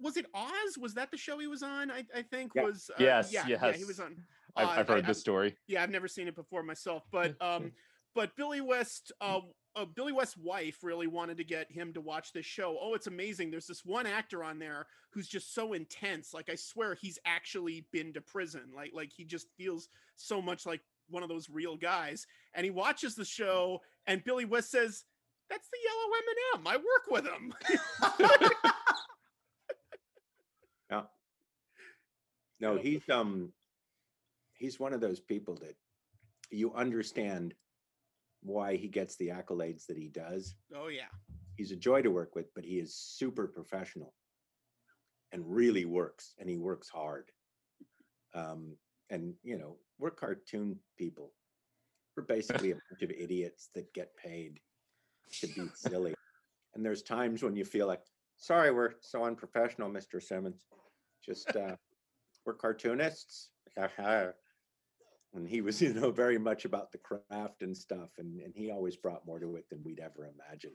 was 0.00 0.16
it 0.16 0.26
Oz? 0.34 0.76
Was 0.78 0.94
that 0.94 1.10
the 1.10 1.16
show 1.16 1.38
he 1.38 1.46
was 1.46 1.62
on? 1.62 1.90
I, 1.90 2.04
I 2.14 2.22
think 2.22 2.52
Yeah. 2.54 2.64
was 2.64 2.90
uh, 2.90 2.96
Yes, 2.98 3.32
yeah, 3.32 3.46
yeah, 3.46 3.72
he 3.72 3.84
was 3.84 4.00
on. 4.00 4.16
I've, 4.56 4.66
uh, 4.66 4.70
I've 4.72 4.88
heard 4.88 5.04
I- 5.04 5.08
this 5.08 5.20
story. 5.20 5.56
Yeah, 5.68 5.82
I've 5.82 5.90
never 5.90 6.08
seen 6.08 6.28
it 6.28 6.34
before 6.34 6.62
myself, 6.62 7.04
but 7.12 7.34
um, 7.40 7.72
but 8.14 8.34
Billy 8.36 8.60
West, 8.60 9.12
uh, 9.20 9.40
uh, 9.76 9.84
Billy 9.84 10.12
West's 10.12 10.36
wife 10.36 10.82
really 10.82 11.06
wanted 11.06 11.36
to 11.36 11.44
get 11.44 11.70
him 11.70 11.92
to 11.92 12.00
watch 12.00 12.32
this 12.32 12.46
show. 12.46 12.78
Oh, 12.80 12.94
it's 12.94 13.06
amazing! 13.06 13.50
There's 13.50 13.66
this 13.66 13.84
one 13.84 14.06
actor 14.06 14.42
on 14.42 14.58
there 14.58 14.86
who's 15.10 15.28
just 15.28 15.54
so 15.54 15.74
intense. 15.74 16.32
Like 16.32 16.48
I 16.50 16.54
swear, 16.54 16.94
he's 16.94 17.18
actually 17.26 17.86
been 17.92 18.12
to 18.14 18.20
prison. 18.20 18.62
Like 18.74 18.92
like 18.94 19.12
he 19.14 19.24
just 19.24 19.48
feels 19.56 19.88
so 20.16 20.40
much 20.40 20.66
like 20.66 20.80
one 21.08 21.22
of 21.22 21.28
those 21.28 21.50
real 21.50 21.76
guys. 21.76 22.26
And 22.54 22.64
he 22.64 22.70
watches 22.70 23.14
the 23.14 23.24
show, 23.24 23.82
and 24.06 24.24
Billy 24.24 24.46
West 24.46 24.70
says, 24.70 25.04
"That's 25.50 25.68
the 25.68 25.78
yellow 25.84 26.64
M&M. 26.64 26.66
I 26.66 26.76
work 26.76 27.10
with 27.10 27.26
him." 27.26 28.52
Yeah. 30.90 31.02
No, 32.60 32.76
he's 32.76 33.02
um 33.10 33.52
he's 34.54 34.78
one 34.78 34.92
of 34.92 35.00
those 35.00 35.20
people 35.20 35.56
that 35.56 35.76
you 36.50 36.72
understand 36.74 37.54
why 38.46 38.76
he 38.76 38.88
gets 38.88 39.16
the 39.16 39.28
accolades 39.28 39.86
that 39.86 39.96
he 39.96 40.08
does. 40.08 40.54
oh 40.74 40.88
yeah, 40.88 41.10
He's 41.56 41.72
a 41.72 41.76
joy 41.76 42.02
to 42.02 42.10
work 42.10 42.34
with, 42.34 42.54
but 42.54 42.64
he 42.64 42.78
is 42.78 42.94
super 42.94 43.46
professional 43.46 44.14
and 45.32 45.42
really 45.44 45.84
works 45.84 46.34
and 46.38 46.48
he 46.48 46.56
works 46.56 46.88
hard. 46.88 47.30
Um 48.34 48.76
and 49.10 49.34
you 49.42 49.58
know, 49.58 49.76
we're 49.98 50.10
cartoon 50.10 50.78
people. 50.96 51.32
We're 52.16 52.24
basically 52.24 52.70
a 52.72 52.74
bunch 52.90 53.02
of 53.02 53.10
idiots 53.10 53.70
that 53.74 53.92
get 53.94 54.16
paid 54.16 54.60
to 55.40 55.46
be 55.48 55.68
silly. 55.74 56.14
And 56.74 56.84
there's 56.84 57.02
times 57.02 57.42
when 57.42 57.56
you 57.56 57.64
feel 57.64 57.86
like 57.86 58.02
Sorry, 58.38 58.70
we're 58.70 58.92
so 59.00 59.24
unprofessional, 59.24 59.90
Mr. 59.90 60.22
Simmons. 60.22 60.66
Just 61.24 61.56
uh, 61.56 61.76
we're 62.44 62.54
cartoonists. 62.54 63.50
and 65.34 65.48
he 65.48 65.60
was, 65.60 65.80
you 65.82 65.92
know, 65.94 66.10
very 66.10 66.38
much 66.38 66.64
about 66.64 66.92
the 66.92 66.98
craft 66.98 67.62
and 67.62 67.76
stuff, 67.76 68.10
and 68.18 68.40
and 68.40 68.54
he 68.54 68.70
always 68.70 68.96
brought 68.96 69.26
more 69.26 69.38
to 69.38 69.56
it 69.56 69.68
than 69.70 69.82
we'd 69.84 70.00
ever 70.00 70.26
imagined. 70.26 70.74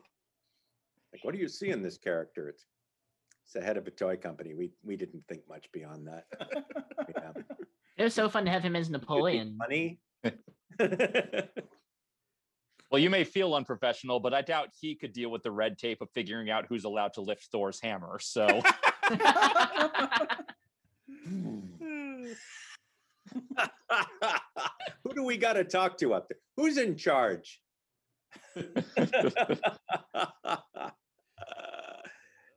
Like, 1.14 1.24
what 1.24 1.34
do 1.34 1.40
you 1.40 1.50
see 1.50 1.70
in 1.70 1.82
this 1.82 1.98
character? 1.98 2.48
It's 2.48 2.66
it's 3.44 3.54
the 3.54 3.62
head 3.62 3.78
of 3.78 3.88
a 3.88 3.92
toy 3.92 4.18
company. 4.18 4.54
We 4.54 4.72
we 4.84 4.96
didn't 4.96 5.24
think 5.28 5.42
much 5.50 5.72
beyond 5.72 6.08
that. 6.08 6.26
Yeah. 6.40 7.32
It 7.98 8.06
was 8.06 8.14
so 8.16 8.30
fun 8.30 8.46
to 8.46 8.52
have 8.52 8.64
him 8.64 8.76
as 8.76 8.90
Napoleon. 8.90 9.58
Money. 9.58 10.00
Well, 12.92 13.00
you 13.00 13.10
may 13.10 13.24
feel 13.24 13.56
unprofessional, 13.56 14.20
but 14.20 14.34
I 14.34 14.42
doubt 14.42 14.72
he 14.78 14.96
could 14.96 15.14
deal 15.14 15.32
with 15.32 15.44
the 15.44 15.52
red 15.52 15.78
tape 15.78 16.02
of 16.02 16.10
figuring 16.14 16.50
out 16.50 16.66
who's 16.68 16.84
allowed 16.84 17.14
to 17.14 17.22
lift 17.22 17.46
Thor's 17.46 17.80
hammer. 17.82 18.20
So 18.20 18.62
Who 25.12 25.16
do 25.16 25.24
we 25.26 25.36
got 25.36 25.54
to 25.54 25.66
talk 25.66 25.98
to 25.98 26.14
up 26.14 26.30
there? 26.30 26.38
Who's 26.56 26.78
in 26.78 26.96
charge? 26.96 27.60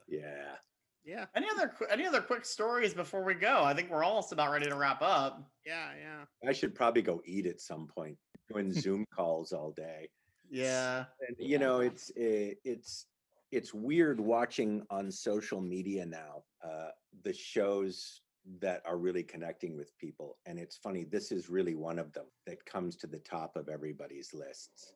yeah. 0.09 0.55
Yeah. 1.05 1.27
Any 1.35 1.49
other 1.51 1.75
any 1.91 2.07
other 2.07 2.21
quick 2.21 2.45
stories 2.45 2.95
before 2.95 3.25
we 3.25 3.35
go? 3.35 3.65
I 3.65 3.75
think 3.75 3.91
we're 3.91 4.05
almost 4.05 4.31
about 4.31 4.53
ready 4.53 4.67
to 4.67 4.77
wrap 4.77 5.03
up. 5.03 5.43
Yeah, 5.67 5.89
yeah. 6.01 6.49
I 6.49 6.53
should 6.53 6.77
probably 6.77 7.03
go 7.03 7.21
eat 7.25 7.47
at 7.47 7.61
some 7.61 7.89
point. 7.89 8.17
Doing 8.53 8.73
Zoom 8.81 9.05
calls 9.13 9.53
all 9.53 9.73
day. 9.73 10.09
Yeah. 10.49 11.07
And 11.27 11.37
you 11.41 11.59
know, 11.59 11.81
it's 11.81 12.13
eh, 12.17 12.53
it's 12.65 13.07
it's 13.51 13.75
weird 13.75 14.21
watching 14.21 14.83
on 14.91 15.11
social 15.11 15.61
media 15.61 16.07
now 16.07 16.45
uh, 16.65 16.91
the 17.25 17.33
shows 17.33 18.21
that 18.61 18.83
are 18.85 18.99
really 18.99 19.23
connecting 19.23 19.77
with 19.77 19.97
people. 19.99 20.39
And 20.47 20.59
it's 20.59 20.77
funny, 20.77 21.05
this 21.05 21.33
is 21.33 21.49
really 21.49 21.75
one 21.75 21.99
of 21.99 22.13
them 22.13 22.27
that 22.47 22.65
comes 22.67 22.97
to 22.97 23.07
the 23.07 23.19
top 23.19 23.57
of 23.57 23.69
everybody's 23.69 24.35
lists. 24.35 24.93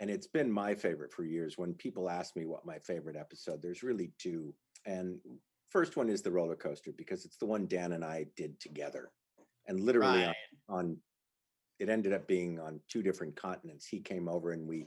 And 0.00 0.10
it's 0.10 0.26
been 0.26 0.50
my 0.50 0.74
favorite 0.74 1.12
for 1.12 1.24
years. 1.24 1.56
When 1.56 1.74
people 1.74 2.10
ask 2.10 2.34
me 2.34 2.46
what 2.46 2.66
my 2.66 2.78
favorite 2.78 3.16
episode, 3.16 3.62
there's 3.62 3.84
really 3.84 4.12
two. 4.18 4.52
And 4.86 5.20
first 5.70 5.96
one 5.96 6.08
is 6.08 6.20
the 6.20 6.32
roller 6.32 6.56
coaster 6.56 6.92
because 6.96 7.24
it's 7.24 7.36
the 7.36 7.46
one 7.46 7.68
Dan 7.68 7.92
and 7.92 8.04
I 8.04 8.26
did 8.36 8.58
together. 8.60 9.12
And 9.66 9.80
literally 9.80 10.24
on- 10.68 10.80
on 10.80 11.02
it 11.78 11.88
ended 11.88 12.12
up 12.12 12.26
being 12.26 12.60
on 12.60 12.80
two 12.88 13.02
different 13.02 13.36
continents. 13.36 13.86
He 13.86 14.00
came 14.00 14.28
over 14.28 14.52
and 14.52 14.66
we 14.66 14.86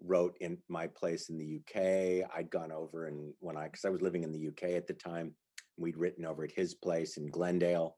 wrote 0.00 0.36
in 0.40 0.58
my 0.68 0.86
place 0.86 1.28
in 1.28 1.38
the 1.38 1.56
UK. 1.60 2.24
I'd 2.34 2.50
gone 2.50 2.72
over 2.72 3.06
and 3.06 3.34
when 3.40 3.56
I, 3.56 3.64
because 3.64 3.84
I 3.84 3.90
was 3.90 4.02
living 4.02 4.22
in 4.22 4.32
the 4.32 4.48
UK 4.48 4.74
at 4.76 4.86
the 4.86 4.94
time, 4.94 5.34
we'd 5.76 5.96
written 5.96 6.24
over 6.24 6.44
at 6.44 6.52
his 6.52 6.74
place 6.74 7.16
in 7.16 7.30
Glendale. 7.30 7.96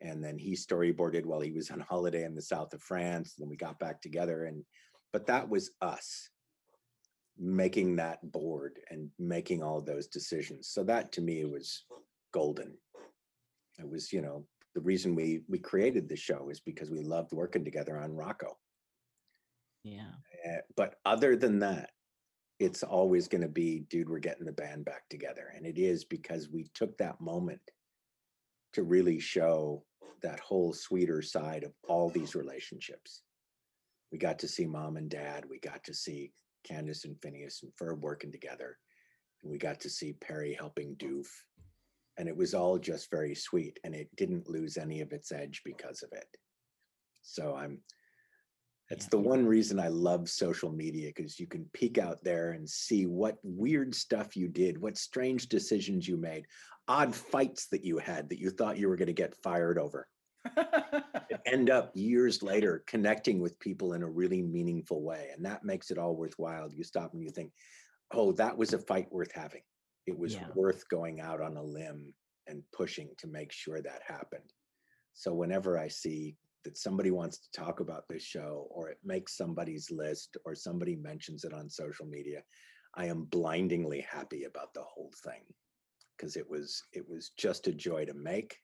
And 0.00 0.22
then 0.22 0.38
he 0.38 0.52
storyboarded 0.52 1.24
while 1.24 1.40
he 1.40 1.52
was 1.52 1.70
on 1.70 1.80
holiday 1.80 2.24
in 2.24 2.34
the 2.34 2.42
south 2.42 2.74
of 2.74 2.82
France. 2.82 3.34
Then 3.38 3.48
we 3.48 3.56
got 3.56 3.78
back 3.78 4.02
together. 4.02 4.44
And, 4.44 4.64
but 5.12 5.26
that 5.26 5.48
was 5.48 5.70
us 5.80 6.28
making 7.38 7.96
that 7.96 8.20
board 8.32 8.78
and 8.90 9.10
making 9.18 9.62
all 9.62 9.80
those 9.80 10.06
decisions. 10.06 10.68
So 10.68 10.84
that 10.84 11.12
to 11.12 11.20
me 11.20 11.44
was 11.44 11.84
golden. 12.32 12.76
It 13.78 13.88
was, 13.88 14.12
you 14.12 14.22
know, 14.22 14.44
the 14.74 14.80
reason 14.80 15.14
we 15.14 15.42
we 15.48 15.58
created 15.58 16.08
the 16.08 16.16
show 16.16 16.48
is 16.50 16.60
because 16.60 16.90
we 16.90 17.00
loved 17.00 17.32
working 17.32 17.64
together 17.64 17.98
on 17.98 18.10
Rocko. 18.10 18.54
Yeah. 19.84 20.10
Uh, 20.46 20.58
but 20.76 20.96
other 21.04 21.36
than 21.36 21.60
that, 21.60 21.90
it's 22.58 22.82
always 22.82 23.28
going 23.28 23.42
to 23.42 23.48
be, 23.48 23.80
dude, 23.90 24.08
we're 24.08 24.18
getting 24.18 24.46
the 24.46 24.52
band 24.52 24.84
back 24.84 25.08
together. 25.08 25.52
And 25.56 25.66
it 25.66 25.78
is 25.78 26.04
because 26.04 26.48
we 26.48 26.70
took 26.74 26.96
that 26.98 27.20
moment 27.20 27.60
to 28.74 28.82
really 28.82 29.18
show 29.18 29.84
that 30.22 30.40
whole 30.40 30.72
sweeter 30.72 31.20
side 31.20 31.64
of 31.64 31.72
all 31.88 32.10
these 32.10 32.34
relationships. 32.34 33.22
We 34.12 34.18
got 34.18 34.38
to 34.40 34.48
see 34.48 34.66
mom 34.66 34.96
and 34.96 35.10
dad. 35.10 35.44
We 35.48 35.58
got 35.58 35.82
to 35.84 35.94
see 35.94 36.32
Candace 36.64 37.04
and 37.04 37.20
Phineas 37.20 37.62
and 37.62 37.72
Ferb 37.72 38.00
working 38.00 38.32
together. 38.32 38.78
And 39.42 39.50
we 39.50 39.58
got 39.58 39.80
to 39.80 39.90
see 39.90 40.14
Perry 40.14 40.56
helping 40.58 40.96
Doof. 40.96 41.26
And 42.16 42.28
it 42.28 42.36
was 42.36 42.54
all 42.54 42.78
just 42.78 43.10
very 43.10 43.34
sweet. 43.34 43.78
And 43.84 43.94
it 43.94 44.08
didn't 44.16 44.48
lose 44.48 44.76
any 44.76 45.00
of 45.00 45.12
its 45.12 45.32
edge 45.32 45.62
because 45.64 46.02
of 46.02 46.10
it. 46.12 46.28
So 47.22 47.56
I'm 47.56 47.80
that's 48.90 49.06
the 49.06 49.18
one 49.18 49.46
reason 49.46 49.80
I 49.80 49.88
love 49.88 50.28
social 50.28 50.70
media 50.70 51.08
because 51.14 51.40
you 51.40 51.46
can 51.46 51.64
peek 51.72 51.98
out 51.98 52.22
there 52.22 52.52
and 52.52 52.68
see 52.68 53.06
what 53.06 53.38
weird 53.42 53.94
stuff 53.94 54.36
you 54.36 54.48
did, 54.48 54.80
what 54.80 54.98
strange 54.98 55.48
decisions 55.48 56.06
you 56.06 56.16
made, 56.16 56.46
odd 56.86 57.14
fights 57.14 57.66
that 57.68 57.84
you 57.84 57.98
had 57.98 58.28
that 58.28 58.38
you 58.38 58.50
thought 58.50 58.76
you 58.76 58.88
were 58.88 58.96
going 58.96 59.06
to 59.06 59.12
get 59.12 59.36
fired 59.42 59.78
over. 59.78 60.06
end 61.46 61.70
up 61.70 61.90
years 61.94 62.42
later 62.42 62.82
connecting 62.86 63.40
with 63.40 63.58
people 63.58 63.94
in 63.94 64.02
a 64.02 64.08
really 64.08 64.42
meaningful 64.42 65.02
way. 65.02 65.30
And 65.34 65.44
that 65.44 65.64
makes 65.64 65.90
it 65.90 65.98
all 65.98 66.16
worthwhile. 66.16 66.70
You 66.72 66.84
stop 66.84 67.12
and 67.12 67.22
you 67.22 67.30
think, 67.30 67.52
oh, 68.12 68.32
that 68.32 68.56
was 68.56 68.72
a 68.72 68.78
fight 68.78 69.10
worth 69.10 69.32
having. 69.32 69.62
It 70.06 70.18
was 70.18 70.34
Yeah. 70.34 70.48
worth 70.54 70.86
going 70.88 71.20
out 71.20 71.40
on 71.40 71.56
a 71.56 71.62
limb 71.62 72.12
and 72.46 72.62
pushing 72.72 73.14
to 73.18 73.26
make 73.26 73.52
sure 73.52 73.80
that 73.80 74.02
happened. 74.06 74.52
So 75.14 75.32
whenever 75.32 75.78
I 75.78 75.88
see 75.88 76.36
that 76.64 76.78
somebody 76.78 77.10
wants 77.10 77.38
to 77.38 77.50
talk 77.52 77.80
about 77.80 78.04
this 78.08 78.22
show 78.22 78.66
or 78.70 78.88
it 78.88 78.98
makes 79.04 79.36
somebody's 79.36 79.90
list 79.90 80.36
or 80.44 80.54
somebody 80.54 80.96
mentions 80.96 81.44
it 81.44 81.52
on 81.52 81.68
social 81.68 82.06
media, 82.06 82.42
I 82.94 83.06
am 83.06 83.24
blindingly 83.24 84.00
happy 84.00 84.44
about 84.44 84.72
the 84.74 84.82
whole 84.82 85.12
thing 85.24 85.42
because 86.16 86.36
it 86.36 86.48
was 86.48 86.82
it 86.92 87.08
was 87.08 87.32
just 87.36 87.66
a 87.66 87.72
joy 87.72 88.04
to 88.04 88.14
make. 88.14 88.56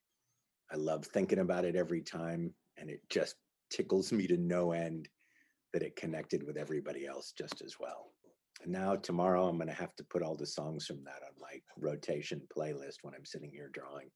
I 0.73 0.77
love 0.77 1.05
thinking 1.05 1.41
about 1.41 1.65
it 1.65 1.77
every 1.77 2.01
time 2.01 2.55
and 2.79 2.91
it 2.91 3.01
just 3.09 3.35
tickles 3.71 4.13
me 4.13 4.27
to 4.27 4.37
no 4.37 4.73
end 4.73 5.09
that 5.73 5.83
it 5.83 5.97
connected 5.97 6.43
with 6.43 6.57
everybody 6.57 7.07
else 7.07 7.33
just 7.37 7.63
as 7.63 7.77
well. 7.79 8.13
And 8.63 8.73
now 8.73 8.97
tomorrow 8.97 9.49
I'm 9.49 9.57
going 9.57 9.69
to 9.69 9.75
have 9.75 9.97
to 9.97 10.05
put 10.05 10.23
all 10.23 10.37
the 10.37 10.47
songs 10.47 10.87
from 10.87 11.03
that 11.05 11.23
on 11.25 11.33
my 11.41 11.61
rotation 11.79 12.43
playlist 12.57 12.97
when 13.03 13.15
I'm 13.15 13.25
sitting 13.25 13.51
here 13.53 13.71
drawing. 13.73 14.11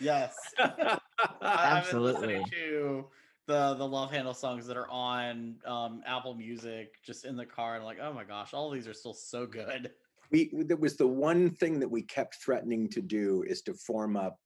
Yes. 0.00 0.34
I- 1.18 1.78
I've 1.78 1.90
been 1.90 2.02
listening 2.02 2.42
Absolutely. 2.42 2.50
To 2.50 3.06
the 3.46 3.74
the 3.74 3.86
love 3.86 4.10
handle 4.10 4.34
songs 4.34 4.66
that 4.66 4.76
are 4.76 4.88
on 4.90 5.56
um, 5.66 6.02
Apple 6.06 6.34
Music, 6.34 6.94
just 7.04 7.24
in 7.24 7.34
the 7.36 7.46
car, 7.46 7.76
and 7.76 7.84
like, 7.84 7.98
oh 8.00 8.12
my 8.12 8.24
gosh, 8.24 8.52
all 8.54 8.70
these 8.70 8.86
are 8.86 8.94
still 8.94 9.14
so 9.14 9.46
good. 9.46 9.90
we 10.30 10.50
that 10.66 10.78
was 10.78 10.96
the 10.96 11.06
one 11.06 11.50
thing 11.50 11.80
that 11.80 11.90
we 11.90 12.02
kept 12.02 12.36
threatening 12.44 12.88
to 12.90 13.00
do 13.00 13.42
is 13.46 13.62
to 13.62 13.72
form 13.74 14.16
up 14.16 14.38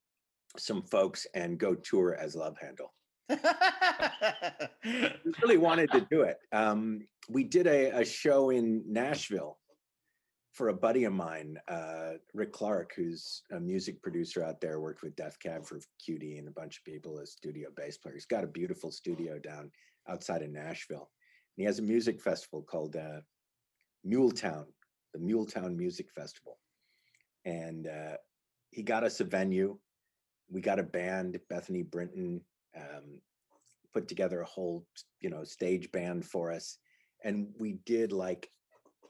some 0.56 0.82
folks 0.82 1.26
and 1.34 1.58
go 1.58 1.74
tour 1.74 2.14
as 2.14 2.36
love 2.36 2.56
handle 2.60 2.92
we 4.84 5.32
really 5.42 5.56
wanted 5.56 5.90
to 5.90 6.06
do 6.10 6.22
it 6.22 6.36
um, 6.52 7.00
we 7.28 7.42
did 7.42 7.66
a, 7.66 7.90
a 8.00 8.04
show 8.04 8.50
in 8.50 8.82
nashville 8.86 9.58
for 10.52 10.68
a 10.68 10.74
buddy 10.74 11.04
of 11.04 11.12
mine 11.12 11.58
uh, 11.68 12.12
rick 12.34 12.52
clark 12.52 12.92
who's 12.94 13.42
a 13.52 13.60
music 13.60 14.02
producer 14.02 14.44
out 14.44 14.60
there 14.60 14.80
worked 14.80 15.02
with 15.02 15.16
death 15.16 15.38
cab 15.42 15.64
for 15.64 15.80
cutie 16.04 16.38
and 16.38 16.48
a 16.48 16.52
bunch 16.52 16.78
of 16.78 16.84
people 16.84 17.18
as 17.18 17.32
studio 17.32 17.68
bass 17.74 17.96
player. 17.96 18.14
He's 18.14 18.26
got 18.26 18.44
a 18.44 18.48
beautiful 18.48 18.90
studio 18.90 19.38
down 19.38 19.70
outside 20.08 20.42
of 20.42 20.50
nashville. 20.50 21.10
And 21.56 21.62
he 21.62 21.64
has 21.64 21.78
a 21.78 21.82
music 21.82 22.20
festival 22.20 22.62
called 22.62 22.96
uh, 22.96 23.20
muletown 24.06 24.66
the 25.12 25.18
muletown 25.18 25.76
music 25.76 26.10
festival. 26.10 26.58
And 27.44 27.86
uh, 27.86 28.16
he 28.70 28.82
got 28.82 29.04
us 29.04 29.20
a 29.20 29.24
venue. 29.24 29.78
We 30.50 30.60
got 30.60 30.78
a 30.78 30.84
band 30.84 31.38
bethany 31.48 31.82
brinton 31.82 32.40
um, 32.76 33.20
put 33.92 34.08
together 34.08 34.40
a 34.40 34.46
whole 34.46 34.86
you 35.20 35.30
know 35.30 35.44
stage 35.44 35.90
band 35.92 36.24
for 36.24 36.52
us. 36.52 36.78
And 37.24 37.48
we 37.58 37.74
did 37.86 38.12
like 38.12 38.50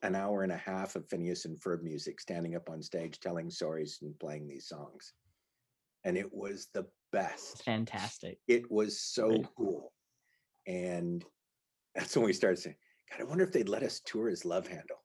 an 0.02 0.14
hour 0.14 0.42
and 0.42 0.52
a 0.52 0.56
half 0.56 0.96
of 0.96 1.08
phineas 1.08 1.44
and 1.44 1.60
ferb 1.60 1.82
music 1.82 2.20
standing 2.20 2.56
up 2.56 2.68
on 2.68 2.82
stage 2.82 3.20
telling 3.20 3.50
stories 3.50 3.98
and 4.02 4.18
playing 4.18 4.46
these 4.48 4.66
songs 4.68 5.12
and 6.04 6.16
it 6.16 6.32
was 6.32 6.68
the 6.74 6.86
best 7.12 7.62
Fantastic. 7.64 8.38
it 8.48 8.70
was 8.70 9.00
so 9.00 9.28
Right. 9.30 9.46
cool 9.56 9.92
and 10.66 11.24
that's 11.94 12.16
when 12.16 12.24
we 12.24 12.32
started 12.32 12.58
saying 12.58 12.76
god 13.10 13.20
i 13.20 13.24
wonder 13.24 13.44
if 13.44 13.52
they'd 13.52 13.68
let 13.68 13.82
us 13.82 14.00
tour 14.04 14.28
as 14.28 14.44
love 14.44 14.66
handle 14.66 14.96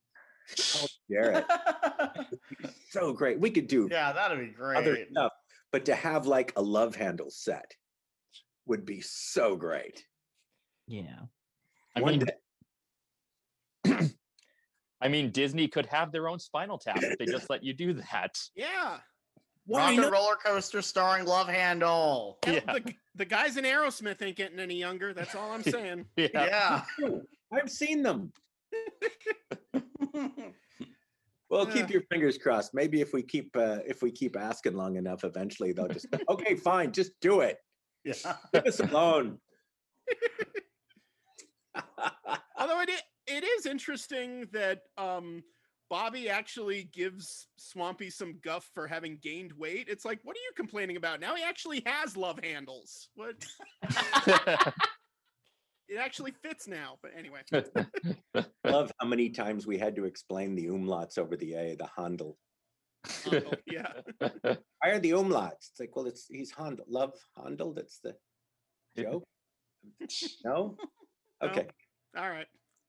oh 0.78 0.88
Jaret, 1.11 1.45
so 2.90 3.11
great 3.14 3.40
we 3.40 3.52
could 3.52 3.68
do 3.68 3.88
yeah, 3.91 4.11
that'd 4.14 4.40
be 4.40 4.53
great. 4.53 4.78
other 4.78 4.98
stuff 5.11 5.32
but 5.72 5.86
to 5.86 5.95
have 5.95 6.26
like 6.26 6.53
a 6.56 6.61
love 6.61 6.95
handle 6.95 7.30
set 7.30 7.72
would 8.65 8.86
be 8.86 9.02
so 9.02 9.56
great 9.56 10.06
Yeah. 10.88 11.19
I 11.95 12.02
One 12.02 12.11
mean, 12.14 12.19
day- 12.26 12.34
I 15.02 15.07
mean, 15.07 15.30
Disney 15.32 15.68
could 15.68 15.86
have 15.88 16.11
their 16.11 16.28
own 16.28 16.40
Spinal 16.40 16.78
Tap 16.78 17.02
if 17.03 17.18
they 17.19 17.26
just 17.26 17.49
let 17.49 17.64
you 17.64 17.74
do 17.74 17.94
that. 17.94 18.38
Yeah. 18.56 18.98
Rock 19.69 19.94
and 19.94 20.11
roller 20.11 20.38
coaster 20.44 20.82
starring 20.82 21.26
Love 21.26 21.48
Handle. 21.48 22.40
Yeah. 22.48 22.61
The, 22.74 22.94
the 23.15 23.26
guys 23.26 23.57
in 23.57 23.65
Aerosmith 23.65 24.22
ain't 24.22 24.38
getting 24.38 24.60
any 24.60 24.76
younger. 24.76 25.14
That's 25.14 25.36
all 25.36 25.52
I'm 25.52 25.64
saying. 25.76 26.06
Yeah. 26.15 26.28
Yeah. 26.34 26.82
i've 27.53 27.69
seen 27.69 28.02
them 28.03 28.32
Well, 31.49 31.65
Yeah. 31.68 31.74
keep 31.74 31.90
your 31.90 32.02
fingers 32.11 32.38
crossed. 32.38 32.74
Maybe 32.74 32.99
if 32.99 33.14
we 33.14 33.24
keep 33.24 33.56
uh, 33.56 33.78
if 33.86 34.02
we 34.02 34.11
keep 34.11 34.36
asking 34.36 34.74
long 34.74 34.98
enough, 34.98 35.24
eventually 35.24 35.72
they'll 35.72 35.88
just 35.88 36.07
okay, 36.30 36.56
fine, 36.56 36.91
just 36.91 37.11
do 37.22 37.40
it. 37.41 37.57
Yeah. 38.03 38.36
Leave 38.53 38.65
us 38.65 38.80
alone. 38.82 39.38
Although 42.57 42.82
it 42.82 42.90
i- 42.90 43.02
it 43.28 43.44
is 43.44 43.66
interesting 43.66 44.48
that 44.52 44.82
um 44.98 45.44
Bobby 45.90 46.30
actually 46.30 46.90
gives 46.94 47.48
Swampy 47.58 48.10
some 48.10 48.40
guff 48.44 48.70
for 48.74 48.88
having 48.88 49.20
gained 49.22 49.54
weight. 49.54 49.88
It's 49.90 50.04
like, 50.04 50.20
what 50.24 50.36
are 50.36 50.40
you 50.40 50.52
complaining 50.56 50.98
about? 50.98 51.22
Now 51.22 51.36
he 51.36 51.44
actually 51.44 51.82
has 51.86 52.18
love 52.18 52.40
handles. 52.44 53.08
What? 53.16 53.36
it 55.88 55.98
actually 55.98 56.34
fits 56.44 56.68
now. 56.68 56.98
But 57.02 57.12
anyway, 57.18 57.41
Love 58.66 58.91
how 58.99 59.08
many 59.08 59.30
times 59.30 59.66
we 59.66 59.78
had 59.78 59.95
to 59.95 60.06
explain 60.06 60.56
the 60.56 60.68
umlauts 60.68 61.18
over 61.18 61.38
the 61.38 61.54
a, 61.54 61.76
the 61.76 61.88
handle. 61.95 62.38
Handel, 63.24 63.54
yeah. 63.66 63.94
Why 64.20 64.90
are 64.90 64.99
the 64.99 65.12
umlauts? 65.12 65.70
It's 65.72 65.80
like, 65.80 65.95
well, 65.95 66.08
it's 66.08 66.28
he's 66.30 66.52
handle. 66.52 66.86
Love 66.90 67.14
handle. 67.41 67.74
That's 67.74 67.99
the 67.99 68.16
joke. 68.98 69.24
No. 70.44 70.76
Okay. 71.41 71.68
All 72.18 72.30
right. 72.30 72.48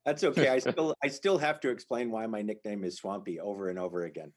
That's 0.09 0.25
okay. 0.25 0.49
I 0.49 0.59
still 0.71 0.95
I 1.05 1.09
still 1.09 1.37
have 1.37 1.61
to 1.61 1.69
explain 1.69 2.11
why 2.11 2.27
my 2.27 2.41
nickname 2.41 2.83
is 2.83 2.97
Swampy 2.97 3.41
over 3.41 3.69
and 3.69 3.79
over 3.79 4.05
again. 4.05 4.33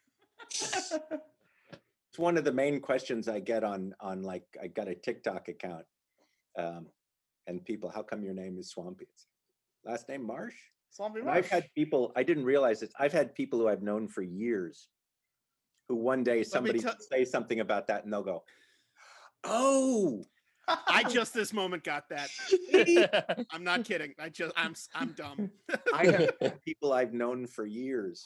It's 0.49 2.19
one 2.19 2.37
of 2.37 2.43
the 2.43 2.51
main 2.51 2.81
questions 2.81 3.29
I 3.29 3.39
get 3.39 3.63
on 3.63 3.95
on 4.01 4.21
like 4.21 4.43
I 4.61 4.67
got 4.67 4.89
a 4.89 4.95
TikTok 4.95 5.47
account. 5.47 5.85
Um, 6.59 6.87
and 7.47 7.63
people, 7.63 7.89
how 7.89 8.03
come 8.03 8.21
your 8.21 8.33
name 8.33 8.57
is 8.59 8.69
Swampy? 8.69 9.05
It's 9.13 9.27
last 9.85 10.09
name 10.09 10.27
Marsh? 10.27 10.55
Swampy 10.89 11.21
And 11.21 11.29
I've 11.29 11.47
had 11.47 11.69
people, 11.73 12.11
I 12.17 12.23
didn't 12.23 12.43
realize 12.43 12.81
this. 12.81 12.91
I've 12.99 13.13
had 13.13 13.33
people 13.33 13.57
who 13.57 13.69
I've 13.69 13.81
known 13.81 14.09
for 14.09 14.21
years 14.21 14.89
who 15.87 15.95
one 15.95 16.21
day 16.21 16.43
somebody 16.43 16.79
tell- 16.79 16.95
will 16.99 17.05
say 17.09 17.23
something 17.23 17.61
about 17.61 17.87
that 17.87 18.03
and 18.03 18.11
they'll 18.11 18.23
go, 18.23 18.43
Oh, 19.45 20.25
I 20.87 21.03
just 21.03 21.33
this 21.33 21.53
moment 21.53 21.83
got 21.83 22.09
that. 22.09 22.29
I'm 23.51 23.63
not 23.63 23.85
kidding. 23.85 24.13
I 24.19 24.29
just 24.29 24.53
I'm 24.55 24.71
s- 24.71 24.89
I'm 24.93 25.13
dumb. 25.13 25.51
I 25.93 26.05
have 26.07 26.61
people 26.65 26.93
I've 26.93 27.13
known 27.13 27.47
for 27.47 27.65
years 27.65 28.25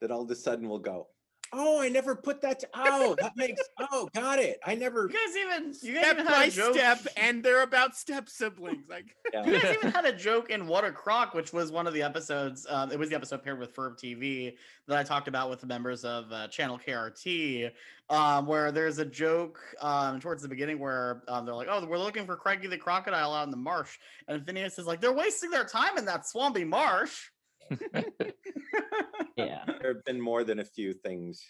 that 0.00 0.10
all 0.10 0.22
of 0.22 0.30
a 0.30 0.34
sudden 0.34 0.68
will 0.68 0.78
go, 0.78 1.08
Oh, 1.56 1.80
I 1.80 1.88
never 1.88 2.16
put 2.16 2.40
that. 2.40 2.58
To, 2.60 2.68
oh, 2.74 3.14
that 3.20 3.36
makes. 3.36 3.62
Oh, 3.78 4.08
got 4.12 4.40
it. 4.40 4.58
I 4.66 4.74
never. 4.74 5.08
You 5.08 5.08
guys 5.08 5.36
even 5.36 5.74
you 5.82 5.94
guys 5.94 6.04
step 6.04 6.14
even 6.14 6.26
by 6.26 6.48
joke. 6.48 6.74
step, 6.74 6.98
and 7.16 7.44
they're 7.44 7.62
about 7.62 7.96
step 7.96 8.28
siblings. 8.28 8.88
Like 8.88 9.14
Yeah. 9.32 9.46
You 9.46 9.60
guys 9.60 9.76
even 9.76 9.92
had 9.92 10.04
a 10.04 10.12
joke 10.12 10.50
in 10.50 10.66
What 10.66 10.84
a 10.84 10.90
Crock, 10.90 11.32
which 11.32 11.52
was 11.52 11.70
one 11.70 11.86
of 11.86 11.94
the 11.94 12.02
episodes. 12.02 12.66
Um, 12.68 12.90
it 12.90 12.98
was 12.98 13.08
the 13.08 13.14
episode 13.14 13.44
paired 13.44 13.60
with 13.60 13.74
Ferb 13.74 13.96
TV 13.96 14.54
that 14.88 14.98
I 14.98 15.04
talked 15.04 15.28
about 15.28 15.48
with 15.48 15.60
the 15.60 15.66
members 15.68 16.04
of 16.04 16.30
uh, 16.32 16.48
Channel 16.48 16.80
KRT, 16.84 17.70
um, 18.10 18.46
where 18.46 18.72
there's 18.72 18.98
a 18.98 19.04
joke 19.04 19.60
um, 19.80 20.18
towards 20.18 20.42
the 20.42 20.48
beginning 20.48 20.80
where 20.80 21.22
um, 21.28 21.46
they're 21.46 21.54
like, 21.54 21.68
"Oh, 21.70 21.86
we're 21.86 21.98
looking 21.98 22.26
for 22.26 22.36
Craigie 22.36 22.66
the 22.66 22.78
crocodile 22.78 23.32
out 23.32 23.44
in 23.44 23.52
the 23.52 23.56
marsh," 23.56 23.96
and 24.26 24.44
Phineas 24.44 24.76
is 24.78 24.86
like, 24.86 25.00
"They're 25.00 25.12
wasting 25.12 25.50
their 25.50 25.64
time 25.64 25.98
in 25.98 26.04
that 26.06 26.26
swampy 26.26 26.64
marsh." 26.64 27.30
Yeah. 29.36 29.64
there 29.80 29.94
have 29.94 30.04
been 30.04 30.20
more 30.20 30.44
than 30.44 30.60
a 30.60 30.64
few 30.64 30.92
things. 30.92 31.42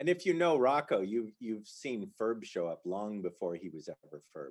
And 0.00 0.08
if 0.08 0.26
you 0.26 0.34
know 0.34 0.58
Rocko, 0.58 1.06
you 1.08 1.32
you've 1.38 1.68
seen 1.68 2.10
Ferb 2.20 2.44
show 2.44 2.66
up 2.66 2.80
long 2.84 3.22
before 3.22 3.54
he 3.54 3.68
was 3.68 3.88
ever 3.88 4.22
Ferb. 4.36 4.50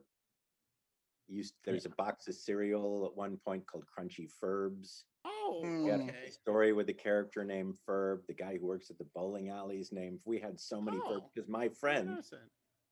Used 1.27 1.53
there's 1.65 1.85
a 1.85 1.89
box 1.89 2.27
of 2.27 2.35
cereal 2.35 3.05
at 3.05 3.15
one 3.17 3.37
point 3.45 3.65
called 3.67 3.85
Crunchy 3.97 4.29
Ferbs. 4.41 5.03
oh. 5.25 5.61
We 5.83 5.89
had 5.89 6.01
okay. 6.01 6.25
a 6.27 6.31
story 6.31 6.73
with 6.73 6.89
a 6.89 6.93
character 6.93 7.43
named 7.43 7.75
Ferb. 7.87 8.25
The 8.27 8.33
guy 8.33 8.57
who 8.57 8.65
works 8.67 8.89
at 8.89 8.97
the 8.97 9.07
bowling 9.15 9.49
alley's 9.49 9.91
named. 9.91 10.21
We 10.25 10.39
had 10.39 10.59
so 10.59 10.81
many 10.81 10.97
Ferb 10.97 11.03
Oh, 11.23 11.29
because 11.33 11.49
my 11.49 11.69
friend 11.69 12.09
Innocent. 12.09 12.41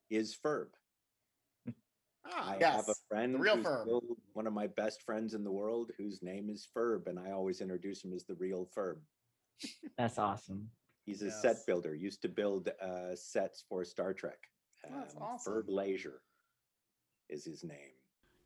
is 0.10 0.38
Ferb. 0.44 0.68
Ah, 2.24 2.50
I 2.52 2.52
have 2.64 2.84
a 2.88 2.88
Yes, 2.88 3.04
friend, 3.10 3.40
real 3.40 3.56
who's 3.58 3.66
Ferb. 3.66 3.82
still 3.84 4.02
one 4.34 4.46
of 4.48 4.54
my 4.54 4.68
best 4.68 5.02
friends 5.04 5.34
in 5.34 5.44
the 5.44 5.52
world, 5.52 5.92
whose 5.98 6.22
name 6.22 6.50
is 6.50 6.68
Ferb, 6.76 7.08
and 7.08 7.18
I 7.20 7.32
always 7.32 7.62
introduce 7.62 8.04
him 8.04 8.14
as 8.14 8.24
the 8.26 8.36
real 8.36 8.70
Ferb. 8.78 8.98
That's 9.98 10.18
awesome. 10.20 10.70
He's 11.06 11.22
a 11.22 11.26
Yes. 11.26 11.42
set 11.42 11.66
builder. 11.66 11.94
Used 11.96 12.22
to 12.22 12.30
build 12.30 12.70
uh, 12.82 13.16
sets 13.16 13.64
for 13.68 13.84
Star 13.84 14.14
Trek. 14.14 14.38
Oh, 14.86 14.90
that's 15.00 15.16
Um, 15.16 15.22
awesome. 15.24 15.54
Ferb 15.54 15.66
Leisure 15.68 16.22
is 17.30 17.46
his 17.46 17.64
name. 17.64 17.92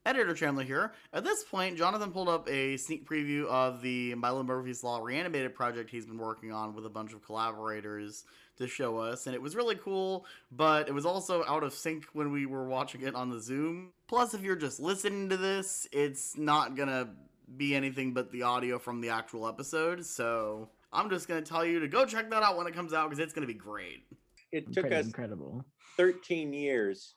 Editor 0.07 0.35
Chandler 0.35 0.63
here. 0.63 0.93
At 1.13 1.23
this 1.23 1.43
point, 1.43 1.77
Jonathan 1.77 2.11
pulled 2.11 2.29
up 2.29 2.47
a 2.47 2.77
sneak 2.77 3.09
preview 3.09 3.45
of 3.47 3.81
the 3.81 4.13
Milo 4.13 4.43
Murphy's 4.43 4.83
Law 4.83 4.99
reanimated 4.99 5.55
project 5.55 5.89
he's 5.89 6.05
been 6.05 6.19
working 6.19 6.51
on 6.51 6.75
with 6.75 6.85
a 6.85 6.89
bunch 6.89 7.11
of 7.13 7.25
collaborators 7.25 8.23
to 8.57 8.67
show 8.67 8.97
us, 8.99 9.25
and 9.25 9.33
it 9.35 9.41
was 9.41 9.55
really 9.55 9.75
cool, 9.75 10.25
but 10.51 10.87
it 10.87 10.93
was 10.93 11.07
also 11.07 11.43
out 11.45 11.63
of 11.63 11.73
sync 11.73 12.05
when 12.13 12.31
we 12.31 12.45
were 12.45 12.67
watching 12.67 13.01
it 13.01 13.15
on 13.15 13.31
the 13.31 13.39
Zoom. 13.39 13.93
Plus, 14.07 14.35
if 14.35 14.43
you're 14.43 14.55
just 14.55 14.79
listening 14.79 15.27
to 15.29 15.37
this, 15.37 15.87
it's 15.91 16.37
not 16.37 16.75
gonna 16.75 17.09
be 17.57 17.75
anything 17.75 18.13
but 18.13 18.31
the 18.31 18.43
audio 18.43 18.77
from 18.77 19.01
the 19.01 19.09
actual 19.09 19.47
episode, 19.47 20.05
so 20.05 20.69
I'm 20.95 21.09
just 21.09 21.27
gonna 21.27 21.41
tell 21.41 21.65
you 21.65 21.79
to 21.79 21.87
go 21.87 22.05
check 22.05 22.29
that 22.29 22.41
out 22.43 22.57
when 22.57 22.67
it 22.67 22.73
comes 22.73 22.93
out 22.93 23.09
because 23.09 23.19
it's 23.19 23.33
gonna 23.33 23.47
be 23.47 23.53
great. 23.53 24.03
It 24.51 24.71
took 24.71 24.83
Pretty 24.83 24.95
us 24.95 25.05
incredible. 25.07 25.65
13 25.97 26.53
years 26.53 27.15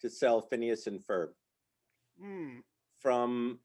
to 0.00 0.08
sell 0.08 0.40
Phineas 0.40 0.86
and 0.86 1.00
Ferb. 1.06 1.28
hmm. 2.20 2.60
From 3.00 3.58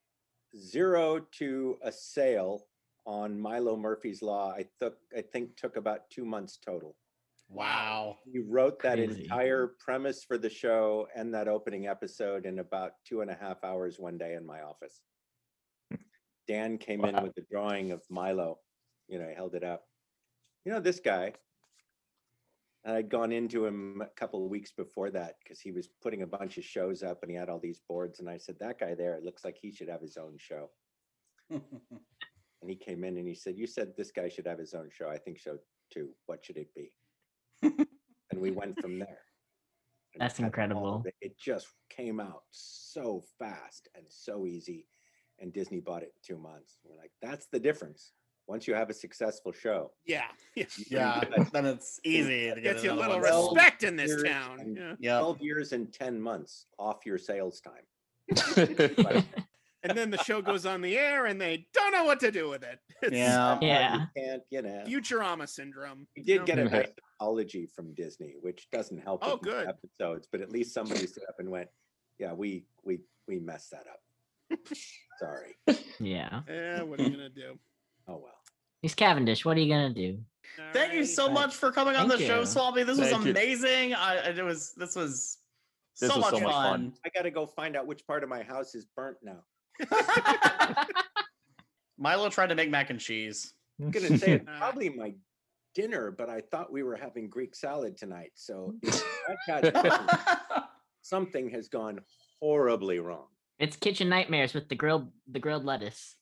zero 0.58 1.20
to 1.40 1.78
a 1.82 1.92
sale 1.92 2.68
on 3.06 3.40
Milo 3.40 3.76
Murphy's 3.78 4.22
Law, 4.22 4.52
I 4.52 4.66
took 4.80 4.98
I 5.16 5.22
think 5.22 5.56
took 5.58 5.78
about 5.78 6.10
two 6.10 6.26
months 6.26 6.58
total. 6.58 6.96
Wow. 7.48 8.18
We 8.32 8.40
wrote 8.40 8.82
that 8.82 8.98
Crazy. 8.98 9.24
entire 9.24 9.76
premise 9.80 10.24
for 10.24 10.38
the 10.38 10.50
show 10.50 11.08
and 11.16 11.34
that 11.34 11.48
opening 11.48 11.88
episode 11.88 12.46
in 12.46 12.60
about 12.60 12.94
two 13.08 13.22
and 13.22 13.30
a 13.30 13.36
half 13.36 13.64
hours 13.64 14.00
one 14.00 14.18
day 14.18 14.34
in 14.34 14.46
my 14.46 14.62
office. 14.62 15.02
Dan 16.48 16.78
came 16.78 17.04
in 17.06 17.22
with 17.24 17.34
the 17.36 17.44
drawing 17.52 17.92
of 17.92 18.02
Milo. 18.10 18.60
You 19.08 19.20
know, 19.20 19.28
I 19.30 19.34
held 19.34 19.56
it 19.56 19.64
up. 19.64 19.84
You 20.66 20.72
know, 20.72 20.80
this 20.80 21.00
guy. 21.00 21.34
And 22.84 22.96
I'd 22.96 23.10
gone 23.10 23.32
into 23.32 23.66
him 23.66 24.02
a 24.02 24.20
couple 24.20 24.44
of 24.44 24.52
weeks 24.52 24.72
before 24.72 25.10
that 25.10 25.38
because 25.44 25.60
he 25.60 25.72
was 25.72 25.90
putting 26.04 26.22
a 26.22 26.28
bunch 26.28 26.60
of 26.60 26.64
shows 26.64 27.02
up 27.02 27.24
and 27.24 27.32
he 27.32 27.38
had 27.38 27.50
all 27.50 27.60
these 27.60 27.82
boards. 27.90 28.20
And 28.20 28.30
I 28.30 28.38
said, 28.38 28.58
That 28.60 28.80
guy 28.80 28.94
there, 28.94 29.16
it 29.16 29.24
looks 29.24 29.44
like 29.44 29.58
he 29.60 29.72
should 29.72 29.90
have 29.90 30.02
his 30.02 30.18
own 30.18 30.38
show. 30.38 30.70
And 32.66 32.72
he 32.72 32.76
came 32.76 33.04
in 33.04 33.18
and 33.18 33.28
he 33.28 33.36
said, 33.36 33.60
You 33.60 33.68
said 33.68 33.94
this 33.96 34.12
guy 34.12 34.28
should 34.28 34.48
have 34.48 34.58
his 34.58 34.74
own 34.74 34.90
show. 34.92 35.08
I 35.08 35.20
think 35.20 35.40
so 35.40 35.58
too. 35.94 36.10
What 36.26 36.44
should 36.44 36.58
it 36.58 36.70
be? 36.74 36.92
and 37.62 38.42
we 38.42 38.50
went 38.50 38.82
from 38.82 38.98
there. 38.98 39.20
And 40.16 40.22
That's 40.22 40.40
cut 40.40 40.42
all 40.42 40.48
of 40.48 40.48
incredible. 40.48 41.04
It, 41.06 41.14
it 41.22 41.40
just 41.40 41.68
came 41.96 42.20
out 42.20 42.42
so 42.50 43.22
fast 43.38 43.90
and 43.94 44.06
so 44.10 44.48
easy. 44.48 44.88
And 45.40 45.54
Disney 45.54 45.80
bought 45.80 46.02
it 46.02 46.14
in 46.16 46.36
two 46.36 46.42
months. 46.42 46.80
We're 46.84 46.98
like, 46.98 47.12
that's 47.22 47.46
the 47.52 47.60
difference. 47.60 48.14
Once 48.48 48.68
you 48.68 48.76
have 48.76 48.90
a 48.90 48.94
successful 48.94 49.52
show, 49.52 49.92
Yeah. 50.06 50.26
Yeah. 50.56 50.66
Yeah, 50.90 51.22
then 51.52 51.66
it's 51.66 52.00
easy 52.04 52.50
to 52.50 52.56
get 52.62 52.64
Gets 52.64 52.84
you 52.84 52.92
a 52.92 52.94
little 52.94 53.20
one 53.20 53.54
respect 53.54 53.84
in 53.84 53.96
this 53.96 54.22
town. 54.24 54.76
Yeah. 54.78 54.96
Yeah. 55.00 55.20
12 55.20 55.42
years 55.42 55.72
and 55.74 55.92
10 55.92 56.22
months 56.22 56.68
off 56.78 57.06
your 57.06 57.18
sales 57.18 57.62
time. 57.62 59.24
And 59.88 59.96
then 59.96 60.10
the 60.10 60.18
show 60.24 60.42
goes 60.42 60.66
on 60.66 60.82
the 60.82 60.98
air 60.98 61.28
and 61.28 61.40
they 61.40 61.68
don't 61.72 61.92
know 61.92 62.06
what 62.06 62.20
to 62.22 62.32
do 62.32 62.50
with 62.50 62.64
it. 62.64 62.80
It's 63.04 63.14
Yeah. 63.14 63.60
Yeah. 63.62 63.94
You 64.16 64.24
can't, 64.24 64.42
you 64.50 64.62
know. 64.64 64.84
Futurama 64.88 65.48
syndrome. 65.48 66.08
We 66.18 66.24
you 66.24 66.26
did 66.26 66.40
know? 66.40 66.46
get 66.46 66.58
a 66.58 66.64
nice 66.66 66.92
apology 67.20 67.68
from 67.68 67.94
Disney, 67.94 68.34
which 68.42 68.68
doesn't 68.72 68.98
help 68.98 69.20
Oh, 69.24 69.38
good. 69.38 69.68
episodes, 69.68 70.28
but 70.32 70.42
at 70.42 70.50
least 70.50 70.74
somebody 70.74 71.06
stood 71.06 71.26
up 71.30 71.36
and 71.38 71.52
went, 71.52 71.70
"Yeah, 72.18 72.34
we 72.34 72.66
we 72.84 73.02
we 73.28 73.38
messed 73.40 73.70
that 73.72 73.86
up. 73.88 74.00
Sorry. 75.20 75.54
Yeah. 76.00 76.42
Yeah, 76.50 76.82
what 76.82 77.00
are 77.00 77.04
you 77.04 77.12
gonna 77.12 77.30
do? 77.30 77.60
Oh 78.08 78.18
well." 78.18 78.32
He's 78.82 78.94
Cavendish. 78.96 79.46
What 79.46 79.58
are 79.58 79.62
you 79.62 79.70
gonna 79.74 79.94
do? 79.94 80.20
Thank 80.74 80.94
you 80.94 81.06
so 81.06 81.30
much 81.30 81.54
for 81.56 81.72
coming 81.72 81.96
on 81.96 82.08
Thank 82.08 82.22
the 82.22 82.28
show, 82.28 82.40
you. 82.42 82.46
Swampy. 82.46 82.84
This 82.84 82.98
was 83.00 83.10
Thank 83.10 83.26
you. 83.26 83.32
amazing. 83.32 83.94
I 83.94 84.18
I- 84.18 84.30
it 84.30 84.44
was 84.44 84.74
this 84.78 84.96
was 84.96 85.38
This 86.00 86.10
so 86.10 86.16
was 86.18 86.22
much 86.32 86.34
so 86.36 86.40
much 86.42 86.52
fun. 86.54 86.64
fun. 86.92 86.94
I 87.06 87.10
got 87.10 87.24
to 87.24 87.32
go 87.32 87.46
find 87.46 87.76
out 87.76 87.88
which 87.88 88.06
part 88.06 88.24
of 88.24 88.30
my 88.30 88.44
house 88.44 88.76
is 88.76 88.86
burnt 88.96 89.18
now. 89.24 89.44
Milo 91.98 92.30
tried 92.30 92.48
to 92.48 92.56
make 92.56 92.70
mac 92.70 92.90
and 92.90 93.00
cheese. 93.00 93.54
I'm 93.82 93.92
gonna 93.92 94.18
say 94.18 94.34
it's 94.34 94.46
probably 94.58 94.90
my 94.90 95.14
dinner, 95.74 96.12
but 96.12 96.30
I 96.30 96.42
thought 96.42 96.72
we 96.72 96.84
were 96.84 96.96
having 96.96 97.30
Greek 97.30 97.56
salad 97.56 97.98
tonight, 97.98 98.32
so 98.36 98.76
got 99.48 100.70
something 101.02 101.50
has 101.50 101.68
gone 101.68 102.00
horribly 102.42 103.00
wrong. 103.00 103.28
It's 103.60 103.76
kitchen 103.76 104.10
nightmares 104.10 104.54
with 104.54 104.70
the 104.70 104.76
grilled 104.76 105.12
the 105.30 105.40
grilled 105.40 105.66
lettuce. 105.66 106.16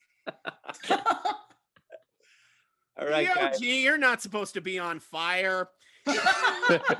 All 2.99 3.07
right, 3.07 3.27
guys. 3.33 3.59
DOG, 3.59 3.63
you're 3.63 3.97
not 3.97 4.21
supposed 4.21 4.53
to 4.55 4.61
be 4.61 4.77
on 4.79 4.99
fire. 4.99 5.69
Not 6.05 6.17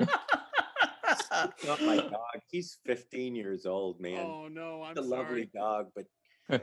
my 1.82 1.96
dog. 1.96 2.12
He's 2.50 2.78
15 2.86 3.34
years 3.34 3.66
old, 3.66 4.00
man. 4.00 4.24
Oh 4.26 4.48
no, 4.48 4.82
I'm 4.82 4.96
He's 4.96 5.04
a 5.04 5.08
lovely 5.08 5.48
sorry. 5.54 5.56
dog, 5.56 5.86
but 5.94 6.62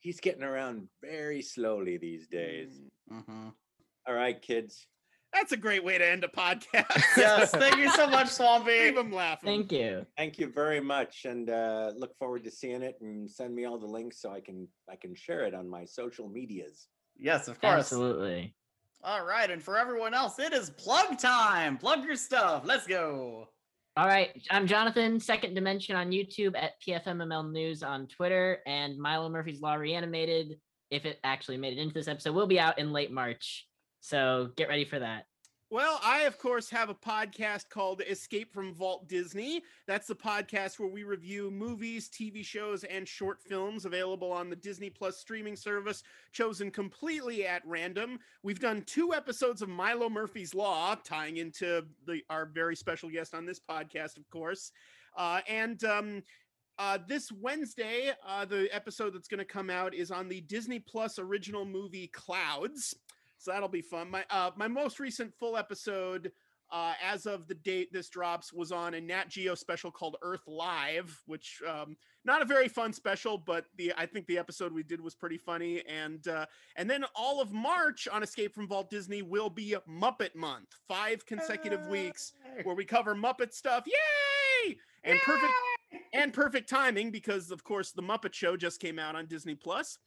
he's 0.00 0.20
getting 0.20 0.42
around 0.42 0.88
very 1.02 1.42
slowly 1.42 1.96
these 1.98 2.26
days. 2.28 2.80
Mm. 3.12 3.24
Mhm. 3.26 3.52
All 4.06 4.14
right, 4.14 4.40
kids. 4.40 4.86
That's 5.32 5.50
a 5.50 5.56
great 5.56 5.82
way 5.82 5.98
to 5.98 6.06
end 6.06 6.22
a 6.22 6.28
podcast. 6.28 7.02
Yes, 7.16 7.50
thank 7.50 7.76
you 7.78 7.90
so 7.90 8.06
much, 8.06 8.26
Leave 8.26 8.30
Swampy. 8.30 8.90
them 8.92 9.10
laughing. 9.12 9.48
Thank 9.48 9.72
you. 9.72 10.06
Thank 10.16 10.38
you 10.38 10.46
very 10.48 10.80
much, 10.80 11.24
and 11.24 11.50
uh, 11.50 11.90
look 11.96 12.16
forward 12.18 12.44
to 12.44 12.50
seeing 12.52 12.82
it. 12.82 12.96
And 13.00 13.28
send 13.28 13.52
me 13.54 13.64
all 13.64 13.78
the 13.78 13.86
links 13.86 14.20
so 14.22 14.30
I 14.30 14.40
can 14.40 14.68
I 14.88 14.94
can 14.96 15.14
share 15.16 15.44
it 15.44 15.54
on 15.54 15.68
my 15.68 15.84
social 15.86 16.28
medias. 16.28 16.86
Yes, 17.18 17.48
of 17.48 17.60
course. 17.60 17.74
Absolutely. 17.74 18.54
All 19.02 19.24
right, 19.24 19.50
and 19.50 19.62
for 19.62 19.76
everyone 19.76 20.14
else, 20.14 20.38
it 20.38 20.52
is 20.52 20.70
plug 20.70 21.18
time. 21.18 21.76
Plug 21.76 22.04
your 22.04 22.16
stuff. 22.16 22.62
Let's 22.64 22.86
go. 22.86 23.48
All 23.96 24.06
right, 24.06 24.30
I'm 24.50 24.66
Jonathan, 24.66 25.20
Second 25.20 25.54
Dimension 25.54 25.94
on 25.94 26.10
YouTube 26.10 26.56
at 26.56 26.80
PFMML 26.82 27.52
News 27.52 27.82
on 27.82 28.08
Twitter, 28.08 28.60
and 28.66 28.98
Milo 28.98 29.28
Murphy's 29.28 29.60
Law 29.60 29.74
Reanimated, 29.74 30.58
if 30.90 31.04
it 31.04 31.20
actually 31.22 31.58
made 31.58 31.78
it 31.78 31.80
into 31.80 31.94
this 31.94 32.08
episode, 32.08 32.34
will 32.34 32.46
be 32.46 32.58
out 32.58 32.78
in 32.78 32.92
late 32.92 33.12
March. 33.12 33.68
So 34.00 34.50
get 34.56 34.68
ready 34.68 34.84
for 34.84 34.98
that. 34.98 35.26
Well, 35.70 35.98
I, 36.04 36.22
of 36.22 36.38
course, 36.38 36.68
have 36.70 36.90
a 36.90 36.94
podcast 36.94 37.70
called 37.70 38.02
Escape 38.08 38.52
from 38.52 38.74
Vault 38.74 39.08
Disney. 39.08 39.62
That's 39.86 40.06
the 40.06 40.14
podcast 40.14 40.78
where 40.78 40.90
we 40.90 41.04
review 41.04 41.50
movies, 41.50 42.08
TV 42.08 42.44
shows, 42.44 42.84
and 42.84 43.08
short 43.08 43.42
films 43.42 43.86
available 43.86 44.30
on 44.30 44.50
the 44.50 44.56
Disney 44.56 44.90
Plus 44.90 45.18
streaming 45.18 45.56
service, 45.56 46.02
chosen 46.32 46.70
completely 46.70 47.46
at 47.46 47.62
random. 47.66 48.18
We've 48.42 48.60
done 48.60 48.82
two 48.82 49.14
episodes 49.14 49.62
of 49.62 49.70
Milo 49.70 50.10
Murphy's 50.10 50.54
Law, 50.54 50.96
tying 50.96 51.38
into 51.38 51.86
the, 52.06 52.20
our 52.28 52.44
very 52.46 52.76
special 52.76 53.08
guest 53.08 53.34
on 53.34 53.46
this 53.46 53.58
podcast, 53.58 54.18
of 54.18 54.28
course. 54.30 54.70
Uh, 55.16 55.40
and 55.48 55.82
um, 55.84 56.22
uh, 56.78 56.98
this 57.08 57.32
Wednesday, 57.32 58.12
uh, 58.26 58.44
the 58.44 58.68
episode 58.70 59.14
that's 59.14 59.28
going 59.28 59.38
to 59.38 59.44
come 59.44 59.70
out 59.70 59.94
is 59.94 60.10
on 60.10 60.28
the 60.28 60.42
Disney 60.42 60.78
Plus 60.78 61.18
original 61.18 61.64
movie 61.64 62.08
Clouds. 62.08 62.94
So 63.44 63.52
that'll 63.52 63.68
be 63.68 63.82
fun. 63.82 64.10
My 64.10 64.24
uh, 64.30 64.52
my 64.56 64.68
most 64.68 64.98
recent 64.98 65.34
full 65.34 65.58
episode, 65.58 66.32
uh, 66.72 66.94
as 67.04 67.26
of 67.26 67.46
the 67.46 67.54
date 67.54 67.92
this 67.92 68.08
drops, 68.08 68.54
was 68.54 68.72
on 68.72 68.94
a 68.94 69.00
Nat 69.02 69.28
Geo 69.28 69.54
special 69.54 69.90
called 69.90 70.16
Earth 70.22 70.44
Live, 70.46 71.22
which 71.26 71.60
um, 71.68 71.94
not 72.24 72.40
a 72.40 72.46
very 72.46 72.68
fun 72.68 72.94
special, 72.94 73.36
but 73.36 73.66
the 73.76 73.92
I 73.98 74.06
think 74.06 74.26
the 74.28 74.38
episode 74.38 74.72
we 74.72 74.82
did 74.82 74.98
was 74.98 75.14
pretty 75.14 75.36
funny. 75.36 75.82
And 75.86 76.26
uh, 76.26 76.46
and 76.76 76.88
then 76.88 77.04
all 77.14 77.42
of 77.42 77.52
March 77.52 78.08
on 78.10 78.22
Escape 78.22 78.54
from 78.54 78.66
Vault 78.66 78.88
Disney 78.88 79.20
will 79.20 79.50
be 79.50 79.76
Muppet 79.86 80.34
Month, 80.34 80.68
five 80.88 81.26
consecutive 81.26 81.86
weeks 81.88 82.32
where 82.62 82.74
we 82.74 82.86
cover 82.86 83.14
Muppet 83.14 83.52
stuff. 83.52 83.84
Yay! 83.86 84.78
And 85.04 85.18
perfect 85.20 85.52
and 86.14 86.32
perfect 86.32 86.70
timing 86.70 87.10
because 87.10 87.50
of 87.50 87.62
course 87.62 87.92
the 87.92 88.02
Muppet 88.02 88.32
Show 88.32 88.56
just 88.56 88.80
came 88.80 88.98
out 88.98 89.16
on 89.16 89.26
Disney 89.26 89.54
Plus. 89.54 89.98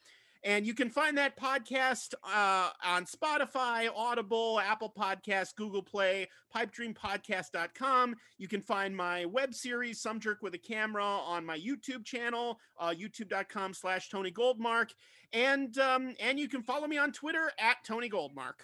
And 0.44 0.66
you 0.66 0.74
can 0.74 0.90
find 0.90 1.18
that 1.18 1.40
podcast 1.40 2.14
uh, 2.24 2.70
on 2.86 3.06
Spotify, 3.06 3.90
Audible, 3.96 4.60
Apple 4.60 4.94
Podcasts, 4.98 5.56
Google 5.56 5.84
Play, 5.84 6.28
pipedreampodcast.com. 6.56 8.16
You 8.38 8.48
can 8.48 8.62
find 8.62 8.96
my 8.96 9.26
web 9.26 9.54
series, 9.54 10.02
Some 10.02 10.20
Jerk 10.20 10.42
with 10.42 10.54
a 10.54 10.60
Camera, 10.60 11.04
on 11.04 11.46
my 11.46 11.58
YouTube 11.58 12.06
channel, 12.06 12.60
uh, 12.80 12.94
youtube.com 12.98 13.74
slash 13.74 14.10
Tony 14.10 14.32
Goldmark. 14.32 14.92
And, 15.34 15.78
um, 15.78 16.16
and 16.20 16.40
you 16.40 16.48
can 16.48 16.62
follow 16.62 16.88
me 16.88 16.98
on 16.98 17.12
Twitter 17.12 17.52
at 17.60 17.78
Tony 17.86 18.10
Goldmark. 18.10 18.62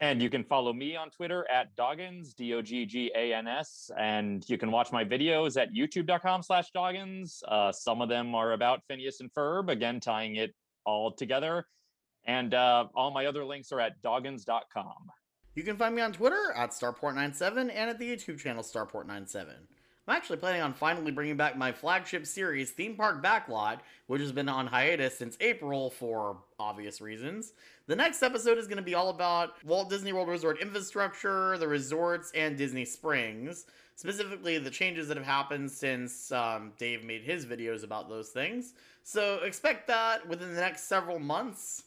And 0.00 0.22
you 0.22 0.30
can 0.30 0.44
follow 0.44 0.72
me 0.72 0.94
on 0.94 1.10
Twitter 1.10 1.44
at 1.50 1.74
Doggans, 1.74 2.32
D 2.32 2.54
O 2.54 2.62
G 2.62 2.86
G 2.86 3.10
A 3.16 3.34
N 3.34 3.48
S. 3.48 3.90
And 3.98 4.48
you 4.48 4.56
can 4.56 4.70
watch 4.70 4.92
my 4.92 5.04
videos 5.04 5.60
at 5.60 5.72
youtube.com 5.72 6.44
slash 6.44 6.70
Doggans. 6.70 7.42
Uh, 7.48 7.72
some 7.72 8.00
of 8.00 8.08
them 8.08 8.32
are 8.34 8.52
about 8.52 8.82
Phineas 8.86 9.20
and 9.20 9.32
Ferb, 9.32 9.68
again, 9.70 9.98
tying 9.98 10.36
it 10.36 10.54
all 10.88 11.12
together. 11.12 11.66
And 12.24 12.54
uh, 12.54 12.86
all 12.94 13.10
my 13.10 13.26
other 13.26 13.44
links 13.44 13.72
are 13.72 13.80
at 13.80 14.00
doggans.com. 14.02 15.10
You 15.54 15.62
can 15.62 15.76
find 15.76 15.94
me 15.94 16.02
on 16.02 16.12
Twitter 16.12 16.52
at 16.56 16.70
Starport97 16.70 17.58
and 17.58 17.90
at 17.90 17.98
the 17.98 18.08
YouTube 18.08 18.38
channel 18.38 18.62
Starport97. 18.62 19.46
I'm 20.08 20.16
actually 20.16 20.38
planning 20.38 20.62
on 20.62 20.72
finally 20.72 21.10
bringing 21.10 21.36
back 21.36 21.58
my 21.58 21.70
flagship 21.70 22.26
series, 22.26 22.70
Theme 22.70 22.96
Park 22.96 23.22
Backlot, 23.22 23.80
which 24.06 24.22
has 24.22 24.32
been 24.32 24.48
on 24.48 24.66
hiatus 24.66 25.18
since 25.18 25.36
April 25.40 25.90
for 25.90 26.38
obvious 26.58 27.02
reasons. 27.02 27.52
The 27.88 27.96
next 27.96 28.22
episode 28.22 28.56
is 28.56 28.66
going 28.66 28.78
to 28.78 28.82
be 28.82 28.94
all 28.94 29.10
about 29.10 29.62
Walt 29.64 29.90
Disney 29.90 30.14
World 30.14 30.28
Resort 30.28 30.62
infrastructure, 30.62 31.58
the 31.58 31.68
resorts, 31.68 32.32
and 32.34 32.56
Disney 32.56 32.86
Springs. 32.86 33.66
Specifically, 33.98 34.58
the 34.58 34.70
changes 34.70 35.08
that 35.08 35.16
have 35.16 35.26
happened 35.26 35.68
since 35.68 36.30
um, 36.30 36.70
Dave 36.78 37.02
made 37.02 37.24
his 37.24 37.44
videos 37.44 37.82
about 37.82 38.08
those 38.08 38.28
things. 38.28 38.74
So 39.02 39.40
expect 39.42 39.88
that 39.88 40.24
within 40.28 40.54
the 40.54 40.60
next 40.60 40.84
several 40.84 41.18
months. 41.18 41.82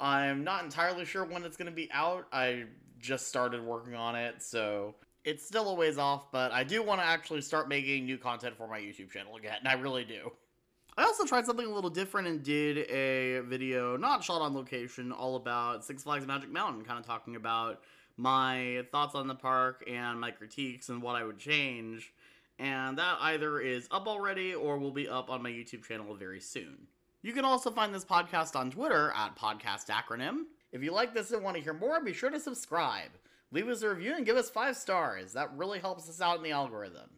I'm 0.00 0.42
not 0.42 0.64
entirely 0.64 1.04
sure 1.04 1.22
when 1.22 1.44
it's 1.44 1.58
going 1.58 1.66
to 1.66 1.76
be 1.76 1.90
out. 1.92 2.26
I 2.32 2.64
just 2.98 3.28
started 3.28 3.62
working 3.62 3.94
on 3.94 4.16
it, 4.16 4.42
so 4.42 4.94
it's 5.26 5.46
still 5.46 5.68
a 5.68 5.74
ways 5.74 5.98
off, 5.98 6.32
but 6.32 6.50
I 6.50 6.64
do 6.64 6.82
want 6.82 7.02
to 7.02 7.06
actually 7.06 7.42
start 7.42 7.68
making 7.68 8.06
new 8.06 8.16
content 8.16 8.56
for 8.56 8.66
my 8.66 8.80
YouTube 8.80 9.10
channel 9.10 9.36
again. 9.36 9.58
I 9.66 9.74
really 9.74 10.06
do. 10.06 10.32
I 10.96 11.04
also 11.04 11.26
tried 11.26 11.44
something 11.44 11.66
a 11.66 11.74
little 11.74 11.90
different 11.90 12.26
and 12.26 12.42
did 12.42 12.90
a 12.90 13.40
video, 13.40 13.98
not 13.98 14.24
shot 14.24 14.40
on 14.40 14.54
location, 14.54 15.12
all 15.12 15.36
about 15.36 15.84
Six 15.84 16.04
Flags 16.04 16.26
Magic 16.26 16.50
Mountain, 16.50 16.86
kind 16.86 16.98
of 16.98 17.04
talking 17.04 17.36
about 17.36 17.82
my 18.20 18.84
thoughts 18.92 19.14
on 19.14 19.26
the 19.26 19.34
park 19.34 19.82
and 19.90 20.20
my 20.20 20.30
critiques 20.30 20.90
and 20.90 21.02
what 21.02 21.16
I 21.16 21.24
would 21.24 21.38
change. 21.38 22.12
And 22.58 22.98
that 22.98 23.16
either 23.20 23.60
is 23.60 23.88
up 23.90 24.06
already 24.06 24.54
or 24.54 24.78
will 24.78 24.90
be 24.90 25.08
up 25.08 25.30
on 25.30 25.42
my 25.42 25.50
YouTube 25.50 25.84
channel 25.84 26.14
very 26.14 26.40
soon. 26.40 26.86
You 27.22 27.32
can 27.32 27.46
also 27.46 27.70
find 27.70 27.94
this 27.94 28.04
podcast 28.04 28.56
on 28.56 28.70
Twitter 28.70 29.10
at 29.16 29.36
Podcast 29.36 29.86
Acronym. 29.88 30.42
If 30.70 30.82
you 30.82 30.92
like 30.92 31.14
this 31.14 31.30
and 31.30 31.42
want 31.42 31.56
to 31.56 31.62
hear 31.62 31.72
more, 31.72 32.02
be 32.02 32.12
sure 32.12 32.30
to 32.30 32.38
subscribe. 32.38 33.10
Leave 33.52 33.68
us 33.68 33.82
a 33.82 33.88
review 33.88 34.14
and 34.14 34.26
give 34.26 34.36
us 34.36 34.50
five 34.50 34.76
stars. 34.76 35.32
That 35.32 35.56
really 35.56 35.78
helps 35.78 36.08
us 36.08 36.20
out 36.20 36.36
in 36.36 36.42
the 36.42 36.50
algorithm. 36.50 37.08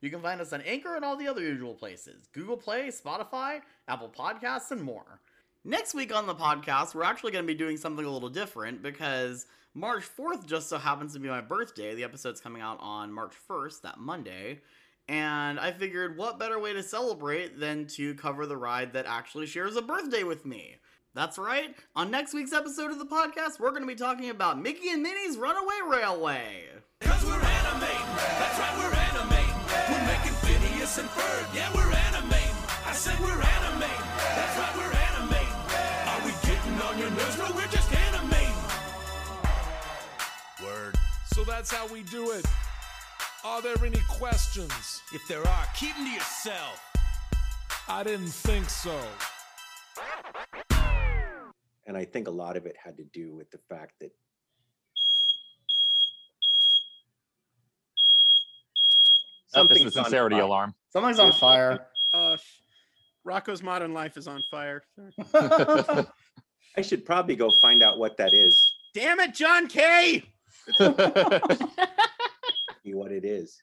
You 0.00 0.10
can 0.10 0.22
find 0.22 0.40
us 0.40 0.52
on 0.52 0.60
Anchor 0.62 0.94
and 0.94 1.04
all 1.04 1.16
the 1.16 1.26
other 1.26 1.42
usual 1.42 1.74
places 1.74 2.28
Google 2.32 2.56
Play, 2.56 2.88
Spotify, 2.88 3.60
Apple 3.88 4.12
Podcasts, 4.16 4.70
and 4.70 4.82
more. 4.82 5.20
Next 5.64 5.94
week 5.94 6.14
on 6.14 6.26
the 6.26 6.34
podcast, 6.34 6.94
we're 6.94 7.04
actually 7.04 7.32
going 7.32 7.44
to 7.44 7.52
be 7.52 7.58
doing 7.58 7.76
something 7.76 8.04
a 8.04 8.10
little 8.10 8.28
different 8.28 8.82
because 8.82 9.46
March 9.74 10.04
4th 10.16 10.46
just 10.46 10.68
so 10.68 10.78
happens 10.78 11.14
to 11.14 11.20
be 11.20 11.28
my 11.28 11.40
birthday. 11.40 11.94
The 11.94 12.04
episode's 12.04 12.40
coming 12.40 12.62
out 12.62 12.78
on 12.80 13.12
March 13.12 13.34
1st, 13.50 13.82
that 13.82 13.98
Monday. 13.98 14.60
And 15.08 15.58
I 15.58 15.72
figured 15.72 16.16
what 16.16 16.38
better 16.38 16.58
way 16.58 16.72
to 16.72 16.82
celebrate 16.82 17.58
than 17.58 17.86
to 17.88 18.14
cover 18.14 18.46
the 18.46 18.56
ride 18.56 18.92
that 18.92 19.06
actually 19.06 19.46
shares 19.46 19.76
a 19.76 19.82
birthday 19.82 20.22
with 20.22 20.46
me. 20.46 20.76
That's 21.14 21.38
right. 21.38 21.74
On 21.94 22.10
next 22.10 22.34
week's 22.34 22.52
episode 22.52 22.90
of 22.90 22.98
the 22.98 23.04
podcast, 23.04 23.60
we're 23.60 23.70
going 23.70 23.82
to 23.82 23.88
be 23.88 23.94
talking 23.94 24.30
about 24.30 24.60
Mickey 24.60 24.90
and 24.90 25.02
Minnie's 25.02 25.36
Runaway 25.36 25.74
Railway. 25.88 26.64
Cause 27.00 27.24
we're. 27.24 27.40
That's 27.40 28.58
right, 28.58 28.74
we're. 28.78 28.94
We're 29.90 30.06
making 30.06 30.32
Phineas 30.32 30.98
and 30.98 31.08
Ferb. 31.08 31.54
Yeah, 31.54 31.70
we're. 31.74 31.84
I 32.86 32.92
said 32.92 33.18
we're. 33.20 33.53
So 41.34 41.42
that's 41.42 41.72
how 41.72 41.92
we 41.92 42.04
do 42.04 42.30
it. 42.30 42.46
Are 43.44 43.60
there 43.60 43.74
any 43.84 43.98
questions? 44.08 45.02
If 45.12 45.26
there 45.28 45.44
are, 45.44 45.66
keep 45.76 45.92
them 45.96 46.04
to 46.06 46.12
yourself. 46.12 46.80
I 47.88 48.04
didn't 48.04 48.28
think 48.28 48.70
so. 48.70 48.96
And 51.88 51.96
I 51.96 52.04
think 52.04 52.28
a 52.28 52.30
lot 52.30 52.56
of 52.56 52.66
it 52.66 52.76
had 52.82 52.96
to 52.98 53.04
do 53.12 53.34
with 53.34 53.50
the 53.50 53.58
fact 53.68 53.94
that 54.00 54.10
Oh, 59.56 59.66
this 59.66 59.78
is 59.78 59.82
something's 59.82 59.94
the 59.94 60.00
on 60.00 60.04
sincerity 60.04 60.36
fire. 60.36 60.44
alarm. 60.44 60.74
Something's 60.92 61.18
on 61.18 61.32
fire. 61.32 61.80
Uh, 62.14 62.36
Rocko's 63.26 63.60
Modern 63.60 63.92
Life 63.92 64.16
is 64.16 64.28
on 64.28 64.40
fire. 64.48 64.84
I 65.34 66.80
should 66.80 67.04
probably 67.04 67.34
go 67.34 67.50
find 67.60 67.82
out 67.82 67.98
what 67.98 68.18
that 68.18 68.32
is. 68.32 68.72
Damn 68.94 69.18
it, 69.18 69.34
John 69.34 69.66
K.! 69.66 70.22
See 72.84 72.94
what 72.94 73.12
it 73.12 73.24
is. 73.24 73.60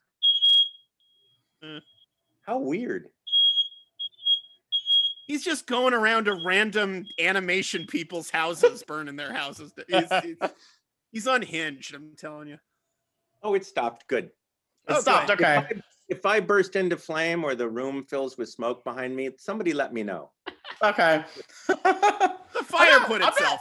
Uh. 1.63 1.79
How 2.45 2.57
weird. 2.59 3.07
He's 5.27 5.43
just 5.45 5.65
going 5.67 5.93
around 5.93 6.25
to 6.25 6.41
random 6.45 7.05
animation 7.19 7.85
people's 7.87 8.29
houses, 8.29 8.83
burning 8.87 9.15
their 9.15 9.31
houses. 9.33 9.71
He's, 9.87 10.09
he's, 10.23 10.37
he's 11.11 11.27
unhinged, 11.27 11.95
I'm 11.95 12.11
telling 12.17 12.47
you. 12.49 12.57
Oh, 13.43 13.53
it 13.53 13.65
stopped. 13.65 14.07
Good. 14.07 14.25
It 14.25 14.31
Oh, 14.89 14.99
stopped. 14.99 15.27
good. 15.27 15.39
Okay. 15.41 15.57
If 15.69 15.77
I, 15.77 15.81
if 16.09 16.25
I 16.25 16.39
burst 16.41 16.75
into 16.75 16.97
flame 16.97 17.43
or 17.45 17.55
the 17.55 17.69
room 17.69 18.03
fills 18.03 18.37
with 18.37 18.49
smoke 18.49 18.83
behind 18.83 19.15
me, 19.15 19.29
somebody 19.37 19.71
let 19.73 19.93
me 19.93 20.03
know. 20.03 20.31
Okay. 20.83 21.23
The 21.67 22.63
fire 22.65 22.99
not- 22.99 23.07
put 23.07 23.21
itself. 23.21 23.59